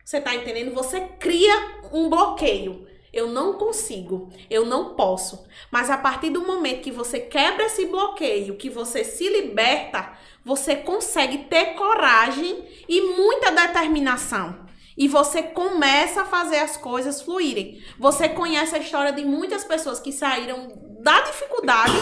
Você 0.05 0.21
tá 0.21 0.35
entendendo? 0.35 0.75
Você 0.75 1.01
cria 1.19 1.81
um 1.93 2.09
bloqueio. 2.09 2.89
Eu 3.13 3.27
não 3.29 3.55
consigo, 3.55 4.31
eu 4.49 4.65
não 4.65 4.95
posso. 4.95 5.45
Mas 5.71 5.91
a 5.91 5.99
partir 5.99 6.31
do 6.31 6.47
momento 6.47 6.83
que 6.83 6.93
você 6.93 7.19
quebra 7.19 7.65
esse 7.65 7.87
bloqueio, 7.87 8.57
que 8.57 8.71
você 8.71 9.03
se 9.03 9.29
liberta, 9.29 10.13
você 10.45 10.77
consegue 10.77 11.39
ter 11.39 11.75
coragem 11.75 12.65
e 12.89 13.01
muita 13.17 13.51
determinação. 13.51 14.65
E 14.97 15.09
você 15.09 15.43
começa 15.43 16.23
a 16.23 16.27
fazer 16.27 16.59
as 16.59 16.77
coisas 16.77 17.23
fluírem. 17.23 17.83
Você 17.99 18.29
conhece 18.29 18.77
a 18.77 18.79
história 18.79 19.13
de 19.13 19.25
muitas 19.25 19.65
pessoas 19.65 19.99
que 19.99 20.13
saíram 20.13 20.73
da 21.01 21.21
dificuldade, 21.23 21.95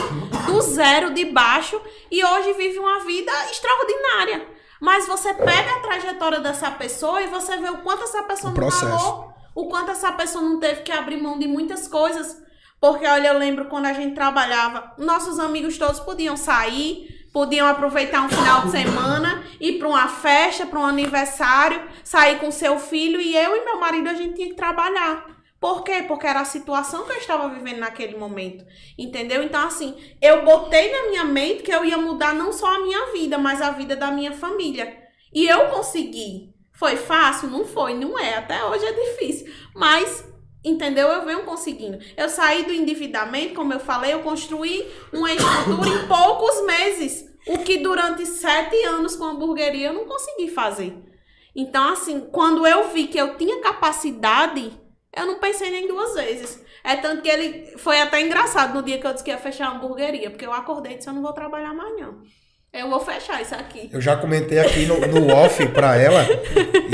do 0.46 0.60
zero, 0.60 1.14
de 1.14 1.24
baixo, 1.26 1.80
e 2.10 2.24
hoje 2.24 2.52
vivem 2.54 2.80
uma 2.80 3.04
vida 3.04 3.32
extraordinária. 3.50 4.57
Mas 4.80 5.06
você 5.06 5.34
pega 5.34 5.72
a 5.72 5.80
trajetória 5.80 6.40
dessa 6.40 6.70
pessoa 6.70 7.20
e 7.20 7.26
você 7.26 7.56
vê 7.56 7.68
o 7.68 7.78
quanto 7.78 8.04
essa 8.04 8.22
pessoa 8.22 8.52
não 8.52 8.70
falou 8.70 9.38
o 9.58 9.66
quanto 9.66 9.90
essa 9.90 10.12
pessoa 10.12 10.44
não 10.44 10.60
teve 10.60 10.82
que 10.82 10.92
abrir 10.92 11.20
mão 11.20 11.36
de 11.36 11.48
muitas 11.48 11.88
coisas. 11.88 12.40
Porque, 12.80 13.04
olha, 13.04 13.26
eu 13.26 13.38
lembro 13.38 13.64
quando 13.64 13.86
a 13.86 13.92
gente 13.92 14.14
trabalhava, 14.14 14.94
nossos 14.96 15.40
amigos 15.40 15.76
todos 15.76 15.98
podiam 15.98 16.36
sair, 16.36 17.28
podiam 17.32 17.66
aproveitar 17.66 18.22
um 18.22 18.28
final 18.28 18.66
de 18.66 18.70
semana, 18.70 19.42
ir 19.60 19.80
para 19.80 19.88
uma 19.88 20.06
festa, 20.06 20.64
para 20.64 20.78
um 20.78 20.86
aniversário, 20.86 21.82
sair 22.04 22.38
com 22.38 22.52
seu 22.52 22.78
filho 22.78 23.20
e 23.20 23.36
eu 23.36 23.56
e 23.56 23.64
meu 23.64 23.80
marido 23.80 24.08
a 24.08 24.14
gente 24.14 24.36
tinha 24.36 24.48
que 24.48 24.54
trabalhar. 24.54 25.26
Por 25.60 25.82
quê? 25.82 26.04
Porque 26.06 26.26
era 26.26 26.40
a 26.40 26.44
situação 26.44 27.04
que 27.04 27.12
eu 27.12 27.16
estava 27.16 27.48
vivendo 27.48 27.78
naquele 27.78 28.16
momento. 28.16 28.64
Entendeu? 28.96 29.42
Então, 29.42 29.66
assim, 29.66 29.96
eu 30.22 30.44
botei 30.44 30.92
na 30.92 31.08
minha 31.08 31.24
mente 31.24 31.64
que 31.64 31.72
eu 31.72 31.84
ia 31.84 31.98
mudar 31.98 32.32
não 32.32 32.52
só 32.52 32.76
a 32.76 32.80
minha 32.80 33.12
vida, 33.12 33.38
mas 33.38 33.60
a 33.60 33.70
vida 33.70 33.96
da 33.96 34.10
minha 34.10 34.32
família. 34.32 34.96
E 35.32 35.46
eu 35.46 35.66
consegui. 35.68 36.54
Foi 36.72 36.96
fácil? 36.96 37.50
Não 37.50 37.64
foi, 37.64 37.94
não 37.94 38.16
é. 38.16 38.36
Até 38.36 38.64
hoje 38.64 38.84
é 38.84 38.92
difícil. 38.92 39.52
Mas, 39.74 40.24
entendeu? 40.64 41.08
Eu 41.08 41.24
venho 41.24 41.42
conseguindo. 41.42 41.98
Eu 42.16 42.28
saí 42.28 42.64
do 42.64 42.72
endividamento, 42.72 43.54
como 43.54 43.72
eu 43.72 43.80
falei, 43.80 44.12
eu 44.12 44.20
construí 44.20 44.88
uma 45.12 45.32
estrutura 45.32 45.88
em 45.88 46.06
poucos 46.06 46.64
meses. 46.66 47.26
O 47.48 47.58
que 47.58 47.78
durante 47.78 48.24
sete 48.26 48.76
anos 48.84 49.16
com 49.16 49.24
a 49.24 49.30
hamburgueria 49.30 49.88
eu 49.88 49.92
não 49.94 50.04
consegui 50.04 50.48
fazer. 50.48 50.96
Então, 51.56 51.92
assim, 51.92 52.28
quando 52.30 52.64
eu 52.64 52.90
vi 52.90 53.08
que 53.08 53.18
eu 53.18 53.36
tinha 53.36 53.60
capacidade, 53.60 54.70
eu 55.18 55.26
não 55.26 55.38
pensei 55.38 55.70
nem 55.70 55.86
duas 55.86 56.14
vezes. 56.14 56.62
É 56.84 56.96
tanto 56.96 57.22
que 57.22 57.28
ele 57.28 57.76
foi 57.76 58.00
até 58.00 58.20
engraçado 58.20 58.74
no 58.74 58.82
dia 58.82 58.98
que 58.98 59.06
eu 59.06 59.12
disse 59.12 59.24
que 59.24 59.30
ia 59.30 59.38
fechar 59.38 59.68
a 59.68 59.72
hamburgueria, 59.72 60.30
porque 60.30 60.46
eu 60.46 60.52
acordei 60.52 60.92
e 60.92 60.96
disse: 60.96 61.08
eu 61.08 61.14
não 61.14 61.22
vou 61.22 61.32
trabalhar 61.32 61.74
mais 61.74 61.98
não. 61.98 62.22
Eu 62.72 62.90
vou 62.90 63.00
fechar 63.00 63.40
isso 63.40 63.54
aqui. 63.54 63.88
Eu 63.92 64.00
já 64.00 64.16
comentei 64.16 64.58
aqui 64.58 64.84
no, 64.84 65.00
no 65.00 65.34
off 65.34 65.66
pra 65.68 65.96
ela. 65.96 66.26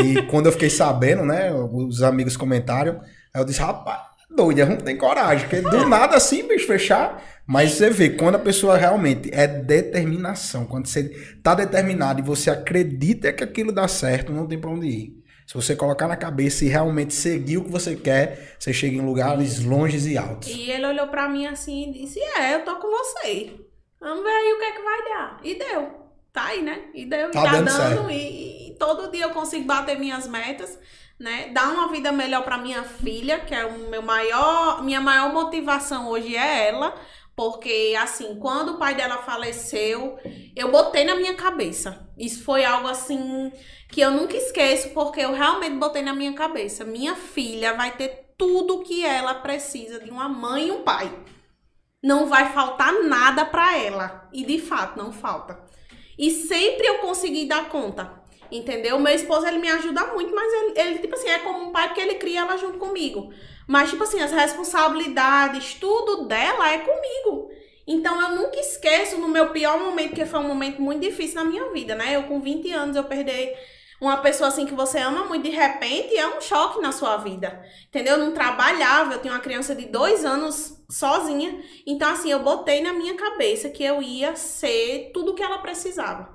E 0.02 0.22
quando 0.22 0.46
eu 0.46 0.52
fiquei 0.52 0.70
sabendo, 0.70 1.24
né? 1.24 1.52
Os 1.52 2.02
amigos 2.02 2.36
comentaram. 2.36 3.00
Aí 3.34 3.42
eu 3.42 3.44
disse, 3.44 3.60
rapaz, 3.60 4.00
doida, 4.30 4.64
não 4.66 4.76
tem 4.76 4.96
coragem. 4.96 5.48
Porque 5.48 5.68
do 5.68 5.88
nada 5.88 6.16
assim, 6.16 6.46
bicho, 6.46 6.66
fechar. 6.66 7.20
Mas 7.46 7.72
você 7.72 7.90
vê, 7.90 8.10
quando 8.10 8.36
a 8.36 8.38
pessoa 8.38 8.76
realmente 8.76 9.28
é 9.32 9.46
determinação, 9.46 10.64
quando 10.64 10.86
você 10.86 11.10
tá 11.42 11.54
determinado 11.54 12.20
e 12.20 12.24
você 12.24 12.50
acredita 12.50 13.32
que 13.32 13.44
aquilo 13.44 13.72
dá 13.72 13.88
certo, 13.88 14.32
não 14.32 14.46
tem 14.46 14.58
pra 14.58 14.70
onde 14.70 14.86
ir. 14.86 15.23
Se 15.46 15.54
você 15.54 15.76
colocar 15.76 16.08
na 16.08 16.16
cabeça 16.16 16.64
e 16.64 16.68
realmente 16.68 17.12
seguir 17.12 17.58
o 17.58 17.64
que 17.64 17.70
você 17.70 17.94
quer, 17.94 18.56
você 18.58 18.72
chega 18.72 18.96
em 18.96 19.04
lugares 19.04 19.62
longes 19.62 20.06
e 20.06 20.16
altos. 20.16 20.48
E 20.48 20.70
ele 20.70 20.86
olhou 20.86 21.06
para 21.08 21.28
mim 21.28 21.46
assim 21.46 21.90
e 21.90 21.92
disse: 21.92 22.18
É, 22.18 22.54
eu 22.54 22.64
tô 22.64 22.76
com 22.76 22.88
você. 22.90 23.52
Vamos 24.00 24.22
ver 24.22 24.30
aí 24.30 24.52
o 24.52 24.58
que 24.58 24.64
é 24.64 24.72
que 24.72 24.82
vai 24.82 25.02
dar. 25.04 25.40
E 25.42 25.54
deu. 25.58 26.04
Tá 26.32 26.46
aí, 26.46 26.62
né? 26.62 26.82
E 26.94 27.06
deu. 27.06 27.30
Tá, 27.30 27.42
tá 27.42 27.60
dando. 27.60 28.10
E, 28.10 28.70
e, 28.70 28.76
todo 28.78 29.10
dia 29.10 29.24
eu 29.24 29.30
consigo 29.30 29.64
bater 29.64 29.98
minhas 29.98 30.26
metas, 30.26 30.78
né? 31.18 31.50
Dar 31.52 31.70
uma 31.70 31.88
vida 31.88 32.10
melhor 32.10 32.42
para 32.42 32.58
minha 32.58 32.82
filha, 32.82 33.38
que 33.38 33.54
é 33.54 33.64
o 33.64 33.90
meu 33.90 34.02
maior. 34.02 34.82
Minha 34.82 35.00
maior 35.00 35.32
motivação 35.32 36.08
hoje 36.08 36.36
é 36.36 36.68
ela. 36.68 36.94
Porque, 37.36 37.94
assim, 38.00 38.36
quando 38.38 38.74
o 38.74 38.78
pai 38.78 38.94
dela 38.94 39.18
faleceu, 39.18 40.18
eu 40.54 40.70
botei 40.70 41.04
na 41.04 41.16
minha 41.16 41.34
cabeça. 41.34 42.08
Isso 42.16 42.44
foi 42.44 42.64
algo 42.64 42.86
assim 42.86 43.52
que 43.88 44.00
eu 44.00 44.10
nunca 44.10 44.36
esqueço, 44.36 44.90
porque 44.90 45.20
eu 45.20 45.32
realmente 45.32 45.76
botei 45.76 46.02
na 46.02 46.14
minha 46.14 46.32
cabeça. 46.32 46.84
Minha 46.84 47.16
filha 47.16 47.74
vai 47.74 47.96
ter 47.96 48.34
tudo 48.38 48.82
que 48.82 49.04
ela 49.04 49.34
precisa 49.34 50.00
de 50.00 50.10
uma 50.10 50.28
mãe 50.28 50.68
e 50.68 50.72
um 50.72 50.82
pai 50.82 51.12
não 52.04 52.26
vai 52.26 52.52
faltar 52.52 52.92
nada 53.04 53.46
para 53.46 53.78
ela. 53.78 54.28
E 54.30 54.44
de 54.44 54.58
fato, 54.58 54.98
não 54.98 55.10
falta. 55.10 55.58
E 56.18 56.30
sempre 56.30 56.86
eu 56.86 56.98
consegui 56.98 57.46
dar 57.46 57.70
conta. 57.70 58.22
Entendeu? 58.52 59.00
Meu 59.00 59.14
esposo, 59.14 59.46
ele 59.46 59.58
me 59.58 59.70
ajuda 59.70 60.12
muito, 60.12 60.32
mas 60.34 60.52
ele, 60.52 60.80
ele, 60.80 60.98
tipo 60.98 61.14
assim, 61.14 61.28
é 61.28 61.38
como 61.38 61.64
um 61.64 61.72
pai 61.72 61.94
que 61.94 62.00
ele 62.00 62.16
cria 62.16 62.40
ela 62.40 62.58
junto 62.58 62.78
comigo. 62.78 63.32
Mas, 63.66 63.90
tipo 63.90 64.02
assim, 64.04 64.20
as 64.20 64.30
responsabilidades, 64.30 65.74
tudo 65.74 66.26
dela 66.26 66.70
é 66.70 66.78
comigo. 66.78 67.50
Então, 67.86 68.20
eu 68.20 68.36
nunca 68.36 68.58
esqueço 68.58 69.18
no 69.18 69.28
meu 69.28 69.50
pior 69.50 69.78
momento, 69.78 70.14
que 70.14 70.24
foi 70.24 70.40
um 70.40 70.48
momento 70.48 70.80
muito 70.80 71.02
difícil 71.02 71.36
na 71.36 71.44
minha 71.44 71.70
vida, 71.70 71.94
né? 71.94 72.16
Eu, 72.16 72.24
com 72.24 72.40
20 72.40 72.70
anos, 72.72 72.96
eu 72.96 73.04
perdi 73.04 73.54
uma 74.00 74.18
pessoa 74.18 74.48
assim 74.48 74.66
que 74.66 74.74
você 74.74 74.98
ama 74.98 75.24
muito, 75.24 75.44
de 75.44 75.50
repente, 75.50 76.16
é 76.16 76.26
um 76.26 76.40
choque 76.40 76.80
na 76.80 76.92
sua 76.92 77.16
vida. 77.18 77.64
Entendeu? 77.86 78.14
Eu 78.14 78.24
não 78.24 78.32
trabalhava, 78.32 79.14
eu 79.14 79.20
tinha 79.20 79.32
uma 79.32 79.40
criança 79.40 79.74
de 79.74 79.86
dois 79.86 80.24
anos 80.24 80.82
sozinha. 80.90 81.62
Então, 81.86 82.10
assim, 82.10 82.30
eu 82.30 82.40
botei 82.40 82.82
na 82.82 82.92
minha 82.92 83.14
cabeça 83.14 83.68
que 83.68 83.84
eu 83.84 84.02
ia 84.02 84.34
ser 84.36 85.10
tudo 85.12 85.32
o 85.32 85.34
que 85.34 85.42
ela 85.42 85.58
precisava. 85.58 86.33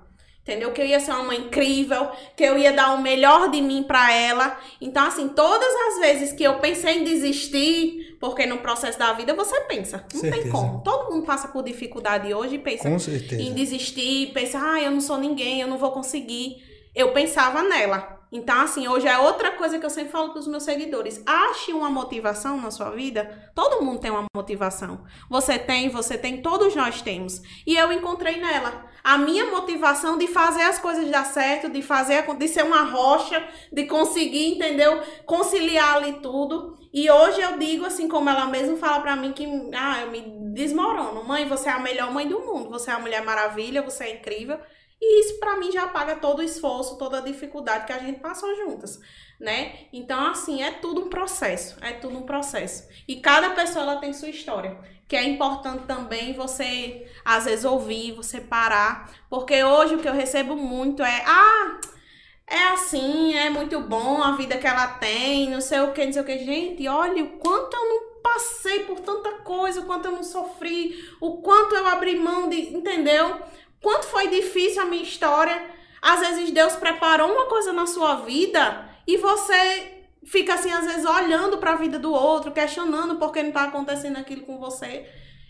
Entendeu? 0.50 0.72
Que 0.72 0.82
eu 0.82 0.86
ia 0.88 1.00
ser 1.00 1.12
uma 1.12 1.26
mãe 1.26 1.42
incrível, 1.42 2.10
que 2.36 2.44
eu 2.44 2.58
ia 2.58 2.74
dar 2.74 2.96
o 2.96 3.02
melhor 3.02 3.52
de 3.52 3.62
mim 3.62 3.84
para 3.84 4.12
ela. 4.12 4.58
Então, 4.82 5.06
assim, 5.06 5.30
todas 5.30 5.70
as 5.88 6.00
vezes 6.00 6.34
que 6.34 6.42
eu 6.44 6.56
pensei 6.56 6.98
em 6.98 7.04
desistir, 7.04 8.18
porque 8.20 8.48
no 8.48 8.58
processo 8.58 8.98
da 8.98 9.14
vida 9.14 9.36
você 9.36 9.62
pensa, 9.62 10.04
não 10.12 10.22
certeza. 10.22 10.42
tem 10.42 10.52
como. 10.52 10.82
Todo 10.82 11.14
mundo 11.14 11.24
passa 11.24 11.50
por 11.50 11.64
dificuldade 11.64 12.34
hoje 12.34 12.56
e 12.56 12.60
pensa 12.60 12.90
em 12.90 13.54
desistir, 13.54 14.32
pensa, 14.34 14.60
ah, 14.60 14.82
eu 14.82 14.90
não 14.90 15.02
sou 15.02 15.20
ninguém, 15.20 15.62
eu 15.62 15.68
não 15.68 15.78
vou 15.78 15.92
conseguir 15.92 16.68
eu 16.96 17.14
pensava 17.14 17.62
nela. 17.62 18.20
Então, 18.32 18.62
assim, 18.62 18.88
hoje 18.88 19.08
é 19.08 19.18
outra 19.18 19.52
coisa 19.52 19.80
que 19.80 19.86
eu 19.86 19.90
sempre 19.90 20.12
falo 20.12 20.30
para 20.30 20.40
os 20.40 20.48
meus 20.48 20.64
seguidores. 20.64 21.22
Ache 21.26 21.74
uma 21.74 21.90
motivação 21.90 22.60
na 22.62 22.70
sua 22.70 22.92
vida. 22.92 23.52
Todo 23.56 23.84
mundo 23.84 24.00
tem 24.00 24.12
uma 24.12 24.26
motivação. 24.36 25.04
Você 25.30 25.58
tem, 25.58 25.90
você 25.90 26.18
tem, 26.18 26.42
todos 26.42 26.76
nós 26.76 27.02
temos. 27.02 27.42
E 27.66 27.76
eu 27.76 27.92
encontrei 27.92 28.38
nela 28.40 28.89
a 29.04 29.18
minha 29.18 29.46
motivação 29.46 30.18
de 30.18 30.28
fazer 30.28 30.64
as 30.64 30.80
coisas 30.80 31.10
dar 31.10 31.26
certo, 31.26 31.70
de 31.70 31.82
fazer, 31.82 32.24
de 32.36 32.48
ser 32.48 32.64
uma 32.64 32.84
rocha, 32.84 33.48
de 33.72 33.86
conseguir, 33.86 34.56
entendeu? 34.56 35.02
Conciliar 35.26 35.96
ali 35.96 36.14
tudo. 36.22 36.78
E 36.94 37.10
hoje 37.10 37.42
eu 37.42 37.58
digo 37.58 37.86
assim, 37.86 38.08
como 38.08 38.30
ela 38.30 38.46
mesma 38.48 38.78
fala 38.78 39.00
para 39.02 39.16
mim 39.16 39.32
que, 39.32 39.46
ah, 39.74 40.02
eu 40.02 40.12
me 40.12 40.22
desmorono. 40.54 41.24
Mãe, 41.24 41.48
você 41.48 41.70
é 41.70 41.72
a 41.72 41.80
melhor 41.80 42.12
mãe 42.12 42.28
do 42.28 42.40
mundo. 42.40 42.70
Você 42.70 42.90
é 42.90 42.94
a 42.94 43.00
mulher 43.00 43.24
maravilha, 43.24 43.82
você 43.82 44.06
é 44.06 44.16
incrível. 44.16 44.60
E 45.02 45.22
isso 45.22 45.40
para 45.40 45.56
mim 45.58 45.72
já 45.72 45.88
paga 45.88 46.16
todo 46.16 46.40
o 46.40 46.44
esforço, 46.44 46.98
toda 46.98 47.20
a 47.20 47.22
dificuldade 47.22 47.86
que 47.86 47.94
a 47.94 48.00
gente 48.00 48.20
passou 48.20 48.54
juntas, 48.56 49.00
né? 49.40 49.88
Então 49.94 50.28
assim, 50.28 50.62
é 50.62 50.72
tudo 50.72 51.02
um 51.06 51.10
processo, 51.10 51.78
é 51.82 51.94
tudo 51.94 52.18
um 52.18 52.24
processo. 52.24 52.88
E 53.08 53.18
cada 53.22 53.52
pessoa 53.52 53.84
ela 53.84 53.96
tem 53.98 54.12
sua 54.12 54.30
história, 54.30 54.78
que 55.08 55.16
é 55.16 55.24
importante 55.24 55.86
também 55.86 56.34
você 56.34 57.08
às 57.24 57.46
vezes 57.46 57.64
ouvir, 57.64 58.12
você 58.12 58.42
parar, 58.42 59.10
porque 59.30 59.64
hoje 59.64 59.96
o 59.96 60.00
que 60.00 60.08
eu 60.08 60.14
recebo 60.14 60.56
muito 60.56 61.02
é: 61.02 61.24
"Ah, 61.26 61.80
é 62.50 62.64
assim, 62.70 63.36
é 63.36 63.50
muito 63.50 63.80
bom 63.82 64.24
a 64.24 64.32
vida 64.36 64.58
que 64.58 64.66
ela 64.68 64.88
tem, 64.88 65.50
não 65.50 65.62
sei 65.62 65.80
o 65.82 65.94
que, 65.94 66.04
não 66.06 66.12
sei 66.12 66.22
o 66.22 66.26
que. 66.26 66.40
Gente, 66.40 66.88
olha 66.88 67.24
o 67.24 67.38
quanto 67.38 67.76
eu 67.76 67.90
não 67.90 68.10
passei 68.24 68.86
por 68.86 69.00
tanta 69.02 69.32
coisa, 69.44 69.82
o 69.82 69.86
quanto 69.86 70.06
eu 70.06 70.12
não 70.14 70.24
sofri, 70.24 70.96
o 71.22 71.42
quanto 71.42 71.76
eu 71.76 71.86
abri 71.88 72.16
mão 72.18 72.50
de. 72.50 72.76
Entendeu? 72.76 73.40
Quanto 73.82 74.06
foi 74.08 74.28
difícil 74.28 74.82
a 74.82 74.86
minha 74.86 75.04
história. 75.04 75.62
Às 76.02 76.20
vezes 76.22 76.52
Deus 76.52 76.76
preparou 76.76 77.32
uma 77.32 77.46
coisa 77.48 77.74
na 77.74 77.86
sua 77.86 78.16
vida 78.22 78.90
e 79.06 79.18
você 79.18 80.00
fica 80.24 80.54
assim, 80.54 80.72
às 80.72 80.86
vezes, 80.86 81.06
olhando 81.06 81.58
para 81.58 81.74
a 81.74 81.76
vida 81.76 81.98
do 81.98 82.14
outro, 82.14 82.52
questionando 82.52 83.16
por 83.18 83.32
que 83.32 83.42
não 83.42 83.50
está 83.50 83.64
acontecendo 83.64 84.18
aquilo 84.18 84.46
com 84.46 84.58
você. 84.60 85.08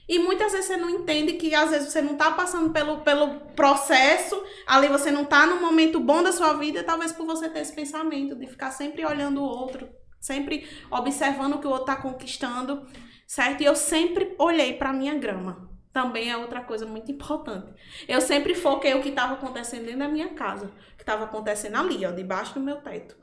E 0.07 0.17
muitas 0.17 0.51
vezes 0.51 0.67
você 0.67 0.77
não 0.77 0.89
entende 0.89 1.33
que 1.33 1.53
às 1.53 1.69
vezes 1.69 1.91
você 1.91 2.01
não 2.01 2.13
está 2.13 2.31
passando 2.31 2.71
pelo, 2.71 3.01
pelo 3.01 3.41
processo, 3.55 4.41
ali 4.65 4.87
você 4.87 5.11
não 5.11 5.21
está 5.21 5.45
no 5.45 5.61
momento 5.61 5.99
bom 5.99 6.23
da 6.23 6.31
sua 6.31 6.53
vida, 6.53 6.83
talvez 6.83 7.11
por 7.11 7.27
você 7.27 7.47
ter 7.47 7.59
esse 7.59 7.73
pensamento 7.73 8.35
de 8.35 8.47
ficar 8.47 8.71
sempre 8.71 9.05
olhando 9.05 9.39
o 9.39 9.45
outro, 9.45 9.87
sempre 10.19 10.67
observando 10.89 11.55
o 11.55 11.59
que 11.59 11.67
o 11.67 11.69
outro 11.69 11.91
está 11.91 12.01
conquistando, 12.01 12.87
certo? 13.27 13.61
E 13.61 13.65
eu 13.65 13.75
sempre 13.75 14.33
olhei 14.39 14.73
para 14.73 14.91
minha 14.91 15.13
grama. 15.13 15.68
Também 15.91 16.29
é 16.29 16.37
outra 16.37 16.61
coisa 16.61 16.85
muito 16.85 17.11
importante. 17.11 17.67
Eu 18.07 18.21
sempre 18.21 18.53
foquei 18.53 18.93
o 18.93 19.01
que 19.01 19.09
estava 19.09 19.33
acontecendo 19.33 19.85
dentro 19.85 19.99
da 19.99 20.07
minha 20.07 20.29
casa, 20.29 20.65
o 20.65 20.97
que 20.97 21.03
estava 21.03 21.25
acontecendo 21.25 21.77
ali, 21.77 22.05
ó, 22.05 22.11
debaixo 22.11 22.53
do 22.53 22.59
meu 22.59 22.77
teto. 22.77 23.17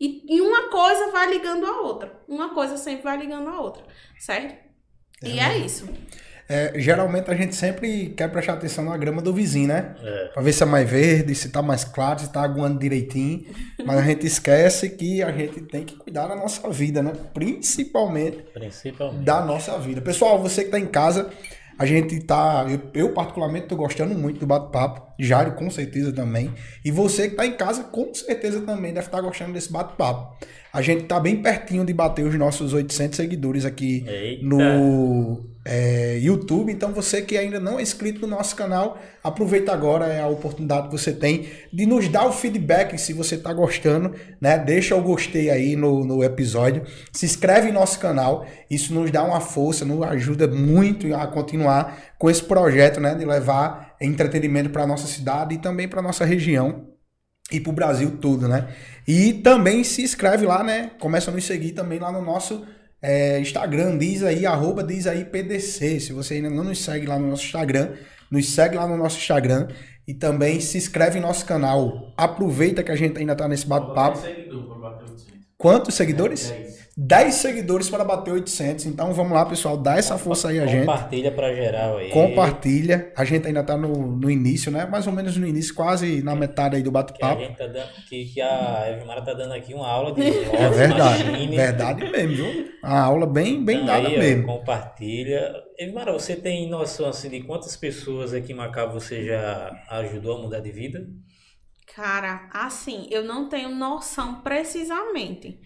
E, 0.00 0.24
e 0.28 0.40
uma 0.40 0.70
coisa 0.70 1.10
vai 1.10 1.30
ligando 1.30 1.66
a 1.66 1.80
outra. 1.80 2.12
Uma 2.28 2.54
coisa 2.54 2.76
sempre 2.76 3.02
vai 3.04 3.16
ligando 3.18 3.48
a 3.48 3.60
outra, 3.60 3.82
certo? 4.18 4.54
É. 5.22 5.28
E 5.28 5.38
é 5.38 5.58
isso. 5.58 5.88
É, 6.48 6.72
geralmente 6.80 7.30
a 7.30 7.34
gente 7.34 7.54
sempre 7.54 8.08
quer 8.10 8.28
prestar 8.28 8.54
atenção 8.54 8.84
na 8.84 8.96
grama 8.96 9.22
do 9.22 9.32
vizinho, 9.32 9.68
né? 9.68 9.94
É. 10.02 10.24
Pra 10.32 10.42
ver 10.42 10.52
se 10.52 10.62
é 10.64 10.66
mais 10.66 10.90
verde, 10.90 11.32
se 11.32 11.48
tá 11.50 11.62
mais 11.62 11.84
claro, 11.84 12.18
se 12.18 12.32
tá 12.32 12.42
aguando 12.42 12.78
direitinho. 12.80 13.46
Mas 13.84 13.98
a 13.98 14.02
gente 14.02 14.26
esquece 14.26 14.90
que 14.90 15.22
a 15.22 15.30
gente 15.30 15.60
tem 15.60 15.84
que 15.84 15.94
cuidar 15.94 16.26
da 16.26 16.34
nossa 16.34 16.68
vida, 16.70 17.02
né? 17.02 17.12
Principalmente, 17.32 18.38
Principalmente. 18.52 19.24
da 19.24 19.44
nossa 19.44 19.78
vida. 19.78 20.00
Pessoal, 20.00 20.40
você 20.42 20.64
que 20.64 20.70
tá 20.70 20.78
em 20.80 20.88
casa, 20.88 21.30
a 21.80 21.86
gente 21.86 22.20
tá. 22.20 22.66
Eu, 22.68 22.90
eu 22.92 23.14
particularmente, 23.14 23.68
tô 23.68 23.74
gostando 23.74 24.14
muito 24.14 24.38
do 24.38 24.46
bate-papo. 24.46 25.00
Jário, 25.18 25.54
com 25.54 25.70
certeza 25.70 26.12
também. 26.12 26.52
E 26.84 26.90
você 26.90 27.30
que 27.30 27.36
tá 27.36 27.46
em 27.46 27.56
casa, 27.56 27.84
com 27.84 28.12
certeza 28.12 28.60
também 28.60 28.92
deve 28.92 29.06
estar 29.06 29.16
tá 29.16 29.22
gostando 29.22 29.54
desse 29.54 29.72
bate-papo. 29.72 30.36
A 30.70 30.82
gente 30.82 31.04
tá 31.04 31.18
bem 31.18 31.40
pertinho 31.40 31.82
de 31.82 31.94
bater 31.94 32.26
os 32.26 32.34
nossos 32.34 32.74
800 32.74 33.16
seguidores 33.16 33.64
aqui 33.64 34.04
Eita. 34.06 34.44
no 34.44 35.49
é, 35.64 36.18
YouTube. 36.18 36.72
Então, 36.72 36.92
você 36.92 37.22
que 37.22 37.36
ainda 37.36 37.60
não 37.60 37.78
é 37.78 37.82
inscrito 37.82 38.22
no 38.22 38.28
nosso 38.28 38.56
canal, 38.56 38.98
aproveita 39.22 39.72
agora 39.72 40.06
é 40.06 40.20
a 40.20 40.26
oportunidade 40.26 40.88
que 40.88 40.92
você 40.92 41.12
tem 41.12 41.48
de 41.72 41.86
nos 41.86 42.08
dar 42.08 42.26
o 42.26 42.32
feedback 42.32 42.96
se 42.98 43.12
você 43.12 43.34
está 43.34 43.52
gostando, 43.52 44.14
né? 44.40 44.58
Deixa 44.58 44.96
o 44.96 45.02
gostei 45.02 45.50
aí 45.50 45.76
no, 45.76 46.04
no 46.04 46.24
episódio, 46.24 46.84
se 47.12 47.26
inscreve 47.26 47.68
em 47.68 47.72
nosso 47.72 47.98
canal, 47.98 48.46
isso 48.70 48.94
nos 48.94 49.10
dá 49.10 49.22
uma 49.22 49.40
força, 49.40 49.84
nos 49.84 50.02
ajuda 50.02 50.46
muito 50.46 51.14
a 51.14 51.26
continuar 51.26 52.14
com 52.18 52.30
esse 52.30 52.42
projeto, 52.42 53.00
né? 53.00 53.14
De 53.14 53.24
levar 53.24 53.96
entretenimento 54.00 54.70
para 54.70 54.86
nossa 54.86 55.06
cidade 55.06 55.54
e 55.54 55.58
também 55.58 55.86
para 55.88 56.00
nossa 56.00 56.24
região 56.24 56.88
e 57.52 57.60
para 57.60 57.70
o 57.70 57.74
Brasil 57.74 58.16
todo, 58.18 58.48
né? 58.48 58.68
E 59.06 59.34
também 59.34 59.84
se 59.84 60.02
inscreve 60.02 60.46
lá, 60.46 60.62
né? 60.62 60.92
Começa 60.98 61.30
a 61.30 61.34
nos 61.34 61.44
seguir 61.44 61.72
também 61.72 61.98
lá 61.98 62.10
no 62.12 62.22
nosso 62.22 62.64
é, 63.02 63.40
Instagram, 63.40 63.96
diz 63.96 64.22
aí, 64.22 64.44
arroba 64.44 64.82
diz 64.82 65.06
aí 65.06 65.24
PDC. 65.24 66.00
Se 66.00 66.12
você 66.12 66.34
ainda 66.34 66.50
não 66.50 66.64
nos 66.64 66.82
segue 66.82 67.06
lá 67.06 67.18
no 67.18 67.28
nosso 67.28 67.44
Instagram, 67.44 67.92
nos 68.30 68.48
segue 68.48 68.76
lá 68.76 68.86
no 68.86 68.96
nosso 68.96 69.18
Instagram 69.18 69.68
e 70.06 70.14
também 70.14 70.60
se 70.60 70.76
inscreve 70.76 71.18
em 71.18 71.22
nosso 71.22 71.46
canal. 71.46 72.12
Aproveita 72.16 72.82
que 72.82 72.90
a 72.90 72.96
gente 72.96 73.18
ainda 73.18 73.34
tá 73.34 73.48
nesse 73.48 73.66
bate-papo. 73.66 74.20
Quantos 75.56 75.94
seguidores? 75.94 76.50
É, 76.50 76.79
10 77.02 77.34
seguidores 77.34 77.88
para 77.88 78.04
bater 78.04 78.30
800. 78.30 78.84
Então 78.84 79.10
vamos 79.14 79.32
lá, 79.32 79.46
pessoal, 79.46 79.74
dá 79.74 79.96
essa 79.96 80.18
força 80.18 80.50
aí 80.50 80.60
a 80.60 80.66
gente. 80.66 80.80
Compartilha 80.80 81.32
para 81.32 81.54
geral 81.54 81.96
aí. 81.96 82.10
Compartilha. 82.10 83.10
A 83.16 83.24
gente 83.24 83.46
ainda 83.46 83.64
tá 83.64 83.74
no, 83.74 83.88
no 83.88 84.30
início, 84.30 84.70
né? 84.70 84.84
Mais 84.84 85.06
ou 85.06 85.12
menos 85.14 85.34
no 85.34 85.46
início, 85.46 85.74
quase 85.74 86.22
na 86.22 86.36
metade 86.36 86.76
aí 86.76 86.82
do 86.82 86.90
bate-papo. 86.90 87.40
Que, 87.40 87.54
tá 87.56 87.88
que, 88.06 88.24
que, 88.26 88.40
a 88.42 88.84
Evmara 88.90 89.22
tá 89.22 89.32
dando 89.32 89.54
aqui 89.54 89.72
uma 89.72 89.88
aula 89.88 90.12
de 90.12 90.20
É 90.52 90.68
verdade. 90.68 91.24
Machine. 91.24 91.56
Verdade 91.56 92.10
mesmo, 92.10 92.36
viu? 92.36 92.68
Uma 92.84 93.00
aula 93.00 93.26
bem, 93.26 93.64
bem 93.64 93.76
então, 93.76 93.86
dada 93.86 94.08
aí, 94.08 94.18
mesmo. 94.18 94.50
Ó, 94.50 94.58
compartilha. 94.58 95.54
Evmara, 95.78 96.12
você 96.12 96.36
tem 96.36 96.68
noção 96.68 97.08
assim, 97.08 97.30
de 97.30 97.40
quantas 97.44 97.76
pessoas 97.76 98.34
aqui 98.34 98.52
em 98.52 98.56
Macau 98.56 98.92
você 98.92 99.24
já 99.24 99.70
ajudou 99.88 100.36
a 100.36 100.42
mudar 100.42 100.60
de 100.60 100.70
vida? 100.70 101.06
Cara, 101.96 102.46
assim, 102.52 103.08
eu 103.10 103.24
não 103.24 103.48
tenho 103.48 103.70
noção 103.70 104.42
precisamente 104.42 105.58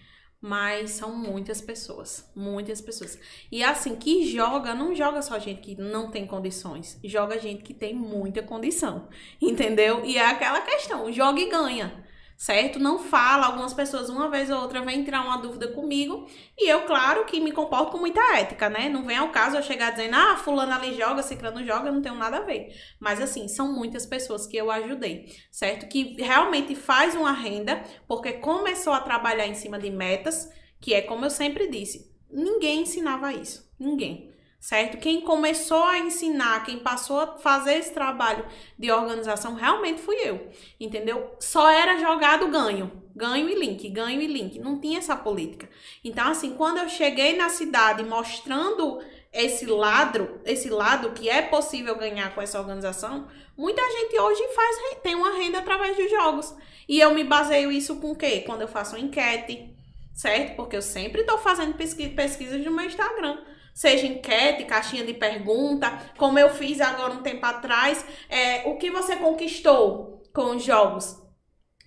mas 0.45 0.91
são 0.91 1.15
muitas 1.15 1.59
pessoas, 1.59 2.29
muitas 2.35 2.79
pessoas. 2.79 3.17
E 3.51 3.63
assim, 3.63 3.95
que 3.95 4.31
joga, 4.31 4.75
não 4.75 4.93
joga 4.93 5.19
só 5.23 5.39
gente 5.39 5.59
que 5.59 5.75
não 5.75 6.11
tem 6.11 6.27
condições, 6.27 6.99
joga 7.03 7.39
gente 7.39 7.63
que 7.63 7.73
tem 7.73 7.95
muita 7.95 8.43
condição, 8.43 9.07
entendeu? 9.41 10.05
E 10.05 10.17
é 10.19 10.25
aquela 10.27 10.61
questão, 10.61 11.11
joga 11.11 11.39
e 11.39 11.49
ganha 11.49 12.04
certo? 12.37 12.79
Não 12.79 12.99
fala, 12.99 13.47
algumas 13.47 13.73
pessoas 13.73 14.09
uma 14.09 14.29
vez 14.29 14.49
ou 14.49 14.59
outra 14.61 14.81
vêm 14.81 15.03
tirar 15.03 15.21
uma 15.21 15.37
dúvida 15.37 15.69
comigo 15.69 16.27
e 16.57 16.69
eu, 16.69 16.83
claro, 16.83 17.25
que 17.25 17.39
me 17.39 17.51
comporto 17.51 17.91
com 17.91 17.97
muita 17.97 18.19
ética, 18.37 18.69
né? 18.69 18.89
Não 18.89 19.05
vem 19.05 19.17
ao 19.17 19.29
caso 19.29 19.55
eu 19.55 19.63
chegar 19.63 19.91
dizendo, 19.91 20.15
ah, 20.15 20.37
fulano 20.37 20.73
ali 20.73 20.95
joga, 20.95 21.23
ciclano 21.23 21.65
joga, 21.65 21.91
não 21.91 22.01
tenho 22.01 22.15
nada 22.15 22.37
a 22.37 22.41
ver. 22.41 22.75
Mas 22.99 23.21
assim, 23.21 23.47
são 23.47 23.71
muitas 23.73 24.05
pessoas 24.05 24.45
que 24.45 24.57
eu 24.57 24.69
ajudei, 24.69 25.33
certo? 25.51 25.87
Que 25.87 26.15
realmente 26.21 26.75
faz 26.75 27.15
uma 27.15 27.31
renda 27.31 27.83
porque 28.07 28.33
começou 28.33 28.93
a 28.93 28.99
trabalhar 28.99 29.47
em 29.47 29.55
cima 29.55 29.79
de 29.79 29.89
metas, 29.89 30.51
que 30.79 30.93
é 30.93 31.01
como 31.01 31.25
eu 31.25 31.29
sempre 31.29 31.67
disse, 31.69 32.13
ninguém 32.29 32.81
ensinava 32.81 33.33
isso, 33.33 33.71
ninguém 33.79 34.34
certo? 34.65 34.97
Quem 34.97 35.21
começou 35.21 35.83
a 35.83 35.99
ensinar, 35.99 36.65
quem 36.65 36.79
passou 36.79 37.19
a 37.19 37.37
fazer 37.37 37.75
esse 37.75 37.93
trabalho 37.93 38.43
de 38.79 38.91
organização, 38.91 39.53
realmente 39.53 40.01
fui 40.01 40.15
eu, 40.15 40.49
entendeu? 40.79 41.35
Só 41.39 41.69
era 41.69 41.99
jogado 41.99 42.47
ganho, 42.47 42.91
ganho 43.15 43.47
e 43.47 43.53
link, 43.53 43.87
ganho 43.89 44.19
e 44.19 44.25
link, 44.25 44.57
não 44.57 44.79
tinha 44.79 44.97
essa 44.97 45.15
política. 45.15 45.69
Então, 46.03 46.29
assim, 46.29 46.55
quando 46.55 46.79
eu 46.79 46.89
cheguei 46.89 47.37
na 47.37 47.47
cidade 47.47 48.03
mostrando 48.03 49.03
esse 49.31 49.67
lado, 49.67 50.41
esse 50.43 50.67
lado 50.67 51.11
que 51.11 51.29
é 51.29 51.43
possível 51.43 51.95
ganhar 51.95 52.33
com 52.33 52.41
essa 52.41 52.59
organização, 52.59 53.27
muita 53.55 53.83
gente 53.83 54.19
hoje 54.19 54.47
faz 54.55 54.77
tem 55.03 55.13
uma 55.13 55.37
renda 55.37 55.59
através 55.59 55.95
de 55.95 56.09
jogos. 56.09 56.55
E 56.89 56.99
eu 56.99 57.13
me 57.13 57.23
baseio 57.23 57.71
isso 57.71 57.97
com 57.97 58.09
o 58.09 58.15
quê? 58.15 58.41
Quando 58.43 58.61
eu 58.61 58.67
faço 58.67 58.95
uma 58.95 59.05
enquete, 59.05 59.77
certo? 60.11 60.55
Porque 60.55 60.75
eu 60.75 60.81
sempre 60.81 61.21
estou 61.21 61.37
fazendo 61.37 61.75
pesquisas 61.75 62.65
no 62.65 62.71
meu 62.71 62.85
Instagram 62.85 63.37
seja 63.75 64.07
enquete, 64.07 64.63
caixinha 64.63 65.05
de 65.05 65.13
pergunta, 65.13 65.91
como 66.17 66.39
eu 66.39 66.49
fiz 66.49 66.79
agora 66.79 67.13
um 67.13 67.21
tempo 67.21 67.45
atrás. 67.45 68.03
É, 68.29 68.67
o 68.69 68.77
que 68.77 68.89
você 68.89 69.17
conquistou 69.17 70.23
com 70.33 70.55
os 70.55 70.63
jogos? 70.63 71.24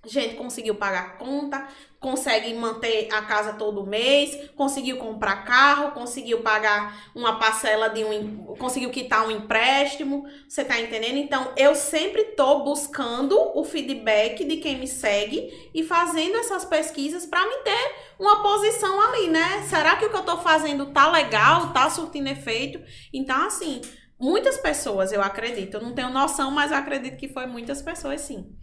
Gente, 0.08 0.36
conseguiu 0.36 0.74
pagar 0.74 1.18
conta, 1.18 1.68
consegue 2.00 2.54
manter 2.54 3.08
a 3.12 3.20
casa 3.22 3.52
todo 3.52 3.86
mês, 3.86 4.50
conseguiu 4.56 4.96
comprar 4.96 5.44
carro, 5.44 5.90
conseguiu 5.90 6.40
pagar 6.40 7.10
uma 7.14 7.38
parcela 7.38 7.88
de 7.88 8.04
um. 8.04 8.54
conseguiu 8.58 8.90
quitar 8.90 9.26
um 9.26 9.30
empréstimo. 9.30 10.24
Você 10.48 10.64
tá 10.64 10.80
entendendo? 10.80 11.18
Então, 11.18 11.52
eu 11.56 11.74
sempre 11.74 12.24
tô 12.36 12.64
buscando 12.64 13.36
o 13.54 13.62
feedback 13.64 14.44
de 14.44 14.56
quem 14.56 14.78
me 14.78 14.86
segue 14.86 15.70
e 15.74 15.82
fazendo 15.84 16.36
essas 16.36 16.64
pesquisas 16.64 17.26
para 17.26 17.44
me 17.46 17.56
ter 17.58 17.94
uma 18.18 18.42
posição 18.42 19.00
ali, 19.02 19.28
né? 19.28 19.62
Será 19.68 19.96
que 19.96 20.06
o 20.06 20.10
que 20.10 20.16
eu 20.16 20.24
tô 20.24 20.38
fazendo 20.38 20.86
tá 20.86 21.10
legal, 21.10 21.72
tá 21.74 21.90
surtindo 21.90 22.28
efeito? 22.30 22.80
Então, 23.12 23.44
assim, 23.44 23.82
muitas 24.18 24.56
pessoas, 24.56 25.12
eu 25.12 25.22
acredito, 25.22 25.74
eu 25.74 25.82
não 25.82 25.94
tenho 25.94 26.08
noção, 26.08 26.50
mas 26.50 26.70
eu 26.70 26.78
acredito 26.78 27.18
que 27.18 27.28
foi 27.28 27.46
muitas 27.46 27.82
pessoas 27.82 28.22
sim. 28.22 28.56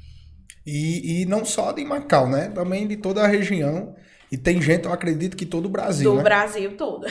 E, 0.65 1.21
e 1.21 1.25
não 1.25 1.45
só 1.45 1.71
de 1.71 1.83
Macau, 1.83 2.27
né? 2.27 2.51
Também 2.53 2.87
de 2.87 2.97
toda 2.97 3.23
a 3.23 3.27
região. 3.27 3.95
E 4.31 4.37
tem 4.37 4.61
gente, 4.61 4.85
eu 4.85 4.93
acredito 4.93 5.37
que 5.37 5.45
todo 5.45 5.65
o 5.65 5.69
Brasil. 5.69 6.11
Do 6.11 6.17
né? 6.17 6.23
Brasil 6.23 6.75
todo. 6.75 7.05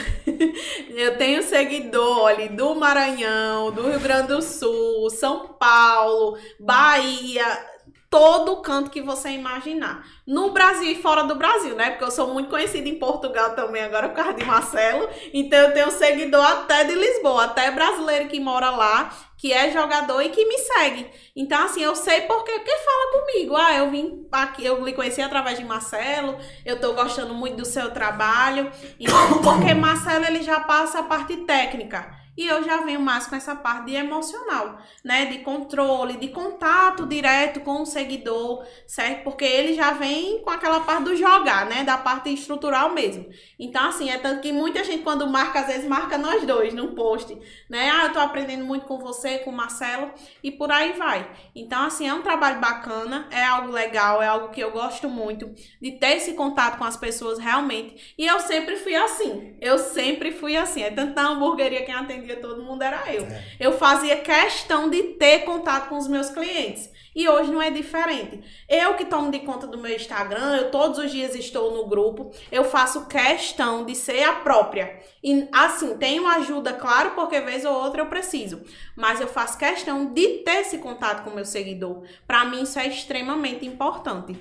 eu 0.95 1.17
tenho 1.17 1.41
seguidor 1.41 2.27
ali 2.27 2.49
do 2.49 2.75
Maranhão, 2.75 3.71
do 3.71 3.89
Rio 3.89 3.99
Grande 3.99 4.27
do 4.27 4.41
Sul, 4.41 5.09
São 5.09 5.47
Paulo, 5.57 6.37
Bahia 6.59 7.74
todo 8.15 8.61
canto 8.61 8.89
que 8.89 9.01
você 9.01 9.31
imaginar. 9.31 10.07
No 10.25 10.51
Brasil 10.51 10.89
e 10.89 10.95
fora 10.95 11.25
do 11.25 11.35
Brasil, 11.35 11.75
né? 11.75 11.89
Porque 11.89 12.05
eu 12.05 12.11
sou 12.11 12.33
muito 12.33 12.49
conhecida 12.49 12.87
em 12.87 12.97
Portugal 12.97 13.53
também, 13.55 13.83
agora 13.83 14.07
por 14.07 14.15
causa 14.15 14.31
de 14.35 14.45
Marcelo. 14.45 15.09
Então 15.33 15.59
eu 15.59 15.73
tenho 15.73 15.91
seguidor 15.91 16.41
até 16.41 16.85
de 16.85 16.95
Lisboa, 16.95 17.43
até 17.43 17.69
brasileiro 17.71 18.29
que 18.29 18.39
mora 18.39 18.69
lá, 18.69 19.13
que 19.37 19.51
é 19.51 19.69
jogador 19.69 20.21
e 20.21 20.29
que 20.29 20.45
me 20.45 20.57
segue. 20.59 21.07
Então, 21.35 21.65
assim, 21.65 21.83
eu 21.83 21.93
sei 21.93 22.21
por 22.21 22.45
quê, 22.45 22.53
porque 22.53 22.71
fala 22.71 23.21
comigo. 23.21 23.57
Ah, 23.57 23.75
eu 23.75 23.91
vim 23.91 24.25
aqui, 24.31 24.65
eu 24.65 24.81
lhe 24.85 24.93
conheci 24.93 25.21
através 25.21 25.59
de 25.59 25.65
Marcelo, 25.65 26.37
eu 26.65 26.79
tô 26.79 26.93
gostando 26.93 27.33
muito 27.33 27.57
do 27.57 27.65
seu 27.65 27.91
trabalho. 27.91 28.71
Então, 28.97 29.41
porque 29.43 29.73
Marcelo 29.73 30.23
ele 30.23 30.41
já 30.41 30.61
passa 30.61 30.99
a 30.99 31.03
parte 31.03 31.35
técnica. 31.35 32.23
E 32.37 32.45
eu 32.45 32.63
já 32.63 32.77
venho 32.77 32.99
mais 32.99 33.27
com 33.27 33.35
essa 33.35 33.55
parte 33.55 33.85
de 33.85 33.95
emocional, 33.95 34.77
né? 35.03 35.25
De 35.25 35.39
controle, 35.39 36.17
de 36.17 36.29
contato 36.29 37.05
direto 37.05 37.61
com 37.61 37.81
o 37.81 37.85
seguidor, 37.85 38.65
certo? 38.85 39.23
Porque 39.23 39.45
ele 39.45 39.73
já 39.73 39.91
vem 39.91 40.41
com 40.41 40.49
aquela 40.49 40.81
parte 40.81 41.03
do 41.03 41.15
jogar, 41.15 41.65
né? 41.65 41.83
Da 41.83 41.97
parte 41.97 42.33
estrutural 42.33 42.93
mesmo. 42.93 43.27
Então, 43.59 43.87
assim, 43.87 44.09
é 44.09 44.17
tanto 44.17 44.41
que 44.41 44.51
muita 44.51 44.83
gente, 44.83 45.03
quando 45.03 45.27
marca, 45.27 45.61
às 45.61 45.67
vezes 45.67 45.87
marca 45.87 46.17
nós 46.17 46.45
dois 46.45 46.73
num 46.73 46.93
post, 46.93 47.37
né? 47.69 47.89
Ah, 47.89 48.05
eu 48.05 48.13
tô 48.13 48.19
aprendendo 48.19 48.65
muito 48.65 48.85
com 48.85 48.97
você, 48.99 49.39
com 49.39 49.51
o 49.51 49.55
Marcelo, 49.55 50.11
e 50.43 50.51
por 50.51 50.71
aí 50.71 50.93
vai. 50.93 51.29
Então, 51.55 51.85
assim, 51.85 52.07
é 52.07 52.13
um 52.13 52.21
trabalho 52.21 52.59
bacana, 52.59 53.27
é 53.31 53.43
algo 53.43 53.71
legal, 53.71 54.21
é 54.21 54.27
algo 54.27 54.49
que 54.49 54.61
eu 54.61 54.71
gosto 54.71 55.07
muito 55.07 55.53
de 55.81 55.91
ter 55.93 56.17
esse 56.17 56.33
contato 56.33 56.77
com 56.77 56.83
as 56.83 56.97
pessoas 56.97 57.39
realmente. 57.39 58.13
E 58.17 58.25
eu 58.25 58.39
sempre 58.39 58.75
fui 58.75 58.95
assim. 58.95 59.55
Eu 59.61 59.77
sempre 59.77 60.31
fui 60.31 60.55
assim. 60.57 60.81
É 60.81 60.91
tanto 60.91 61.15
na 61.15 61.29
hamburgueria 61.29 61.85
quem 61.85 61.93
atende 61.93 62.24
atendia 62.25 62.35
todo 62.37 62.63
mundo 62.63 62.81
era 62.81 63.13
eu. 63.13 63.23
É. 63.23 63.43
Eu 63.59 63.77
fazia 63.77 64.17
questão 64.17 64.89
de 64.89 65.01
ter 65.13 65.39
contato 65.39 65.89
com 65.89 65.97
os 65.97 66.07
meus 66.07 66.29
clientes. 66.29 66.89
E 67.15 67.29
hoje 67.29 67.49
não 67.49 67.61
é 67.61 67.71
diferente. 67.71 68.41
Eu 68.67 68.95
que 68.95 69.05
tomo 69.05 69.31
de 69.31 69.39
conta 69.39 69.65
do 69.65 69.77
meu 69.77 69.95
Instagram, 69.95 70.57
eu 70.57 70.71
todos 70.71 70.99
os 70.99 71.11
dias 71.11 71.33
estou 71.33 71.73
no 71.73 71.87
grupo, 71.87 72.31
eu 72.51 72.65
faço 72.65 73.05
questão 73.05 73.85
de 73.85 73.95
ser 73.95 74.23
a 74.23 74.33
própria. 74.33 74.99
E 75.23 75.47
assim, 75.53 75.95
tenho 75.97 76.27
ajuda, 76.27 76.73
claro, 76.73 77.11
porque 77.11 77.39
vez 77.39 77.63
ou 77.63 77.73
outra 77.73 78.01
eu 78.01 78.07
preciso. 78.07 78.61
Mas 78.97 79.21
eu 79.21 79.27
faço 79.27 79.57
questão 79.57 80.13
de 80.13 80.39
ter 80.39 80.61
esse 80.61 80.79
contato 80.79 81.23
com 81.23 81.29
o 81.29 81.35
meu 81.35 81.45
seguidor. 81.45 82.03
Para 82.27 82.43
mim 82.43 82.63
isso 82.63 82.77
é 82.77 82.87
extremamente 82.87 83.65
importante. 83.65 84.37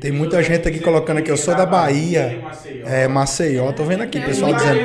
Tem 0.00 0.12
muita 0.12 0.42
gente 0.42 0.68
aqui 0.68 0.80
colocando 0.80 1.22
que 1.22 1.30
eu 1.30 1.36
sou 1.36 1.54
da 1.54 1.66
Bahia. 1.66 2.40
É, 2.86 3.08
Maceió. 3.08 3.72
Tô 3.72 3.84
vendo 3.84 4.02
aqui, 4.02 4.20
pessoal 4.20 4.52
dizendo. 4.54 4.78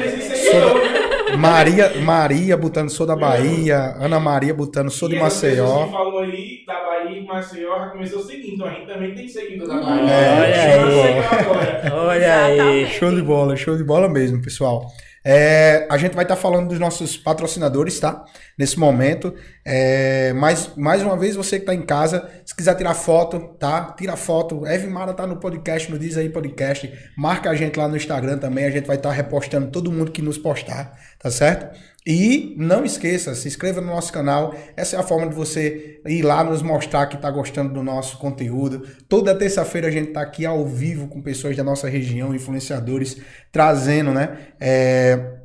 Sou 0.51 1.03
Maria, 1.38 2.01
Maria 2.01 2.57
botando 2.57 2.89
sou 2.89 3.05
da 3.05 3.15
Bahia, 3.15 3.95
Ana 3.99 4.19
Maria 4.19 4.53
botando 4.53 4.89
sou 4.89 5.10
de 5.10 5.18
Maceió. 5.18 5.85
Você 5.85 5.91
falou 5.91 6.19
aí 6.19 6.64
da 6.65 6.73
Bahia 6.85 7.19
e 7.19 7.26
Maceió, 7.26 7.80
já 7.80 7.88
começou 7.88 8.19
o 8.19 8.23
seguinte, 8.23 8.55
então 8.55 8.68
a 8.68 8.72
gente 8.72 8.88
também 8.88 9.14
tem 9.14 9.27
seguidor 9.27 9.68
da 9.68 9.81
Bahia. 9.81 10.11
É, 10.11 10.80
olha 10.81 11.84
aí. 11.84 11.91
Olha 11.91 12.45
aí. 12.45 12.85
Show 12.88 13.11
de 13.11 13.22
bola, 13.22 13.55
show 13.55 13.76
de 13.77 13.84
bola 13.84 14.10
mesmo, 14.10 14.41
pessoal. 14.41 14.91
É, 15.26 15.88
a 15.90 15.98
gente 15.98 16.14
vai 16.14 16.26
estar 16.26 16.36
tá 16.36 16.41
falando 16.41 16.68
dos 16.68 16.80
nossos 16.80 17.16
patrocinadores, 17.16 18.00
tá? 18.00 18.26
Nesse 18.58 18.78
momento. 18.78 19.34
É, 19.64 20.34
mas, 20.34 20.72
mais 20.76 21.02
uma 21.02 21.18
vez, 21.18 21.36
você 21.36 21.58
que 21.58 21.64
está 21.64 21.74
em 21.74 21.82
casa, 21.82 22.30
se 22.45 22.54
quiser 22.54 22.76
tirar 22.76 22.94
foto, 22.94 23.40
tá? 23.58 23.94
Tira 23.98 24.18
foto. 24.18 24.66
Eve 24.68 24.88
Mara 24.88 25.14
tá 25.14 25.26
no 25.26 25.38
podcast, 25.38 25.90
no 25.90 25.98
Diz 25.98 26.18
aí 26.18 26.30
Podcast. 26.30 26.91
Marca 27.18 27.50
a 27.50 27.56
gente 27.56 27.80
lá 27.80 27.88
no 27.88 27.95
Instagram 27.95 28.38
também. 28.38 28.66
A 28.66 28.72
gente 28.72 28.86
vai 28.86 28.98
estar 28.98 29.10
tá 29.10 29.16
repostando 29.16 29.72
todo 29.72 29.91
mundo 29.91 30.12
que 30.12 30.22
nos 30.22 30.38
postar, 30.38 31.00
tá 31.18 31.32
certo? 31.32 31.74
E 32.06 32.54
não 32.58 32.84
esqueça, 32.84 33.34
se 33.34 33.48
inscreva 33.48 33.80
no 33.80 33.88
nosso 33.88 34.12
canal. 34.12 34.54
Essa 34.76 34.98
é 34.98 35.00
a 35.00 35.04
forma 35.04 35.28
de 35.28 35.34
você 35.34 36.02
ir 36.06 36.22
lá 36.22 36.44
nos 36.44 36.62
mostrar 36.62 37.08
que 37.08 37.16
está 37.16 37.32
gostando 37.32 37.74
do 37.74 37.82
nosso 37.82 38.18
conteúdo. 38.18 38.86
Toda 39.08 39.34
terça-feira 39.34 39.88
a 39.88 39.92
gente 39.92 40.10
está 40.10 40.22
aqui 40.22 40.46
ao 40.46 40.66
vivo 40.66 41.08
com 41.08 41.22
pessoas 41.22 41.56
da 41.56 41.64
nossa 41.64 41.88
região, 41.88 42.36
influenciadores, 42.36 43.18
trazendo, 43.52 44.12
né? 44.12 44.38
É, 44.60 45.38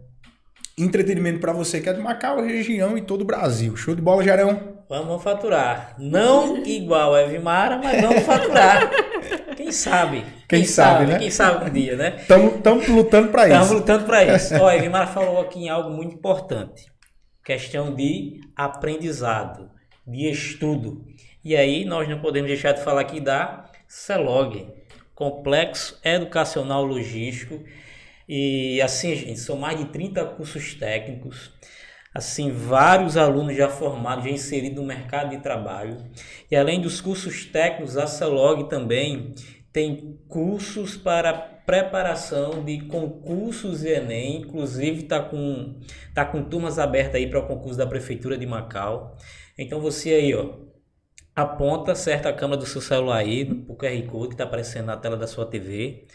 entretenimento 0.76 1.38
para 1.38 1.52
você 1.52 1.80
que 1.80 1.88
é 1.88 1.92
de 1.92 2.00
Macau, 2.00 2.42
região 2.42 2.98
e 2.98 3.02
todo 3.02 3.22
o 3.22 3.24
Brasil. 3.24 3.76
Show 3.76 3.94
de 3.94 4.02
bola, 4.02 4.24
Jarão? 4.24 4.78
Vamos 4.88 5.22
faturar. 5.22 5.94
Não 5.98 6.56
igual 6.66 7.14
a 7.14 7.22
Evimara, 7.22 7.78
mas 7.78 8.00
vamos 8.00 8.22
faturar. 8.22 8.90
Quem 9.58 9.72
sabe? 9.72 10.20
Quem, 10.48 10.60
Quem 10.60 10.64
sabe, 10.64 10.98
sabe, 10.98 11.06
né? 11.06 11.18
Quem 11.18 11.30
sabe 11.32 11.68
um 11.68 11.72
dia, 11.72 11.96
né? 11.96 12.16
Estamos 12.20 12.86
lutando 12.86 13.32
para 13.32 13.48
isso. 13.48 13.54
Estamos 13.54 13.80
lutando 13.80 14.04
para 14.04 14.22
isso. 14.36 14.54
Olha, 14.54 14.76
Evimara 14.76 15.08
falou 15.08 15.40
aqui 15.40 15.58
em 15.58 15.68
algo 15.68 15.90
muito 15.90 16.14
importante. 16.14 16.86
Questão 17.44 17.92
de 17.92 18.40
aprendizado, 18.54 19.68
de 20.06 20.30
estudo. 20.30 21.04
E 21.44 21.56
aí 21.56 21.84
nós 21.84 22.08
não 22.08 22.20
podemos 22.20 22.48
deixar 22.48 22.70
de 22.70 22.84
falar 22.84 23.00
aqui 23.00 23.18
da 23.18 23.68
CELOG, 23.88 24.68
Complexo 25.12 25.98
Educacional 26.04 26.84
Logístico. 26.84 27.60
E 28.28 28.80
assim, 28.80 29.16
gente, 29.16 29.40
são 29.40 29.56
mais 29.56 29.76
de 29.76 29.86
30 29.86 30.24
cursos 30.24 30.74
técnicos 30.74 31.52
assim 32.18 32.50
vários 32.50 33.16
alunos 33.16 33.56
já 33.56 33.68
formados, 33.68 34.24
já 34.24 34.30
inseridos 34.30 34.76
no 34.76 34.84
mercado 34.84 35.30
de 35.30 35.38
trabalho. 35.38 35.96
E 36.50 36.56
além 36.56 36.80
dos 36.80 37.00
cursos 37.00 37.46
técnicos, 37.46 37.96
a 37.96 38.06
CELOG 38.06 38.68
também 38.68 39.34
tem 39.72 40.18
cursos 40.28 40.96
para 40.96 41.32
preparação 41.32 42.64
de 42.64 42.80
concursos 42.86 43.84
Enem, 43.84 44.38
inclusive 44.38 45.02
está 45.02 45.20
com, 45.20 45.78
tá 46.12 46.24
com 46.24 46.42
turmas 46.42 46.78
abertas 46.78 47.14
aí 47.14 47.28
para 47.28 47.38
o 47.38 47.46
concurso 47.46 47.78
da 47.78 47.86
Prefeitura 47.86 48.36
de 48.36 48.46
Macau. 48.46 49.16
Então 49.56 49.80
você 49.80 50.14
aí, 50.14 50.34
ó, 50.34 50.54
aponta 51.36 51.94
certa 51.94 52.32
câmera 52.32 52.60
do 52.60 52.66
seu 52.66 52.80
celular 52.80 53.18
aí, 53.18 53.64
o 53.68 53.76
QR 53.76 54.02
Code 54.06 54.28
que 54.28 54.34
está 54.34 54.44
aparecendo 54.44 54.86
na 54.86 54.96
tela 54.96 55.16
da 55.16 55.26
sua 55.26 55.46
TV. 55.46 56.06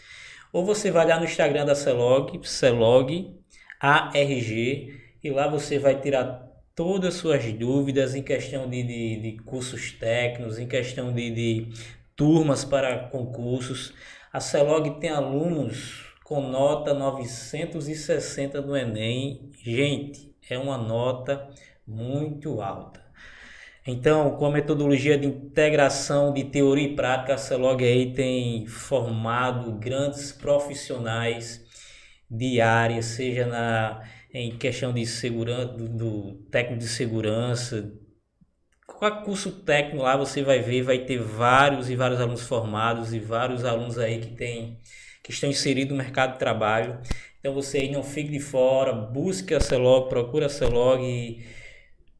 Ou 0.52 0.66
você 0.66 0.90
vai 0.90 1.06
lá 1.06 1.18
no 1.18 1.24
Instagram 1.24 1.64
da 1.64 1.74
Celog, 1.74 2.38
Celog 2.46 3.40
ARG, 3.80 5.03
e 5.24 5.30
lá 5.30 5.48
você 5.48 5.78
vai 5.78 5.98
tirar 5.98 6.46
todas 6.74 7.14
as 7.14 7.20
suas 7.20 7.50
dúvidas 7.54 8.14
em 8.14 8.22
questão 8.22 8.68
de, 8.68 8.82
de, 8.82 9.20
de 9.22 9.38
cursos 9.42 9.92
técnicos, 9.92 10.58
em 10.58 10.68
questão 10.68 11.14
de, 11.14 11.30
de 11.30 11.68
turmas 12.14 12.62
para 12.62 13.08
concursos. 13.08 13.94
A 14.30 14.38
CELOG 14.38 15.00
tem 15.00 15.08
alunos 15.08 16.12
com 16.24 16.42
nota 16.42 16.92
960 16.92 18.60
no 18.60 18.76
Enem. 18.76 19.50
Gente, 19.62 20.36
é 20.50 20.58
uma 20.58 20.76
nota 20.76 21.48
muito 21.86 22.60
alta. 22.60 23.02
Então, 23.86 24.36
com 24.36 24.44
a 24.44 24.50
metodologia 24.50 25.16
de 25.16 25.26
integração 25.26 26.34
de 26.34 26.44
teoria 26.44 26.88
e 26.88 26.96
prática, 26.96 27.34
a 27.34 27.38
CELOG 27.38 27.82
aí 27.82 28.12
tem 28.12 28.66
formado 28.66 29.72
grandes 29.72 30.32
profissionais 30.32 31.64
de 32.30 32.60
área, 32.60 33.02
seja 33.02 33.46
na 33.46 34.02
em 34.34 34.58
questão 34.58 34.92
de 34.92 35.06
segurança, 35.06 35.66
do, 35.66 35.88
do 35.88 36.34
técnico 36.50 36.80
de 36.80 36.88
segurança. 36.88 37.92
Qualquer 38.84 39.22
curso 39.22 39.52
técnico 39.52 40.02
lá 40.02 40.16
você 40.16 40.42
vai 40.42 40.60
ver, 40.60 40.82
vai 40.82 40.98
ter 40.98 41.18
vários 41.18 41.88
e 41.88 41.94
vários 41.94 42.20
alunos 42.20 42.42
formados 42.42 43.14
e 43.14 43.20
vários 43.20 43.64
alunos 43.64 43.96
aí 43.96 44.18
que 44.18 44.32
tem, 44.34 44.80
que 45.22 45.30
estão 45.30 45.48
inseridos 45.48 45.96
no 45.96 46.02
mercado 46.02 46.32
de 46.32 46.38
trabalho. 46.40 47.00
Então 47.38 47.54
você 47.54 47.78
aí 47.78 47.92
não 47.92 48.02
fique 48.02 48.30
de 48.30 48.40
fora, 48.40 48.92
busque 48.92 49.54
a 49.54 49.60
Celog, 49.60 50.08
procure 50.08 50.44
a 50.44 50.48
Celog 50.48 51.00
e, 51.00 51.44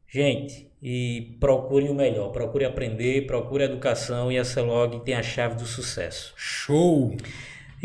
gente, 0.06 0.70
e 0.80 1.36
procure 1.40 1.88
o 1.88 1.94
melhor, 1.94 2.30
procure 2.30 2.64
aprender, 2.64 3.26
procure 3.26 3.64
educação 3.64 4.30
e 4.30 4.38
a 4.38 4.44
Celog 4.44 5.00
tem 5.00 5.14
a 5.14 5.22
chave 5.22 5.56
do 5.56 5.66
sucesso. 5.66 6.32
Show! 6.36 7.16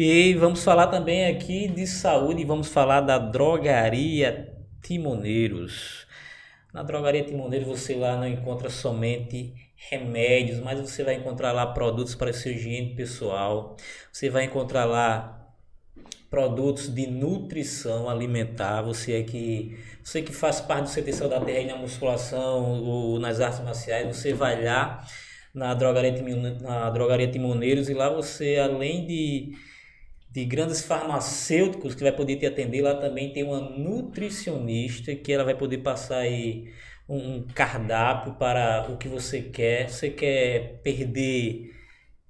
E 0.01 0.33
vamos 0.35 0.63
falar 0.63 0.87
também 0.87 1.25
aqui 1.25 1.67
de 1.67 1.85
saúde, 1.85 2.45
vamos 2.45 2.69
falar 2.69 3.01
da 3.01 3.17
drogaria 3.17 4.49
Timoneiros. 4.81 6.07
Na 6.73 6.83
drogaria 6.83 7.21
Timoneiros 7.21 7.67
você 7.67 7.95
lá 7.95 8.15
não 8.15 8.25
encontra 8.25 8.69
somente 8.69 9.53
remédios, 9.75 10.61
mas 10.61 10.79
você 10.79 11.03
vai 11.03 11.15
encontrar 11.15 11.51
lá 11.51 11.67
produtos 11.67 12.15
para 12.15 12.31
seu 12.31 12.53
higiene 12.53 12.95
pessoal. 12.95 13.75
Você 14.09 14.29
vai 14.29 14.45
encontrar 14.45 14.85
lá 14.85 15.53
produtos 16.29 16.87
de 16.87 17.05
nutrição 17.05 18.09
alimentar. 18.09 18.81
Você 18.83 19.15
é 19.19 19.23
que 19.23 19.77
você 20.01 20.21
que 20.21 20.31
faz 20.31 20.61
parte 20.61 20.85
do 20.85 21.03
CT 21.03 21.27
da 21.27 21.41
Terra 21.41 21.75
na 21.75 21.75
musculação 21.75 22.85
ou 22.85 23.19
nas 23.19 23.41
artes 23.41 23.59
marciais, 23.59 24.15
você 24.15 24.33
vai 24.33 24.63
lá 24.63 25.05
na 25.53 25.73
drogaria, 25.73 26.13
na 26.61 26.89
drogaria 26.89 27.29
Timoneiros 27.29 27.89
e 27.89 27.93
lá 27.93 28.09
você 28.09 28.55
além 28.55 29.05
de 29.05 29.67
de 30.31 30.45
grandes 30.45 30.81
farmacêuticos 30.81 31.95
que 31.95 32.03
vai 32.03 32.11
poder 32.11 32.37
te 32.37 32.45
atender. 32.45 32.81
Lá 32.81 32.95
também 32.95 33.33
tem 33.33 33.43
uma 33.43 33.59
nutricionista 33.59 35.15
que 35.15 35.31
ela 35.31 35.43
vai 35.43 35.55
poder 35.55 35.79
passar 35.79 36.19
aí 36.19 36.71
um 37.07 37.45
cardápio 37.55 38.33
para 38.33 38.87
o 38.89 38.97
que 38.97 39.07
você 39.07 39.41
quer. 39.41 39.89
Você 39.89 40.09
quer 40.09 40.79
perder 40.83 41.71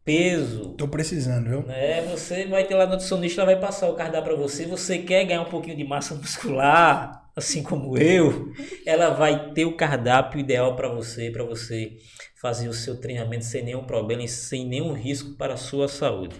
peso? 0.05 0.73
Tô 0.75 0.87
precisando, 0.87 1.49
viu? 1.49 1.63
Né? 1.63 2.01
Você 2.11 2.45
vai 2.45 2.63
ter 2.63 2.75
lá 2.75 2.85
a 2.85 2.87
nutricionista, 2.87 3.41
ela 3.41 3.51
vai 3.51 3.59
passar 3.59 3.89
o 3.89 3.95
cardápio 3.95 4.31
para 4.33 4.41
você. 4.41 4.65
Você 4.65 4.99
quer 4.99 5.25
ganhar 5.25 5.41
um 5.41 5.49
pouquinho 5.49 5.75
de 5.75 5.83
massa 5.83 6.15
muscular? 6.15 7.19
assim 7.39 7.63
como 7.63 7.97
eu, 7.97 8.51
ela 8.85 9.09
vai 9.11 9.53
ter 9.53 9.65
o 9.65 9.75
cardápio 9.75 10.39
ideal 10.39 10.75
para 10.75 10.89
você, 10.89 11.31
para 11.31 11.43
você 11.43 11.97
fazer 12.39 12.67
o 12.67 12.73
seu 12.73 12.99
treinamento 12.99 13.45
sem 13.45 13.63
nenhum 13.63 13.83
problema 13.83 14.23
e 14.23 14.27
sem 14.27 14.67
nenhum 14.67 14.93
risco 14.93 15.35
para 15.35 15.55
a 15.55 15.57
sua 15.57 15.87
saúde. 15.87 16.35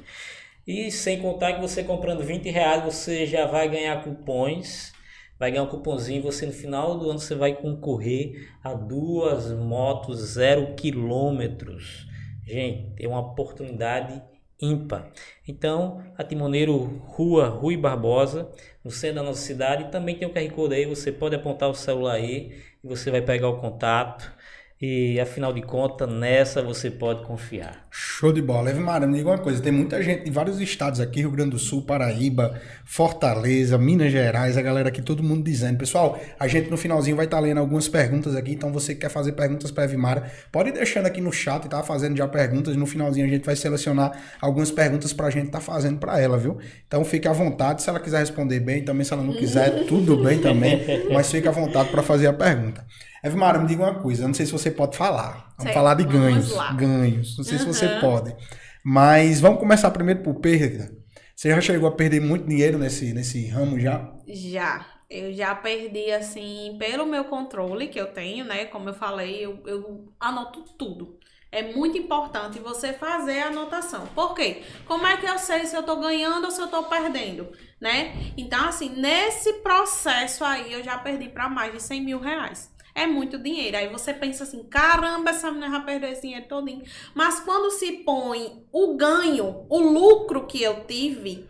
E 0.70 0.92
sem 0.92 1.20
contar 1.20 1.54
que 1.54 1.62
você 1.62 1.84
comprando 1.84 2.24
20 2.24 2.48
reais, 2.52 2.84
você 2.84 3.26
já 3.26 3.48
vai 3.48 3.68
ganhar 3.68 4.04
cupons, 4.04 4.94
vai 5.40 5.50
ganhar 5.50 5.64
um 5.64 5.68
cupomzinho, 5.68 6.22
você 6.22 6.46
no 6.46 6.52
final 6.52 6.96
do 6.96 7.10
ano 7.10 7.18
você 7.18 7.34
vai 7.34 7.56
concorrer 7.56 8.48
a 8.64 8.76
duas 8.76 9.52
motos 9.52 10.20
zero 10.34 10.76
quilômetros. 10.76 12.06
Gente, 12.46 13.04
é 13.04 13.08
uma 13.08 13.20
oportunidade 13.20 14.22
ímpar. 14.62 15.12
Então, 15.48 16.04
a 16.16 16.24
Timoneiro 16.24 17.02
Rua 17.08 17.48
Rui 17.48 17.76
Barbosa, 17.76 18.48
no 18.86 18.92
centro 18.92 19.16
da 19.16 19.24
nossa 19.24 19.42
cidade, 19.42 19.90
também 19.90 20.20
tem 20.20 20.28
o 20.28 20.32
QR 20.32 20.52
Code 20.52 20.76
aí, 20.76 20.86
você 20.86 21.12
pode 21.12 21.36
apontar 21.36 21.68
o 21.68 21.74
celular 21.74 22.14
aí 22.14 22.62
e 22.84 22.88
você 22.88 23.10
vai 23.10 23.24
pegar 23.24 23.50
o 23.50 23.60
contato 23.60 24.32
e 24.82 25.20
afinal 25.20 25.52
de 25.52 25.62
contas, 25.62 26.10
nessa 26.10 26.62
você 26.62 26.90
pode 26.90 27.24
confiar. 27.24 27.86
Show 27.92 28.32
de 28.32 28.42
bola. 28.42 28.70
Evmara, 28.70 29.06
me 29.06 29.18
diga 29.18 29.30
uma 29.30 29.38
coisa: 29.38 29.62
tem 29.62 29.74
muita 29.74 30.02
gente 30.02 30.24
de 30.24 30.32
vários 30.32 30.62
estados 30.62 31.02
aqui, 31.02 31.20
Rio 31.20 31.32
Grande 31.32 31.52
do 31.52 31.60
Sul, 31.60 31.82
Paraíba, 31.82 32.58
Fortaleza, 32.86 33.78
Minas 33.78 34.10
Gerais, 34.10 34.56
a 34.56 34.62
galera 34.62 34.88
aqui, 34.88 35.02
todo 35.02 35.22
mundo 35.22 35.44
dizendo. 35.44 35.78
Pessoal, 35.78 36.18
a 36.40 36.48
gente 36.48 36.70
no 36.70 36.78
finalzinho 36.78 37.18
vai 37.18 37.26
estar 37.26 37.38
tá 37.38 37.44
lendo 37.44 37.58
algumas 37.58 37.90
perguntas 37.90 38.38
aqui, 38.38 38.54
então 38.54 38.72
você 38.72 38.96
que 38.96 39.02
quer 39.02 39.10
fazer 39.10 39.34
perguntas 39.34 39.70
para 39.70 39.84
Evmara, 39.84 40.32
pode 40.50 40.70
ir 40.70 40.72
deixando 40.72 41.08
aqui 41.08 41.20
no 41.20 41.34
chat 41.34 41.66
e 41.66 41.68
tá 41.68 41.84
fazendo 41.84 42.16
já 42.16 42.28
perguntas. 42.28 42.78
No 42.78 42.86
finalzinho 42.86 43.26
a 43.26 43.30
gente 43.30 43.46
vai 43.46 43.58
selecionar 43.58 44.14
algumas 44.40 44.72
perguntas 44.72 45.12
para 45.12 45.28
a 45.28 45.30
gente 45.30 45.48
estar 45.48 45.60
tá 45.60 45.64
fazendo 45.66 46.00
para 46.00 46.22
ela, 46.22 46.38
viu? 46.38 46.58
Então 46.88 47.04
fique 47.04 47.28
à 47.28 47.34
vontade, 47.34 47.82
se 47.82 47.90
ela 47.90 48.00
quiser 48.00 48.20
responder 48.20 48.62
bem, 48.62 48.82
também 48.86 49.04
se 49.04 49.12
ela 49.12 49.24
não 49.24 49.34
quiser, 49.34 49.88
tudo 49.88 50.24
bem 50.24 50.40
também, 50.40 51.10
mas 51.12 51.30
fique 51.30 51.50
à 51.50 51.52
vontade 51.52 51.90
para 51.90 52.02
fazer 52.02 52.28
a 52.28 52.34
pergunta. 52.34 52.86
Evmara, 53.24 53.60
me 53.60 53.68
diga 53.68 53.84
uma 53.84 53.96
coisa, 53.96 54.24
eu 54.24 54.28
não 54.28 54.34
sei 54.34 54.46
se 54.46 54.52
você 54.52 54.72
pode 54.72 54.96
falar. 54.96 55.54
Vamos 55.58 55.74
falar 55.74 55.94
de 55.96 56.06
ganhos. 56.06 56.54
Ganhos. 56.76 57.38
Não 57.38 57.44
sei 57.44 57.58
uhum. 57.58 57.60
se 57.60 57.66
você 57.66 57.88
pode. 58.00 58.36
Mas 58.84 59.42
vamos 59.42 59.60
começar 59.60 59.92
primeiro 59.92 60.24
por 60.24 60.36
perda. 60.36 60.92
Você 61.36 61.50
já 61.50 61.62
chegou 61.62 61.88
a 61.88 61.92
perder 61.92 62.22
muito 62.22 62.48
dinheiro 62.48 62.78
nesse, 62.78 63.14
nesse 63.14 63.48
ramo 63.48 63.80
já? 63.80 64.12
Já. 64.28 64.86
Eu 65.10 65.34
já 65.34 65.56
perdi, 65.56 66.12
assim, 66.12 66.76
pelo 66.78 67.06
meu 67.06 67.26
controle 67.26 67.88
que 67.88 68.00
eu 68.00 68.08
tenho, 68.08 68.46
né? 68.46 68.66
Como 68.66 68.90
eu 68.90 68.94
falei, 68.94 69.44
eu, 69.44 69.60
eu 69.66 70.14
anoto 70.20 70.62
tudo. 70.78 71.18
É 71.52 71.74
muito 71.74 71.98
importante 71.98 72.60
você 72.60 72.94
fazer 72.94 73.40
a 73.40 73.48
anotação. 73.48 74.06
Por 74.14 74.36
quê? 74.36 74.62
Como 74.86 75.08
é 75.08 75.18
que 75.18 75.26
eu 75.26 75.40
sei 75.40 75.66
se 75.66 75.76
eu 75.76 75.82
tô 75.82 75.96
ganhando 75.96 76.46
ou 76.46 76.52
se 76.52 76.62
eu 76.62 76.68
tô 76.68 76.84
perdendo, 76.84 77.52
né? 77.82 78.14
Então, 78.38 78.68
assim, 78.68 78.90
nesse 78.90 79.54
processo 79.64 80.46
aí, 80.46 80.72
eu 80.72 80.84
já 80.84 80.98
perdi 81.00 81.28
para 81.28 81.50
mais 81.50 81.74
de 81.74 81.82
100 81.82 82.02
mil 82.02 82.20
reais 82.20 82.70
é 83.00 83.08
muito 83.08 83.38
dinheiro. 83.38 83.78
Aí 83.78 83.88
você 83.88 84.14
pensa 84.14 84.44
assim, 84.44 84.64
caramba, 84.64 85.32
essa 85.32 85.50
menina 85.50 85.70
já 85.72 85.80
perdeu 85.82 86.10
esse 86.10 86.22
dinheiro 86.22 86.48
todinho. 86.48 86.84
Mas 87.14 87.40
quando 87.40 87.72
se 87.72 87.92
põe 88.04 88.66
o 88.72 88.96
ganho, 88.96 89.66
o 89.70 89.80
lucro 89.80 90.46
que 90.46 90.62
eu 90.62 90.86
tive... 90.86 91.48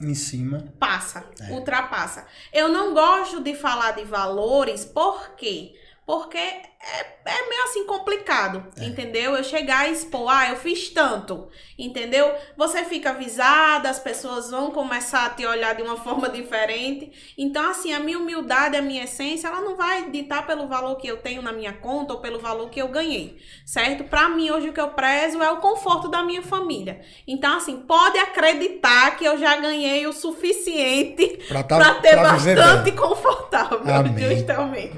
Em 0.00 0.14
cima. 0.14 0.72
Passa, 0.78 1.26
é. 1.40 1.52
ultrapassa. 1.52 2.26
Eu 2.52 2.68
não 2.68 2.92
gosto 2.92 3.40
de 3.42 3.54
falar 3.54 3.92
de 3.92 4.04
valores, 4.04 4.84
por 4.84 5.36
quê? 5.36 5.74
Porque 6.04 6.38
é, 6.86 7.06
é 7.24 7.48
meio 7.48 7.64
assim 7.64 7.84
complicado, 7.84 8.64
é. 8.78 8.84
entendeu? 8.84 9.34
Eu 9.34 9.42
chegar 9.42 9.88
e 9.88 9.92
expor, 9.92 10.28
ah, 10.30 10.50
eu 10.50 10.56
fiz 10.56 10.88
tanto, 10.90 11.48
entendeu? 11.76 12.32
Você 12.56 12.84
fica 12.84 13.10
avisada, 13.10 13.90
as 13.90 13.98
pessoas 13.98 14.50
vão 14.50 14.70
começar 14.70 15.26
a 15.26 15.30
te 15.30 15.44
olhar 15.44 15.74
de 15.74 15.82
uma 15.82 15.96
forma 16.02 16.28
diferente. 16.28 17.10
Então, 17.36 17.68
assim, 17.68 17.92
a 17.92 17.98
minha 17.98 18.18
humildade, 18.18 18.76
a 18.76 18.82
minha 18.82 19.04
essência, 19.04 19.48
ela 19.48 19.60
não 19.60 19.74
vai 19.76 20.10
ditar 20.10 20.46
pelo 20.46 20.68
valor 20.68 20.96
que 20.96 21.08
eu 21.08 21.16
tenho 21.16 21.42
na 21.42 21.52
minha 21.52 21.72
conta 21.72 22.14
ou 22.14 22.20
pelo 22.20 22.38
valor 22.38 22.70
que 22.70 22.80
eu 22.80 22.88
ganhei, 22.88 23.36
certo? 23.64 24.04
Para 24.04 24.28
mim, 24.28 24.50
hoje 24.50 24.68
o 24.68 24.72
que 24.72 24.80
eu 24.80 24.90
prezo 24.90 25.42
é 25.42 25.50
o 25.50 25.56
conforto 25.56 26.08
da 26.08 26.22
minha 26.22 26.42
família. 26.42 27.00
Então, 27.26 27.56
assim, 27.56 27.78
pode 27.78 28.16
acreditar 28.18 29.16
que 29.16 29.24
eu 29.24 29.36
já 29.38 29.56
ganhei 29.56 30.06
o 30.06 30.12
suficiente 30.12 31.40
para 31.48 31.64
tá, 31.64 31.94
ter 31.94 32.14
bastante 32.14 32.92
confortável, 32.92 33.80
Amém. 33.92 34.30
justamente. 34.36 34.96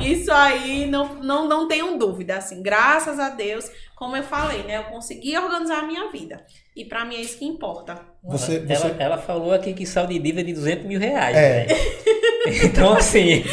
Isso 0.00 0.30
aí 0.32 0.86
não 0.86 1.07
não, 1.16 1.48
não 1.48 1.68
tenham 1.68 1.96
dúvida, 1.98 2.36
assim, 2.36 2.62
graças 2.62 3.18
a 3.18 3.30
Deus, 3.30 3.70
como 3.94 4.16
eu 4.16 4.22
falei, 4.22 4.62
né? 4.62 4.78
Eu 4.78 4.84
consegui 4.84 5.36
organizar 5.36 5.80
a 5.80 5.86
minha 5.86 6.10
vida. 6.10 6.44
E 6.76 6.84
para 6.84 7.04
mim 7.04 7.16
é 7.16 7.20
isso 7.20 7.38
que 7.38 7.44
importa. 7.44 8.00
Você, 8.22 8.60
você... 8.60 8.72
Ela, 8.72 8.96
ela 8.98 9.18
falou 9.18 9.52
aqui 9.52 9.72
que 9.72 9.84
saiu 9.84 10.06
de 10.06 10.18
dívida 10.18 10.44
de 10.44 10.52
200 10.52 10.86
mil 10.86 11.00
reais. 11.00 11.36
É. 11.36 11.66
Né? 11.66 11.74
Então, 12.64 12.94
assim, 12.94 13.44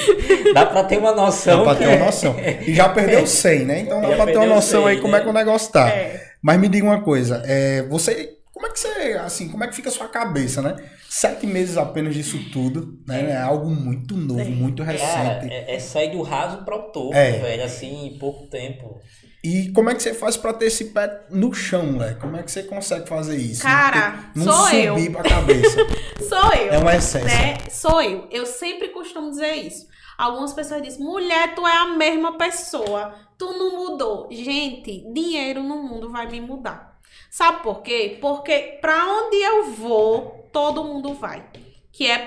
dá 0.54 0.66
para 0.68 0.84
ter 0.86 0.98
uma 0.98 1.12
noção. 1.12 1.58
Dá 1.58 1.64
para 1.66 1.80
ter 1.80 1.88
uma 1.88 2.06
noção. 2.06 2.34
E 2.66 2.74
já 2.74 2.88
perdeu 2.88 3.28
100, 3.28 3.66
né? 3.66 3.80
Então 3.80 4.00
dá 4.00 4.16
para 4.16 4.32
ter 4.32 4.38
uma 4.38 4.46
noção 4.46 4.84
100, 4.84 4.90
aí 4.90 5.02
como 5.02 5.16
é 5.18 5.20
que 5.20 5.28
o 5.28 5.34
negócio 5.34 5.70
tá. 5.70 5.90
É. 5.90 6.24
Mas 6.42 6.58
me 6.60 6.70
diga 6.70 6.86
uma 6.86 7.02
coisa, 7.02 7.44
é, 7.46 7.82
você 7.90 8.35
como 8.56 8.68
é 8.68 8.70
que 8.70 8.80
você, 8.80 8.88
assim, 9.22 9.50
como 9.50 9.66
é 9.66 9.68
que 9.68 9.76
fica 9.76 9.90
a 9.90 9.92
sua 9.92 10.08
cabeça, 10.08 10.62
né? 10.62 10.78
Sete 11.10 11.46
meses 11.46 11.76
apenas 11.76 12.16
disso 12.16 12.40
tudo, 12.54 12.98
né? 13.06 13.26
É, 13.26 13.32
é 13.32 13.42
algo 13.42 13.70
muito 13.70 14.16
novo, 14.16 14.40
é. 14.40 14.46
muito 14.46 14.82
recente. 14.82 15.12
Cara, 15.12 15.54
é, 15.54 15.76
é, 15.76 15.78
sair 15.78 16.12
do 16.12 16.22
raso 16.22 16.64
para 16.64 16.74
o 16.74 16.84
topo, 16.84 17.14
é. 17.14 17.34
velho, 17.34 17.66
assim, 17.66 18.06
em 18.06 18.18
pouco 18.18 18.48
tempo. 18.48 19.02
E 19.44 19.74
como 19.74 19.90
é 19.90 19.94
que 19.94 20.02
você 20.02 20.14
faz 20.14 20.38
para 20.38 20.54
ter 20.54 20.68
esse 20.68 20.86
pé 20.86 21.26
no 21.30 21.54
chão, 21.54 21.92
né? 21.92 22.14
Como 22.14 22.38
é 22.38 22.44
que 22.44 22.50
você 22.50 22.64
consegue 22.64 23.10
fazer 23.10 23.36
isso? 23.36 23.62
Cara, 23.62 24.32
não, 24.34 24.46
sou 24.46 24.68
subir 24.68 25.06
eu. 25.08 25.12
pra 25.12 25.24
cabeça. 25.24 25.78
sou 26.30 26.54
eu. 26.54 26.74
É 26.76 26.78
uma 26.78 26.96
essência. 26.96 27.28
Né? 27.28 27.58
Sou 27.70 28.02
eu. 28.02 28.26
Eu 28.32 28.46
sempre 28.46 28.88
costumo 28.88 29.32
dizer 29.32 29.54
isso. 29.54 29.86
Algumas 30.18 30.54
pessoas 30.54 30.82
dizem, 30.82 31.04
mulher, 31.04 31.54
tu 31.56 31.68
é 31.68 31.76
a 31.76 31.88
mesma 31.98 32.38
pessoa. 32.38 33.16
Tu 33.38 33.46
não 33.46 33.76
mudou. 33.76 34.30
Gente, 34.32 35.04
dinheiro 35.14 35.62
no 35.62 35.84
mundo 35.84 36.10
vai 36.10 36.26
me 36.26 36.40
mudar. 36.40 36.95
Sabe 37.36 37.64
por 37.64 37.82
quê? 37.82 38.18
Porque 38.22 38.78
para 38.80 39.08
onde 39.08 39.36
eu 39.36 39.66
vou, 39.72 40.50
todo 40.54 40.86
mundo 40.86 41.14
vai, 41.14 41.46
que 41.92 42.10
é 42.10 42.18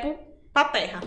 para 0.53 0.69
terra. 0.69 1.01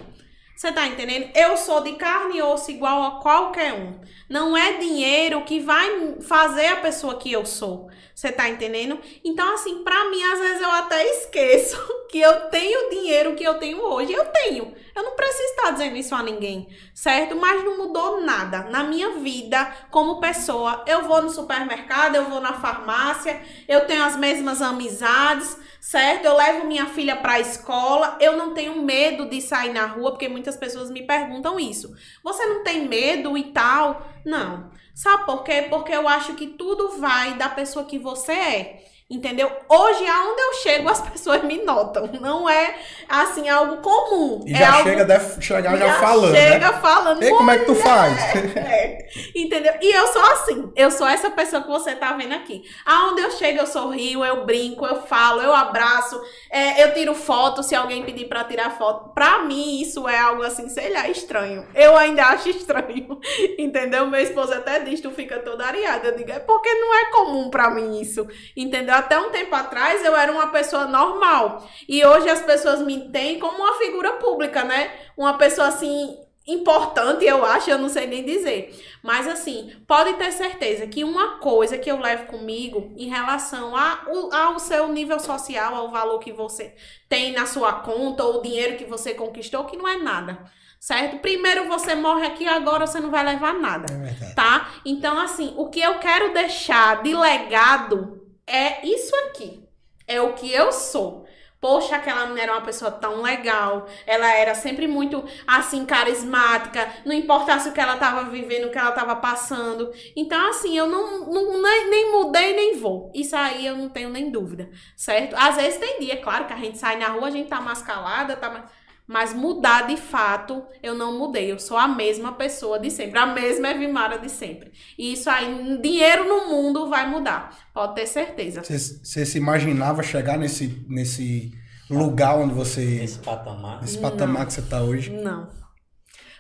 Você 0.57 0.72
tá 0.72 0.88
entendendo? 0.88 1.30
Eu 1.36 1.56
sou 1.56 1.82
de 1.82 1.91
carne 1.94 2.38
e 2.38 2.41
osso 2.41 2.72
igual 2.72 3.03
a 3.03 3.22
qualquer 3.22 3.73
um. 3.73 3.99
Não 4.28 4.57
é 4.57 4.73
dinheiro 4.78 5.44
que 5.44 5.60
vai 5.60 6.19
fazer 6.19 6.65
a 6.65 6.78
pessoa 6.78 7.19
que 7.19 7.32
eu 7.32 7.45
sou. 7.45 7.91
Você 8.15 8.32
tá 8.32 8.49
entendendo? 8.49 8.99
Então, 9.23 9.53
assim, 9.53 9.84
pra 9.84 10.10
mim, 10.10 10.23
às 10.23 10.40
vezes 10.40 10.61
eu 10.64 10.72
até 10.72 11.06
esqueço 11.18 11.78
que 12.10 12.19
eu 12.19 12.49
tenho 12.49 12.90
dinheiro 12.90 13.36
que 13.36 13.44
eu 13.44 13.60
tenho 13.60 13.84
hoje. 13.84 14.14
Eu 14.14 14.26
tenho. 14.26 14.73
Eu 14.95 15.03
não 15.03 15.15
preciso 15.15 15.49
estar 15.49 15.72
dizendo 15.72 15.95
isso 15.95 16.13
a 16.13 16.23
ninguém, 16.23 16.68
certo? 16.93 17.35
Mas 17.35 17.63
não 17.63 17.77
mudou 17.77 18.22
nada 18.22 18.63
na 18.63 18.84
minha 18.84 19.11
vida 19.19 19.65
como 19.89 20.19
pessoa. 20.19 20.84
Eu 20.88 21.03
vou 21.03 21.22
no 21.22 21.30
supermercado, 21.30 22.15
eu 22.15 22.30
vou 22.30 22.41
na 22.41 22.53
farmácia, 22.53 23.41
eu 23.68 23.85
tenho 23.85 24.03
as 24.03 24.15
mesmas 24.15 24.61
amizades, 24.61 25.57
certo? 25.80 26.26
Eu 26.26 26.35
levo 26.35 26.68
minha 26.68 26.85
filha 26.88 27.15
para 27.15 27.34
a 27.34 27.39
escola, 27.39 28.18
eu 28.19 28.38
não 28.38 28.53
tenho 28.53 28.81
medo 28.81 29.30
de 29.30 29.41
sair 29.41 29.73
na 29.73 29.85
rua, 29.85 30.11
porque 30.11 30.30
muitas 30.30 30.55
pessoas 30.55 30.91
me 30.91 31.03
perguntam 31.05 31.59
isso. 31.59 31.95
Você 32.23 32.45
não 32.45 32.63
tem 32.63 32.88
medo 32.88 33.38
e 33.38 33.51
tal? 33.51 34.07
Não. 34.26 34.72
Sabe 34.93 35.26
por 35.26 35.43
quê? 35.43 35.68
Porque 35.69 35.93
eu 35.93 36.07
acho 36.07 36.35
que 36.35 36.47
tudo 36.47 36.99
vai 36.99 37.34
da 37.35 37.49
pessoa 37.49 37.85
que 37.85 37.97
você 37.97 38.31
é. 38.31 38.84
Entendeu? 39.12 39.52
Hoje, 39.68 40.08
aonde 40.08 40.42
eu 40.42 40.54
chego, 40.54 40.88
as 40.88 41.02
pessoas 41.12 41.44
me 41.44 41.62
notam. 41.64 42.10
Não 42.22 42.50
é, 42.50 42.76
assim, 43.10 43.50
algo 43.50 43.78
comum. 43.82 44.42
E 44.48 44.54
é 44.54 44.58
já 44.58 44.72
algo... 44.72 44.90
chega, 44.90 45.04
deve 45.04 45.42
chegar 45.42 45.78
já, 45.78 45.86
já 45.86 45.94
falando, 46.00 46.34
chega 46.34 46.72
né? 46.72 46.80
falando. 46.82 47.22
E 47.22 47.30
como 47.30 47.52
é 47.52 47.58
que 47.60 47.66
tu 47.66 47.76
faz? 47.76 48.18
É. 48.56 49.10
Entendeu? 49.36 49.74
E 49.82 49.94
eu 49.94 50.08
sou 50.08 50.22
assim. 50.22 50.72
Eu 50.78 50.90
sou 50.90 51.06
essa 51.06 51.30
pessoa 51.30 51.62
que 51.62 51.68
você 51.68 51.94
tá 51.94 52.14
vendo 52.14 52.34
aqui. 52.34 52.64
Aonde 52.86 53.22
eu 53.22 53.32
chego, 53.32 53.60
eu 53.60 53.68
sorrio, 53.68 54.24
eu 54.24 54.46
brinco, 54.46 54.86
eu 54.86 55.02
falo, 55.02 55.42
eu 55.42 55.54
abraço, 55.54 56.22
é, 56.50 56.82
eu 56.82 56.94
tiro 56.94 57.14
foto 57.14 57.62
se 57.62 57.76
alguém 57.76 58.04
pedir 58.04 58.30
pra 58.30 58.46
tirar 58.46 58.78
foto. 58.78 59.10
Pra 59.14 59.40
mim, 59.40 59.82
isso 59.82 60.08
é 60.08 60.18
algo 60.18 60.42
assim, 60.44 60.70
sei 60.70 60.94
lá, 60.94 61.10
estranho. 61.10 61.68
Eu 61.76 61.98
ainda 61.98 62.28
acho 62.28 62.48
estranho. 62.48 63.20
Entendeu? 63.60 64.08
Meu 64.08 64.22
esposo 64.22 64.54
até 64.54 64.80
diz, 64.80 65.02
tu 65.02 65.12
fica 65.12 65.40
toda 65.40 65.66
areada. 65.66 66.08
Eu 66.08 66.16
digo, 66.16 66.32
é 66.32 66.40
porque 66.40 66.74
não 66.76 66.96
é 66.96 67.06
comum 67.12 67.50
pra 67.50 67.70
mim 67.70 68.00
isso. 68.00 68.26
Entendeu? 68.56 69.01
Até 69.02 69.19
um 69.19 69.30
tempo 69.30 69.53
atrás 69.53 70.03
eu 70.03 70.15
era 70.15 70.32
uma 70.32 70.48
pessoa 70.48 70.86
normal. 70.86 71.68
E 71.88 72.06
hoje 72.06 72.30
as 72.30 72.41
pessoas 72.41 72.82
me 72.82 73.11
têm 73.11 73.40
como 73.40 73.57
uma 73.57 73.78
figura 73.78 74.14
pública, 74.14 74.64
né? 74.64 74.91
Uma 75.18 75.38
pessoa 75.38 75.68
assim 75.68 76.18
importante, 76.48 77.23
eu 77.23 77.45
acho, 77.45 77.69
eu 77.69 77.78
não 77.78 77.90
sei 77.90 78.07
nem 78.07 78.23
dizer. 78.23 78.73
Mas 79.03 79.28
assim, 79.28 79.72
pode 79.88 80.14
ter 80.14 80.32
certeza 80.32 80.88
que 80.88 81.03
uma 81.03 81.38
coisa 81.38 81.78
que 81.78 81.90
eu 81.90 81.99
levo 81.99 82.26
comigo 82.26 82.91
em 82.98 83.07
relação 83.07 83.73
ao 83.76 84.60
seu 84.60 84.88
nível 84.88 85.19
social, 85.19 85.76
ao 85.76 85.90
valor 85.90 86.19
que 86.19 86.32
você 86.32 86.73
tem 87.07 87.32
na 87.34 87.45
sua 87.45 87.73
conta 87.73 88.23
ou 88.23 88.40
o 88.40 88.41
dinheiro 88.41 88.78
que 88.78 88.86
você 88.86 89.14
conquistou, 89.14 89.65
que 89.65 89.78
não 89.78 89.88
é 89.88 89.98
nada. 89.98 90.40
Certo? 90.80 91.19
Primeiro 91.19 91.68
você 91.68 91.94
morre 91.94 92.26
aqui, 92.26 92.48
agora 92.48 92.88
você 92.88 92.99
não 92.99 93.11
vai 93.11 93.23
levar 93.23 93.53
nada. 93.53 93.86
É 93.94 94.34
tá? 94.34 94.72
Então, 94.84 95.19
assim, 95.19 95.53
o 95.56 95.69
que 95.69 95.80
eu 95.80 95.99
quero 95.99 96.34
deixar 96.34 97.03
de 97.03 97.14
legado 97.14 98.20
é 98.47 98.85
isso 98.85 99.15
aqui. 99.27 99.63
É 100.07 100.22
o 100.22 100.34
que 100.34 100.51
eu 100.51 100.72
sou. 100.72 101.26
Poxa, 101.61 101.95
aquela 101.95 102.22
menina 102.26 102.41
era 102.41 102.53
uma 102.53 102.65
pessoa 102.65 102.89
tão 102.89 103.22
legal. 103.22 103.88
Ela 104.07 104.34
era 104.34 104.55
sempre 104.55 104.88
muito, 104.88 105.23
assim, 105.45 105.85
carismática. 105.85 106.91
Não 107.05 107.13
importasse 107.13 107.69
o 107.69 107.72
que 107.72 107.80
ela 107.80 107.97
tava 107.97 108.31
vivendo, 108.31 108.65
o 108.65 108.72
que 108.72 108.80
ela 108.80 108.91
tava 108.91 109.15
passando. 109.18 109.91
Então, 110.15 110.49
assim, 110.49 110.76
eu 110.76 110.88
não, 110.88 111.30
não 111.30 111.61
nem, 111.61 111.89
nem 111.89 112.11
mudei, 112.11 112.55
nem 112.55 112.77
vou. 112.77 113.11
Isso 113.13 113.35
aí 113.35 113.63
eu 113.63 113.77
não 113.77 113.89
tenho 113.89 114.09
nem 114.09 114.31
dúvida, 114.31 114.72
certo? 114.97 115.35
Às 115.35 115.55
vezes 115.55 115.80
tem 115.80 115.99
dia, 115.99 116.18
claro, 116.18 116.47
que 116.47 116.53
a 116.53 116.57
gente 116.57 116.80
sai 116.80 116.97
na 116.97 117.09
rua, 117.09 117.27
a 117.27 117.31
gente 117.31 117.47
tá 117.47 117.61
mais 117.61 117.84
calada, 117.84 118.35
tá 118.35 118.49
mais... 118.49 118.65
Mas 119.12 119.34
mudar 119.34 119.88
de 119.88 119.98
fato, 119.98 120.64
eu 120.82 120.96
não 120.96 121.20
mudei. 121.20 121.52
Eu 121.52 121.60
sou 121.60 121.76
a 121.76 121.86
mesma 121.86 122.32
pessoa 122.32 122.80
de 122.80 122.90
sempre, 122.90 123.20
a 123.20 123.26
mesma 123.26 123.70
Evimara 123.72 124.18
de 124.18 124.30
sempre. 124.30 124.72
E 124.98 125.12
isso 125.12 125.30
aí, 125.30 125.78
dinheiro 125.82 126.24
no 126.30 126.48
mundo 126.48 126.88
vai 126.88 127.10
mudar. 127.10 127.70
Pode 127.74 127.96
ter 127.96 128.08
certeza. 128.08 128.62
Você 128.64 129.26
se 129.26 129.38
imaginava 129.38 130.02
chegar 130.02 130.38
nesse, 130.38 130.86
nesse 130.88 131.52
lugar 131.90 132.38
onde 132.38 132.54
você. 132.54 133.04
Esse 133.04 133.20
patamar. 133.20 133.82
Nesse 133.82 133.98
patamar 133.98 134.40
Não. 134.40 134.46
que 134.46 134.54
você 134.54 134.62
tá 134.62 134.82
hoje? 134.82 135.10
Não. 135.10 135.50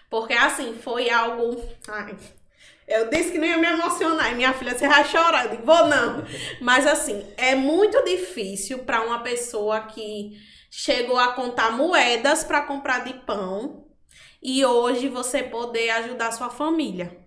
Porque 0.09 0.31
assim, 0.31 0.73
foi 0.81 1.09
algo. 1.09 1.61
Ai, 1.89 2.15
eu 2.87 3.09
disse 3.09 3.33
que 3.33 3.37
não 3.37 3.47
ia 3.47 3.57
me 3.57 3.67
emocionar. 3.67 4.31
E 4.31 4.35
minha 4.35 4.53
filha, 4.53 4.77
você 4.77 4.87
vai 4.87 5.03
chorar. 5.03 5.43
Eu 5.43 5.51
digo, 5.51 5.65
vou 5.65 5.87
não. 5.87 6.23
Mas 6.61 6.87
assim, 6.87 7.21
é 7.35 7.53
muito 7.53 8.01
difícil 8.05 8.79
para 8.79 9.01
uma 9.01 9.19
pessoa 9.19 9.81
que 9.81 10.39
chegou 10.73 11.19
a 11.19 11.33
contar 11.33 11.73
moedas 11.73 12.45
para 12.45 12.61
comprar 12.61 13.03
de 13.03 13.13
pão 13.13 13.85
e 14.41 14.65
hoje 14.65 15.09
você 15.09 15.43
poder 15.43 15.89
ajudar 15.91 16.31
sua 16.31 16.49
família. 16.49 17.19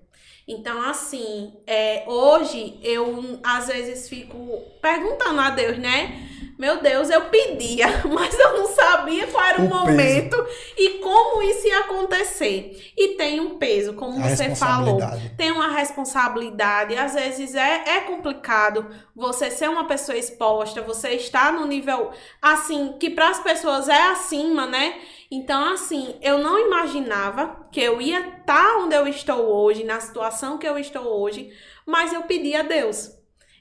Então, 0.49 0.83
assim, 0.83 1.55
é, 1.67 2.05
hoje 2.07 2.79
eu 2.83 3.39
às 3.43 3.67
vezes 3.69 4.09
fico 4.09 4.63
perguntando 4.81 5.41
a 5.41 5.51
Deus, 5.51 5.79
né? 5.79 6.34
Meu 6.59 6.81
Deus, 6.81 7.11
eu 7.11 7.23
pedia, 7.31 7.87
mas 8.13 8.39
eu 8.39 8.53
não 8.59 8.67
sabia 8.69 9.27
qual 9.27 9.45
era 9.45 9.61
o, 9.61 9.67
O 9.67 9.69
peso. 9.69 9.75
momento 9.75 10.47
e 10.77 10.99
como 11.01 11.43
isso 11.43 11.67
ia 11.67 11.81
acontecer. 11.81 12.93
E 12.97 13.17
tem 13.17 13.41
um 13.41 13.59
peso, 13.59 13.95
como 13.95 14.23
A 14.25 14.29
você 14.29 14.51
falou 14.55 14.99
tem 15.37 15.51
uma 15.51 15.69
responsabilidade. 15.69 16.97
Às 16.97 17.15
vezes 17.15 17.55
é, 17.55 17.97
é 17.97 18.01
complicado 18.03 18.87
você 19.15 19.51
ser 19.51 19.69
uma 19.69 19.87
pessoa 19.87 20.17
exposta, 20.17 20.81
você 20.83 21.11
estar 21.11 21.53
no 21.53 21.67
nível 21.67 22.11
assim, 22.41 22.97
que 22.99 23.11
para 23.11 23.31
as 23.31 23.41
pessoas 23.41 23.89
é 23.89 24.03
acima, 24.09 24.67
né? 24.67 24.95
Então, 25.31 25.73
assim, 25.73 26.17
eu 26.23 26.39
não 26.39 26.59
imaginava 26.59 27.67
que 27.73 27.81
eu 27.81 28.01
ia 28.01 28.21
estar 28.21 28.77
onde 28.79 28.95
eu 28.95 29.07
estou 29.09 29.41
hoje, 29.41 29.83
na 29.83 29.99
situação 29.99 30.59
que 30.59 30.67
eu 30.69 30.79
estou 30.79 31.03
hoje, 31.05 31.51
mas 31.85 32.13
eu 32.13 32.23
pedi 32.23 32.55
a 32.55 32.63
Deus. 32.63 33.11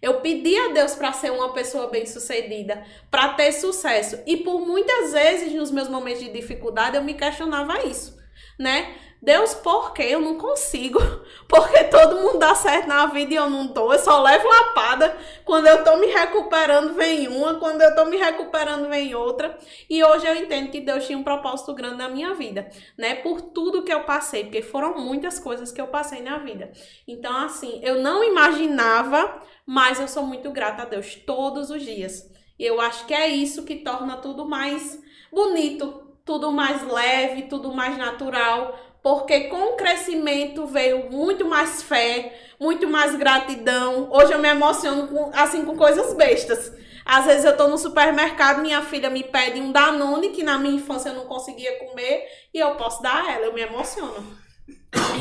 Eu 0.04 0.16
pedi 0.16 0.54
a 0.58 0.68
Deus 0.74 0.96
para 0.96 1.14
ser 1.14 1.32
uma 1.32 1.54
pessoa 1.54 1.88
bem-sucedida, 1.88 2.84
para 3.10 3.30
ter 3.36 3.54
sucesso. 3.54 4.20
E 4.28 4.36
por 4.36 4.60
muitas 4.60 5.14
vezes, 5.14 5.54
nos 5.54 5.72
meus 5.72 5.88
momentos 5.88 6.22
de 6.22 6.30
dificuldade, 6.30 6.98
eu 6.98 7.04
me 7.06 7.14
questionava 7.14 7.86
isso, 7.86 8.22
né? 8.60 8.98
Deus, 9.24 9.54
por 9.54 9.94
que 9.94 10.04
eu 10.04 10.20
não 10.20 10.38
consigo? 10.38 11.00
Porque 11.48 11.86
todo 11.86 12.20
mundo 12.20 12.40
dá 12.40 12.54
certo 12.54 12.88
na 12.88 13.06
vida 13.06 13.34
e 13.34 13.38
eu 13.38 13.50
não 13.50 13.70
tô. 13.70 13.94
Eu 13.94 14.00
só 14.00 14.22
levo 14.22 14.46
lapada. 14.46 15.16
Quando 15.46 15.66
eu 15.66 15.82
tô 15.82 15.96
me 15.96 16.08
recuperando, 16.08 16.94
vem 16.94 17.30
uma. 17.30 17.56
Quando 17.56 17.82
eu 17.82 17.96
tô 17.96 18.04
me 18.04 18.18
recuperando, 18.18 18.90
vem 18.90 19.16
outra. 19.16 19.58
E 19.90 20.04
hoje 20.04 20.28
eu 20.28 20.36
entendo 20.36 20.70
que 20.70 20.82
Deus 20.82 21.06
tinha 21.06 21.18
um 21.18 21.24
propósito 21.24 21.74
grande 21.74 21.96
na 21.96 22.10
minha 22.10 22.34
vida, 22.34 22.70
né? 22.98 23.16
Por 23.16 23.40
tudo 23.40 23.84
que 23.84 23.94
eu 23.94 24.04
passei, 24.04 24.44
porque 24.44 24.62
foram 24.62 25.00
muitas 25.00 25.40
coisas 25.40 25.72
que 25.72 25.80
eu 25.80 25.88
passei 25.88 26.22
na 26.22 26.40
vida. 26.40 26.74
Então, 27.08 27.34
assim, 27.46 27.80
eu 27.82 28.02
não 28.02 28.26
imaginava, 28.26 29.42
mas 29.66 30.02
eu 30.02 30.08
sou 30.10 30.24
muito 30.24 30.52
grata 30.52 30.82
a 30.82 30.86
Deus 30.86 31.16
todos 31.16 31.70
os 31.70 31.82
dias. 31.82 32.30
E 32.60 32.66
eu 32.66 32.82
acho 32.82 33.06
que 33.06 33.14
é 33.14 33.30
isso 33.30 33.64
que 33.64 33.78
torna 33.78 34.18
tudo 34.18 34.44
mais 34.46 35.02
bonito, 35.32 36.14
tudo 36.26 36.52
mais 36.52 36.86
leve, 36.86 37.44
tudo 37.44 37.74
mais 37.74 37.98
natural, 37.98 38.78
porque 39.04 39.42
com 39.42 39.74
o 39.74 39.76
crescimento 39.76 40.66
veio 40.66 41.12
muito 41.12 41.46
mais 41.46 41.84
fé, 41.84 42.40
muito 42.58 42.88
mais 42.88 43.14
gratidão. 43.16 44.08
Hoje 44.10 44.32
eu 44.32 44.40
me 44.40 44.48
emociono 44.48 45.08
com, 45.10 45.30
assim 45.34 45.66
com 45.66 45.76
coisas 45.76 46.14
bestas. 46.14 46.72
Às 47.06 47.26
vezes 47.26 47.44
eu 47.44 47.58
tô 47.58 47.68
no 47.68 47.78
supermercado, 47.78 48.62
minha 48.62 48.82
filha 48.82 49.10
me 49.10 49.22
pede 49.22 49.60
um 49.60 49.74
Danone 49.74 50.30
que 50.30 50.42
na 50.42 50.58
minha 50.58 50.76
infância 50.76 51.10
eu 51.10 51.16
não 51.16 51.26
conseguia 51.26 51.78
comer 51.80 52.26
e 52.54 52.60
eu 52.60 52.76
posso 52.76 53.04
dar 53.04 53.26
a 53.26 53.34
ela, 53.34 53.46
eu 53.48 53.54
me 53.54 53.62
emociono. 53.62 54.38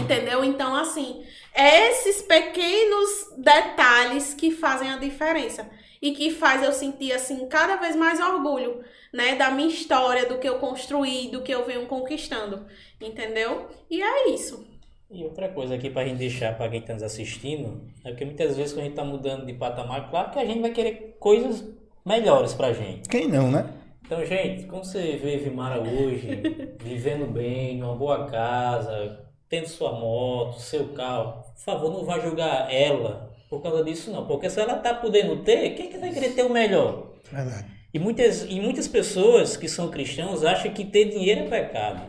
Entendeu? 0.01 0.45
Então, 0.45 0.77
assim, 0.77 1.25
é 1.53 1.91
esses 1.91 2.23
pequenos 2.23 3.35
detalhes 3.37 4.33
que 4.33 4.53
fazem 4.53 4.93
a 4.93 4.97
diferença 4.97 5.69
e 6.01 6.13
que 6.13 6.31
faz 6.31 6.63
eu 6.63 6.73
sentir 6.73 7.13
assim 7.13 7.47
cada 7.49 7.77
vez 7.77 7.95
mais 7.95 8.21
orgulho, 8.21 8.85
né, 9.13 9.37
da 9.37 9.51
minha 9.51 9.69
história, 9.69 10.27
do 10.27 10.39
que 10.39 10.49
eu 10.49 10.59
construí, 10.59 11.29
do 11.29 11.43
que 11.43 11.53
eu 11.53 11.65
venho 11.65 11.87
conquistando, 11.87 12.67
entendeu? 13.07 13.69
E 13.91 14.03
é 14.03 14.31
isso. 14.31 14.66
E 15.11 15.24
outra 15.24 15.49
coisa 15.49 15.74
aqui 15.74 15.91
pra 15.91 16.05
gente 16.05 16.19
deixar 16.19 16.57
pra 16.57 16.69
quem 16.69 16.81
tá 16.81 16.95
nos 16.95 17.03
assistindo, 17.03 17.83
é 18.05 18.11
porque 18.11 18.24
muitas 18.24 18.57
vezes 18.57 18.73
quando 18.73 18.81
a 18.81 18.85
gente 18.85 18.97
tá 18.97 19.05
mudando 19.05 19.45
de 19.45 19.53
patamar, 19.53 20.11
claro 20.11 20.31
que 20.31 20.39
a 20.39 20.45
gente 20.45 20.61
vai 20.61 20.70
querer 20.70 21.16
coisas 21.20 21.65
melhores 22.05 22.55
pra 22.55 22.73
gente. 22.73 23.09
Quem 23.09 23.29
não, 23.29 23.51
né? 23.51 23.69
Então, 24.05 24.24
gente, 24.24 24.65
como 24.65 24.85
você 24.85 25.16
vê 25.16 25.37
Vimara 25.37 25.81
hoje, 25.81 26.43
vivendo 26.83 27.31
bem, 27.31 27.77
numa 27.79 27.95
boa 27.95 28.27
casa, 28.27 29.27
tendo 29.49 29.69
sua 29.69 29.93
moto, 29.93 30.59
seu 30.61 30.89
carro, 30.89 31.43
por 31.43 31.61
favor, 31.61 31.91
não 31.91 32.05
vá 32.05 32.19
julgar 32.19 32.73
ela 32.73 33.31
por 33.53 33.61
causa 33.61 33.85
disso 33.85 34.11
não, 34.11 34.27
porque 34.27 34.49
se 34.49 34.59
ela 34.59 34.77
tá 34.77 34.95
podendo 34.95 35.43
ter, 35.45 35.74
quem 35.74 35.91
que 35.91 35.99
vai 35.99 36.11
querer 36.11 36.31
ter 36.31 36.43
o 36.43 36.49
melhor? 36.49 37.09
Verdade. 37.31 37.66
E 37.93 37.99
muitas, 37.99 38.47
e 38.49 38.59
muitas 38.59 38.89
pessoas 38.89 39.59
que 39.59 39.69
são 39.69 39.91
cristãos 39.91 40.43
acham 40.43 40.73
que 40.73 40.87
ter 40.87 41.11
dinheiro 41.11 41.43
é 41.43 41.49
pecado. 41.49 42.01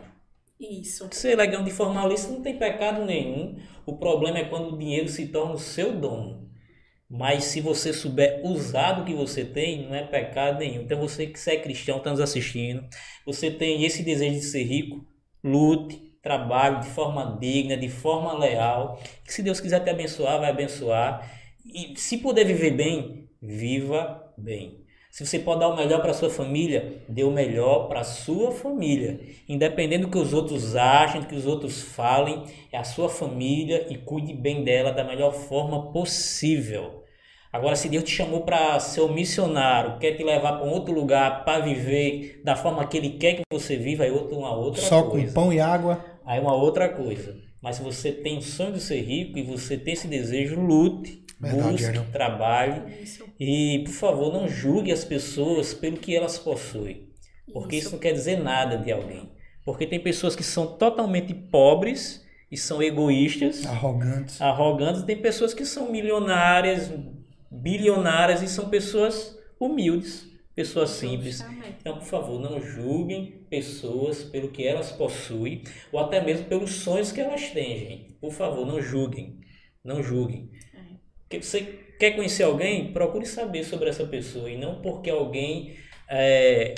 Isso. 0.58 1.08
Ser 1.12 1.36
legal 1.36 1.62
de 1.62 1.70
forma 1.70 2.06
lícita 2.06 2.32
não 2.32 2.42
tem 2.42 2.58
pecado 2.58 3.04
nenhum. 3.04 3.56
O 3.84 3.96
problema 3.96 4.38
é 4.38 4.44
quando 4.44 4.74
o 4.74 4.78
dinheiro 4.78 5.08
se 5.08 5.28
torna 5.28 5.54
o 5.54 5.58
seu 5.58 5.92
dono. 5.98 6.44
Mas 7.08 7.44
se 7.44 7.60
você 7.60 7.92
souber 7.92 8.40
usar 8.44 8.92
do 8.92 9.04
que 9.04 9.14
você 9.14 9.44
tem, 9.44 9.86
não 9.86 9.94
é 9.94 10.04
pecado 10.04 10.58
nenhum. 10.58 10.82
Então 10.82 10.98
você 10.98 11.26
que 11.26 11.50
é 11.50 11.60
cristão, 11.60 11.98
está 11.98 12.10
nos 12.10 12.20
assistindo, 12.20 12.84
você 13.26 13.50
tem 13.50 13.84
esse 13.84 14.02
desejo 14.02 14.40
de 14.40 14.42
ser 14.42 14.64
rico, 14.64 15.06
lute, 15.42 16.18
trabalhe 16.22 16.80
de 16.80 16.88
forma 16.88 17.38
digna, 17.38 17.76
de 17.76 17.88
forma 17.88 18.36
leal. 18.38 18.98
Que 19.24 19.32
se 19.32 19.42
Deus 19.42 19.60
quiser 19.60 19.80
te 19.80 19.90
abençoar, 19.90 20.40
vai 20.40 20.50
abençoar. 20.50 21.30
E 21.64 21.94
se 21.96 22.18
puder 22.18 22.44
viver 22.44 22.70
bem, 22.70 23.28
viva 23.40 24.32
bem. 24.36 24.83
Se 25.14 25.24
você 25.24 25.38
pode 25.38 25.60
dar 25.60 25.68
o 25.68 25.76
melhor 25.76 26.02
para 26.02 26.12
sua 26.12 26.28
família, 26.28 27.04
dê 27.08 27.22
o 27.22 27.30
melhor 27.30 27.86
para 27.86 28.02
sua 28.02 28.50
família. 28.50 29.20
Independente 29.48 30.00
do 30.00 30.08
que 30.08 30.18
os 30.18 30.32
outros 30.32 30.74
achem, 30.74 31.20
do 31.20 31.28
que 31.28 31.36
os 31.36 31.46
outros 31.46 31.82
falem, 31.82 32.42
é 32.72 32.76
a 32.76 32.82
sua 32.82 33.08
família 33.08 33.86
e 33.88 33.96
cuide 33.96 34.34
bem 34.34 34.64
dela 34.64 34.90
da 34.90 35.04
melhor 35.04 35.32
forma 35.32 35.92
possível. 35.92 37.04
Agora, 37.52 37.76
se 37.76 37.88
Deus 37.88 38.02
te 38.02 38.10
chamou 38.10 38.40
para 38.40 38.80
ser 38.80 39.02
um 39.02 39.14
missionário, 39.14 40.00
quer 40.00 40.16
te 40.16 40.24
levar 40.24 40.54
para 40.54 40.66
um 40.66 40.70
outro 40.72 40.92
lugar 40.92 41.44
para 41.44 41.62
viver 41.62 42.42
da 42.44 42.56
forma 42.56 42.84
que 42.84 42.96
Ele 42.96 43.10
quer 43.10 43.34
que 43.34 43.42
você 43.52 43.76
viva, 43.76 44.04
é 44.04 44.10
outra, 44.10 44.36
uma 44.36 44.52
outra 44.52 44.82
Só 44.82 45.04
coisa. 45.04 45.28
com 45.28 45.32
pão 45.32 45.52
e 45.52 45.60
água. 45.60 46.04
Aí 46.26 46.38
é 46.38 46.42
uma 46.42 46.56
outra 46.56 46.88
coisa. 46.88 47.36
Mas 47.62 47.76
se 47.76 47.84
você 47.84 48.10
tem 48.10 48.38
o 48.38 48.42
sonho 48.42 48.72
de 48.72 48.80
ser 48.80 49.00
rico 49.00 49.38
e 49.38 49.44
você 49.44 49.78
tem 49.78 49.94
esse 49.94 50.08
desejo, 50.08 50.60
lute, 50.60 51.23
Verdade, 51.44 51.70
busque, 51.72 51.86
Ariel. 51.86 52.06
trabalhe. 52.12 53.02
Isso. 53.02 53.24
E, 53.38 53.82
por 53.84 53.92
favor, 53.92 54.32
não 54.32 54.48
julgue 54.48 54.90
as 54.92 55.04
pessoas 55.04 55.72
pelo 55.74 55.96
que 55.96 56.14
elas 56.14 56.38
possuem. 56.38 57.08
Porque 57.52 57.76
isso, 57.76 57.86
Isso. 57.86 57.94
não 57.96 58.00
quer 58.00 58.12
dizer 58.12 58.36
nada 58.42 58.76
de 58.78 58.90
alguém. 58.90 59.30
Porque 59.64 59.86
tem 59.86 60.00
pessoas 60.00 60.34
que 60.34 60.42
são 60.42 60.66
totalmente 60.76 61.32
pobres 61.32 62.24
e 62.50 62.56
são 62.56 62.82
egoístas, 62.82 63.64
Arrogantes. 63.66 64.40
arrogantes, 64.40 65.02
e 65.02 65.06
tem 65.06 65.16
pessoas 65.20 65.54
que 65.54 65.64
são 65.64 65.90
milionárias, 65.90 66.90
bilionárias 67.50 68.42
e 68.42 68.48
são 68.48 68.68
pessoas 68.68 69.38
humildes, 69.58 70.26
pessoas 70.54 70.90
simples. 70.90 71.44
Então, 71.80 71.98
por 71.98 72.06
favor, 72.06 72.40
não 72.40 72.60
julguem 72.60 73.44
pessoas 73.50 74.22
pelo 74.24 74.48
que 74.48 74.66
elas 74.66 74.92
possuem 74.92 75.62
ou 75.92 76.00
até 76.00 76.22
mesmo 76.22 76.46
pelos 76.46 76.70
sonhos 76.76 77.12
que 77.12 77.20
elas 77.20 77.50
têm, 77.50 77.78
gente. 77.78 78.12
Por 78.20 78.32
favor, 78.32 78.66
não 78.66 78.80
julguem. 78.80 79.38
Não 79.82 80.02
julguem. 80.02 80.50
Porque 81.28 81.42
você 81.42 81.60
quer 81.98 82.12
conhecer 82.12 82.42
alguém, 82.42 82.92
procure 82.92 83.26
saber 83.26 83.64
sobre 83.64 83.88
essa 83.88 84.04
pessoa 84.04 84.50
e 84.50 84.56
não 84.56 84.80
porque 84.80 85.10
alguém 85.10 85.74
é, 86.08 86.74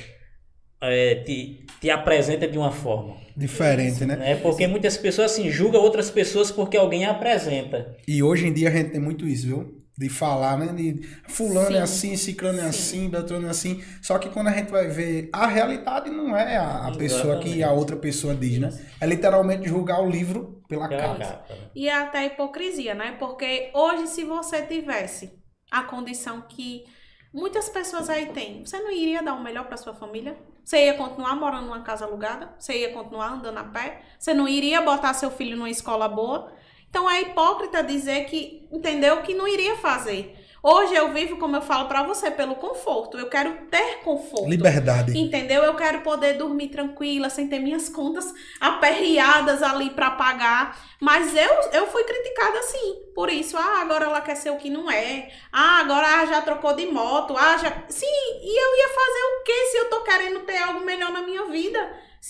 é, 0.81 1.15
te, 1.17 1.65
te 1.81 1.91
apresenta 1.91 2.47
de 2.47 2.57
uma 2.59 2.73
forma. 2.73 3.17
Diferente, 3.37 4.05
né? 4.05 4.17
Né? 4.17 4.37
Porque 4.37 4.67
muitas 4.67 4.97
pessoas 4.97 5.33
assim, 5.33 5.51
julgam 5.51 5.83
outras 5.83 6.11
pessoas 6.11 6.51
porque 6.51 6.77
alguém 6.77 7.05
a 7.05 7.11
apresenta. 7.11 7.97
E 8.07 8.23
hoje 8.23 8.47
em 8.47 8.53
dia 8.53 8.69
a 8.69 8.73
gente 8.73 8.91
tem 8.91 9.01
muito 9.01 9.27
isso, 9.27 9.47
viu? 9.47 9.76
De 9.99 10.09
falar, 10.09 10.59
né? 10.59 10.73
De 10.73 11.03
fulano 11.29 11.77
é 11.77 11.87
Sim. 11.87 12.11
assim, 12.11 12.17
ciclano 12.17 12.59
é 12.59 12.63
Sim. 12.63 12.69
assim, 12.69 13.09
beltrano 13.09 13.47
é 13.47 13.51
assim. 13.51 13.83
Só 14.03 14.19
que 14.19 14.29
quando 14.29 14.49
a 14.49 14.53
gente 14.53 14.71
vai 14.71 14.89
ver 14.89 15.31
a 15.33 15.47
realidade, 15.47 16.11
não 16.11 16.37
é 16.37 16.57
a, 16.57 16.89
a 16.89 16.97
pessoa 16.97 17.39
que 17.39 17.63
a 17.63 17.73
outra 17.73 17.97
pessoa 17.97 18.35
diz, 18.35 18.59
né? 18.59 18.71
É 19.01 19.07
literalmente 19.07 19.69
julgar 19.69 20.03
o 20.03 20.11
livro 20.11 20.63
pela 20.69 20.89
capa. 20.89 21.19
capa, 21.19 21.55
né? 21.55 21.71
E 21.75 21.89
é 21.89 21.95
até 21.95 22.27
hipocrisia, 22.27 22.95
né? 22.95 23.17
Porque 23.19 23.71
hoje, 23.75 24.09
se 24.09 24.25
você 24.25 24.63
tivesse 24.63 25.33
a 25.71 25.83
condição 25.83 26.43
que 26.43 26.85
Muitas 27.37 27.69
pessoas 27.69 28.09
aí 28.09 28.33
têm. 28.33 28.65
Você 28.65 28.81
não 28.81 28.91
iria 28.91 29.23
dar 29.23 29.35
o 29.35 29.43
melhor 29.43 29.67
para 29.67 29.77
sua 29.77 29.93
família? 29.93 30.39
Você 30.65 30.87
ia 30.87 30.95
continuar 30.95 31.37
morando 31.37 31.67
numa 31.67 31.83
casa 31.83 32.07
alugada? 32.07 32.55
Você 32.59 32.81
ia 32.81 32.95
continuar 32.95 33.35
andando 33.35 33.59
a 33.59 33.65
pé? 33.65 34.01
Você 34.19 34.33
não 34.33 34.49
iria 34.49 34.81
botar 34.81 35.13
seu 35.13 35.31
filho 35.31 35.55
numa 35.55 35.69
escola 35.69 36.09
boa? 36.09 36.51
Então 36.91 37.11
é 37.11 37.23
hipócrita 37.23 37.83
dizer 37.83 38.25
que, 38.25 38.67
entendeu? 38.73 39.23
Que 39.23 39.35
não 39.35 39.47
iria 39.47 39.77
fazer. 39.77 40.37
Hoje 40.69 40.97
eu 40.97 41.13
vivo, 41.13 41.37
como 41.37 41.55
eu 41.55 41.63
falo 41.63 41.87
para 41.87 42.03
você, 42.03 42.29
pelo 42.29 42.57
conforto. 42.57 43.17
Eu 43.17 43.29
quero 43.29 43.53
ter 43.71 44.01
conforto. 44.03 44.49
Liberdade. 44.49 45.17
Entendeu? 45.17 45.63
Eu 45.63 45.77
quero 45.77 46.01
poder 46.01 46.33
dormir 46.33 46.71
tranquila, 46.71 47.31
sem 47.31 47.47
ter 47.47 47.61
minhas 47.61 47.89
contas 47.89 48.35
aperreadas 48.61 49.63
ali 49.63 49.91
para 49.91 50.11
pagar. 50.11 50.77
Mas 51.01 51.37
eu, 51.37 51.71
eu 51.73 51.87
fui 51.87 52.03
criticada 52.03 52.59
assim. 52.59 52.97
Por 53.15 53.31
isso, 53.31 53.57
ah, 53.57 53.81
agora 53.81 54.07
ela 54.07 54.21
quer 54.21 54.35
ser 54.35 54.51
o 54.51 54.57
que 54.57 54.69
não 54.69 54.91
é. 54.91 55.31
Ah, 55.53 55.79
agora 55.79 56.05
ah, 56.05 56.27
já 56.27 56.43
trocou 56.43 56.75
de 56.75 56.87
moto. 56.87 57.37
Ah, 57.37 57.57
já. 57.59 57.85
Sim, 57.89 58.07
e 58.43 58.61
eu 58.61 58.77
ia 58.77 58.89
fazer 58.89 59.23
o 59.23 59.45
que 59.45 59.67
se 59.67 59.77
eu 59.77 59.89
tô 59.89 60.03
querendo 60.03 60.41
ter 60.41 60.57
algo 60.57 60.81
melhor 60.85 61.13
na 61.13 61.23
minha 61.23 61.45
vida? 61.45 61.79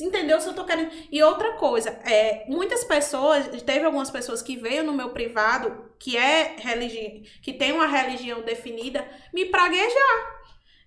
Entendeu? 0.00 0.40
Se 0.40 0.48
eu 0.48 0.54
tô 0.54 0.64
querendo. 0.64 0.90
E 1.10 1.22
outra 1.22 1.52
coisa, 1.54 1.90
é, 2.04 2.44
muitas 2.48 2.84
pessoas, 2.84 3.62
teve 3.62 3.84
algumas 3.84 4.10
pessoas 4.10 4.42
que 4.42 4.56
veio 4.56 4.84
no 4.84 4.92
meu 4.92 5.10
privado, 5.10 5.90
que 5.98 6.16
é 6.16 6.56
religião, 6.58 7.22
que 7.40 7.52
tem 7.52 7.72
uma 7.72 7.86
religião 7.86 8.42
definida, 8.42 9.06
me 9.32 9.46
praguejar. 9.46 10.35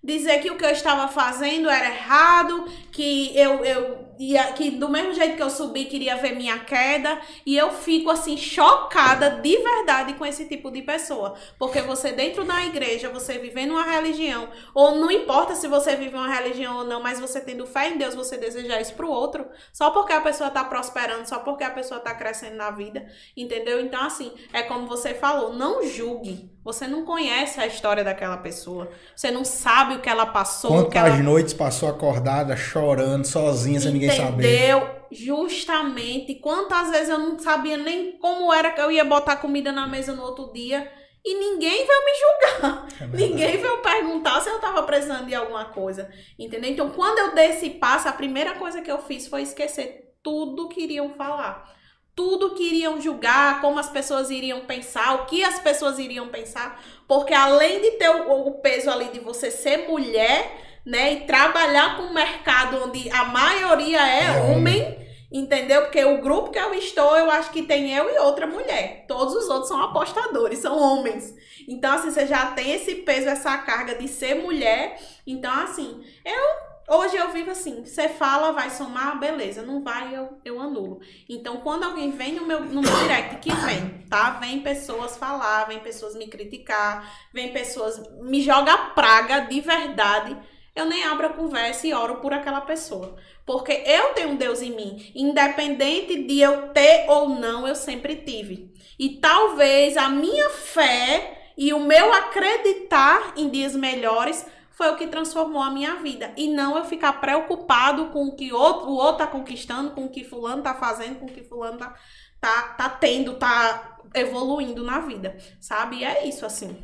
Dizer 0.02 0.40
que 0.40 0.50
o 0.50 0.56
que 0.56 0.64
eu 0.64 0.70
estava 0.70 1.08
fazendo 1.08 1.68
era 1.68 1.86
errado, 1.86 2.64
que 2.90 3.36
eu, 3.38 3.62
eu 3.62 4.10
ia, 4.18 4.52
que 4.52 4.70
do 4.70 4.88
mesmo 4.88 5.14
jeito 5.14 5.36
que 5.36 5.42
eu 5.42 5.50
subi, 5.50 5.84
queria 5.86 6.16
ver 6.16 6.34
minha 6.34 6.58
queda. 6.58 7.20
E 7.44 7.56
eu 7.56 7.70
fico 7.70 8.10
assim, 8.10 8.36
chocada 8.36 9.30
de 9.30 9.56
verdade 9.58 10.14
com 10.14 10.24
esse 10.24 10.46
tipo 10.46 10.70
de 10.70 10.82
pessoa. 10.82 11.34
Porque 11.58 11.80
você, 11.80 12.12
dentro 12.12 12.44
da 12.44 12.64
igreja, 12.64 13.08
você 13.08 13.38
vivendo 13.38 13.72
uma 13.72 13.84
religião, 13.84 14.48
ou 14.74 14.96
não 14.96 15.10
importa 15.10 15.54
se 15.54 15.68
você 15.68 15.96
vive 15.96 16.16
uma 16.16 16.34
religião 16.34 16.78
ou 16.78 16.84
não, 16.84 17.02
mas 17.02 17.20
você 17.20 17.40
tendo 17.40 17.66
fé 17.66 17.88
em 17.88 17.98
Deus, 17.98 18.14
você 18.14 18.36
desejar 18.36 18.80
isso 18.80 18.94
pro 18.94 19.10
outro, 19.10 19.46
só 19.72 19.90
porque 19.90 20.12
a 20.12 20.20
pessoa 20.20 20.50
tá 20.50 20.64
prosperando, 20.64 21.28
só 21.28 21.38
porque 21.40 21.64
a 21.64 21.70
pessoa 21.70 22.00
tá 22.00 22.14
crescendo 22.14 22.56
na 22.56 22.70
vida, 22.70 23.06
entendeu? 23.36 23.80
Então, 23.80 24.02
assim, 24.02 24.32
é 24.52 24.62
como 24.62 24.86
você 24.86 25.14
falou, 25.14 25.52
não 25.52 25.86
julgue. 25.86 26.50
Você 26.72 26.86
não 26.86 27.04
conhece 27.04 27.60
a 27.60 27.66
história 27.66 28.04
daquela 28.04 28.36
pessoa. 28.36 28.90
Você 29.14 29.30
não 29.30 29.44
sabe 29.44 29.94
o 29.94 30.00
que 30.00 30.08
ela 30.08 30.26
passou. 30.26 30.70
Quantas 30.70 31.14
ela... 31.14 31.16
noites 31.18 31.52
passou 31.52 31.88
acordada, 31.88 32.56
chorando, 32.56 33.24
sozinha, 33.24 33.80
sem 33.80 33.92
ninguém 33.92 34.10
Entendeu? 34.10 34.80
Saber. 34.80 35.00
Justamente. 35.10 36.36
Quantas 36.36 36.90
vezes 36.90 37.08
eu 37.08 37.18
não 37.18 37.38
sabia 37.38 37.76
nem 37.76 38.18
como 38.18 38.52
era 38.52 38.70
que 38.70 38.80
eu 38.80 38.90
ia 38.90 39.04
botar 39.04 39.36
comida 39.36 39.72
na 39.72 39.86
mesa 39.86 40.12
no 40.12 40.22
outro 40.22 40.52
dia. 40.52 40.90
E 41.24 41.34
ninguém 41.34 41.86
veio 41.86 42.04
me 42.04 42.12
julgar. 42.18 42.88
É 43.00 43.06
ninguém 43.06 43.56
veio 43.58 43.78
perguntar 43.78 44.40
se 44.40 44.48
eu 44.48 44.58
tava 44.58 44.82
precisando 44.84 45.26
de 45.26 45.34
alguma 45.34 45.66
coisa. 45.66 46.08
Entendeu? 46.38 46.70
Então, 46.70 46.90
quando 46.90 47.18
eu 47.18 47.34
dei 47.34 47.50
esse 47.50 47.70
passo, 47.70 48.08
a 48.08 48.12
primeira 48.12 48.54
coisa 48.54 48.80
que 48.80 48.90
eu 48.90 48.98
fiz 48.98 49.26
foi 49.26 49.42
esquecer 49.42 50.14
tudo 50.22 50.68
que 50.68 50.82
iriam 50.82 51.10
falar. 51.10 51.79
Tudo 52.20 52.50
que 52.50 52.62
iriam 52.62 53.00
julgar, 53.00 53.62
como 53.62 53.78
as 53.78 53.88
pessoas 53.88 54.28
iriam 54.28 54.60
pensar, 54.60 55.14
o 55.14 55.24
que 55.24 55.42
as 55.42 55.58
pessoas 55.58 55.98
iriam 55.98 56.28
pensar. 56.28 56.78
Porque 57.08 57.32
além 57.32 57.80
de 57.80 57.92
ter 57.92 58.10
o, 58.10 58.48
o 58.48 58.52
peso 58.60 58.90
ali 58.90 59.06
de 59.06 59.20
você 59.20 59.50
ser 59.50 59.88
mulher, 59.88 60.54
né? 60.84 61.14
E 61.14 61.20
trabalhar 61.20 61.96
com 61.96 62.02
um 62.02 62.12
mercado 62.12 62.84
onde 62.84 63.08
a 63.08 63.24
maioria 63.24 64.06
é, 64.06 64.24
é 64.24 64.42
homem, 64.42 64.98
entendeu? 65.32 65.80
Porque 65.80 66.04
o 66.04 66.20
grupo 66.20 66.50
que 66.50 66.58
eu 66.58 66.74
estou, 66.74 67.16
eu 67.16 67.30
acho 67.30 67.50
que 67.52 67.62
tem 67.62 67.90
eu 67.90 68.10
e 68.10 68.18
outra 68.18 68.46
mulher. 68.46 69.06
Todos 69.08 69.34
os 69.34 69.48
outros 69.48 69.68
são 69.68 69.82
apostadores, 69.82 70.58
são 70.58 70.78
homens. 70.78 71.34
Então, 71.66 71.94
assim, 71.94 72.10
você 72.10 72.26
já 72.26 72.52
tem 72.52 72.72
esse 72.72 72.96
peso, 72.96 73.30
essa 73.30 73.56
carga 73.56 73.94
de 73.94 74.06
ser 74.06 74.34
mulher. 74.34 75.00
Então, 75.26 75.52
assim, 75.52 76.04
eu 76.22 76.69
Hoje 76.92 77.16
eu 77.16 77.30
vivo 77.30 77.52
assim, 77.52 77.84
você 77.84 78.08
fala, 78.08 78.50
vai 78.52 78.68
somar, 78.68 79.18
beleza, 79.20 79.62
não 79.62 79.80
vai, 79.80 80.14
eu, 80.14 80.40
eu 80.44 80.60
anulo. 80.60 81.00
Então, 81.28 81.58
quando 81.58 81.84
alguém 81.84 82.10
vem 82.10 82.32
no 82.32 82.44
meu, 82.44 82.64
no 82.64 82.82
meu 82.82 82.96
direct, 83.02 83.36
que 83.36 83.54
vem, 83.54 84.06
tá? 84.10 84.32
Vem 84.40 84.60
pessoas 84.60 85.16
falar, 85.16 85.68
vem 85.68 85.78
pessoas 85.78 86.16
me 86.16 86.26
criticar, 86.26 87.28
vem 87.32 87.52
pessoas 87.52 88.02
me 88.20 88.42
jogar 88.42 88.92
praga 88.94 89.40
de 89.40 89.60
verdade 89.60 90.36
eu 90.74 90.86
nem 90.86 91.04
abro 91.04 91.26
a 91.26 91.32
conversa 91.32 91.86
e 91.86 91.92
oro 91.92 92.16
por 92.16 92.32
aquela 92.32 92.60
pessoa. 92.60 93.16
Porque 93.44 93.72
eu 93.84 94.14
tenho 94.14 94.30
um 94.30 94.36
Deus 94.36 94.62
em 94.62 94.74
mim. 94.74 95.12
Independente 95.14 96.22
de 96.22 96.40
eu 96.40 96.68
ter 96.68 97.06
ou 97.08 97.28
não, 97.28 97.66
eu 97.66 97.74
sempre 97.74 98.16
tive. 98.16 98.72
E 98.98 99.20
talvez 99.20 99.96
a 99.96 100.08
minha 100.08 100.48
fé 100.50 101.52
e 101.56 101.72
o 101.74 101.80
meu 101.80 102.12
acreditar 102.14 103.34
em 103.36 103.48
dias 103.48 103.74
melhores 103.74 104.46
foi 104.80 104.88
o 104.88 104.96
que 104.96 105.08
transformou 105.08 105.60
a 105.60 105.70
minha 105.70 105.96
vida. 105.96 106.32
E 106.38 106.48
não 106.48 106.74
eu 106.74 106.86
ficar 106.86 107.12
preocupado 107.20 108.06
com 108.06 108.28
o 108.28 108.34
que 108.34 108.50
outro, 108.50 108.88
o 108.88 108.94
outro 108.94 109.18
tá 109.18 109.26
conquistando, 109.26 109.90
com 109.90 110.06
o 110.06 110.08
que 110.08 110.24
fulano 110.24 110.62
tá 110.62 110.74
fazendo, 110.74 111.16
com 111.16 111.26
o 111.26 111.28
que 111.28 111.42
fulano 111.42 111.76
tá, 111.76 111.94
tá, 112.40 112.62
tá 112.78 112.88
tendo, 112.88 113.34
tá 113.34 113.98
evoluindo 114.14 114.82
na 114.82 115.00
vida. 115.00 115.36
Sabe? 115.60 115.96
E 115.96 116.04
é 116.04 116.26
isso, 116.26 116.46
assim. 116.46 116.78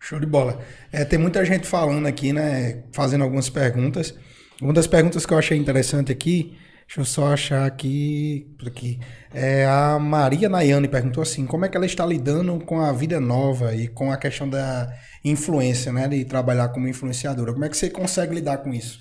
Show 0.00 0.18
de 0.18 0.24
bola. 0.24 0.58
É, 0.90 1.04
tem 1.04 1.18
muita 1.18 1.44
gente 1.44 1.66
falando 1.66 2.06
aqui, 2.06 2.32
né? 2.32 2.84
Fazendo 2.94 3.24
algumas 3.24 3.50
perguntas. 3.50 4.14
Uma 4.62 4.72
das 4.72 4.86
perguntas 4.86 5.26
que 5.26 5.34
eu 5.34 5.38
achei 5.38 5.58
interessante 5.58 6.10
aqui, 6.10 6.56
deixa 6.88 7.00
eu 7.00 7.04
só 7.04 7.26
achar 7.32 7.66
aqui. 7.66 8.56
Aqui. 8.66 8.98
É, 9.32 9.66
a 9.66 9.98
Maria 9.98 10.48
Nayane 10.48 10.88
perguntou 10.88 11.22
assim: 11.22 11.46
como 11.46 11.64
é 11.64 11.68
que 11.68 11.76
ela 11.76 11.86
está 11.86 12.04
lidando 12.04 12.58
com 12.64 12.80
a 12.80 12.92
vida 12.92 13.20
nova 13.20 13.74
e 13.74 13.88
com 13.88 14.10
a 14.10 14.16
questão 14.16 14.48
da 14.48 14.88
influência, 15.22 15.92
né? 15.92 16.08
De 16.08 16.24
trabalhar 16.24 16.70
como 16.70 16.88
influenciadora. 16.88 17.52
Como 17.52 17.64
é 17.64 17.68
que 17.68 17.76
você 17.76 17.90
consegue 17.90 18.34
lidar 18.34 18.58
com 18.58 18.72
isso? 18.72 18.98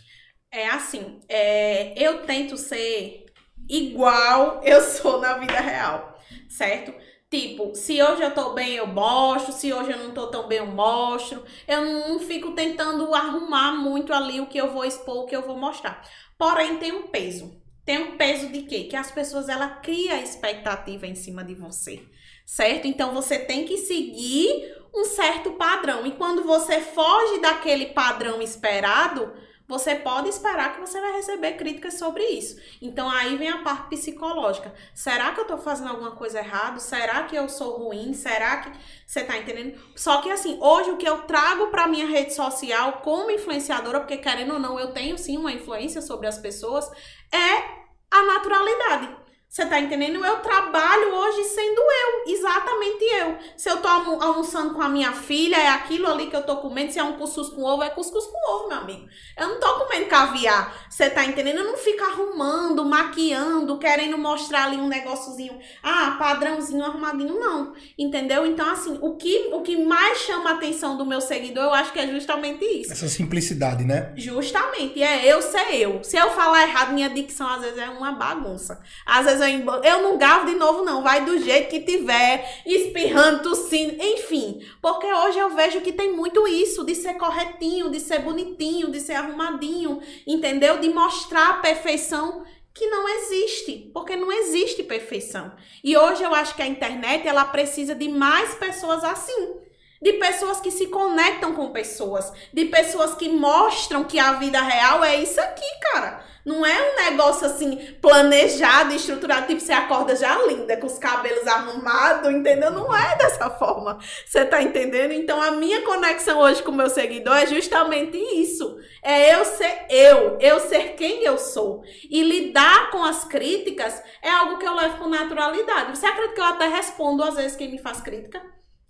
É 0.51 0.69
assim, 0.69 1.19
é, 1.29 1.93
eu 2.01 2.25
tento 2.25 2.57
ser 2.57 3.25
igual 3.69 4.61
eu 4.63 4.81
sou 4.81 5.19
na 5.19 5.37
vida 5.37 5.59
real, 5.59 6.19
certo? 6.49 6.93
Tipo, 7.29 7.75
se 7.75 8.01
hoje 8.01 8.21
eu 8.21 8.33
tô 8.33 8.53
bem, 8.53 8.75
eu 8.75 8.87
mostro. 8.87 9.51
Se 9.53 9.73
hoje 9.73 9.91
eu 9.91 9.97
não 9.97 10.13
tô 10.13 10.27
tão 10.27 10.47
bem, 10.47 10.59
eu 10.59 10.67
mostro. 10.67 11.43
Eu 11.67 11.83
não 11.83 12.19
fico 12.19 12.51
tentando 12.53 13.13
arrumar 13.13 13.73
muito 13.73 14.13
ali 14.13 14.39
o 14.39 14.47
que 14.47 14.57
eu 14.57 14.71
vou 14.71 14.85
expor, 14.85 15.23
o 15.23 15.25
que 15.25 15.35
eu 15.35 15.41
vou 15.45 15.57
mostrar. 15.57 16.01
Porém, 16.37 16.77
tem 16.77 16.93
um 16.93 17.07
peso. 17.07 17.66
Tem 17.87 17.99
um 17.99 18.17
peso 18.17 18.49
de 18.49 18.63
quê? 18.63 18.83
Que 18.83 18.97
as 18.97 19.11
pessoas, 19.11 19.47
ela 19.47 19.69
cria 19.69 20.21
expectativa 20.21 21.07
em 21.07 21.15
cima 21.15 21.41
de 21.41 21.55
você. 21.55 22.03
Certo? 22.45 22.85
Então, 22.85 23.13
você 23.13 23.39
tem 23.39 23.63
que 23.63 23.77
seguir 23.77 24.75
um 24.93 25.05
certo 25.05 25.53
padrão. 25.53 26.05
E 26.05 26.11
quando 26.11 26.43
você 26.43 26.81
foge 26.81 27.39
daquele 27.39 27.85
padrão 27.85 28.41
esperado, 28.41 29.33
você 29.67 29.95
pode 29.95 30.29
esperar 30.29 30.73
que 30.73 30.79
você 30.79 30.99
vai 31.01 31.13
receber 31.13 31.53
críticas 31.53 31.95
sobre 31.95 32.23
isso. 32.23 32.59
Então 32.81 33.09
aí 33.09 33.35
vem 33.35 33.49
a 33.49 33.63
parte 33.63 33.89
psicológica. 33.89 34.73
Será 34.93 35.33
que 35.33 35.41
eu 35.41 35.45
tô 35.45 35.57
fazendo 35.57 35.89
alguma 35.89 36.11
coisa 36.11 36.39
errada? 36.39 36.79
Será 36.79 37.23
que 37.23 37.35
eu 37.35 37.49
sou 37.49 37.77
ruim? 37.77 38.13
Será 38.13 38.57
que 38.57 38.71
você 39.05 39.23
tá 39.23 39.37
entendendo? 39.37 39.77
Só 39.95 40.21
que 40.21 40.31
assim, 40.31 40.57
hoje 40.61 40.91
o 40.91 40.97
que 40.97 41.07
eu 41.07 41.23
trago 41.23 41.67
para 41.67 41.87
minha 41.87 42.07
rede 42.07 42.33
social 42.33 43.01
como 43.03 43.29
influenciadora, 43.29 43.99
porque 43.99 44.17
querendo 44.17 44.53
ou 44.53 44.59
não, 44.59 44.79
eu 44.79 44.93
tenho 44.93 45.17
sim 45.17 45.37
uma 45.37 45.51
influência 45.51 46.01
sobre 46.01 46.27
as 46.27 46.37
pessoas, 46.37 46.89
é 47.31 47.77
a 48.09 48.21
naturalidade. 48.23 49.26
Você 49.49 49.65
tá 49.65 49.79
entendendo? 49.79 50.23
Eu 50.23 50.37
trabalho 50.39 51.15
hoje 51.15 51.45
sendo 51.45 51.79
eu, 51.79 52.33
exatamente 52.33 53.03
eu. 53.03 53.37
Se 53.55 53.69
eu 53.69 53.77
tô 53.77 53.87
almoçando 53.87 54.75
com 54.75 54.81
a 54.81 54.89
minha 54.89 55.13
filha, 55.13 55.55
é 55.55 55.69
aquilo 55.69 56.05
ali 56.05 56.27
que 56.27 56.35
eu 56.35 56.43
tô 56.43 56.57
comendo. 56.57 56.91
Se 56.91 56.99
é 56.99 57.03
um 57.03 57.13
cuscuz 57.13 57.49
com 57.49 57.63
ovo, 57.63 57.81
é 57.81 57.89
cuscuz 57.89 58.25
com 58.25 58.53
ovo, 58.53 58.67
meu 58.67 58.77
amigo. 58.77 59.07
Eu 59.37 59.47
não 59.47 59.59
tô 59.59 59.79
comendo 59.79 60.05
caviar. 60.07 60.85
Você 60.89 61.09
tá 61.09 61.23
entendendo? 61.23 61.59
Eu 61.59 61.63
não 61.63 61.77
fico 61.77 62.03
arrumando, 62.03 62.83
maquiando, 62.83 63.79
querendo 63.79 64.17
mostrar 64.17 64.65
ali 64.65 64.77
um 64.77 64.87
negóciozinho, 64.87 65.57
ah, 65.81 66.17
padrãozinho, 66.19 66.83
arrumadinho, 66.83 67.39
não. 67.39 67.73
Entendeu? 67.97 68.45
Então, 68.45 68.69
assim, 68.69 68.99
o 69.01 69.15
que, 69.15 69.49
o 69.53 69.61
que 69.61 69.77
mais 69.77 70.19
chama 70.19 70.51
a 70.51 70.53
atenção 70.55 70.97
do 70.97 71.05
meu 71.05 71.21
seguidor, 71.21 71.63
eu 71.63 71.73
acho 71.73 71.93
que 71.93 71.99
é 71.99 72.07
justamente 72.07 72.65
isso. 72.65 72.91
Essa 72.91 73.07
simplicidade, 73.07 73.85
né? 73.85 74.13
Justamente. 74.17 75.01
É 75.01 75.25
eu 75.25 75.41
ser 75.41 75.73
eu. 75.73 76.03
Se 76.03 76.17
eu 76.17 76.31
falar 76.31 76.63
errado, 76.63 76.93
minha 76.93 77.09
dicção 77.09 77.47
às 77.47 77.61
vezes 77.61 77.77
é 77.77 77.89
uma 77.89 78.11
bagunça. 78.11 78.81
Às 79.05 79.25
vezes 79.25 79.36
eu, 79.45 80.01
não 80.01 80.17
gravo 80.17 80.45
de 80.45 80.55
novo, 80.55 80.83
não. 80.83 81.03
Vai 81.03 81.25
do 81.25 81.37
jeito 81.39 81.69
que 81.69 81.79
tiver, 81.79 82.61
espirrando, 82.65 83.43
tossindo, 83.43 84.01
enfim. 84.01 84.61
Porque 84.81 85.05
hoje 85.05 85.39
eu 85.39 85.49
vejo 85.51 85.81
que 85.81 85.91
tem 85.91 86.13
muito 86.13 86.47
isso 86.47 86.85
de 86.85 86.95
ser 86.95 87.15
corretinho, 87.15 87.89
de 87.89 87.99
ser 87.99 88.19
bonitinho, 88.19 88.91
de 88.91 88.99
ser 88.99 89.13
arrumadinho, 89.13 90.01
entendeu? 90.25 90.79
De 90.79 90.89
mostrar 90.89 91.49
a 91.49 91.53
perfeição 91.55 92.43
que 92.73 92.87
não 92.87 93.09
existe, 93.09 93.89
porque 93.91 94.15
não 94.15 94.31
existe 94.31 94.83
perfeição. 94.83 95.51
E 95.83 95.97
hoje 95.97 96.21
eu 96.23 96.33
acho 96.35 96.55
que 96.55 96.61
a 96.61 96.67
internet 96.67 97.27
ela 97.27 97.43
precisa 97.45 97.95
de 97.95 98.07
mais 98.07 98.53
pessoas 98.53 99.03
assim. 99.03 99.66
De 100.01 100.13
pessoas 100.13 100.59
que 100.59 100.71
se 100.71 100.87
conectam 100.87 101.53
com 101.53 101.71
pessoas, 101.71 102.31
de 102.53 102.65
pessoas 102.65 103.15
que 103.15 103.29
mostram 103.29 104.03
que 104.03 104.19
a 104.19 104.33
vida 104.33 104.61
real 104.61 105.03
é 105.03 105.15
isso 105.17 105.39
aqui, 105.39 105.65
cara. 105.91 106.25
Não 106.47 106.65
é 106.65 106.73
um 106.81 106.95
negócio 107.09 107.45
assim 107.45 107.75
planejado, 108.01 108.93
estruturado, 108.93 109.47
tipo 109.47 109.59
você 109.59 109.73
acorda 109.73 110.15
já 110.15 110.41
linda, 110.43 110.77
com 110.77 110.87
os 110.87 110.97
cabelos 110.97 111.45
arrumados, 111.45 112.31
entendeu? 112.31 112.71
Não 112.71 112.95
é 112.95 113.17
dessa 113.17 113.49
forma. 113.59 113.99
Você 114.25 114.45
tá 114.45 114.61
entendendo? 114.61 115.11
Então 115.11 115.41
a 115.41 115.51
minha 115.51 115.81
conexão 115.81 116.39
hoje 116.39 116.63
com 116.63 116.71
o 116.71 116.75
meu 116.75 116.89
seguidor 116.89 117.35
é 117.35 117.47
justamente 117.47 118.17
isso. 118.17 118.77
É 119.03 119.35
eu 119.35 119.43
ser 119.43 119.87
eu, 119.89 120.37
eu 120.39 120.61
ser 120.61 120.95
quem 120.95 121.21
eu 121.25 121.37
sou. 121.37 121.83
E 122.09 122.23
lidar 122.23 122.91
com 122.91 123.03
as 123.03 123.25
críticas 123.25 124.01
é 124.21 124.29
algo 124.29 124.57
que 124.57 124.65
eu 124.65 124.73
levo 124.73 124.99
com 124.99 125.09
naturalidade. 125.09 125.97
Você 125.97 126.05
acredita 126.05 126.33
que 126.33 126.39
eu 126.39 126.45
até 126.45 126.67
respondo 126.67 127.25
às 127.25 127.35
vezes 127.35 127.57
quem 127.57 127.69
me 127.69 127.77
faz 127.77 127.99
crítica? 127.99 128.41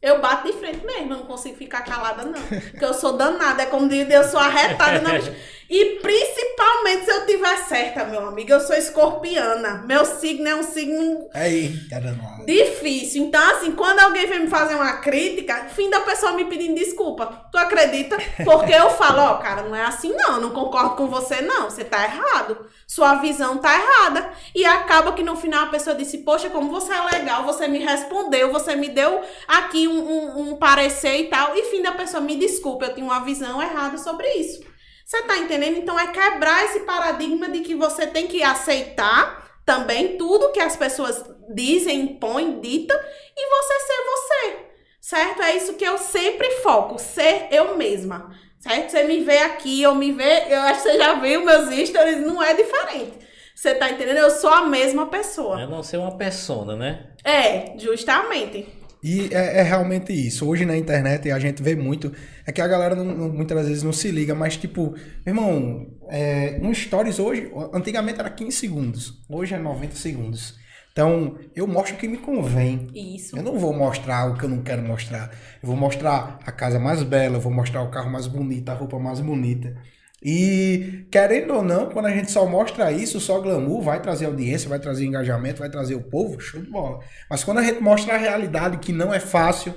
Eu 0.02 0.22
bato 0.22 0.46
de 0.46 0.58
frente 0.58 0.86
mesmo, 0.86 1.14
eu 1.14 1.18
não 1.18 1.26
consigo 1.26 1.58
ficar 1.58 1.82
calada, 1.82 2.24
não. 2.24 2.42
Porque 2.42 2.86
eu 2.86 2.94
sou 2.94 3.18
danada, 3.18 3.64
é 3.64 3.66
como 3.66 3.90
diz, 3.90 4.08
eu 4.10 4.24
sou 4.24 4.40
arretada. 4.40 5.02
Não. 5.02 5.12
E 5.70 6.00
principalmente 6.02 7.06
se 7.06 7.12
eu 7.12 7.26
tiver 7.26 7.58
certa, 7.58 8.06
meu 8.06 8.26
amigo, 8.26 8.52
eu 8.52 8.60
sou 8.62 8.76
escorpiana. 8.76 9.84
Meu 9.86 10.06
signo 10.06 10.48
é 10.48 10.56
um 10.56 10.64
signo 10.64 11.28
Eita, 11.36 12.02
difícil. 12.46 13.26
Então, 13.26 13.42
assim, 13.52 13.74
quando 13.74 14.00
alguém 14.00 14.26
vem 14.28 14.40
me 14.40 14.48
fazer 14.48 14.76
uma 14.76 14.98
crítica, 14.98 15.66
fim 15.66 15.90
da 15.90 16.00
pessoa 16.00 16.32
me 16.32 16.46
pedindo 16.46 16.76
desculpa. 16.76 17.48
Tu 17.52 17.58
acredita? 17.58 18.18
Porque 18.46 18.72
eu 18.72 18.90
falo, 18.92 19.22
ó, 19.22 19.36
cara, 19.36 19.64
não 19.64 19.76
é 19.76 19.84
assim 19.84 20.14
não, 20.14 20.40
não 20.40 20.50
concordo 20.52 20.96
com 20.96 21.08
você 21.08 21.42
não, 21.42 21.70
você 21.70 21.84
tá 21.84 22.04
errado. 22.04 22.66
Sua 22.88 23.16
visão 23.16 23.58
tá 23.58 23.74
errada. 23.74 24.32
E 24.56 24.66
acaba 24.66 25.12
que 25.12 25.24
no 25.24 25.36
final 25.36 25.66
a 25.66 25.70
pessoa 25.70 25.96
disse, 25.96 26.20
poxa, 26.20 26.50
como 26.50 26.72
você 26.72 26.94
é 26.94 27.02
legal, 27.02 27.44
você 27.44 27.68
me 27.68 27.80
respondeu, 27.80 28.54
você 28.54 28.76
me 28.76 28.88
deu 28.88 29.22
aqui 29.48 29.88
um, 29.88 30.00
um, 30.00 30.52
um 30.52 30.56
parecer 30.56 31.20
e 31.20 31.24
tal. 31.26 31.56
E 31.58 31.64
fim 31.64 31.82
da 31.82 31.92
pessoa, 31.92 32.22
me 32.22 32.38
desculpa, 32.38 32.86
eu 32.86 32.94
tinha 32.94 33.06
uma 33.06 33.20
visão 33.20 33.62
errada 33.62 33.98
sobre 33.98 34.28
isso. 34.36 34.77
Você 35.08 35.22
tá 35.22 35.38
entendendo? 35.38 35.78
Então 35.78 35.98
é 35.98 36.08
quebrar 36.08 36.66
esse 36.66 36.82
paradigma 36.82 37.48
de 37.48 37.62
que 37.62 37.74
você 37.74 38.06
tem 38.06 38.28
que 38.28 38.44
aceitar 38.44 39.62
também 39.66 40.18
tudo 40.18 40.52
que 40.52 40.60
as 40.60 40.76
pessoas 40.76 41.24
dizem, 41.54 42.02
impõem, 42.02 42.60
ditam, 42.60 43.00
e 43.38 43.50
você 43.50 43.74
ser 43.80 44.04
você. 44.04 44.58
Certo? 45.00 45.42
É 45.44 45.56
isso 45.56 45.76
que 45.76 45.86
eu 45.86 45.98
sempre 45.98 46.52
foco, 46.58 47.00
ser 47.00 47.48
eu 47.52 47.78
mesma. 47.78 48.36
Certo? 48.60 48.90
Você 48.90 49.04
me 49.04 49.24
vê 49.24 49.38
aqui, 49.38 49.82
eu 49.82 49.96
me 49.96 50.12
vê, 50.12 50.48
eu 50.50 50.60
acho 50.64 50.84
que 50.84 50.90
você 50.90 50.98
já 50.98 51.14
viu 51.14 51.46
meus 51.46 51.88
stories, 51.88 52.28
não 52.28 52.44
é 52.44 52.54
diferente. 52.54 53.18
Você 53.56 53.76
tá 53.76 53.90
entendendo? 53.90 54.18
Eu 54.18 54.30
sou 54.30 54.50
a 54.50 54.66
mesma 54.66 55.06
pessoa. 55.06 55.62
É 55.62 55.66
não 55.66 55.82
ser 55.82 55.98
uma 55.98 56.18
persona, 56.18 56.76
né? 56.76 57.12
É, 57.24 57.78
justamente. 57.78 58.68
E 59.04 59.30
é, 59.34 59.60
é 59.60 59.62
realmente 59.64 60.12
isso. 60.12 60.48
Hoje 60.48 60.66
na 60.66 60.76
internet 60.78 61.30
a 61.32 61.40
gente 61.40 61.62
vê 61.62 61.76
muito. 61.76 62.12
É 62.46 62.52
que 62.52 62.62
a 62.62 62.68
galera 62.68 62.96
não- 62.96 63.06
não- 63.06 63.30
muitas 63.30 63.68
vezes 63.68 63.84
não 63.84 63.94
se 63.94 64.10
liga, 64.12 64.34
mas 64.34 64.58
tipo, 64.58 64.92
meu 65.26 65.36
irmão, 65.36 65.88
é, 66.10 66.60
um 66.62 66.74
stories 66.74 67.20
hoje, 67.20 67.52
antigamente 67.74 68.20
era 68.20 68.30
15 68.30 68.58
segundos, 68.58 69.22
hoje 69.30 69.54
é 69.54 69.58
90 69.60 69.96
segundos. 69.96 70.56
Então, 70.92 71.38
eu 71.56 71.68
mostro 71.68 71.94
o 71.94 71.98
que 72.00 72.08
me 72.08 72.18
convém. 72.18 72.88
Isso. 72.96 73.38
Eu 73.38 73.44
não 73.44 73.60
vou 73.60 73.72
mostrar 73.72 74.32
o 74.32 74.36
que 74.36 74.44
eu 74.46 74.50
não 74.50 74.64
quero 74.64 74.82
mostrar. 74.82 75.30
Eu 75.62 75.68
vou 75.68 75.76
mostrar 75.78 76.40
a 76.44 76.52
casa 76.52 76.80
mais 76.80 77.04
bela, 77.04 77.38
eu 77.38 77.42
vou 77.42 77.54
mostrar 77.54 77.84
o 77.84 77.92
carro 77.92 78.10
mais 78.10 78.26
bonito, 78.26 78.68
a 78.70 78.74
roupa 78.74 78.98
mais 78.98 79.20
bonita. 79.20 79.76
E 80.24 81.06
querendo 81.12 81.54
ou 81.54 81.64
não, 81.64 81.90
quando 81.90 82.08
a 82.08 82.12
gente 82.12 82.32
só 82.32 82.46
mostra 82.46 82.92
isso, 82.92 83.20
só 83.20 83.40
glamour, 83.40 83.82
vai 83.82 84.02
trazer 84.02 84.26
audiência, 84.26 84.70
vai 84.70 84.80
trazer 84.80 85.06
engajamento, 85.06 85.60
vai 85.60 85.70
trazer 85.70 85.96
o 85.96 86.02
povo, 86.02 86.40
show 86.40 86.60
de 86.60 86.70
bola. 86.70 87.00
Mas 87.30 87.44
quando 87.44 87.60
a 87.60 87.64
gente 87.64 87.82
mostra 87.82 88.16
a 88.16 88.18
realidade 88.18 88.78
que 88.78 88.92
não 88.92 89.14
é 89.14 89.20
fácil, 89.20 89.74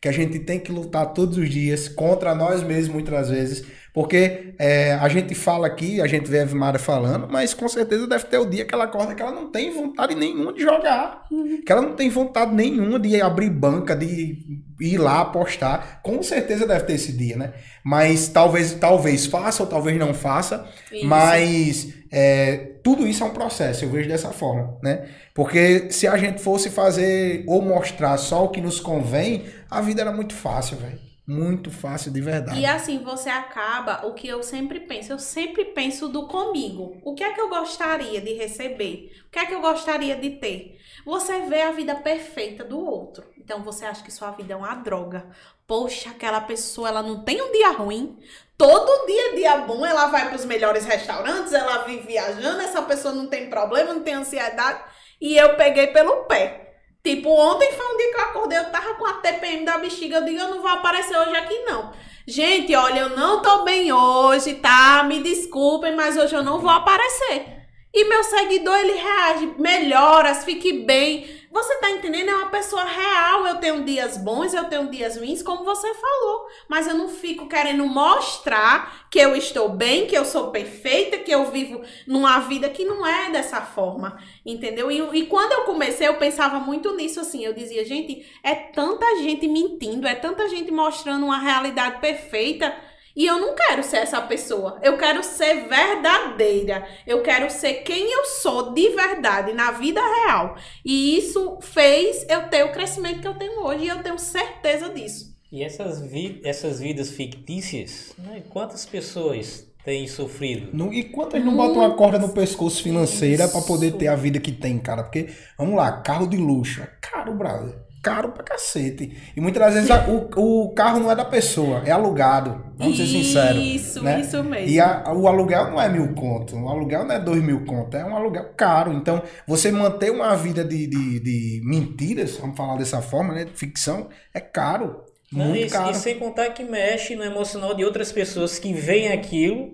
que 0.00 0.08
a 0.08 0.12
gente 0.12 0.38
tem 0.38 0.60
que 0.60 0.70
lutar 0.70 1.12
todos 1.12 1.36
os 1.36 1.50
dias 1.50 1.88
contra 1.88 2.34
nós 2.34 2.62
mesmos 2.62 2.94
muitas 2.94 3.28
vezes, 3.30 3.64
porque 3.92 4.54
é, 4.58 4.94
a 4.94 5.08
gente 5.08 5.34
fala 5.34 5.66
aqui, 5.66 6.00
a 6.00 6.06
gente 6.06 6.30
vê 6.30 6.40
a 6.40 6.44
Vimara 6.44 6.78
falando, 6.78 7.26
mas 7.28 7.52
com 7.52 7.68
certeza 7.68 8.06
deve 8.06 8.26
ter 8.26 8.38
o 8.38 8.46
dia 8.46 8.64
que 8.64 8.72
ela 8.72 8.84
acorda 8.84 9.12
que 9.12 9.20
ela 9.20 9.32
não 9.32 9.50
tem 9.50 9.72
vontade 9.72 10.14
nenhuma 10.14 10.52
de 10.52 10.62
jogar, 10.62 11.24
que 11.66 11.72
ela 11.72 11.82
não 11.82 11.94
tem 11.94 12.08
vontade 12.08 12.54
nenhuma 12.54 12.98
de 13.00 13.20
abrir 13.20 13.50
banca, 13.50 13.96
de 13.96 14.38
ir 14.80 14.98
lá 14.98 15.22
apostar. 15.22 16.00
Com 16.00 16.22
certeza 16.22 16.64
deve 16.64 16.84
ter 16.84 16.92
esse 16.92 17.12
dia, 17.12 17.36
né? 17.36 17.54
Mas 17.84 18.28
talvez, 18.28 18.74
talvez 18.74 19.26
faça 19.26 19.64
ou 19.64 19.68
talvez 19.68 19.98
não 19.98 20.14
faça, 20.14 20.68
Isso. 20.92 21.04
mas 21.04 21.94
é, 22.12 22.77
tudo 22.88 23.06
isso 23.06 23.22
é 23.22 23.26
um 23.26 23.34
processo, 23.34 23.84
eu 23.84 23.90
vejo 23.90 24.08
dessa 24.08 24.30
forma, 24.30 24.78
né? 24.82 25.10
Porque 25.34 25.92
se 25.92 26.08
a 26.08 26.16
gente 26.16 26.40
fosse 26.40 26.70
fazer 26.70 27.44
ou 27.46 27.60
mostrar 27.60 28.16
só 28.16 28.46
o 28.46 28.48
que 28.48 28.62
nos 28.62 28.80
convém, 28.80 29.44
a 29.70 29.82
vida 29.82 30.00
era 30.00 30.10
muito 30.10 30.32
fácil, 30.32 30.78
velho. 30.78 31.07
Muito 31.28 31.70
fácil 31.70 32.10
de 32.10 32.22
verdade. 32.22 32.58
E 32.58 32.64
assim 32.64 33.04
você 33.04 33.28
acaba 33.28 34.06
o 34.06 34.14
que 34.14 34.26
eu 34.26 34.42
sempre 34.42 34.80
penso. 34.80 35.12
Eu 35.12 35.18
sempre 35.18 35.62
penso 35.66 36.08
do 36.08 36.26
comigo. 36.26 36.96
O 37.04 37.14
que 37.14 37.22
é 37.22 37.34
que 37.34 37.40
eu 37.40 37.50
gostaria 37.50 38.18
de 38.18 38.32
receber? 38.32 39.12
O 39.26 39.30
que 39.30 39.38
é 39.38 39.44
que 39.44 39.54
eu 39.54 39.60
gostaria 39.60 40.16
de 40.16 40.30
ter? 40.30 40.80
Você 41.04 41.40
vê 41.40 41.60
a 41.60 41.70
vida 41.70 41.94
perfeita 41.96 42.64
do 42.64 42.80
outro. 42.80 43.26
Então 43.36 43.62
você 43.62 43.84
acha 43.84 44.02
que 44.02 44.10
sua 44.10 44.30
vida 44.30 44.54
é 44.54 44.56
uma 44.56 44.74
droga. 44.76 45.28
Poxa, 45.66 46.08
aquela 46.08 46.40
pessoa, 46.40 46.88
ela 46.88 47.02
não 47.02 47.22
tem 47.22 47.42
um 47.42 47.52
dia 47.52 47.72
ruim. 47.72 48.18
Todo 48.56 49.06
dia, 49.06 49.34
dia 49.34 49.56
bom, 49.58 49.84
ela 49.84 50.06
vai 50.06 50.28
para 50.28 50.36
os 50.36 50.46
melhores 50.46 50.86
restaurantes, 50.86 51.52
ela 51.52 51.84
vive 51.84 52.06
viajando, 52.06 52.62
essa 52.62 52.80
pessoa 52.80 53.12
não 53.12 53.26
tem 53.26 53.50
problema, 53.50 53.92
não 53.92 54.02
tem 54.02 54.14
ansiedade. 54.14 54.82
E 55.20 55.36
eu 55.36 55.56
peguei 55.56 55.88
pelo 55.88 56.24
pé. 56.24 56.67
Tipo, 57.02 57.30
ontem 57.30 57.72
foi 57.72 57.86
um 57.86 57.96
dia 57.96 58.10
que 58.10 58.16
eu 58.16 58.24
acordei, 58.24 58.58
eu 58.58 58.70
tava 58.70 58.94
com 58.94 59.06
a 59.06 59.14
TPM 59.14 59.64
da 59.64 59.78
bexiga, 59.78 60.16
eu 60.16 60.24
digo, 60.24 60.40
eu 60.40 60.50
não 60.50 60.60
vou 60.60 60.70
aparecer 60.70 61.16
hoje 61.16 61.36
aqui 61.36 61.58
não. 61.60 61.92
Gente, 62.26 62.74
olha, 62.74 63.00
eu 63.00 63.10
não 63.10 63.40
tô 63.40 63.64
bem 63.64 63.90
hoje, 63.92 64.54
tá? 64.56 65.02
Me 65.04 65.22
desculpem, 65.22 65.94
mas 65.94 66.16
hoje 66.16 66.34
eu 66.34 66.42
não 66.42 66.58
vou 66.58 66.70
aparecer. 66.70 67.58
E 67.94 68.04
meu 68.04 68.22
seguidor, 68.22 68.76
ele 68.76 68.92
reage, 68.92 69.54
melhoras, 69.58 70.44
fique 70.44 70.84
bem. 70.84 71.37
Você 71.50 71.76
tá 71.76 71.90
entendendo? 71.90 72.28
É 72.28 72.36
uma 72.36 72.50
pessoa 72.50 72.84
real. 72.84 73.46
Eu 73.46 73.56
tenho 73.56 73.84
dias 73.84 74.18
bons, 74.18 74.52
eu 74.52 74.64
tenho 74.64 74.90
dias 74.90 75.16
ruins, 75.16 75.42
como 75.42 75.64
você 75.64 75.92
falou. 75.94 76.46
Mas 76.68 76.86
eu 76.86 76.94
não 76.94 77.08
fico 77.08 77.48
querendo 77.48 77.86
mostrar 77.86 79.06
que 79.10 79.18
eu 79.18 79.34
estou 79.34 79.70
bem, 79.70 80.06
que 80.06 80.16
eu 80.16 80.24
sou 80.24 80.50
perfeita, 80.50 81.18
que 81.18 81.30
eu 81.30 81.50
vivo 81.50 81.82
numa 82.06 82.38
vida 82.40 82.68
que 82.68 82.84
não 82.84 83.06
é 83.06 83.30
dessa 83.30 83.62
forma. 83.62 84.18
Entendeu? 84.44 84.90
E, 84.90 85.18
e 85.18 85.26
quando 85.26 85.52
eu 85.52 85.64
comecei, 85.64 86.06
eu 86.06 86.18
pensava 86.18 86.60
muito 86.60 86.94
nisso 86.94 87.20
assim. 87.20 87.44
Eu 87.44 87.54
dizia, 87.54 87.84
gente, 87.84 88.26
é 88.42 88.54
tanta 88.54 89.06
gente 89.22 89.48
mentindo, 89.48 90.06
é 90.06 90.14
tanta 90.14 90.48
gente 90.48 90.70
mostrando 90.70 91.24
uma 91.24 91.38
realidade 91.38 92.00
perfeita. 92.00 92.87
E 93.18 93.26
eu 93.26 93.40
não 93.40 93.52
quero 93.56 93.82
ser 93.82 93.96
essa 93.96 94.20
pessoa. 94.20 94.78
Eu 94.80 94.96
quero 94.96 95.24
ser 95.24 95.66
verdadeira. 95.68 96.86
Eu 97.04 97.20
quero 97.20 97.50
ser 97.50 97.82
quem 97.82 98.12
eu 98.12 98.24
sou 98.24 98.72
de 98.72 98.90
verdade 98.90 99.52
na 99.52 99.72
vida 99.72 100.00
real. 100.00 100.56
E 100.84 101.18
isso 101.18 101.58
fez 101.60 102.24
eu 102.28 102.48
ter 102.48 102.62
o 102.64 102.70
crescimento 102.70 103.20
que 103.20 103.26
eu 103.26 103.34
tenho 103.34 103.64
hoje. 103.64 103.86
E 103.86 103.88
eu 103.88 104.00
tenho 104.04 104.18
certeza 104.20 104.88
disso. 104.88 105.36
E 105.50 105.64
essas, 105.64 106.00
vi 106.00 106.40
essas 106.44 106.78
vidas 106.78 107.10
fictícias, 107.10 108.12
né? 108.18 108.42
quantas 108.50 108.86
pessoas 108.86 109.66
têm 109.84 110.06
sofrido? 110.06 110.68
Não- 110.72 110.92
e 110.92 111.02
quantas 111.02 111.44
não 111.44 111.56
botam 111.56 111.78
uma 111.80 111.96
corda 111.96 112.18
no 112.20 112.28
pescoço 112.28 112.80
financeira 112.82 113.48
pra 113.48 113.62
poder 113.62 113.92
ter 113.94 114.06
a 114.06 114.14
vida 114.14 114.38
que 114.38 114.52
tem, 114.52 114.78
cara? 114.78 115.02
Porque, 115.02 115.28
vamos 115.58 115.74
lá, 115.74 115.90
carro 116.02 116.28
de 116.28 116.36
luxo. 116.36 116.82
É 116.82 116.88
caro, 117.00 117.34
brother. 117.34 117.74
Caro 118.08 118.32
pra 118.32 118.42
cacete. 118.44 119.16
E 119.36 119.40
muitas 119.40 119.62
das 119.62 119.74
vezes 119.74 119.90
a- 119.90 120.06
o, 120.08 120.64
o 120.64 120.74
carro 120.74 121.00
não 121.00 121.10
é 121.10 121.14
da 121.16 121.24
pessoa, 121.24 121.82
é 121.84 121.90
alugado. 121.90 122.64
Vamos 122.76 122.96
ser 122.96 123.06
sinceros. 123.06 123.62
Isso, 123.62 124.02
né? 124.02 124.20
isso 124.20 124.42
mesmo. 124.44 124.68
E 124.68 124.80
a- 124.80 125.04
o 125.14 125.26
aluguel 125.28 125.70
não 125.70 125.80
é 125.80 125.88
mil 125.88 126.14
conto. 126.14 126.56
O 126.56 126.68
aluguel 126.68 127.04
não 127.04 127.14
é 127.14 127.18
dois 127.20 127.42
mil 127.42 127.64
conto. 127.64 127.96
É 127.96 128.04
um 128.04 128.16
aluguel 128.16 128.52
caro. 128.56 128.92
Então, 128.92 129.22
você 129.46 129.70
manter 129.72 130.10
uma 130.10 130.34
vida 130.36 130.64
de, 130.64 130.86
de, 130.86 131.20
de 131.20 131.60
mentiras, 131.64 132.36
vamos 132.38 132.56
falar 132.56 132.76
dessa 132.76 133.00
forma, 133.02 133.34
né? 133.34 133.44
De 133.44 133.52
ficção, 133.52 134.08
é 134.32 134.40
caro. 134.40 135.02
Não, 135.32 135.46
Muito 135.46 135.66
e, 135.66 135.70
caro. 135.70 135.90
e 135.90 135.94
sem 135.94 136.18
contar 136.18 136.50
que 136.50 136.64
mexe 136.64 137.14
no 137.14 137.22
emocional 137.22 137.74
de 137.74 137.84
outras 137.84 138.10
pessoas 138.10 138.58
que 138.58 138.72
veem 138.72 139.08
aquilo 139.12 139.72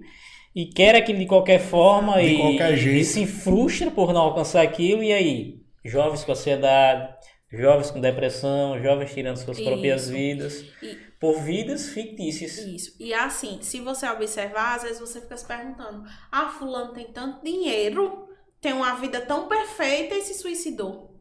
e 0.56 0.66
querem 0.66 1.00
aquilo 1.00 1.18
de 1.20 1.26
qualquer 1.26 1.60
forma 1.60 2.14
De 2.20 2.26
e, 2.26 2.38
qualquer 2.38 2.76
jeito. 2.76 2.98
e 3.00 3.04
se 3.04 3.24
frustra 3.26 3.90
por 3.90 4.12
não 4.12 4.20
alcançar 4.22 4.62
aquilo. 4.62 5.02
E 5.02 5.12
aí? 5.12 5.60
Jovens 5.84 6.24
com 6.24 6.32
ansiedade, 6.32 7.13
jovens 7.56 7.90
com 7.90 8.00
depressão, 8.00 8.80
jovens 8.82 9.12
tirando 9.12 9.36
suas 9.36 9.60
próprias 9.60 10.02
Isso. 10.02 10.12
vidas 10.12 10.64
E- 10.82 10.96
por 11.20 11.40
vidas 11.40 11.88
fictícias. 11.88 12.58
Isso. 12.58 12.96
E 13.00 13.14
assim, 13.14 13.58
se 13.62 13.80
você 13.80 14.08
observar, 14.08 14.76
às 14.76 14.82
vezes 14.82 15.00
você 15.00 15.20
fica 15.20 15.36
se 15.36 15.46
perguntando: 15.46 16.04
ah, 16.30 16.48
fulano 16.48 16.92
tem 16.92 17.06
tanto 17.12 17.42
dinheiro, 17.44 18.28
tem 18.60 18.72
uma 18.72 18.94
vida 18.96 19.20
tão 19.20 19.48
perfeita 19.48 20.14
e 20.14 20.22
se 20.22 20.34
suicidou. 20.34 21.14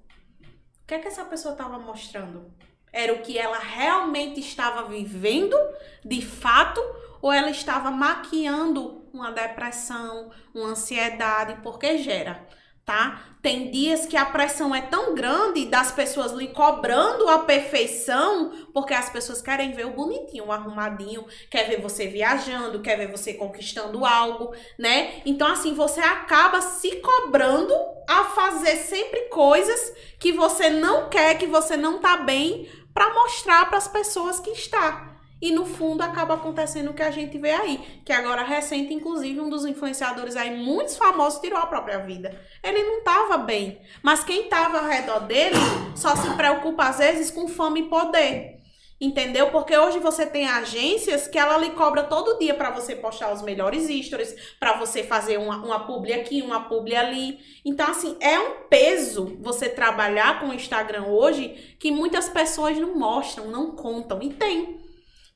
O 0.84 0.85
que 0.88 0.93
é 0.95 0.99
que 0.99 1.07
essa 1.07 1.23
pessoa 1.26 1.53
estava 1.53 1.80
mostrando? 1.80 2.53
Era 2.91 3.14
o 3.14 3.22
que 3.22 3.38
ela 3.38 3.57
realmente 3.57 4.39
estava 4.39 4.88
vivendo, 4.88 5.57
de 6.05 6.22
fato, 6.22 6.80
ou 7.22 7.31
ela 7.31 7.49
estava 7.49 7.89
maquiando 7.89 9.07
uma 9.14 9.31
depressão, 9.31 10.30
uma 10.53 10.69
ansiedade, 10.69 11.61
porque 11.64 11.97
gera. 11.97 12.45
Tá? 12.85 13.22
Tem 13.41 13.72
dias 13.72 14.05
que 14.05 14.15
a 14.15 14.26
pressão 14.26 14.73
é 14.73 14.81
tão 14.81 15.14
grande 15.14 15.65
das 15.65 15.91
pessoas 15.91 16.31
lhe 16.31 16.47
cobrando 16.49 17.27
a 17.30 17.39
perfeição, 17.39 18.51
porque 18.73 18.93
as 18.93 19.10
pessoas 19.10 19.41
querem 19.41 19.72
ver 19.73 19.85
o 19.85 19.91
bonitinho, 19.91 20.45
o 20.45 20.51
arrumadinho, 20.51 21.26
quer 21.49 21.68
ver 21.68 21.81
você 21.81 22.07
viajando, 22.07 22.81
quer 22.81 22.97
ver 22.97 23.11
você 23.11 23.34
conquistando 23.34 24.05
algo, 24.05 24.53
né? 24.77 25.22
Então 25.26 25.47
assim, 25.47 25.73
você 25.73 25.99
acaba 25.99 26.61
se 26.61 26.97
cobrando 26.97 27.73
a 28.07 28.26
fazer 28.26 28.76
sempre 28.77 29.22
coisas 29.30 29.93
que 30.19 30.31
você 30.31 30.69
não 30.69 31.10
quer, 31.10 31.38
que 31.38 31.47
você 31.47 31.77
não 31.77 31.99
tá 31.99 32.18
bem 32.18 32.69
para 32.93 33.14
mostrar 33.14 33.65
para 33.68 33.77
as 33.77 33.88
pessoas 33.88 34.39
que 34.39 34.51
está. 34.51 35.12
E 35.44 35.52
no 35.52 35.65
fundo 35.65 36.02
acaba 36.02 36.36
acontecendo 36.36 36.91
o 36.91 36.94
que 36.94 37.03
a 37.03 37.11
gente 37.11 37.38
vê 37.38 37.52
aí. 37.52 38.02
Que 38.06 38.14
agora, 38.14 38.44
recente, 38.44 38.94
inclusive, 38.94 39.41
um 39.41 39.49
dos 39.49 39.65
influenciadores 39.65 40.38
aí, 40.38 40.56
muitos 40.56 40.95
famosos, 40.95 41.41
tirou 41.41 41.60
a 41.60 41.65
própria 41.65 41.99
vida. 41.99 42.34
Ele 42.64 42.82
não 42.82 42.99
estava 42.99 43.38
bem. 43.40 43.82
Mas 44.02 44.24
quem 44.24 44.45
estava 44.45 44.78
ao 44.80 44.86
redor 44.86 45.20
dele 45.20 45.57
só 45.98 46.15
se 46.15 46.34
preocupa, 46.36 46.86
às 46.86 46.99
vezes, 46.99 47.30
com 47.30 47.49
fama 47.49 47.78
e 47.78 47.90
poder. 47.90 48.61
Entendeu? 49.02 49.52
Porque 49.52 49.78
hoje 49.78 49.99
você 49.99 50.26
tem 50.26 50.48
agências 50.48 51.28
que 51.28 51.38
ela 51.38 51.57
lhe 51.57 51.72
cobra 51.72 52.03
todo 52.03 52.40
dia 52.40 52.53
para 52.53 52.72
você 52.72 52.95
postar 52.95 53.34
os 53.34 53.41
melhores 53.41 53.90
stories, 54.06 54.34
para 54.57 54.78
você 54.78 55.03
fazer 55.03 55.38
uma, 55.38 55.57
uma 55.57 55.86
publi 55.86 56.14
aqui, 56.14 56.41
uma 56.41 56.70
publi 56.70 56.95
ali. 56.95 57.38
Então, 57.65 57.90
assim, 57.90 58.15
é 58.22 58.40
um 58.40 58.70
peso 58.70 59.38
você 59.41 59.68
trabalhar 59.68 60.40
com 60.40 60.48
o 60.48 60.53
Instagram 60.53 61.03
hoje 61.07 61.76
que 61.78 61.91
muitas 61.91 62.30
pessoas 62.30 62.78
não 62.78 62.98
mostram, 62.98 63.48
não 63.48 63.72
contam. 63.72 64.22
E 64.22 64.30
tem. 64.30 64.82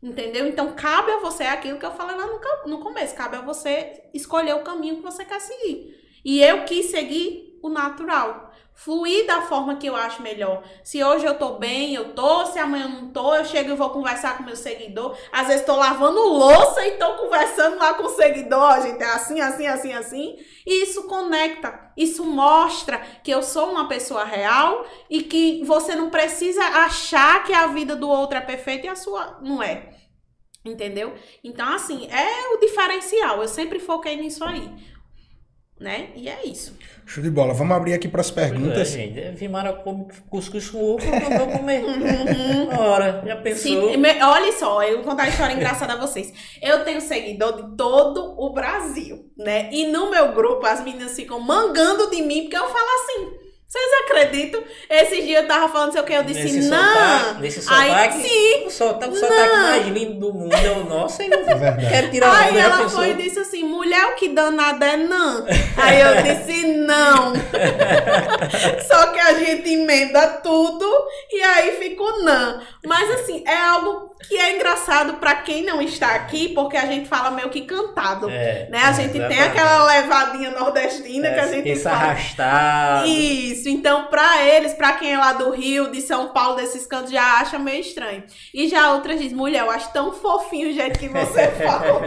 Entendeu? 0.01 0.47
Então, 0.47 0.73
cabe 0.73 1.11
a 1.11 1.19
você 1.19 1.43
é 1.43 1.49
aquilo 1.49 1.79
que 1.79 1.85
eu 1.85 1.91
falei 1.91 2.15
lá 2.15 2.27
no, 2.27 2.39
no 2.69 2.79
começo. 2.83 3.15
Cabe 3.15 3.37
a 3.37 3.41
você 3.41 4.03
escolher 4.13 4.53
o 4.53 4.63
caminho 4.63 4.97
que 4.97 5.01
você 5.01 5.25
quer 5.25 5.41
seguir. 5.41 5.95
E 6.23 6.41
eu 6.41 6.65
quis 6.65 6.91
seguir 6.91 7.59
o 7.63 7.69
natural. 7.69 8.46
Fluir 8.77 9.25
da 9.25 9.41
forma 9.41 9.77
que 9.77 9.87
eu 9.87 9.95
acho 9.95 10.21
melhor. 10.21 10.61
Se 10.83 11.03
hoje 11.03 11.25
eu 11.25 11.33
tô 11.33 11.53
bem, 11.53 11.95
eu 11.95 12.13
tô. 12.13 12.45
Se 12.45 12.59
amanhã 12.59 12.85
eu 12.85 12.89
não 12.89 13.07
tô, 13.09 13.33
eu 13.33 13.43
chego 13.43 13.71
e 13.71 13.75
vou 13.75 13.89
conversar 13.89 14.37
com 14.37 14.43
meu 14.43 14.55
seguidor. 14.55 15.17
Às 15.31 15.47
vezes 15.47 15.65
tô 15.65 15.75
lavando 15.75 16.21
louça 16.21 16.85
e 16.85 16.91
tô 16.91 17.15
conversando 17.15 17.79
lá 17.79 17.95
com 17.95 18.03
o 18.03 18.09
seguidor. 18.09 18.83
Gente, 18.83 19.01
é 19.01 19.07
assim, 19.07 19.41
assim, 19.41 19.65
assim, 19.65 19.93
assim. 19.93 20.35
E 20.63 20.83
isso 20.83 21.07
conecta. 21.07 21.91
Isso 21.97 22.23
mostra 22.23 22.99
que 23.23 23.31
eu 23.31 23.41
sou 23.41 23.71
uma 23.71 23.87
pessoa 23.87 24.23
real 24.23 24.85
e 25.09 25.23
que 25.23 25.63
você 25.63 25.95
não 25.95 26.11
precisa 26.11 26.61
achar 26.61 27.43
que 27.45 27.53
a 27.53 27.65
vida 27.65 27.95
do 27.95 28.07
outro 28.07 28.37
é 28.37 28.41
perfeita 28.41 28.85
e 28.85 28.89
a 28.89 28.95
sua 28.95 29.39
não 29.41 29.61
é. 29.63 29.89
Entendeu? 30.63 31.15
Então, 31.43 31.67
assim, 31.73 32.07
é 32.11 32.53
o 32.53 32.59
diferencial. 32.59 33.41
Eu 33.41 33.47
sempre 33.47 33.79
foquei 33.79 34.17
nisso 34.17 34.43
aí 34.43 34.71
né? 35.79 36.09
E 36.15 36.27
é 36.27 36.45
isso. 36.45 36.75
Show 37.05 37.23
de 37.23 37.29
bola. 37.29 37.53
Vamos 37.53 37.75
abrir 37.75 37.93
aqui 37.93 38.07
para 38.07 38.21
as 38.21 38.31
perguntas. 38.31 38.93
É, 38.93 38.97
gente. 38.97 39.21
Vimara 39.37 39.73
come 39.73 40.07
cuscuz 40.29 40.69
com 40.69 40.83
ovo, 40.83 41.05
eu 41.05 41.37
vou 41.37 41.47
comer. 41.57 41.83
Ora, 42.77 43.23
já 43.25 43.35
pensou? 43.37 43.91
Sim, 43.91 44.03
olha 44.21 44.51
só, 44.53 44.83
eu 44.83 44.97
vou 44.97 45.05
contar 45.05 45.23
uma 45.23 45.29
história 45.29 45.53
engraçada 45.53 45.93
a 45.93 45.97
vocês. 45.97 46.33
Eu 46.61 46.83
tenho 46.83 46.99
seguidor 46.99 47.55
de 47.55 47.77
todo 47.77 48.35
o 48.37 48.51
Brasil, 48.51 49.31
né? 49.37 49.69
E 49.71 49.87
no 49.87 50.09
meu 50.09 50.33
grupo 50.33 50.65
as 50.65 50.83
meninas 50.83 51.15
ficam 51.15 51.39
mangando 51.39 52.09
de 52.09 52.21
mim 52.21 52.43
porque 52.43 52.57
eu 52.57 52.67
falo 52.67 52.89
assim. 53.01 53.46
Vocês 53.67 53.85
acreditam? 54.05 54.63
Esses 54.89 55.25
dias 55.25 55.41
eu 55.41 55.47
tava 55.47 55.67
falando 55.67 55.91
sei 55.91 56.01
o 56.01 56.05
que, 56.05 56.13
eu 56.13 56.23
disse, 56.23 56.41
nesse 56.41 56.69
não. 56.69 56.93
Sotaque, 56.93 57.41
nesse 57.41 57.61
sotaque, 57.61 57.91
aí, 57.91 58.21
sim. 58.21 58.65
O 58.65 58.69
sotaque, 58.69 59.13
o 59.13 59.15
sotaque 59.17 59.55
mais 59.57 59.87
lindo 59.87 60.19
do 60.21 60.33
mundo 60.33 60.55
é 60.55 60.71
o 60.71 60.85
nosso 60.85 61.21
e 61.21 61.27
não 61.27 61.39
é 61.39 61.89
quero 61.89 62.09
tirar 62.09 62.33
Aí 62.33 62.51
onda, 62.51 62.59
ela 62.59 62.89
foi 62.89 63.09
e 63.09 63.13
disse 63.15 63.39
assim, 63.39 63.63
mulher, 63.63 64.05
o 64.05 64.15
que 64.15 64.29
danada 64.29 64.85
é 64.87 64.95
não. 64.95 65.45
Aí 65.75 65.99
eu 65.99 66.23
disse, 66.23 66.65
não. 66.65 67.33
Só 68.87 69.07
que 69.07 69.19
a 69.19 69.33
gente 69.33 69.69
emenda 69.69 70.27
tudo 70.41 70.89
e 71.29 71.41
aí 71.43 71.71
fica 71.73 72.01
o 72.01 72.23
não. 72.23 72.61
Mas 72.85 73.11
assim, 73.19 73.43
é 73.45 73.57
algo 73.57 74.15
que 74.27 74.35
é 74.35 74.55
engraçado 74.55 75.15
para 75.15 75.35
quem 75.35 75.63
não 75.63 75.81
está 75.81 76.15
aqui, 76.15 76.49
porque 76.49 76.75
a 76.75 76.85
gente 76.85 77.07
fala 77.07 77.31
meio 77.31 77.49
que 77.49 77.61
cantado, 77.61 78.29
é, 78.29 78.67
né? 78.69 78.79
A 78.79 78.91
gente 78.91 79.13
tem 79.13 79.39
aquela 79.39 79.85
levadinha 79.85 80.51
nordestina 80.51 81.27
é, 81.27 81.33
que 81.33 81.39
a 81.39 81.47
gente 81.47 81.69
esse 81.69 81.83
fala. 81.83 81.95
arrastado. 81.95 83.07
Isso. 83.07 83.69
Então, 83.69 84.05
para 84.05 84.43
eles, 84.43 84.73
para 84.73 84.93
quem 84.93 85.13
é 85.13 85.17
lá 85.17 85.33
do 85.33 85.51
Rio, 85.51 85.91
de 85.91 86.01
São 86.01 86.29
Paulo, 86.29 86.55
desses 86.55 86.85
cantos 86.87 87.11
já 87.11 87.39
acha 87.39 87.59
meio 87.59 87.79
estranho. 87.79 88.23
E 88.53 88.67
já 88.67 88.93
outras 88.93 89.19
dizem, 89.19 89.37
mulher, 89.37 89.61
eu 89.61 89.71
acho 89.71 89.91
tão 89.93 90.11
fofinho 90.11 90.69
o 90.69 90.73
jeito 90.73 90.99
que 90.99 91.07
você 91.07 91.47
fala. 91.63 92.01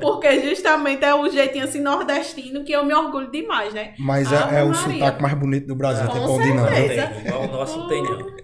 porque 0.00 0.40
justamente 0.40 1.04
é 1.04 1.14
o 1.14 1.28
jeitinho 1.28 1.64
assim 1.64 1.80
nordestino 1.80 2.64
que 2.64 2.72
eu 2.72 2.84
me 2.84 2.94
orgulho 2.94 3.30
demais, 3.30 3.72
né? 3.74 3.94
Mas 3.98 4.32
é, 4.32 4.60
é 4.60 4.64
o 4.64 4.74
sotaque 4.74 5.22
mais 5.22 5.34
bonito 5.34 5.66
do 5.66 5.74
Brasil, 5.74 6.08
Com 6.08 6.38
tem 6.38 6.54
não. 6.54 6.66
Igual 6.72 7.42
o 7.42 7.46
nosso 7.48 7.88
tem 7.88 8.02
não. 8.02 8.41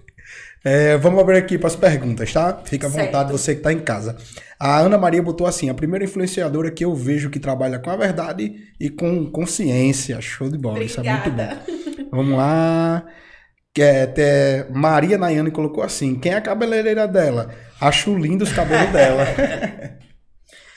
É, 0.63 0.97
vamos 0.97 1.21
abrir 1.21 1.37
aqui 1.37 1.57
para 1.57 1.67
as 1.67 1.75
perguntas, 1.75 2.33
tá? 2.33 2.61
Fica 2.65 2.87
à 2.87 2.89
vontade, 2.89 3.11
certo. 3.11 3.31
você 3.31 3.53
que 3.53 3.59
está 3.59 3.71
em 3.71 3.79
casa. 3.79 4.17
A 4.59 4.79
Ana 4.79 4.97
Maria 4.97 5.23
botou 5.23 5.47
assim: 5.47 5.69
a 5.69 5.73
primeira 5.73 6.03
influenciadora 6.03 6.69
que 6.69 6.83
eu 6.83 6.93
vejo 6.93 7.29
que 7.29 7.39
trabalha 7.39 7.79
com 7.79 7.89
a 7.89 7.95
verdade 7.95 8.55
e 8.79 8.89
com 8.89 9.29
consciência. 9.31 10.19
Show 10.19 10.49
de 10.49 10.57
bola, 10.57 10.79
Obrigada. 10.79 11.01
isso 11.01 11.09
é 11.09 11.13
muito 11.13 11.31
bom. 11.31 12.09
Vamos 12.11 12.37
lá. 12.37 13.05
É, 13.77 14.01
até 14.01 14.67
Maria 14.69 15.17
Nayane 15.17 15.51
colocou 15.51 15.81
assim: 15.81 16.15
quem 16.15 16.33
é 16.33 16.35
a 16.35 16.41
cabeleireira 16.41 17.07
dela? 17.07 17.49
Acho 17.79 18.17
lindo 18.17 18.43
os 18.43 18.51
cabelos 18.51 18.91
dela. 18.91 19.25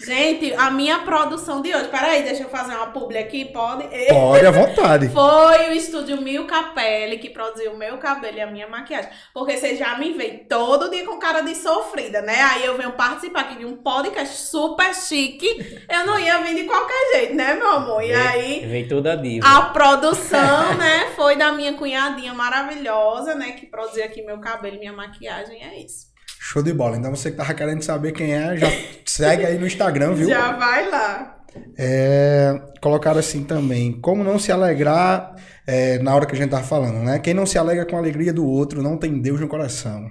Gente, 0.05 0.53
a 0.55 0.71
minha 0.71 1.01
produção 1.01 1.63
de 1.63 1.75
hoje. 1.75 1.89
Peraí, 1.89 2.23
deixa 2.23 2.43
eu 2.43 2.49
fazer 2.49 2.75
uma 2.75 2.89
publi 2.89 3.19
aqui, 3.19 3.45
pode? 3.45 3.85
Pode, 4.09 4.47
à 4.47 4.51
vontade. 4.53 5.09
Foi 5.09 5.69
o 5.69 5.73
estúdio 5.73 6.21
Mil 6.21 6.47
Capelli 6.47 7.19
que 7.19 7.31
produziu 7.31 7.73
o 7.73 7.77
meu 7.77 7.99
cabelo 7.99 8.37
e 8.37 8.41
a 8.41 8.47
minha 8.47 8.67
maquiagem. 8.67 9.11
Porque 9.33 9.57
você 9.57 9.77
já 9.77 9.97
me 9.99 10.13
vê 10.13 10.45
todo 10.49 10.91
dia 10.91 11.07
com 11.07 11.19
cara 11.19 11.41
de 11.43 11.55
sofrida, 11.55 12.21
né? 12.21 12.41
Aí 12.43 12.65
eu 12.65 12.77
venho 12.77 12.93
participar 12.93 13.41
aqui 13.43 13.59
de 13.59 13.65
um 13.65 13.77
podcast 13.77 14.37
super 14.37 14.93
chique. 14.95 15.47
Eu 15.89 16.05
não 16.05 16.19
ia 16.19 16.39
vir 16.39 16.57
de 16.57 16.65
qualquer 16.65 17.13
jeito, 17.15 17.35
né, 17.35 17.55
meu 17.55 17.69
amor? 17.71 18.03
E 18.03 18.13
aí. 18.13 18.67
Vem 18.67 18.89
toda 18.89 19.17
diva. 19.17 19.47
A 19.47 19.63
produção, 19.67 20.75
né, 20.75 21.13
foi 21.15 21.37
da 21.37 21.53
minha 21.53 21.75
cunhadinha 21.75 22.35
maravilhosa, 22.35 23.35
né, 23.35 23.53
que 23.53 23.67
produziu 23.67 24.05
aqui 24.05 24.23
meu 24.23 24.41
cabelo 24.41 24.77
e 24.77 24.79
minha 24.79 24.93
maquiagem. 24.93 25.63
É 25.63 25.79
isso. 25.79 26.12
Show 26.45 26.61
de 26.61 26.73
bola. 26.73 26.97
Então 26.97 27.15
você 27.15 27.31
que 27.31 27.37
tava 27.37 27.55
querendo 27.55 27.83
saber 27.83 28.11
quem 28.11 28.35
é, 28.35 28.57
já 28.57 28.67
segue 29.07 29.47
aí 29.47 29.57
no 29.57 29.65
Instagram, 29.65 30.13
viu? 30.15 30.29
Já 30.29 30.57
vai 30.57 30.91
lá. 30.91 31.45
É, 31.79 32.61
colocaram 32.83 33.21
assim 33.21 33.45
também, 33.45 33.93
como 34.01 34.25
não 34.25 34.41
se 34.41 34.51
alegrar 34.51 35.37
é, 35.65 36.01
na 36.01 36.13
hora 36.13 36.27
que 36.27 36.35
a 36.35 36.37
gente 36.37 36.51
tava 36.51 36.65
falando, 36.65 36.99
né? 36.99 37.21
Quem 37.21 37.33
não 37.33 37.47
se 37.47 37.57
alegra 37.57 37.87
com 37.87 37.95
a 37.95 38.01
alegria 38.01 38.33
do 38.33 38.45
outro 38.45 38.83
não 38.83 38.97
tem 38.97 39.21
Deus 39.21 39.39
no 39.39 39.47
coração. 39.47 40.11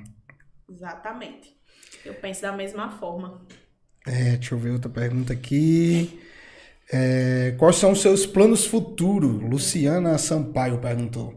Exatamente. 0.70 1.54
Eu 2.06 2.14
penso 2.14 2.44
da 2.44 2.54
mesma 2.54 2.90
forma. 2.92 3.46
É, 4.08 4.38
deixa 4.38 4.56
eu 4.56 4.58
ver 4.58 4.72
outra 4.72 4.90
pergunta 4.90 5.34
aqui. 5.34 6.18
É, 6.94 7.56
quais 7.58 7.76
são 7.76 7.92
os 7.92 8.02
seus 8.02 8.26
planos 8.26 8.66
futuros? 8.66 9.42
Luciana 9.42 10.18
Sampaio 10.18 10.78
perguntou. 10.78 11.36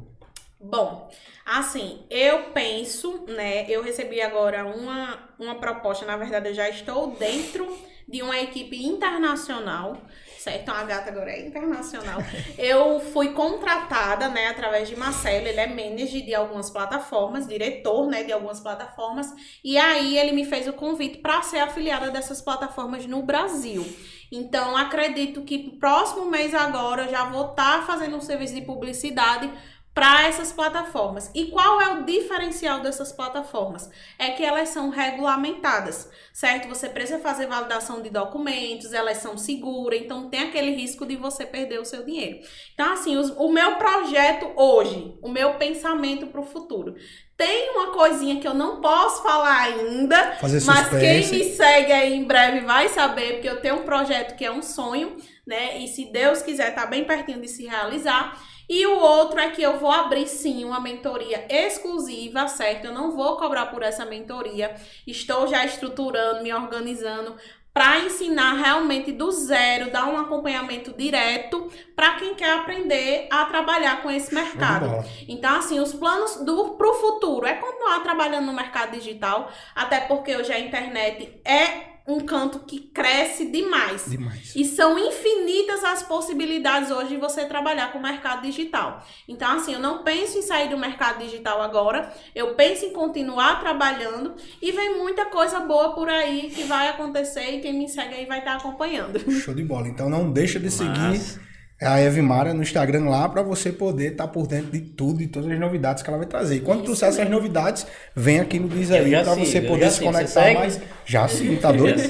Bom, 0.61 1.11
Assim, 1.45 2.07
eu 2.09 2.51
penso, 2.53 3.25
né? 3.29 3.69
Eu 3.69 3.83
recebi 3.83 4.21
agora 4.21 4.65
uma, 4.65 5.19
uma 5.39 5.55
proposta, 5.57 6.07
na 6.07 6.17
verdade, 6.17 6.49
eu 6.49 6.55
já 6.55 6.69
estou 6.69 7.11
dentro 7.11 7.67
de 8.09 8.23
uma 8.23 8.39
equipe 8.39 8.85
internacional, 8.85 9.97
certo? 10.39 10.63
Então, 10.63 10.75
a 10.75 10.85
gata 10.85 11.11
agora 11.11 11.31
é 11.31 11.47
internacional. 11.47 12.21
Eu 12.59 13.01
fui 13.01 13.33
contratada, 13.33 14.29
né, 14.29 14.49
através 14.49 14.89
de 14.89 14.97
Marcelo, 14.97 15.47
ele 15.47 15.59
é 15.59 15.67
manager 15.67 16.25
de 16.25 16.35
algumas 16.35 16.69
plataformas, 16.69 17.49
diretor, 17.49 18.07
né, 18.07 18.23
de 18.23 18.33
algumas 18.33 18.61
plataformas, 18.61 19.33
e 19.63 19.79
aí 19.79 20.19
ele 20.19 20.33
me 20.33 20.45
fez 20.45 20.69
o 20.69 20.73
convite 20.73 21.19
para 21.19 21.41
ser 21.43 21.59
afiliada 21.59 22.11
dessas 22.11 22.43
plataformas 22.43 23.07
no 23.07 23.23
Brasil. 23.23 23.85
Então, 24.31 24.77
acredito 24.77 25.43
que 25.43 25.71
próximo 25.79 26.27
mês 26.27 26.55
agora 26.55 27.05
eu 27.05 27.11
já 27.11 27.25
vou 27.25 27.51
estar 27.51 27.81
tá 27.81 27.83
fazendo 27.87 28.17
um 28.17 28.21
serviço 28.21 28.55
de 28.55 28.63
publicidade 28.63 29.51
para 29.95 30.27
essas 30.27 30.53
plataformas. 30.53 31.31
E 31.33 31.47
qual 31.47 31.81
é 31.81 31.95
o 31.95 32.05
diferencial 32.05 32.81
dessas 32.81 33.13
plataformas? 33.13 33.89
É 34.19 34.31
que 34.31 34.45
elas 34.45 34.71
são 34.71 34.91
regulamentadas, 34.91 36.11
certo? 36.33 36.69
Você 36.69 36.89
precisa 36.89 37.21
fazer 37.21 37.47
validação 37.47 38.03
de 38.03 38.11
documentos, 38.11 38.93
elas 38.93 39.19
são 39.19 39.39
seguras, 39.39 40.01
então 40.01 40.29
tem 40.29 40.41
aquele 40.41 40.73
risco 40.73 41.07
de 41.07 41.15
você 41.15 41.47
perder 41.47 41.79
o 41.79 41.85
seu 41.85 42.05
dinheiro. 42.05 42.41
Então, 42.75 42.93
assim, 42.93 43.17
os, 43.17 43.31
o 43.37 43.53
meu 43.53 43.77
projeto 43.77 44.51
hoje, 44.57 45.17
o 45.23 45.29
meu 45.29 45.55
pensamento 45.55 46.27
para 46.27 46.41
o 46.41 46.45
futuro. 46.45 46.97
Tem 47.37 47.71
uma 47.71 47.93
coisinha 47.93 48.41
que 48.41 48.47
eu 48.47 48.55
não 48.55 48.81
posso 48.81 49.23
falar 49.23 49.61
ainda, 49.63 50.39
mas 50.41 50.89
quem 50.89 51.27
me 51.29 51.45
segue 51.53 51.93
aí 51.93 52.15
em 52.15 52.25
breve 52.25 52.61
vai 52.61 52.89
saber, 52.89 53.35
porque 53.35 53.49
eu 53.49 53.61
tenho 53.61 53.77
um 53.77 53.85
projeto 53.85 54.37
que 54.37 54.45
é 54.45 54.51
um 54.51 54.63
sonho, 54.63 55.17
né? 55.47 55.79
E 55.79 55.89
se 55.89 56.07
Deus 56.13 56.43
quiser, 56.43 56.75
tá 56.75 56.87
bem 56.87 57.05
pertinho 57.05 57.41
de 57.41 57.49
se 57.49 57.67
realizar 57.67 58.41
e 58.69 58.87
o 58.87 58.99
outro 58.99 59.39
é 59.39 59.51
que 59.51 59.63
eu 59.63 59.79
vou 59.79 59.91
abrir 59.91 60.27
sim 60.27 60.65
uma 60.65 60.81
mentoria 60.81 61.47
exclusiva, 61.49 62.49
certo? 62.49 62.87
Eu 62.87 62.93
não 62.93 63.11
vou 63.13 63.37
cobrar 63.37 63.67
por 63.67 63.83
essa 63.83 64.05
mentoria. 64.05 64.75
Estou 65.07 65.47
já 65.47 65.65
estruturando, 65.65 66.43
me 66.43 66.53
organizando 66.53 67.37
para 67.75 67.99
ensinar 67.99 68.55
realmente 68.55 69.11
do 69.11 69.33
zero, 69.33 69.91
dar 69.91 70.07
um 70.07 70.17
acompanhamento 70.17 70.93
direto 70.93 71.69
para 71.97 72.15
quem 72.15 72.37
quer 72.37 72.53
aprender 72.53 73.27
a 73.29 73.45
trabalhar 73.47 74.01
com 74.01 74.09
esse 74.09 74.33
mercado. 74.33 75.05
Então, 75.27 75.57
assim, 75.57 75.81
os 75.81 75.93
planos 75.93 76.37
do 76.45 76.75
pro 76.75 76.95
futuro 76.95 77.45
é 77.45 77.55
continuar 77.55 78.01
trabalhando 78.05 78.47
no 78.47 78.53
mercado 78.53 78.93
digital, 78.93 79.51
até 79.75 80.01
porque 80.01 80.37
hoje 80.37 80.53
a 80.53 80.61
internet 80.61 81.41
é 81.45 81.94
um 82.07 82.21
canto 82.21 82.61
que 82.61 82.81
cresce 82.81 83.47
demais. 83.51 84.05
Demais. 84.07 84.53
E 84.55 84.65
são 84.65 84.99
infinitas 84.99 85.83
as 85.83 86.03
possibilidades 86.03 86.91
hoje 86.91 87.11
de 87.11 87.17
você 87.17 87.47
trabalhar 87.47 87.93
com 87.93 87.99
o 87.99 88.03
mercado 88.03 88.43
digital. 88.43 89.05
Então, 89.27 89.57
assim, 89.57 89.73
eu 89.73 89.81
não 89.81 90.03
penso 90.03 90.37
em 90.37 90.43
sair 90.43 90.69
do 90.69 90.77
mercado 90.77 91.19
digital 91.21 91.63
agora, 91.63 92.13
eu 92.35 92.55
penso 92.55 92.85
em 92.85 92.93
continuar 92.93 93.61
trabalhando 93.61 94.35
e 94.61 94.71
vem 94.71 94.99
muita 94.99 95.27
coisa 95.27 95.61
boa 95.61 95.95
por 95.95 96.09
aí 96.09 96.51
que 96.51 96.65
vai 96.65 96.89
acontecer 96.89 97.57
e 97.57 97.61
quem 97.61 97.73
me 97.73 97.89
segue 97.89 98.15
aí 98.15 98.27
vai 98.27 98.41
estar 98.41 98.57
acompanhando. 98.57 99.19
Show 99.41 99.55
de 99.55 99.65
bola. 99.65 99.89
Então 99.89 100.11
não 100.11 100.31
deixa 100.31 100.61
de 100.61 100.71
seguir 100.71 101.45
a 101.81 102.01
Evmara 102.01 102.55
no 102.55 102.63
Instagram 102.63 103.09
lá 103.09 103.29
para 103.29 103.43
você 103.43 103.73
poder 103.73 104.13
estar 104.13 104.27
tá 104.27 104.33
por 104.33 104.47
dentro 104.47 104.71
de 104.71 104.81
tudo 104.81 105.23
e 105.23 105.27
todas 105.27 105.51
as 105.51 105.59
novidades 105.59 106.03
que 106.03 106.09
ela 106.09 106.19
vai 106.19 106.27
trazer. 106.27 106.57
E 106.57 106.61
quando 106.61 106.79
Isso 106.79 106.87
trouxer 106.87 107.09
essas 107.09 107.29
novidades, 107.29 107.87
vem 108.15 108.41
aqui 108.41 108.59
no 108.59 108.69
Diz 108.69 108.91
Aí 108.91 109.11
para 109.11 109.35
você 109.35 109.61
poder 109.61 109.91
se 109.91 110.01
conectar 110.01 110.55
mais. 110.55 110.81
Já 111.05 111.27
sim, 111.29 111.57
tá 111.57 111.73
doido? 111.73 112.01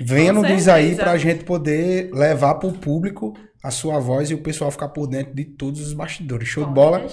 Venha 0.00 0.32
no 0.32 0.44
Diz 0.44 0.68
Aí 0.68 0.94
para 0.94 1.12
a 1.12 1.18
gente 1.18 1.44
poder 1.44 2.10
levar 2.12 2.54
para 2.54 2.68
o 2.68 2.72
público 2.72 3.34
a 3.62 3.70
sua 3.70 3.98
voz 4.00 4.30
e 4.30 4.34
o 4.34 4.38
pessoal 4.38 4.70
ficar 4.70 4.88
por 4.88 5.06
dentro 5.06 5.34
de 5.34 5.44
todos 5.44 5.80
os 5.80 5.92
bastidores. 5.92 6.48
Show 6.48 6.64
Pode 6.64 6.74
de 6.74 6.74
bola? 6.74 7.06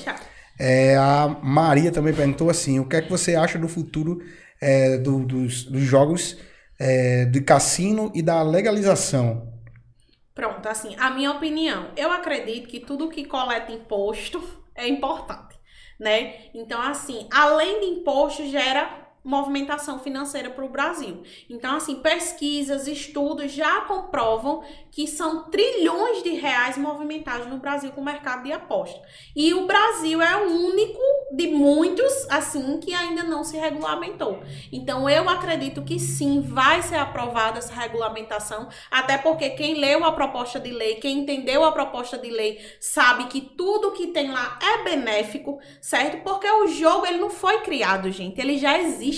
É, 0.60 0.98
a 0.98 1.38
Maria 1.42 1.92
também 1.92 2.14
perguntou 2.14 2.50
assim: 2.50 2.80
o 2.80 2.86
que 2.86 2.96
é 2.96 3.02
que 3.02 3.10
você 3.10 3.36
acha 3.36 3.58
do 3.58 3.68
futuro 3.68 4.20
é, 4.60 4.98
do, 4.98 5.20
dos, 5.20 5.64
dos, 5.64 5.84
jogos 5.84 6.38
é, 6.78 7.26
de 7.26 7.40
cassino 7.42 8.12
e 8.14 8.22
da 8.22 8.42
legalização? 8.42 9.49
Pronto, 10.40 10.66
assim, 10.70 10.96
a 10.98 11.10
minha 11.10 11.32
opinião. 11.32 11.92
Eu 11.98 12.10
acredito 12.14 12.70
que 12.70 12.80
tudo 12.80 13.10
que 13.10 13.26
coleta 13.26 13.74
imposto 13.74 14.42
é 14.74 14.88
importante, 14.88 15.60
né? 16.00 16.46
Então, 16.54 16.82
assim, 16.82 17.28
além 17.30 17.82
de 17.82 17.86
imposto, 17.88 18.46
gera 18.48 19.09
movimentação 19.24 20.00
financeira 20.00 20.50
para 20.50 20.66
o 20.66 20.70
Brasil. 20.70 21.22
Então, 21.50 21.76
assim, 21.76 21.96
pesquisas, 21.96 22.88
estudos 22.88 23.52
já 23.52 23.82
comprovam 23.82 24.64
que 24.92 25.06
são 25.08 25.50
trilhões 25.50 26.24
de 26.24 26.32
reais 26.32 26.78
movimentados 26.78 27.48
no 27.48 27.58
Brasil 27.58 27.92
com 27.92 28.02
o 28.02 28.06
mercado 28.06 28.44
de 28.44 28.52
aposta. 28.52 29.00
E 29.36 29.54
o 29.54 29.68
Brasil 29.68 30.22
é 30.22 30.36
o 30.38 30.50
único 30.50 31.00
de 31.32 31.48
muitos, 31.48 32.12
assim, 32.30 32.80
que 32.80 32.94
ainda 32.94 33.24
não 33.24 33.44
se 33.44 33.58
regulamentou. 33.58 34.40
Então, 34.72 35.10
eu 35.10 35.30
acredito 35.30 35.84
que 35.84 36.00
sim, 36.00 36.42
vai 36.42 36.82
ser 36.82 36.96
aprovada 36.96 37.60
essa 37.60 37.74
regulamentação, 37.74 38.70
até 38.90 39.18
porque 39.18 39.52
quem 39.52 39.76
leu 39.76 40.04
a 40.06 40.12
proposta 40.12 40.60
de 40.60 40.72
lei, 40.72 40.96
quem 40.96 41.20
entendeu 41.20 41.64
a 41.64 41.72
proposta 41.72 42.18
de 42.18 42.30
lei, 42.30 42.60
sabe 42.80 43.26
que 43.26 43.42
tudo 43.42 43.92
que 43.92 44.08
tem 44.08 44.32
lá 44.32 44.58
é 44.62 44.84
benéfico, 44.84 45.60
certo? 45.82 46.24
Porque 46.24 46.50
o 46.50 46.68
jogo, 46.68 47.06
ele 47.06 47.20
não 47.20 47.30
foi 47.30 47.60
criado, 47.62 48.10
gente, 48.12 48.40
ele 48.40 48.58
já 48.58 48.80
existe. 48.80 49.09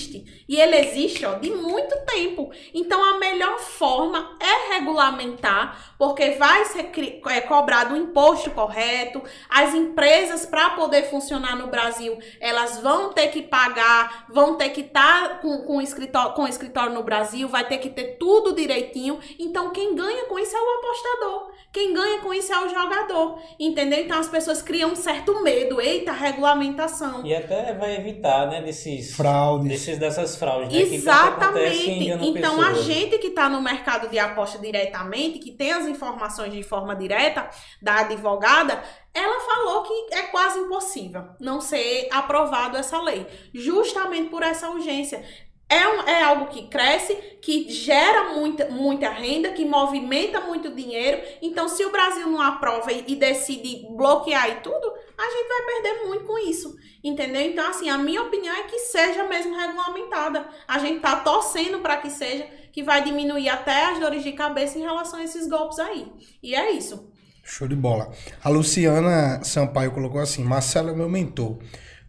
E 0.48 0.60
ele 0.60 0.78
existe, 0.78 1.26
ó, 1.26 1.36
de 1.36 1.50
muito 1.52 1.96
tempo. 2.06 2.52
Então, 2.74 3.04
a 3.04 3.20
melhor 3.20 3.60
forma 3.60 4.38
é 4.40 4.74
regulamentar, 4.74 5.94
porque 5.98 6.32
vai 6.32 6.66
ser 6.66 6.92
é, 7.28 7.42
cobrado 7.42 7.94
o 7.94 7.98
imposto 7.98 8.52
correto, 8.52 9.22
as 9.50 9.74
empresas, 9.74 10.46
para 10.46 10.72
poder 10.72 11.04
funcionar 11.10 11.56
no 11.56 11.68
Brasil, 11.68 11.82
Brasil, 11.82 12.18
elas 12.40 12.80
vão 12.80 13.12
ter 13.12 13.28
que 13.28 13.42
pagar, 13.42 14.26
vão 14.30 14.56
ter 14.56 14.70
que 14.70 14.82
estar 14.82 15.30
tá 15.30 15.36
com, 15.36 15.60
com, 15.64 15.82
escritório, 15.82 16.34
com 16.34 16.48
escritório 16.48 16.94
no 16.94 17.04
Brasil, 17.04 17.48
vai 17.48 17.68
ter 17.68 17.78
que 17.78 17.90
ter 17.90 18.18
tudo 18.18 18.56
direitinho. 18.56 19.20
Então, 19.40 19.72
quem 19.72 19.96
ganha 19.96 20.26
com 20.26 20.40
isso 20.40 20.56
é 20.56 20.60
o 20.60 20.80
apostador. 20.80 21.52
Quem 21.72 21.94
ganha 21.94 22.20
com 22.20 22.34
isso 22.34 22.54
é 22.54 22.66
o 22.66 22.70
jogador. 22.70 23.40
Entendeu? 23.60 24.00
Então, 24.00 24.20
as 24.20 24.28
pessoas 24.28 24.62
criam 24.62 24.92
um 24.92 24.96
certo 24.96 25.42
medo. 25.42 25.80
Eita, 25.80 26.12
regulamentação. 26.12 27.26
E 27.26 27.34
até 27.34 27.74
vai 27.74 27.96
evitar, 27.96 28.48
né, 28.48 28.62
desses 28.62 29.16
fraudes. 29.16 29.81
Desses, 29.82 29.98
dessas 29.98 30.36
fraudes. 30.36 30.72
Né, 30.72 30.96
Exatamente. 30.96 32.10
então, 32.22 32.62
a 32.62 32.74
gente 32.74 33.18
que 33.18 33.28
está 33.28 33.50
no 33.50 33.62
mercado 33.62 34.08
de 34.10 34.20
aposta 34.20 34.60
diretamente, 34.60 35.40
que 35.40 35.52
tem 35.52 35.72
as 35.72 35.86
informações 35.86 36.54
de 36.54 36.64
forma 36.64 36.96
direta 36.96 37.50
da 37.82 38.00
advogada, 38.00 38.82
ela 39.14 39.40
falou 39.42 39.84
que 39.84 40.16
é 40.16 40.24
quase 40.24 40.60
impossível 40.60 41.26
não 41.40 41.60
ser 41.60 42.08
aprovado 42.12 42.78
essa 42.78 43.02
lei, 43.02 43.28
justamente 43.54 44.30
por 44.30 44.44
essa 44.44 44.70
urgência. 44.70 45.24
É, 45.72 45.88
um, 45.88 46.02
é 46.02 46.22
algo 46.22 46.48
que 46.48 46.68
cresce, 46.68 47.16
que 47.42 47.70
gera 47.70 48.34
muita, 48.34 48.68
muita 48.70 49.10
renda, 49.10 49.54
que 49.54 49.64
movimenta 49.64 50.42
muito 50.42 50.76
dinheiro. 50.76 51.22
Então, 51.42 51.70
se 51.70 51.86
o 51.86 51.92
Brasil 51.92 52.28
não 52.28 52.42
aprova 52.42 52.92
e, 52.92 53.06
e 53.08 53.16
decide 53.16 53.88
bloquear 53.90 54.50
e 54.50 54.56
tudo, 54.56 54.94
a 55.18 55.24
gente 55.24 55.48
vai 55.48 55.82
perder 55.82 56.08
muito 56.08 56.26
com 56.26 56.38
isso. 56.38 56.76
Entendeu? 57.02 57.42
Então, 57.44 57.66
assim, 57.70 57.90
a 57.90 57.98
minha 57.98 58.22
opinião 58.22 58.54
é 58.54 58.64
que 58.64 58.80
seja 58.80 59.24
mesmo 59.30 59.56
regulamentada. 59.56 60.46
A 60.68 60.78
gente 60.78 61.00
tá 61.00 61.16
torcendo 61.16 61.80
para 61.80 61.96
que 61.96 62.10
seja, 62.10 62.46
que 62.74 62.84
vai 62.84 63.02
diminuir 63.02 63.48
até 63.48 63.86
as 63.86 64.00
dores 64.00 64.24
de 64.24 64.34
cabeça 64.34 64.78
em 64.78 64.82
relação 64.82 65.20
a 65.20 65.24
esses 65.24 65.48
golpes 65.48 65.80
aí. 65.80 66.06
E 66.44 66.54
é 66.54 66.72
isso. 66.72 67.10
Show 67.46 67.66
de 67.66 67.78
bola. 67.78 68.12
A 68.44 68.50
Luciana 68.50 69.42
Sampaio 69.42 69.94
colocou 69.94 70.20
assim: 70.20 70.44
Marcelo 70.44 70.90
é 70.90 70.94
meu 70.94 71.08
mentor. 71.08 71.60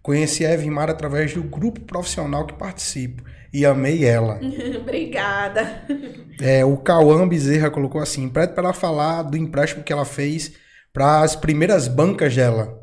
Conheci 0.03 0.45
a 0.45 0.53
Evimar 0.53 0.91
através 0.91 1.33
do 1.33 1.45
grupo 1.45 1.81
profissional 1.83 2.45
que 2.45 2.55
participo 2.55 3.23
e 3.53 3.67
amei 3.67 4.05
ela. 4.05 4.41
Obrigada. 4.81 5.85
É, 6.41 6.65
o 6.65 6.77
Cauã 6.77 7.29
Bezerra 7.29 7.71
colocou 7.71 8.01
assim: 8.01 8.29
pede 8.29 8.55
para 8.55 8.65
ela 8.65 8.73
falar 8.73 9.23
do 9.23 9.37
empréstimo 9.37 9.85
que 9.85 9.93
ela 9.93 10.05
fez 10.05 10.53
para 10.93 11.21
as 11.21 11.37
primeiras 11.37 11.89
bancas 11.89 12.35
dela. 12.35 12.81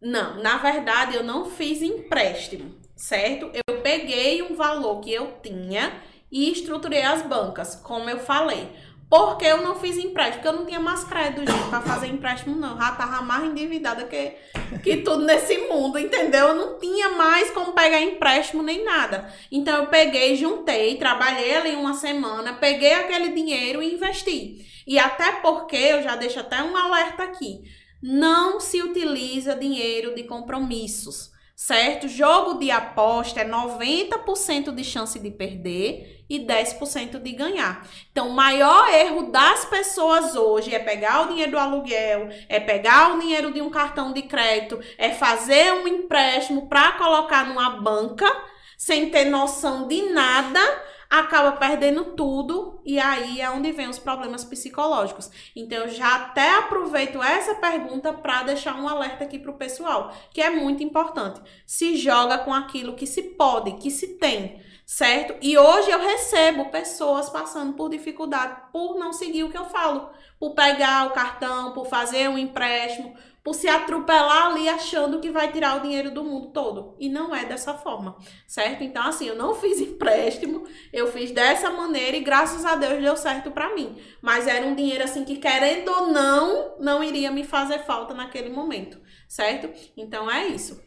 Não, 0.00 0.40
na 0.42 0.58
verdade 0.58 1.16
eu 1.16 1.24
não 1.24 1.50
fiz 1.50 1.82
empréstimo, 1.82 2.74
certo? 2.96 3.50
Eu 3.52 3.80
peguei 3.82 4.42
um 4.42 4.54
valor 4.54 5.00
que 5.00 5.12
eu 5.12 5.32
tinha 5.42 5.92
e 6.30 6.52
estruturei 6.52 7.02
as 7.02 7.22
bancas, 7.22 7.74
como 7.74 8.08
eu 8.08 8.18
falei. 8.18 8.68
Porque 9.08 9.46
eu 9.46 9.62
não 9.62 9.74
fiz 9.74 9.96
empréstimo, 9.96 10.42
porque 10.42 10.48
eu 10.48 10.60
não 10.60 10.66
tinha 10.66 10.80
mais 10.80 11.02
crédito, 11.02 11.50
gente, 11.50 11.68
pra 11.70 11.80
fazer 11.80 12.08
empréstimo, 12.08 12.54
não. 12.54 12.76
Já 12.76 12.92
tava 12.92 13.22
mais 13.22 13.44
endividada 13.44 14.04
que, 14.04 14.34
que 14.82 14.98
tudo 14.98 15.24
nesse 15.24 15.56
mundo, 15.66 15.98
entendeu? 15.98 16.48
Eu 16.48 16.54
não 16.54 16.78
tinha 16.78 17.08
mais 17.10 17.50
como 17.50 17.72
pegar 17.72 18.02
empréstimo 18.02 18.62
nem 18.62 18.84
nada. 18.84 19.32
Então 19.50 19.78
eu 19.78 19.86
peguei, 19.86 20.36
juntei, 20.36 20.96
trabalhei 20.96 21.56
ali 21.56 21.74
uma 21.74 21.94
semana, 21.94 22.54
peguei 22.54 22.92
aquele 22.92 23.30
dinheiro 23.30 23.82
e 23.82 23.94
investi. 23.94 24.66
E 24.86 24.98
até 24.98 25.32
porque, 25.40 25.76
eu 25.76 26.02
já 26.02 26.14
deixo 26.14 26.40
até 26.40 26.62
um 26.62 26.76
alerta 26.76 27.22
aqui, 27.22 27.62
não 28.02 28.60
se 28.60 28.82
utiliza 28.82 29.56
dinheiro 29.56 30.14
de 30.14 30.24
compromissos 30.24 31.30
certo? 31.58 32.06
Jogo 32.06 32.60
de 32.60 32.70
aposta 32.70 33.40
é 33.40 33.44
90% 33.44 34.72
de 34.72 34.84
chance 34.84 35.18
de 35.18 35.28
perder 35.28 36.24
e 36.30 36.38
10% 36.38 37.20
de 37.20 37.32
ganhar. 37.32 37.84
Então, 38.12 38.28
o 38.28 38.32
maior 38.32 38.88
erro 38.94 39.32
das 39.32 39.64
pessoas 39.64 40.36
hoje 40.36 40.72
é 40.72 40.78
pegar 40.78 41.22
o 41.22 41.28
dinheiro 41.30 41.50
do 41.50 41.58
aluguel, 41.58 42.28
é 42.48 42.60
pegar 42.60 43.12
o 43.12 43.18
dinheiro 43.18 43.52
de 43.52 43.60
um 43.60 43.70
cartão 43.70 44.12
de 44.12 44.22
crédito, 44.22 44.78
é 44.96 45.10
fazer 45.10 45.72
um 45.72 45.88
empréstimo 45.88 46.68
para 46.68 46.92
colocar 46.92 47.48
numa 47.48 47.70
banca 47.70 48.32
sem 48.76 49.10
ter 49.10 49.24
noção 49.24 49.88
de 49.88 50.00
nada 50.12 50.60
acaba 51.08 51.52
perdendo 51.52 52.04
tudo 52.16 52.80
e 52.84 52.98
aí 52.98 53.40
é 53.40 53.50
onde 53.50 53.72
vem 53.72 53.88
os 53.88 53.98
problemas 53.98 54.44
psicológicos. 54.44 55.30
Então 55.56 55.78
eu 55.78 55.88
já 55.88 56.16
até 56.16 56.56
aproveito 56.56 57.22
essa 57.22 57.54
pergunta 57.54 58.12
para 58.12 58.42
deixar 58.42 58.74
um 58.74 58.88
alerta 58.88 59.24
aqui 59.24 59.38
pro 59.38 59.54
pessoal, 59.54 60.12
que 60.32 60.42
é 60.42 60.50
muito 60.50 60.82
importante. 60.82 61.40
Se 61.66 61.96
joga 61.96 62.38
com 62.38 62.52
aquilo 62.52 62.94
que 62.94 63.06
se 63.06 63.22
pode, 63.22 63.72
que 63.78 63.90
se 63.90 64.18
tem, 64.18 64.62
certo? 64.84 65.34
E 65.40 65.56
hoje 65.56 65.90
eu 65.90 65.98
recebo 65.98 66.66
pessoas 66.66 67.30
passando 67.30 67.72
por 67.72 67.88
dificuldade 67.88 68.56
por 68.72 68.98
não 68.98 69.12
seguir 69.12 69.44
o 69.44 69.50
que 69.50 69.58
eu 69.58 69.64
falo, 69.64 70.10
por 70.38 70.54
pegar 70.54 71.06
o 71.06 71.12
cartão, 71.12 71.72
por 71.72 71.86
fazer 71.86 72.28
um 72.28 72.38
empréstimo, 72.38 73.14
por 73.42 73.54
se 73.54 73.68
atropelar 73.68 74.48
ali 74.48 74.68
achando 74.68 75.20
que 75.20 75.30
vai 75.30 75.50
tirar 75.50 75.78
o 75.78 75.82
dinheiro 75.82 76.10
do 76.10 76.24
mundo 76.24 76.48
todo. 76.48 76.94
E 76.98 77.08
não 77.08 77.34
é 77.34 77.44
dessa 77.44 77.74
forma, 77.74 78.16
certo? 78.46 78.84
Então, 78.84 79.06
assim, 79.06 79.26
eu 79.26 79.36
não 79.36 79.54
fiz 79.54 79.80
empréstimo, 79.80 80.64
eu 80.92 81.10
fiz 81.10 81.30
dessa 81.30 81.70
maneira 81.70 82.16
e 82.16 82.20
graças 82.20 82.64
a 82.64 82.74
Deus 82.74 83.02
deu 83.02 83.16
certo 83.16 83.50
para 83.50 83.74
mim. 83.74 83.96
Mas 84.20 84.46
era 84.46 84.66
um 84.66 84.74
dinheiro, 84.74 85.04
assim, 85.04 85.24
que 85.24 85.36
querendo 85.36 85.88
ou 85.90 86.08
não, 86.08 86.76
não 86.78 87.02
iria 87.02 87.30
me 87.30 87.44
fazer 87.44 87.80
falta 87.80 88.12
naquele 88.12 88.50
momento, 88.50 88.98
certo? 89.26 89.70
Então 89.96 90.30
é 90.30 90.46
isso. 90.48 90.80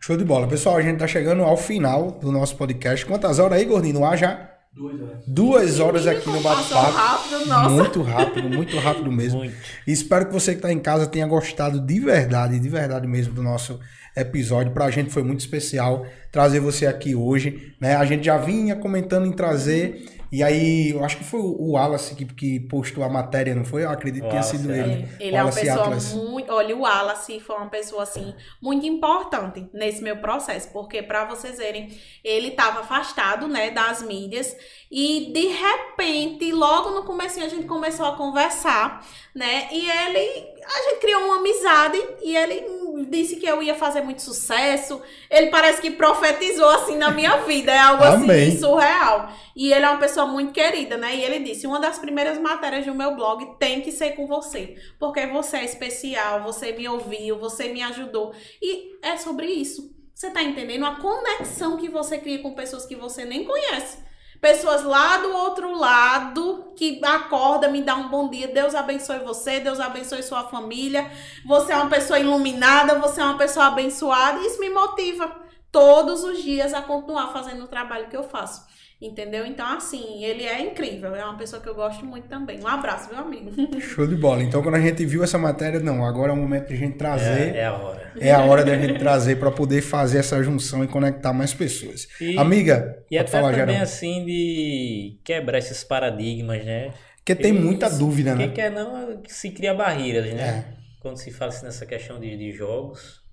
Show 0.00 0.16
de 0.16 0.24
bola. 0.24 0.46
Pessoal, 0.46 0.76
a 0.76 0.82
gente 0.82 0.98
tá 0.98 1.06
chegando 1.06 1.42
ao 1.42 1.56
final 1.56 2.12
do 2.12 2.30
nosso 2.30 2.56
podcast. 2.56 3.04
Quantas 3.04 3.38
horas 3.38 3.58
aí, 3.58 3.64
Gordinho? 3.64 4.00
No 4.00 4.04
ar 4.04 4.16
já? 4.16 4.55
Duas 4.76 5.00
horas. 5.00 5.18
Duas 5.26 5.80
horas 5.80 6.06
aqui 6.06 6.28
no 6.28 6.40
bate-papo. 6.42 7.70
Muito 7.70 8.02
rápido, 8.02 8.50
muito 8.50 8.76
rápido 8.76 9.10
mesmo. 9.10 9.38
Muito. 9.38 9.56
Espero 9.86 10.26
que 10.26 10.34
você 10.34 10.52
que 10.52 10.58
está 10.58 10.70
em 10.70 10.78
casa 10.78 11.06
tenha 11.06 11.26
gostado 11.26 11.80
de 11.80 11.98
verdade, 11.98 12.60
de 12.60 12.68
verdade 12.68 13.06
mesmo, 13.06 13.32
do 13.32 13.42
nosso 13.42 13.80
episódio. 14.14 14.72
Para 14.72 14.84
a 14.84 14.90
gente 14.90 15.10
foi 15.10 15.22
muito 15.22 15.40
especial 15.40 16.04
trazer 16.30 16.60
você 16.60 16.86
aqui 16.86 17.14
hoje. 17.14 17.74
Né? 17.80 17.96
A 17.96 18.04
gente 18.04 18.26
já 18.26 18.36
vinha 18.36 18.76
comentando 18.76 19.26
em 19.26 19.32
trazer 19.32 20.15
E 20.36 20.42
aí, 20.42 20.90
eu 20.90 21.02
acho 21.02 21.16
que 21.16 21.24
foi 21.24 21.40
o 21.40 21.70
Wallace 21.70 22.14
que, 22.14 22.26
que 22.26 22.60
postou 22.60 23.02
a 23.02 23.08
matéria, 23.08 23.54
não 23.54 23.64
foi? 23.64 23.84
Eu 23.84 23.88
acredito 23.88 24.24
que 24.24 24.28
tenha 24.28 24.42
sido 24.42 24.68
Wallace, 24.68 24.90
ele. 24.90 24.92
Ele, 24.92 25.08
ele 25.18 25.36
é 25.36 25.42
uma 25.42 25.50
pessoa 25.50 25.84
Atlas. 25.86 26.12
muito. 26.12 26.52
Olha, 26.52 26.76
o 26.76 26.80
Wallace 26.80 27.40
foi 27.40 27.56
uma 27.56 27.70
pessoa 27.70 28.02
assim 28.02 28.34
muito 28.60 28.84
importante 28.84 29.66
nesse 29.72 30.02
meu 30.02 30.18
processo, 30.18 30.70
porque 30.74 31.02
para 31.02 31.24
vocês 31.24 31.56
verem, 31.56 31.88
ele 32.22 32.48
estava 32.48 32.80
afastado, 32.80 33.48
né, 33.48 33.70
das 33.70 34.02
mídias 34.02 34.54
e 34.90 35.32
de 35.32 35.46
repente, 35.48 36.52
logo 36.52 36.90
no 36.90 37.02
começo 37.02 37.40
a 37.40 37.48
gente 37.48 37.66
começou 37.66 38.06
a 38.06 38.16
conversar, 38.16 39.04
né? 39.34 39.68
E 39.72 39.90
ele 39.90 40.56
a 40.64 40.82
gente 40.82 41.00
criou 41.00 41.22
uma 41.22 41.36
amizade 41.38 42.02
e 42.22 42.36
ele 42.36 42.64
disse 43.08 43.36
que 43.36 43.46
eu 43.46 43.62
ia 43.62 43.74
fazer 43.74 44.00
muito 44.00 44.22
sucesso. 44.22 45.00
Ele 45.30 45.48
parece 45.48 45.80
que 45.80 45.90
profetizou 45.90 46.68
assim 46.70 46.96
na 46.96 47.10
minha 47.10 47.38
vida, 47.38 47.72
é 47.72 47.78
algo 47.78 48.02
Amém. 48.02 48.48
assim 48.48 48.58
surreal. 48.58 49.30
E 49.54 49.72
ele 49.72 49.84
é 49.84 49.88
uma 49.88 49.98
pessoa 49.98 50.26
muito 50.26 50.52
querida, 50.52 50.96
né? 50.96 51.14
E 51.16 51.22
ele 51.22 51.40
disse: 51.40 51.66
uma 51.66 51.80
das 51.80 51.98
primeiras 51.98 52.38
matérias 52.38 52.86
do 52.86 52.94
meu 52.94 53.14
blog 53.14 53.56
tem 53.58 53.80
que 53.80 53.92
ser 53.92 54.12
com 54.12 54.26
você. 54.26 54.76
Porque 54.98 55.26
você 55.26 55.58
é 55.58 55.64
especial, 55.64 56.42
você 56.42 56.72
me 56.72 56.88
ouviu, 56.88 57.38
você 57.38 57.68
me 57.68 57.82
ajudou. 57.82 58.32
E 58.62 58.98
é 59.02 59.16
sobre 59.16 59.46
isso. 59.46 59.94
Você 60.14 60.30
tá 60.30 60.42
entendendo? 60.42 60.86
A 60.86 60.96
conexão 60.96 61.76
que 61.76 61.90
você 61.90 62.18
cria 62.18 62.38
com 62.38 62.54
pessoas 62.54 62.86
que 62.86 62.96
você 62.96 63.24
nem 63.24 63.44
conhece. 63.44 64.05
Pessoas 64.40 64.82
lá 64.82 65.18
do 65.18 65.32
outro 65.32 65.74
lado 65.78 66.72
que 66.76 67.00
acorda, 67.04 67.68
me 67.68 67.82
dá 67.82 67.94
um 67.94 68.08
bom 68.08 68.28
dia. 68.28 68.48
Deus 68.48 68.74
abençoe 68.74 69.20
você, 69.20 69.60
Deus 69.60 69.80
abençoe 69.80 70.22
sua 70.22 70.44
família. 70.44 71.10
Você 71.44 71.72
é 71.72 71.76
uma 71.76 71.88
pessoa 71.88 72.18
iluminada, 72.18 72.98
você 72.98 73.20
é 73.20 73.24
uma 73.24 73.38
pessoa 73.38 73.66
abençoada. 73.66 74.40
E 74.40 74.46
isso 74.46 74.60
me 74.60 74.70
motiva 74.70 75.30
todos 75.72 76.24
os 76.24 76.42
dias 76.42 76.74
a 76.74 76.82
continuar 76.82 77.32
fazendo 77.32 77.64
o 77.64 77.68
trabalho 77.68 78.08
que 78.08 78.16
eu 78.16 78.24
faço. 78.24 78.66
Entendeu? 79.00 79.44
Então, 79.44 79.66
assim, 79.76 80.24
ele 80.24 80.44
é 80.44 80.58
incrível. 80.60 81.14
É 81.14 81.22
uma 81.22 81.36
pessoa 81.36 81.60
que 81.60 81.68
eu 81.68 81.74
gosto 81.74 82.04
muito 82.06 82.28
também. 82.28 82.58
Um 82.62 82.66
abraço, 82.66 83.10
meu 83.10 83.18
amigo. 83.18 83.50
Show 83.78 84.06
de 84.06 84.16
bola. 84.16 84.42
Então, 84.42 84.62
quando 84.62 84.76
a 84.76 84.80
gente 84.80 85.04
viu 85.04 85.22
essa 85.22 85.36
matéria, 85.36 85.78
não, 85.80 86.02
agora 86.04 86.30
é 86.30 86.34
o 86.34 86.36
momento 86.36 86.68
de 86.68 86.74
a 86.74 86.76
gente 86.78 86.96
trazer. 86.96 87.54
É, 87.54 87.58
é 87.58 87.64
a 87.66 87.74
hora. 87.74 88.12
É 88.18 88.32
a 88.32 88.40
hora 88.40 88.64
da 88.64 88.74
gente 88.78 88.98
trazer 88.98 89.36
para 89.36 89.50
poder 89.50 89.82
fazer 89.82 90.18
essa 90.18 90.42
junção 90.42 90.82
e 90.82 90.88
conectar 90.88 91.34
mais 91.34 91.52
pessoas. 91.52 92.08
E- 92.18 92.38
Amiga, 92.38 92.96
E 93.10 93.16
pode 93.16 93.18
até 93.18 93.30
falar, 93.30 93.50
também 93.50 93.66
Geraldo. 93.66 93.82
assim 93.82 94.24
de 94.24 95.18
quebrar 95.22 95.58
esses 95.58 95.84
paradigmas, 95.84 96.64
né? 96.64 96.90
Porque 97.18 97.34
tem 97.34 97.52
muita 97.52 97.90
dúvida, 97.90 98.34
Quem 98.34 98.46
né? 98.46 98.52
quer 98.54 98.70
não 98.70 99.20
se 99.28 99.50
cria 99.50 99.74
barreiras, 99.74 100.24
né? 100.32 100.64
É. 100.72 100.76
Quando 101.00 101.18
se 101.18 101.30
fala 101.30 101.50
assim 101.50 101.66
nessa 101.66 101.84
questão 101.84 102.18
de, 102.18 102.34
de 102.36 102.50
jogos. 102.52 103.25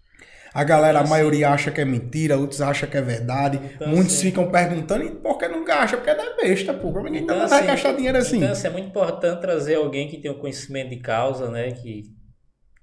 A 0.53 0.63
galera, 0.63 0.99
a 0.99 1.07
maioria 1.07 1.49
acha 1.49 1.71
que 1.71 1.81
é 1.81 1.85
mentira, 1.85 2.38
outros 2.38 2.61
acham 2.61 2.88
que 2.89 2.95
é 2.95 3.01
verdade. 3.01 3.59
Então, 3.75 3.88
Muitos 3.88 4.13
assim- 4.15 4.27
ficam 4.30 4.51
perguntando, 4.51 5.03
e 5.03 5.11
por 5.15 5.38
que 5.38 5.47
não 5.47 5.65
gasta? 5.65 5.97
Porque 5.97 6.13
não 6.13 6.23
é 6.23 6.35
besta, 6.35 6.73
pô. 6.73 6.91
Ninguém 7.01 7.23
Então, 7.23 7.39
tá 7.39 7.47
vai 7.47 7.59
assim, 7.59 7.67
gastar 7.67 7.91
dinheiro 7.93 8.17
assim. 8.17 8.38
Então, 8.38 8.51
assim, 8.51 8.67
é 8.67 8.69
muito 8.69 8.88
importante 8.89 9.41
trazer 9.41 9.75
alguém 9.75 10.07
que 10.07 10.17
tem 10.19 10.30
um 10.30 10.38
conhecimento 10.38 10.89
de 10.91 10.97
causa, 10.97 11.49
né? 11.49 11.71
Que, 11.71 12.03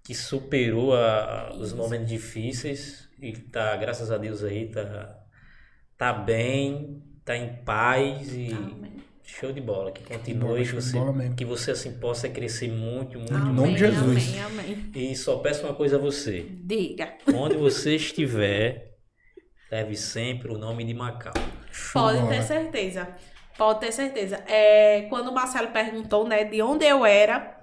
que 0.04 0.14
superou 0.14 0.94
a- 0.94 1.52
os 1.58 1.72
momentos 1.72 2.08
difíceis 2.08 3.08
e 3.22 3.32
tá, 3.32 3.76
graças 3.76 4.10
a 4.10 4.18
Deus 4.18 4.42
aí, 4.42 4.68
tá, 4.70 5.16
tá 5.96 6.12
bem, 6.12 7.02
tá 7.24 7.36
em 7.36 7.62
paz 7.64 8.32
e 8.34 8.48
Amém. 8.52 8.90
Show 9.30 9.52
de 9.52 9.60
bola. 9.60 9.92
Que 9.92 10.02
continue, 10.02 10.64
que 10.64 10.74
você, 10.74 10.98
que 11.36 11.44
você 11.44 11.70
assim 11.70 11.98
possa 11.98 12.28
crescer 12.28 12.68
muito, 12.68 13.18
muito, 13.18 13.34
Amém, 13.34 13.54
nome 13.54 13.72
de 13.72 13.78
Jesus. 13.78 14.34
Amém, 14.44 14.44
amém. 14.44 14.90
E 14.94 15.16
só 15.16 15.36
peço 15.38 15.64
uma 15.64 15.74
coisa 15.74 15.96
a 15.96 15.98
você. 15.98 16.46
Diga. 16.48 17.14
Onde 17.34 17.56
você 17.56 17.96
estiver, 17.96 18.96
leve 19.70 19.96
sempre 19.96 20.52
o 20.52 20.58
nome 20.58 20.84
de 20.84 20.94
Macau. 20.94 21.32
Show 21.70 22.12
de 22.12 22.18
Pode 22.18 22.28
ter 22.28 22.42
certeza. 22.42 23.08
Pode 23.56 23.80
ter 23.80 23.92
certeza. 23.92 24.42
É, 24.46 25.06
quando 25.08 25.28
o 25.28 25.34
Marcelo 25.34 25.68
perguntou, 25.68 26.26
né, 26.26 26.44
de 26.44 26.62
onde 26.62 26.84
eu 26.84 27.04
era, 27.04 27.58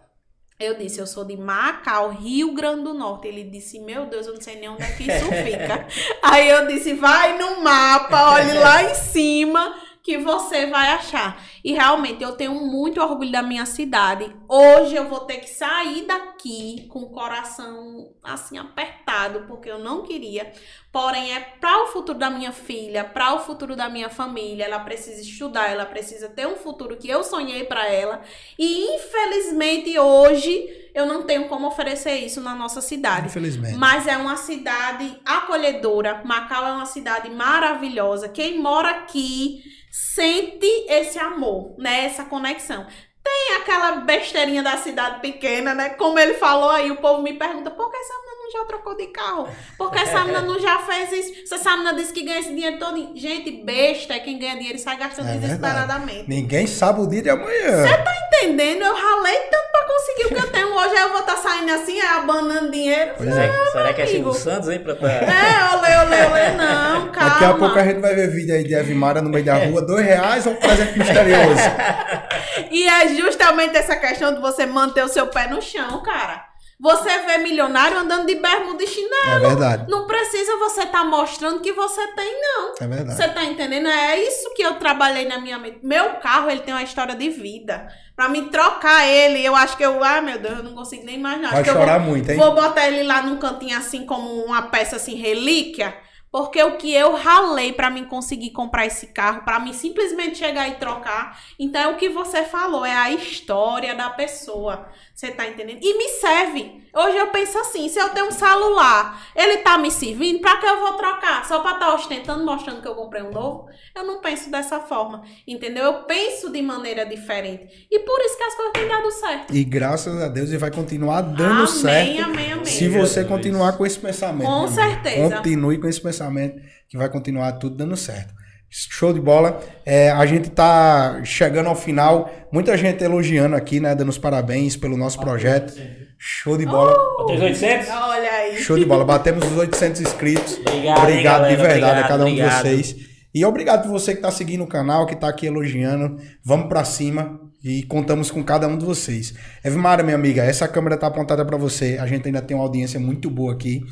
eu 0.59 0.75
disse, 0.75 0.99
eu 0.99 1.07
sou 1.07 1.25
de 1.25 1.35
Macau, 1.35 2.09
Rio 2.09 2.53
Grande 2.53 2.83
do 2.83 2.93
Norte. 2.93 3.27
Ele 3.27 3.43
disse, 3.43 3.79
meu 3.79 4.05
Deus, 4.05 4.27
eu 4.27 4.33
não 4.33 4.41
sei 4.41 4.55
nem 4.55 4.69
onde 4.69 4.83
é 4.83 4.91
que 4.91 5.03
isso 5.03 5.25
fica. 5.43 5.87
Aí 6.21 6.49
eu 6.49 6.67
disse, 6.67 6.93
vai 6.93 7.37
no 7.37 7.61
mapa, 7.61 8.31
olhe 8.33 8.53
lá 8.53 8.83
em 8.83 8.95
cima 8.95 9.86
que 10.07 10.17
você 10.17 10.67
vai 10.67 10.91
achar. 10.91 11.45
E 11.61 11.73
realmente 11.73 12.23
eu 12.23 12.31
tenho 12.31 12.53
muito 12.53 13.01
orgulho 13.01 13.29
da 13.29 13.43
minha 13.43 13.65
cidade. 13.65 14.33
Hoje 14.47 14.95
eu 14.95 15.09
vou 15.09 15.19
ter 15.25 15.39
que 15.39 15.49
sair 15.49 16.03
daqui 16.03 16.87
com 16.87 16.99
o 16.99 17.09
coração 17.09 18.13
assim 18.23 18.57
apertado, 18.57 19.43
porque 19.47 19.69
eu 19.69 19.79
não 19.79 20.03
queria. 20.03 20.53
Porém, 20.93 21.35
é 21.35 21.41
para 21.41 21.83
o 21.83 21.87
futuro 21.87 22.17
da 22.17 22.29
minha 22.29 22.53
filha, 22.53 23.03
para 23.03 23.33
o 23.33 23.39
futuro 23.39 23.75
da 23.75 23.89
minha 23.89 24.07
família. 24.07 24.63
Ela 24.63 24.79
precisa 24.79 25.21
estudar, 25.21 25.69
ela 25.69 25.85
precisa 25.85 26.29
ter 26.29 26.47
um 26.47 26.55
futuro 26.55 26.95
que 26.95 27.09
eu 27.09 27.21
sonhei 27.21 27.65
para 27.65 27.85
ela. 27.85 28.21
E 28.57 28.95
infelizmente 28.95 29.99
hoje 29.99 30.86
eu 30.97 31.05
não 31.05 31.21
tenho 31.21 31.47
como 31.47 31.67
oferecer 31.67 32.15
isso 32.15 32.41
na 32.41 32.55
nossa 32.55 32.81
cidade. 32.81 33.27
Infelizmente. 33.27 33.77
Mas 33.77 34.07
é 34.07 34.17
uma 34.17 34.35
cidade 34.35 35.21
acolhedora. 35.23 36.23
Macau 36.25 36.65
é 36.65 36.71
uma 36.71 36.87
cidade 36.87 37.29
maravilhosa. 37.29 38.27
Quem 38.27 38.59
mora 38.59 38.89
aqui 38.89 39.61
sente 39.91 40.65
esse 40.89 41.19
amor, 41.19 41.75
né? 41.77 42.05
Essa 42.05 42.25
conexão. 42.25 42.87
Tem 43.23 43.57
aquela 43.57 43.97
besteirinha 43.97 44.63
da 44.63 44.75
cidade 44.77 45.19
pequena, 45.21 45.75
né? 45.75 45.89
Como 45.89 46.17
ele 46.17 46.33
falou 46.33 46.71
aí, 46.71 46.89
o 46.89 46.97
povo 46.97 47.21
me 47.21 47.33
pergunta: 47.33 47.69
por 47.69 47.91
que 47.91 47.97
essa 47.97 48.13
não 48.47 48.61
já 48.61 48.65
trocou 48.65 48.95
de 48.95 49.07
carro? 49.07 49.47
Por 49.77 49.91
que 49.91 49.99
essa 49.99 50.19
menina 50.21 50.41
não 50.41 50.59
já 50.59 50.79
fez 50.79 51.11
isso? 51.11 51.47
Se 51.47 51.55
essa 51.55 51.71
menina 51.71 51.93
disse 51.93 52.13
que 52.13 52.23
ganha 52.23 52.39
esse 52.39 52.53
dinheiro 52.53 52.77
todo. 52.79 53.11
Gente, 53.15 53.51
besta 53.63 54.13
é 54.13 54.19
quem 54.19 54.39
ganha 54.39 54.55
dinheiro 54.55 54.77
e 54.77 54.79
sai 54.79 54.97
gastando 54.97 55.27
É 55.27 55.31
verdade. 55.31 55.47
desesperadamente. 55.57 56.25
Ninguém 56.27 56.65
sabe 56.67 57.01
o 57.01 57.07
dia 57.07 57.21
de 57.21 57.29
amanhã. 57.29 57.85
Entendendo? 58.27 58.83
Eu 58.83 58.95
ralei 58.95 59.39
tanto 59.51 59.71
pra 59.71 59.85
conseguir 59.85 60.25
o 60.25 60.29
que 60.29 60.47
eu 60.47 60.51
tenho 60.51 60.73
hoje. 60.75 60.95
Aí 60.95 61.01
eu 61.01 61.09
vou 61.09 61.19
estar 61.21 61.37
saindo 61.37 61.71
assim, 61.73 61.99
é, 61.99 62.07
abanando 62.07 62.71
dinheiro. 62.71 63.13
Pois 63.17 63.35
é. 63.35 63.51
Será 63.71 63.93
que 63.93 64.01
é. 64.01 64.05
Silvio 64.05 64.33
Santos, 64.33 64.69
hein? 64.69 64.79
Pra 64.79 64.95
tá... 64.95 65.07
É, 65.07 65.75
olê, 65.75 66.05
olê, 66.05 66.25
olê, 66.31 66.51
não, 66.51 67.09
calma. 67.09 67.29
Daqui 67.37 67.45
a 67.45 67.53
pouco 67.55 67.77
a 67.79 67.83
gente 67.83 67.99
vai 67.99 68.13
ver 68.15 68.29
vídeo 68.29 68.53
aí 68.55 68.63
de 68.63 68.73
Evimara 68.73 69.21
no 69.21 69.29
meio 69.29 69.43
da 69.43 69.55
rua, 69.55 69.81
dois 69.81 70.05
reais 70.05 70.45
ou 70.45 70.53
um 70.53 70.55
presente 70.55 70.97
misterioso. 70.97 71.61
E 72.71 72.87
é 72.87 73.07
justamente 73.09 73.77
essa 73.77 73.95
questão 73.95 74.33
de 74.33 74.41
você 74.41 74.65
manter 74.65 75.03
o 75.03 75.07
seu 75.07 75.27
pé 75.27 75.47
no 75.47 75.61
chão, 75.61 76.01
cara. 76.01 76.43
Você 76.79 77.09
vê 77.25 77.39
milionário 77.39 77.97
andando 77.97 78.27
de 78.27 78.35
bermuda 78.35 78.83
e 78.83 78.87
chinelo. 78.87 79.35
É 79.35 79.39
verdade. 79.39 79.89
Não 79.89 80.05
precisa 80.05 80.57
você 80.57 80.83
estar 80.83 81.03
mostrando 81.03 81.59
que 81.59 81.71
você 81.71 82.05
tem, 82.13 82.39
não. 82.39 82.75
É 82.79 82.87
verdade. 82.87 83.17
Você 83.17 83.27
tá 83.29 83.43
entendendo? 83.43 83.87
É 83.87 84.19
isso 84.19 84.53
que 84.53 84.61
eu 84.61 84.75
trabalhei 84.75 85.25
na 85.25 85.39
minha 85.39 85.57
mente. 85.57 85.79
Meu 85.81 86.15
carro, 86.19 86.51
ele 86.51 86.61
tem 86.61 86.73
uma 86.73 86.83
história 86.83 87.15
de 87.15 87.29
vida. 87.29 87.87
Pra 88.15 88.29
me 88.29 88.43
trocar 88.49 89.07
ele, 89.07 89.43
eu 89.43 89.55
acho 89.55 89.75
que 89.75 89.83
eu... 89.83 90.03
Ah, 90.03 90.21
meu 90.21 90.37
Deus, 90.37 90.59
eu 90.59 90.63
não 90.63 90.75
consigo 90.75 91.03
nem 91.03 91.15
imaginar. 91.15 91.51
Vai 91.51 91.65
chorar 91.65 91.99
vou, 91.99 92.11
muito, 92.11 92.29
hein? 92.29 92.37
Vou 92.37 92.53
botar 92.53 92.87
ele 92.87 93.01
lá 93.01 93.23
num 93.23 93.37
cantinho 93.37 93.75
assim, 93.75 94.05
como 94.05 94.29
uma 94.45 94.61
peça 94.63 94.97
assim, 94.97 95.15
relíquia. 95.15 95.95
Porque 96.37 96.61
o 96.61 96.77
que 96.77 96.93
eu 96.93 97.15
ralei 97.15 97.73
pra 97.73 97.89
mim 97.89 98.05
conseguir 98.05 98.51
comprar 98.51 98.85
esse 98.85 99.07
carro, 99.07 99.41
pra 99.41 99.59
mim 99.59 99.73
simplesmente 99.73 100.37
chegar 100.37 100.69
e 100.69 100.75
trocar. 100.75 101.41
Então 101.57 101.81
é 101.81 101.87
o 101.87 101.97
que 101.97 102.09
você 102.09 102.43
falou, 102.43 102.85
é 102.85 102.93
a 102.95 103.11
história 103.11 103.95
da 103.95 104.11
pessoa. 104.11 104.87
Você 105.15 105.31
tá 105.31 105.47
entendendo? 105.47 105.79
E 105.81 105.97
me 105.97 106.07
serve. 106.09 106.86
Hoje 106.97 107.15
eu 107.15 107.27
penso 107.27 107.59
assim, 107.59 107.87
se 107.87 107.99
eu 107.99 108.09
tenho 108.09 108.25
um 108.25 108.31
celular, 108.31 109.29
ele 109.35 109.57
tá 109.57 109.77
me 109.77 109.91
servindo, 109.91 110.41
pra 110.41 110.57
que 110.57 110.65
eu 110.65 110.79
vou 110.79 110.93
trocar? 110.93 111.45
Só 111.45 111.59
pra 111.59 111.73
estar 111.73 111.93
ostentando, 111.93 112.43
mostrando 112.43 112.81
que 112.81 112.87
eu 112.87 112.95
comprei 112.95 113.21
um 113.21 113.29
novo? 113.29 113.67
Eu 113.95 114.03
não 114.03 114.19
penso 114.19 114.49
dessa 114.49 114.79
forma, 114.79 115.21
entendeu? 115.47 115.83
Eu 115.83 115.93
penso 116.05 116.51
de 116.51 116.59
maneira 116.59 117.05
diferente. 117.05 117.87
E 117.91 117.99
por 117.99 118.19
isso 118.21 118.35
que 118.35 118.43
as 118.43 118.55
coisas 118.55 118.73
têm 118.73 118.87
dado 118.87 119.11
certo. 119.11 119.55
E 119.55 119.63
graças 119.63 120.19
a 120.19 120.27
Deus 120.27 120.49
ele 120.49 120.57
vai 120.57 120.71
continuar 120.71 121.21
dando 121.21 121.51
amém, 121.51 121.67
certo. 121.67 122.23
amém, 122.23 122.51
amém. 122.51 122.65
Se 122.65 122.87
você 122.87 123.23
continuar 123.23 123.77
com 123.77 123.85
esse 123.85 123.99
pensamento. 123.99 124.47
Com 124.47 124.67
certeza. 124.67 125.35
Continue 125.35 125.79
com 125.79 125.87
esse 125.87 126.01
pensamento 126.01 126.59
que 126.89 126.97
vai 126.97 127.09
continuar 127.09 127.51
tudo 127.53 127.75
dando 127.75 127.95
certo. 127.95 128.33
Show 128.69 129.13
de 129.13 129.21
bola. 129.21 129.61
É, 129.85 130.09
a 130.09 130.25
gente 130.25 130.49
tá 130.49 131.21
chegando 131.23 131.67
ao 131.67 131.75
final. 131.75 132.29
Muita 132.51 132.75
gente 132.75 133.03
elogiando 133.03 133.55
aqui, 133.55 133.79
né? 133.79 133.93
Dando 133.93 134.09
os 134.09 134.17
parabéns 134.17 134.75
pelo 134.75 134.97
nosso 134.97 135.19
projeto. 135.19 135.73
Show 136.17 136.57
de 136.57 136.65
bola. 136.65 136.95
Oh! 137.19 137.25
3800? 137.25 137.89
Olha 137.89 138.31
aí. 138.31 138.57
Show 138.57 138.77
de 138.77 138.85
bola. 138.85 139.05
Batemos 139.05 139.45
os 139.45 139.57
800 139.57 140.01
inscritos. 140.01 140.57
Obrigado, 140.59 140.99
Obrigado 141.03 141.45
hein, 141.45 141.49
de 141.51 141.55
galera? 141.55 141.57
verdade 141.57 141.83
a 141.83 141.87
Obrigado, 141.89 142.07
cada 142.07 142.23
um 142.23 142.27
obrigado. 142.27 142.63
de 142.63 142.69
vocês. 142.83 142.95
E 143.33 143.45
obrigado 143.45 143.83
por 143.83 143.91
você 143.91 144.15
que 144.15 144.21
tá 144.21 144.31
seguindo 144.31 144.63
o 144.63 144.67
canal, 144.67 145.05
que 145.05 145.15
tá 145.15 145.27
aqui 145.29 145.45
elogiando. 145.45 146.17
Vamos 146.43 146.67
pra 146.67 146.83
cima 146.83 147.39
e 147.63 147.83
contamos 147.83 148.31
com 148.31 148.43
cada 148.43 148.67
um 148.67 148.77
de 148.77 148.85
vocês. 148.85 149.33
Evmara, 149.63 150.01
minha 150.01 150.15
amiga, 150.15 150.43
essa 150.43 150.67
câmera 150.67 150.97
tá 150.97 151.07
apontada 151.07 151.45
pra 151.45 151.57
você. 151.57 151.97
A 151.99 152.07
gente 152.07 152.25
ainda 152.25 152.41
tem 152.41 152.57
uma 152.57 152.63
audiência 152.63 152.99
muito 152.99 153.29
boa 153.29 153.53
aqui. 153.53 153.83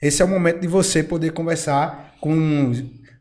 Esse 0.00 0.22
é 0.22 0.24
o 0.24 0.28
momento 0.28 0.60
de 0.60 0.68
você 0.68 1.02
poder 1.02 1.32
conversar 1.32 2.14
com 2.20 2.72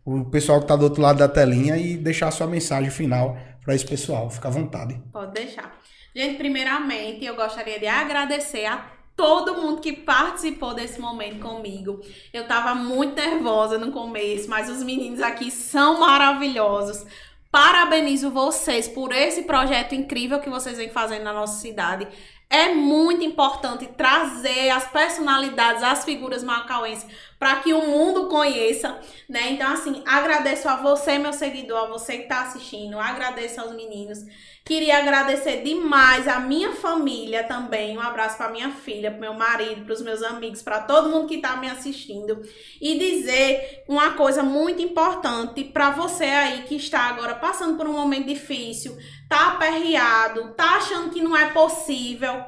o 0.05 0.25
pessoal 0.25 0.61
que 0.61 0.67
tá 0.67 0.75
do 0.75 0.83
outro 0.83 1.01
lado 1.01 1.17
da 1.19 1.27
telinha 1.27 1.77
e 1.77 1.97
deixar 1.97 2.27
a 2.27 2.31
sua 2.31 2.47
mensagem 2.47 2.89
final 2.89 3.37
para 3.63 3.75
esse 3.75 3.85
pessoal. 3.85 4.29
Fica 4.29 4.47
à 4.47 4.51
vontade. 4.51 5.01
Pode 5.11 5.33
deixar. 5.33 5.73
Gente, 6.15 6.37
primeiramente, 6.37 7.25
eu 7.25 7.35
gostaria 7.35 7.79
de 7.79 7.87
agradecer 7.87 8.65
a 8.65 8.85
todo 9.15 9.55
mundo 9.55 9.81
que 9.81 9.93
participou 9.93 10.73
desse 10.73 10.99
momento 10.99 11.39
comigo. 11.39 12.01
Eu 12.31 12.47
tava 12.47 12.75
muito 12.75 13.15
nervosa 13.15 13.79
no 13.79 13.91
começo, 13.91 14.47
mas 14.49 14.69
os 14.69 14.83
meninos 14.83 15.21
aqui 15.21 15.49
são 15.49 15.99
maravilhosos. 15.99 17.05
Parabenizo 17.49 18.31
vocês 18.31 18.87
por 18.87 19.11
esse 19.11 19.43
projeto 19.43 19.93
incrível 19.93 20.39
que 20.39 20.49
vocês 20.49 20.77
vêm 20.77 20.89
fazendo 20.89 21.23
na 21.23 21.33
nossa 21.33 21.59
cidade. 21.59 22.07
É 22.49 22.73
muito 22.73 23.23
importante 23.23 23.87
trazer 23.87 24.69
as 24.69 24.87
personalidades, 24.87 25.81
as 25.81 26.03
figuras 26.03 26.43
macauenses 26.43 27.07
para 27.43 27.57
que 27.57 27.73
o 27.73 27.85
mundo 27.85 28.29
conheça, 28.29 28.97
né? 29.27 29.51
Então, 29.51 29.69
assim, 29.69 30.01
agradeço 30.05 30.69
a 30.69 30.77
você, 30.77 31.17
meu 31.17 31.33
seguidor, 31.33 31.77
a 31.83 31.87
você 31.87 32.17
que 32.17 32.23
está 32.23 32.43
assistindo, 32.43 32.97
agradeço 32.97 33.59
aos 33.59 33.75
meninos. 33.75 34.19
Queria 34.63 34.99
agradecer 34.99 35.61
demais 35.61 36.25
a 36.25 36.39
minha 36.39 36.71
família 36.71 37.43
também. 37.43 37.97
Um 37.97 38.01
abraço 38.01 38.37
para 38.37 38.49
minha 38.49 38.69
filha, 38.69 39.11
para 39.11 39.19
meu 39.19 39.33
marido, 39.33 39.83
para 39.83 39.93
os 39.93 40.01
meus 40.01 40.23
amigos, 40.23 40.61
para 40.61 40.79
todo 40.79 41.09
mundo 41.09 41.27
que 41.27 41.35
está 41.35 41.57
me 41.57 41.69
assistindo. 41.69 42.41
E 42.79 42.97
dizer 42.97 43.83
uma 43.89 44.11
coisa 44.11 44.41
muito 44.41 44.81
importante 44.81 45.65
para 45.65 45.89
você 45.89 46.23
aí 46.23 46.61
que 46.63 46.75
está 46.75 47.01
agora 47.01 47.35
passando 47.35 47.75
por 47.75 47.89
um 47.89 47.91
momento 47.91 48.27
difícil, 48.27 48.97
tá 49.33 49.47
aperreado, 49.47 50.53
tá 50.53 50.75
achando 50.75 51.09
que 51.09 51.19
não 51.19 51.35
é 51.35 51.49
possível. 51.49 52.45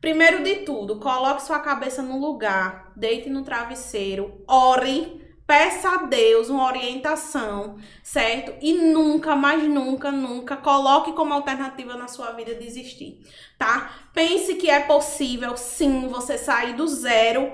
Primeiro 0.00 0.44
de 0.44 0.56
tudo, 0.56 1.00
coloque 1.00 1.42
sua 1.42 1.58
cabeça 1.58 2.00
no 2.00 2.16
lugar, 2.16 2.92
deite 2.94 3.28
no 3.28 3.42
travesseiro, 3.42 4.44
ore 4.46 5.26
Peça 5.48 5.88
a 5.88 5.96
Deus 6.04 6.50
uma 6.50 6.66
orientação, 6.66 7.78
certo? 8.02 8.52
E 8.60 8.74
nunca, 8.74 9.34
mais 9.34 9.62
nunca, 9.62 10.12
nunca 10.12 10.58
coloque 10.58 11.14
como 11.14 11.32
alternativa 11.32 11.96
na 11.96 12.06
sua 12.06 12.32
vida 12.32 12.54
desistir, 12.54 13.22
tá? 13.56 13.90
Pense 14.12 14.56
que 14.56 14.68
é 14.68 14.80
possível, 14.80 15.56
sim, 15.56 16.06
você 16.06 16.36
sair 16.36 16.74
do 16.74 16.86
zero 16.86 17.50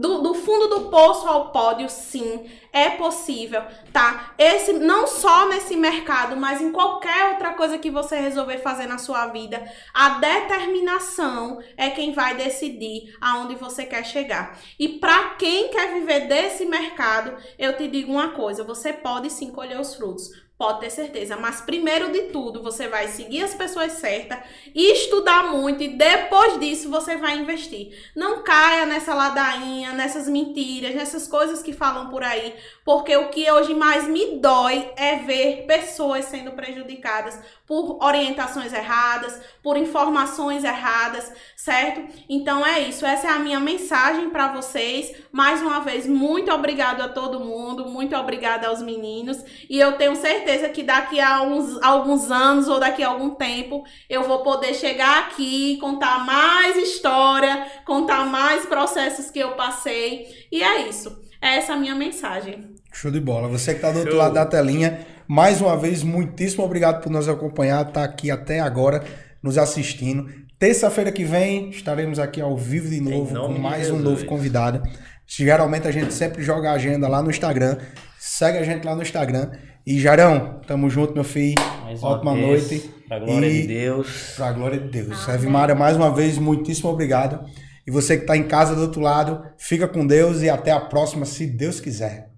do, 0.00 0.20
do, 0.22 0.34
fundo 0.34 0.68
do 0.68 0.90
poço 0.90 1.26
ao 1.26 1.50
pódio, 1.50 1.88
sim, 1.88 2.44
é 2.72 2.90
possível, 2.90 3.62
tá? 3.92 4.34
Esse 4.38 4.74
não 4.74 5.06
só 5.06 5.48
nesse 5.48 5.76
mercado, 5.76 6.36
mas 6.36 6.60
em 6.60 6.70
qualquer 6.70 7.32
outra 7.32 7.54
coisa 7.54 7.78
que 7.78 7.90
você 7.90 8.16
resolver 8.16 8.58
fazer 8.58 8.86
na 8.86 8.98
sua 8.98 9.26
vida, 9.28 9.64
a 9.94 10.18
determinação 10.18 11.60
é 11.76 11.90
quem 11.90 12.12
vai 12.12 12.34
decidir 12.36 13.16
aonde 13.20 13.54
você 13.54 13.84
quer 13.84 14.04
chegar. 14.04 14.58
E 14.78 14.88
para 15.00 15.30
quem 15.36 15.68
quer 15.68 15.94
viver 15.94 16.28
desse 16.28 16.66
mercado, 16.66 17.36
eu 17.58 17.76
te 17.76 17.88
digo 17.88 18.12
uma 18.12 18.32
coisa, 18.32 18.64
você 18.64 18.92
pode 18.92 19.30
sim 19.30 19.50
colher 19.50 19.80
os 19.80 19.94
frutos, 19.94 20.30
Pode 20.58 20.80
ter 20.80 20.88
certeza. 20.90 21.36
Mas 21.36 21.60
primeiro 21.60 22.10
de 22.10 22.22
tudo, 22.32 22.62
você 22.62 22.88
vai 22.88 23.08
seguir 23.08 23.42
as 23.42 23.52
pessoas 23.52 23.92
certas, 23.92 24.38
estudar 24.74 25.52
muito 25.52 25.82
e 25.82 25.88
depois 25.88 26.58
disso 26.58 26.88
você 26.88 27.14
vai 27.18 27.36
investir. 27.36 27.94
Não 28.16 28.42
caia 28.42 28.86
nessa 28.86 29.12
ladainha, 29.12 29.92
nessas 29.92 30.26
mentiras, 30.26 30.94
nessas 30.94 31.28
coisas 31.28 31.62
que 31.62 31.74
falam 31.74 32.08
por 32.08 32.22
aí, 32.22 32.54
porque 32.86 33.14
o 33.18 33.28
que 33.28 33.50
hoje 33.50 33.74
mais 33.74 34.08
me 34.08 34.38
dói 34.38 34.90
é 34.96 35.16
ver 35.16 35.66
pessoas 35.66 36.24
sendo 36.24 36.52
prejudicadas 36.52 37.38
por 37.66 38.02
orientações 38.02 38.72
erradas, 38.72 39.38
por 39.62 39.76
informações 39.76 40.64
erradas, 40.64 41.30
certo? 41.54 42.02
Então 42.30 42.64
é 42.64 42.80
isso. 42.80 43.04
Essa 43.04 43.26
é 43.26 43.30
a 43.30 43.38
minha 43.38 43.60
mensagem 43.60 44.30
para 44.30 44.52
vocês. 44.52 45.14
Mais 45.30 45.60
uma 45.60 45.80
vez, 45.80 46.06
muito 46.06 46.50
obrigado 46.50 47.02
a 47.02 47.08
todo 47.08 47.40
mundo, 47.40 47.86
muito 47.90 48.16
obrigada 48.16 48.68
aos 48.68 48.80
meninos 48.80 49.44
e 49.68 49.78
eu 49.78 49.98
tenho 49.98 50.16
certeza 50.16 50.45
certeza 50.46 50.68
que 50.68 50.84
daqui 50.84 51.20
a 51.20 51.42
uns, 51.42 51.82
alguns 51.82 52.30
anos 52.30 52.68
ou 52.68 52.78
daqui 52.78 53.02
a 53.02 53.08
algum 53.08 53.30
tempo 53.30 53.84
eu 54.08 54.22
vou 54.22 54.44
poder 54.44 54.74
chegar 54.74 55.24
aqui, 55.24 55.76
contar 55.78 56.24
mais 56.24 56.76
história, 56.76 57.66
contar 57.84 58.24
mais 58.26 58.64
processos 58.64 59.28
que 59.28 59.40
eu 59.40 59.52
passei. 59.52 60.26
E 60.52 60.62
é 60.62 60.88
isso. 60.88 61.20
É 61.42 61.56
essa 61.56 61.72
a 61.72 61.76
minha 61.76 61.94
mensagem. 61.94 62.74
Show 62.92 63.10
de 63.10 63.20
bola. 63.20 63.48
Você 63.48 63.72
que 63.72 63.78
está 63.78 63.90
do 63.90 63.98
outro 63.98 64.12
Show. 64.12 64.20
lado 64.20 64.34
da 64.34 64.46
telinha, 64.46 65.04
mais 65.26 65.60
uma 65.60 65.76
vez, 65.76 66.04
muitíssimo 66.04 66.64
obrigado 66.64 67.02
por 67.02 67.10
nos 67.10 67.28
acompanhar, 67.28 67.80
estar 67.80 67.92
tá 67.92 68.04
aqui 68.04 68.30
até 68.30 68.60
agora, 68.60 69.04
nos 69.42 69.58
assistindo. 69.58 70.30
Terça-feira 70.58 71.12
que 71.12 71.24
vem 71.24 71.68
estaremos 71.70 72.18
aqui 72.18 72.40
ao 72.40 72.56
vivo 72.56 72.88
de 72.88 73.00
novo 73.00 73.34
com 73.34 73.58
mais 73.58 73.90
um 73.90 73.98
novo 73.98 74.24
convidado. 74.24 74.82
Geralmente 75.26 75.88
a 75.88 75.90
gente 75.90 76.14
sempre 76.14 76.42
joga 76.42 76.70
a 76.70 76.74
agenda 76.74 77.08
lá 77.08 77.20
no 77.20 77.30
Instagram. 77.30 77.78
Segue 78.18 78.58
a 78.58 78.62
gente 78.62 78.84
lá 78.84 78.94
no 78.94 79.02
Instagram. 79.02 79.50
E 79.86 80.00
Jarão, 80.00 80.60
tamo 80.66 80.90
junto, 80.90 81.14
meu 81.14 81.22
filho. 81.22 81.54
Mais 81.84 82.02
Ótima 82.02 82.34
vez, 82.34 82.68
noite. 82.68 82.90
Pra 83.06 83.20
glória 83.20 83.46
e... 83.46 83.62
de 83.62 83.68
Deus. 83.68 84.32
Pra 84.34 84.52
glória 84.52 84.80
de 84.80 84.88
Deus. 84.88 85.28
Ave 85.28 85.46
Maria, 85.46 85.76
mais 85.76 85.96
uma 85.96 86.12
vez, 86.12 86.36
muitíssimo 86.38 86.90
obrigado. 86.90 87.48
E 87.86 87.90
você 87.92 88.16
que 88.16 88.24
está 88.24 88.36
em 88.36 88.48
casa 88.48 88.74
do 88.74 88.82
outro 88.82 89.00
lado, 89.00 89.44
fica 89.56 89.86
com 89.86 90.04
Deus 90.04 90.42
e 90.42 90.50
até 90.50 90.72
a 90.72 90.80
próxima, 90.80 91.24
se 91.24 91.46
Deus 91.46 91.78
quiser. 91.78 92.30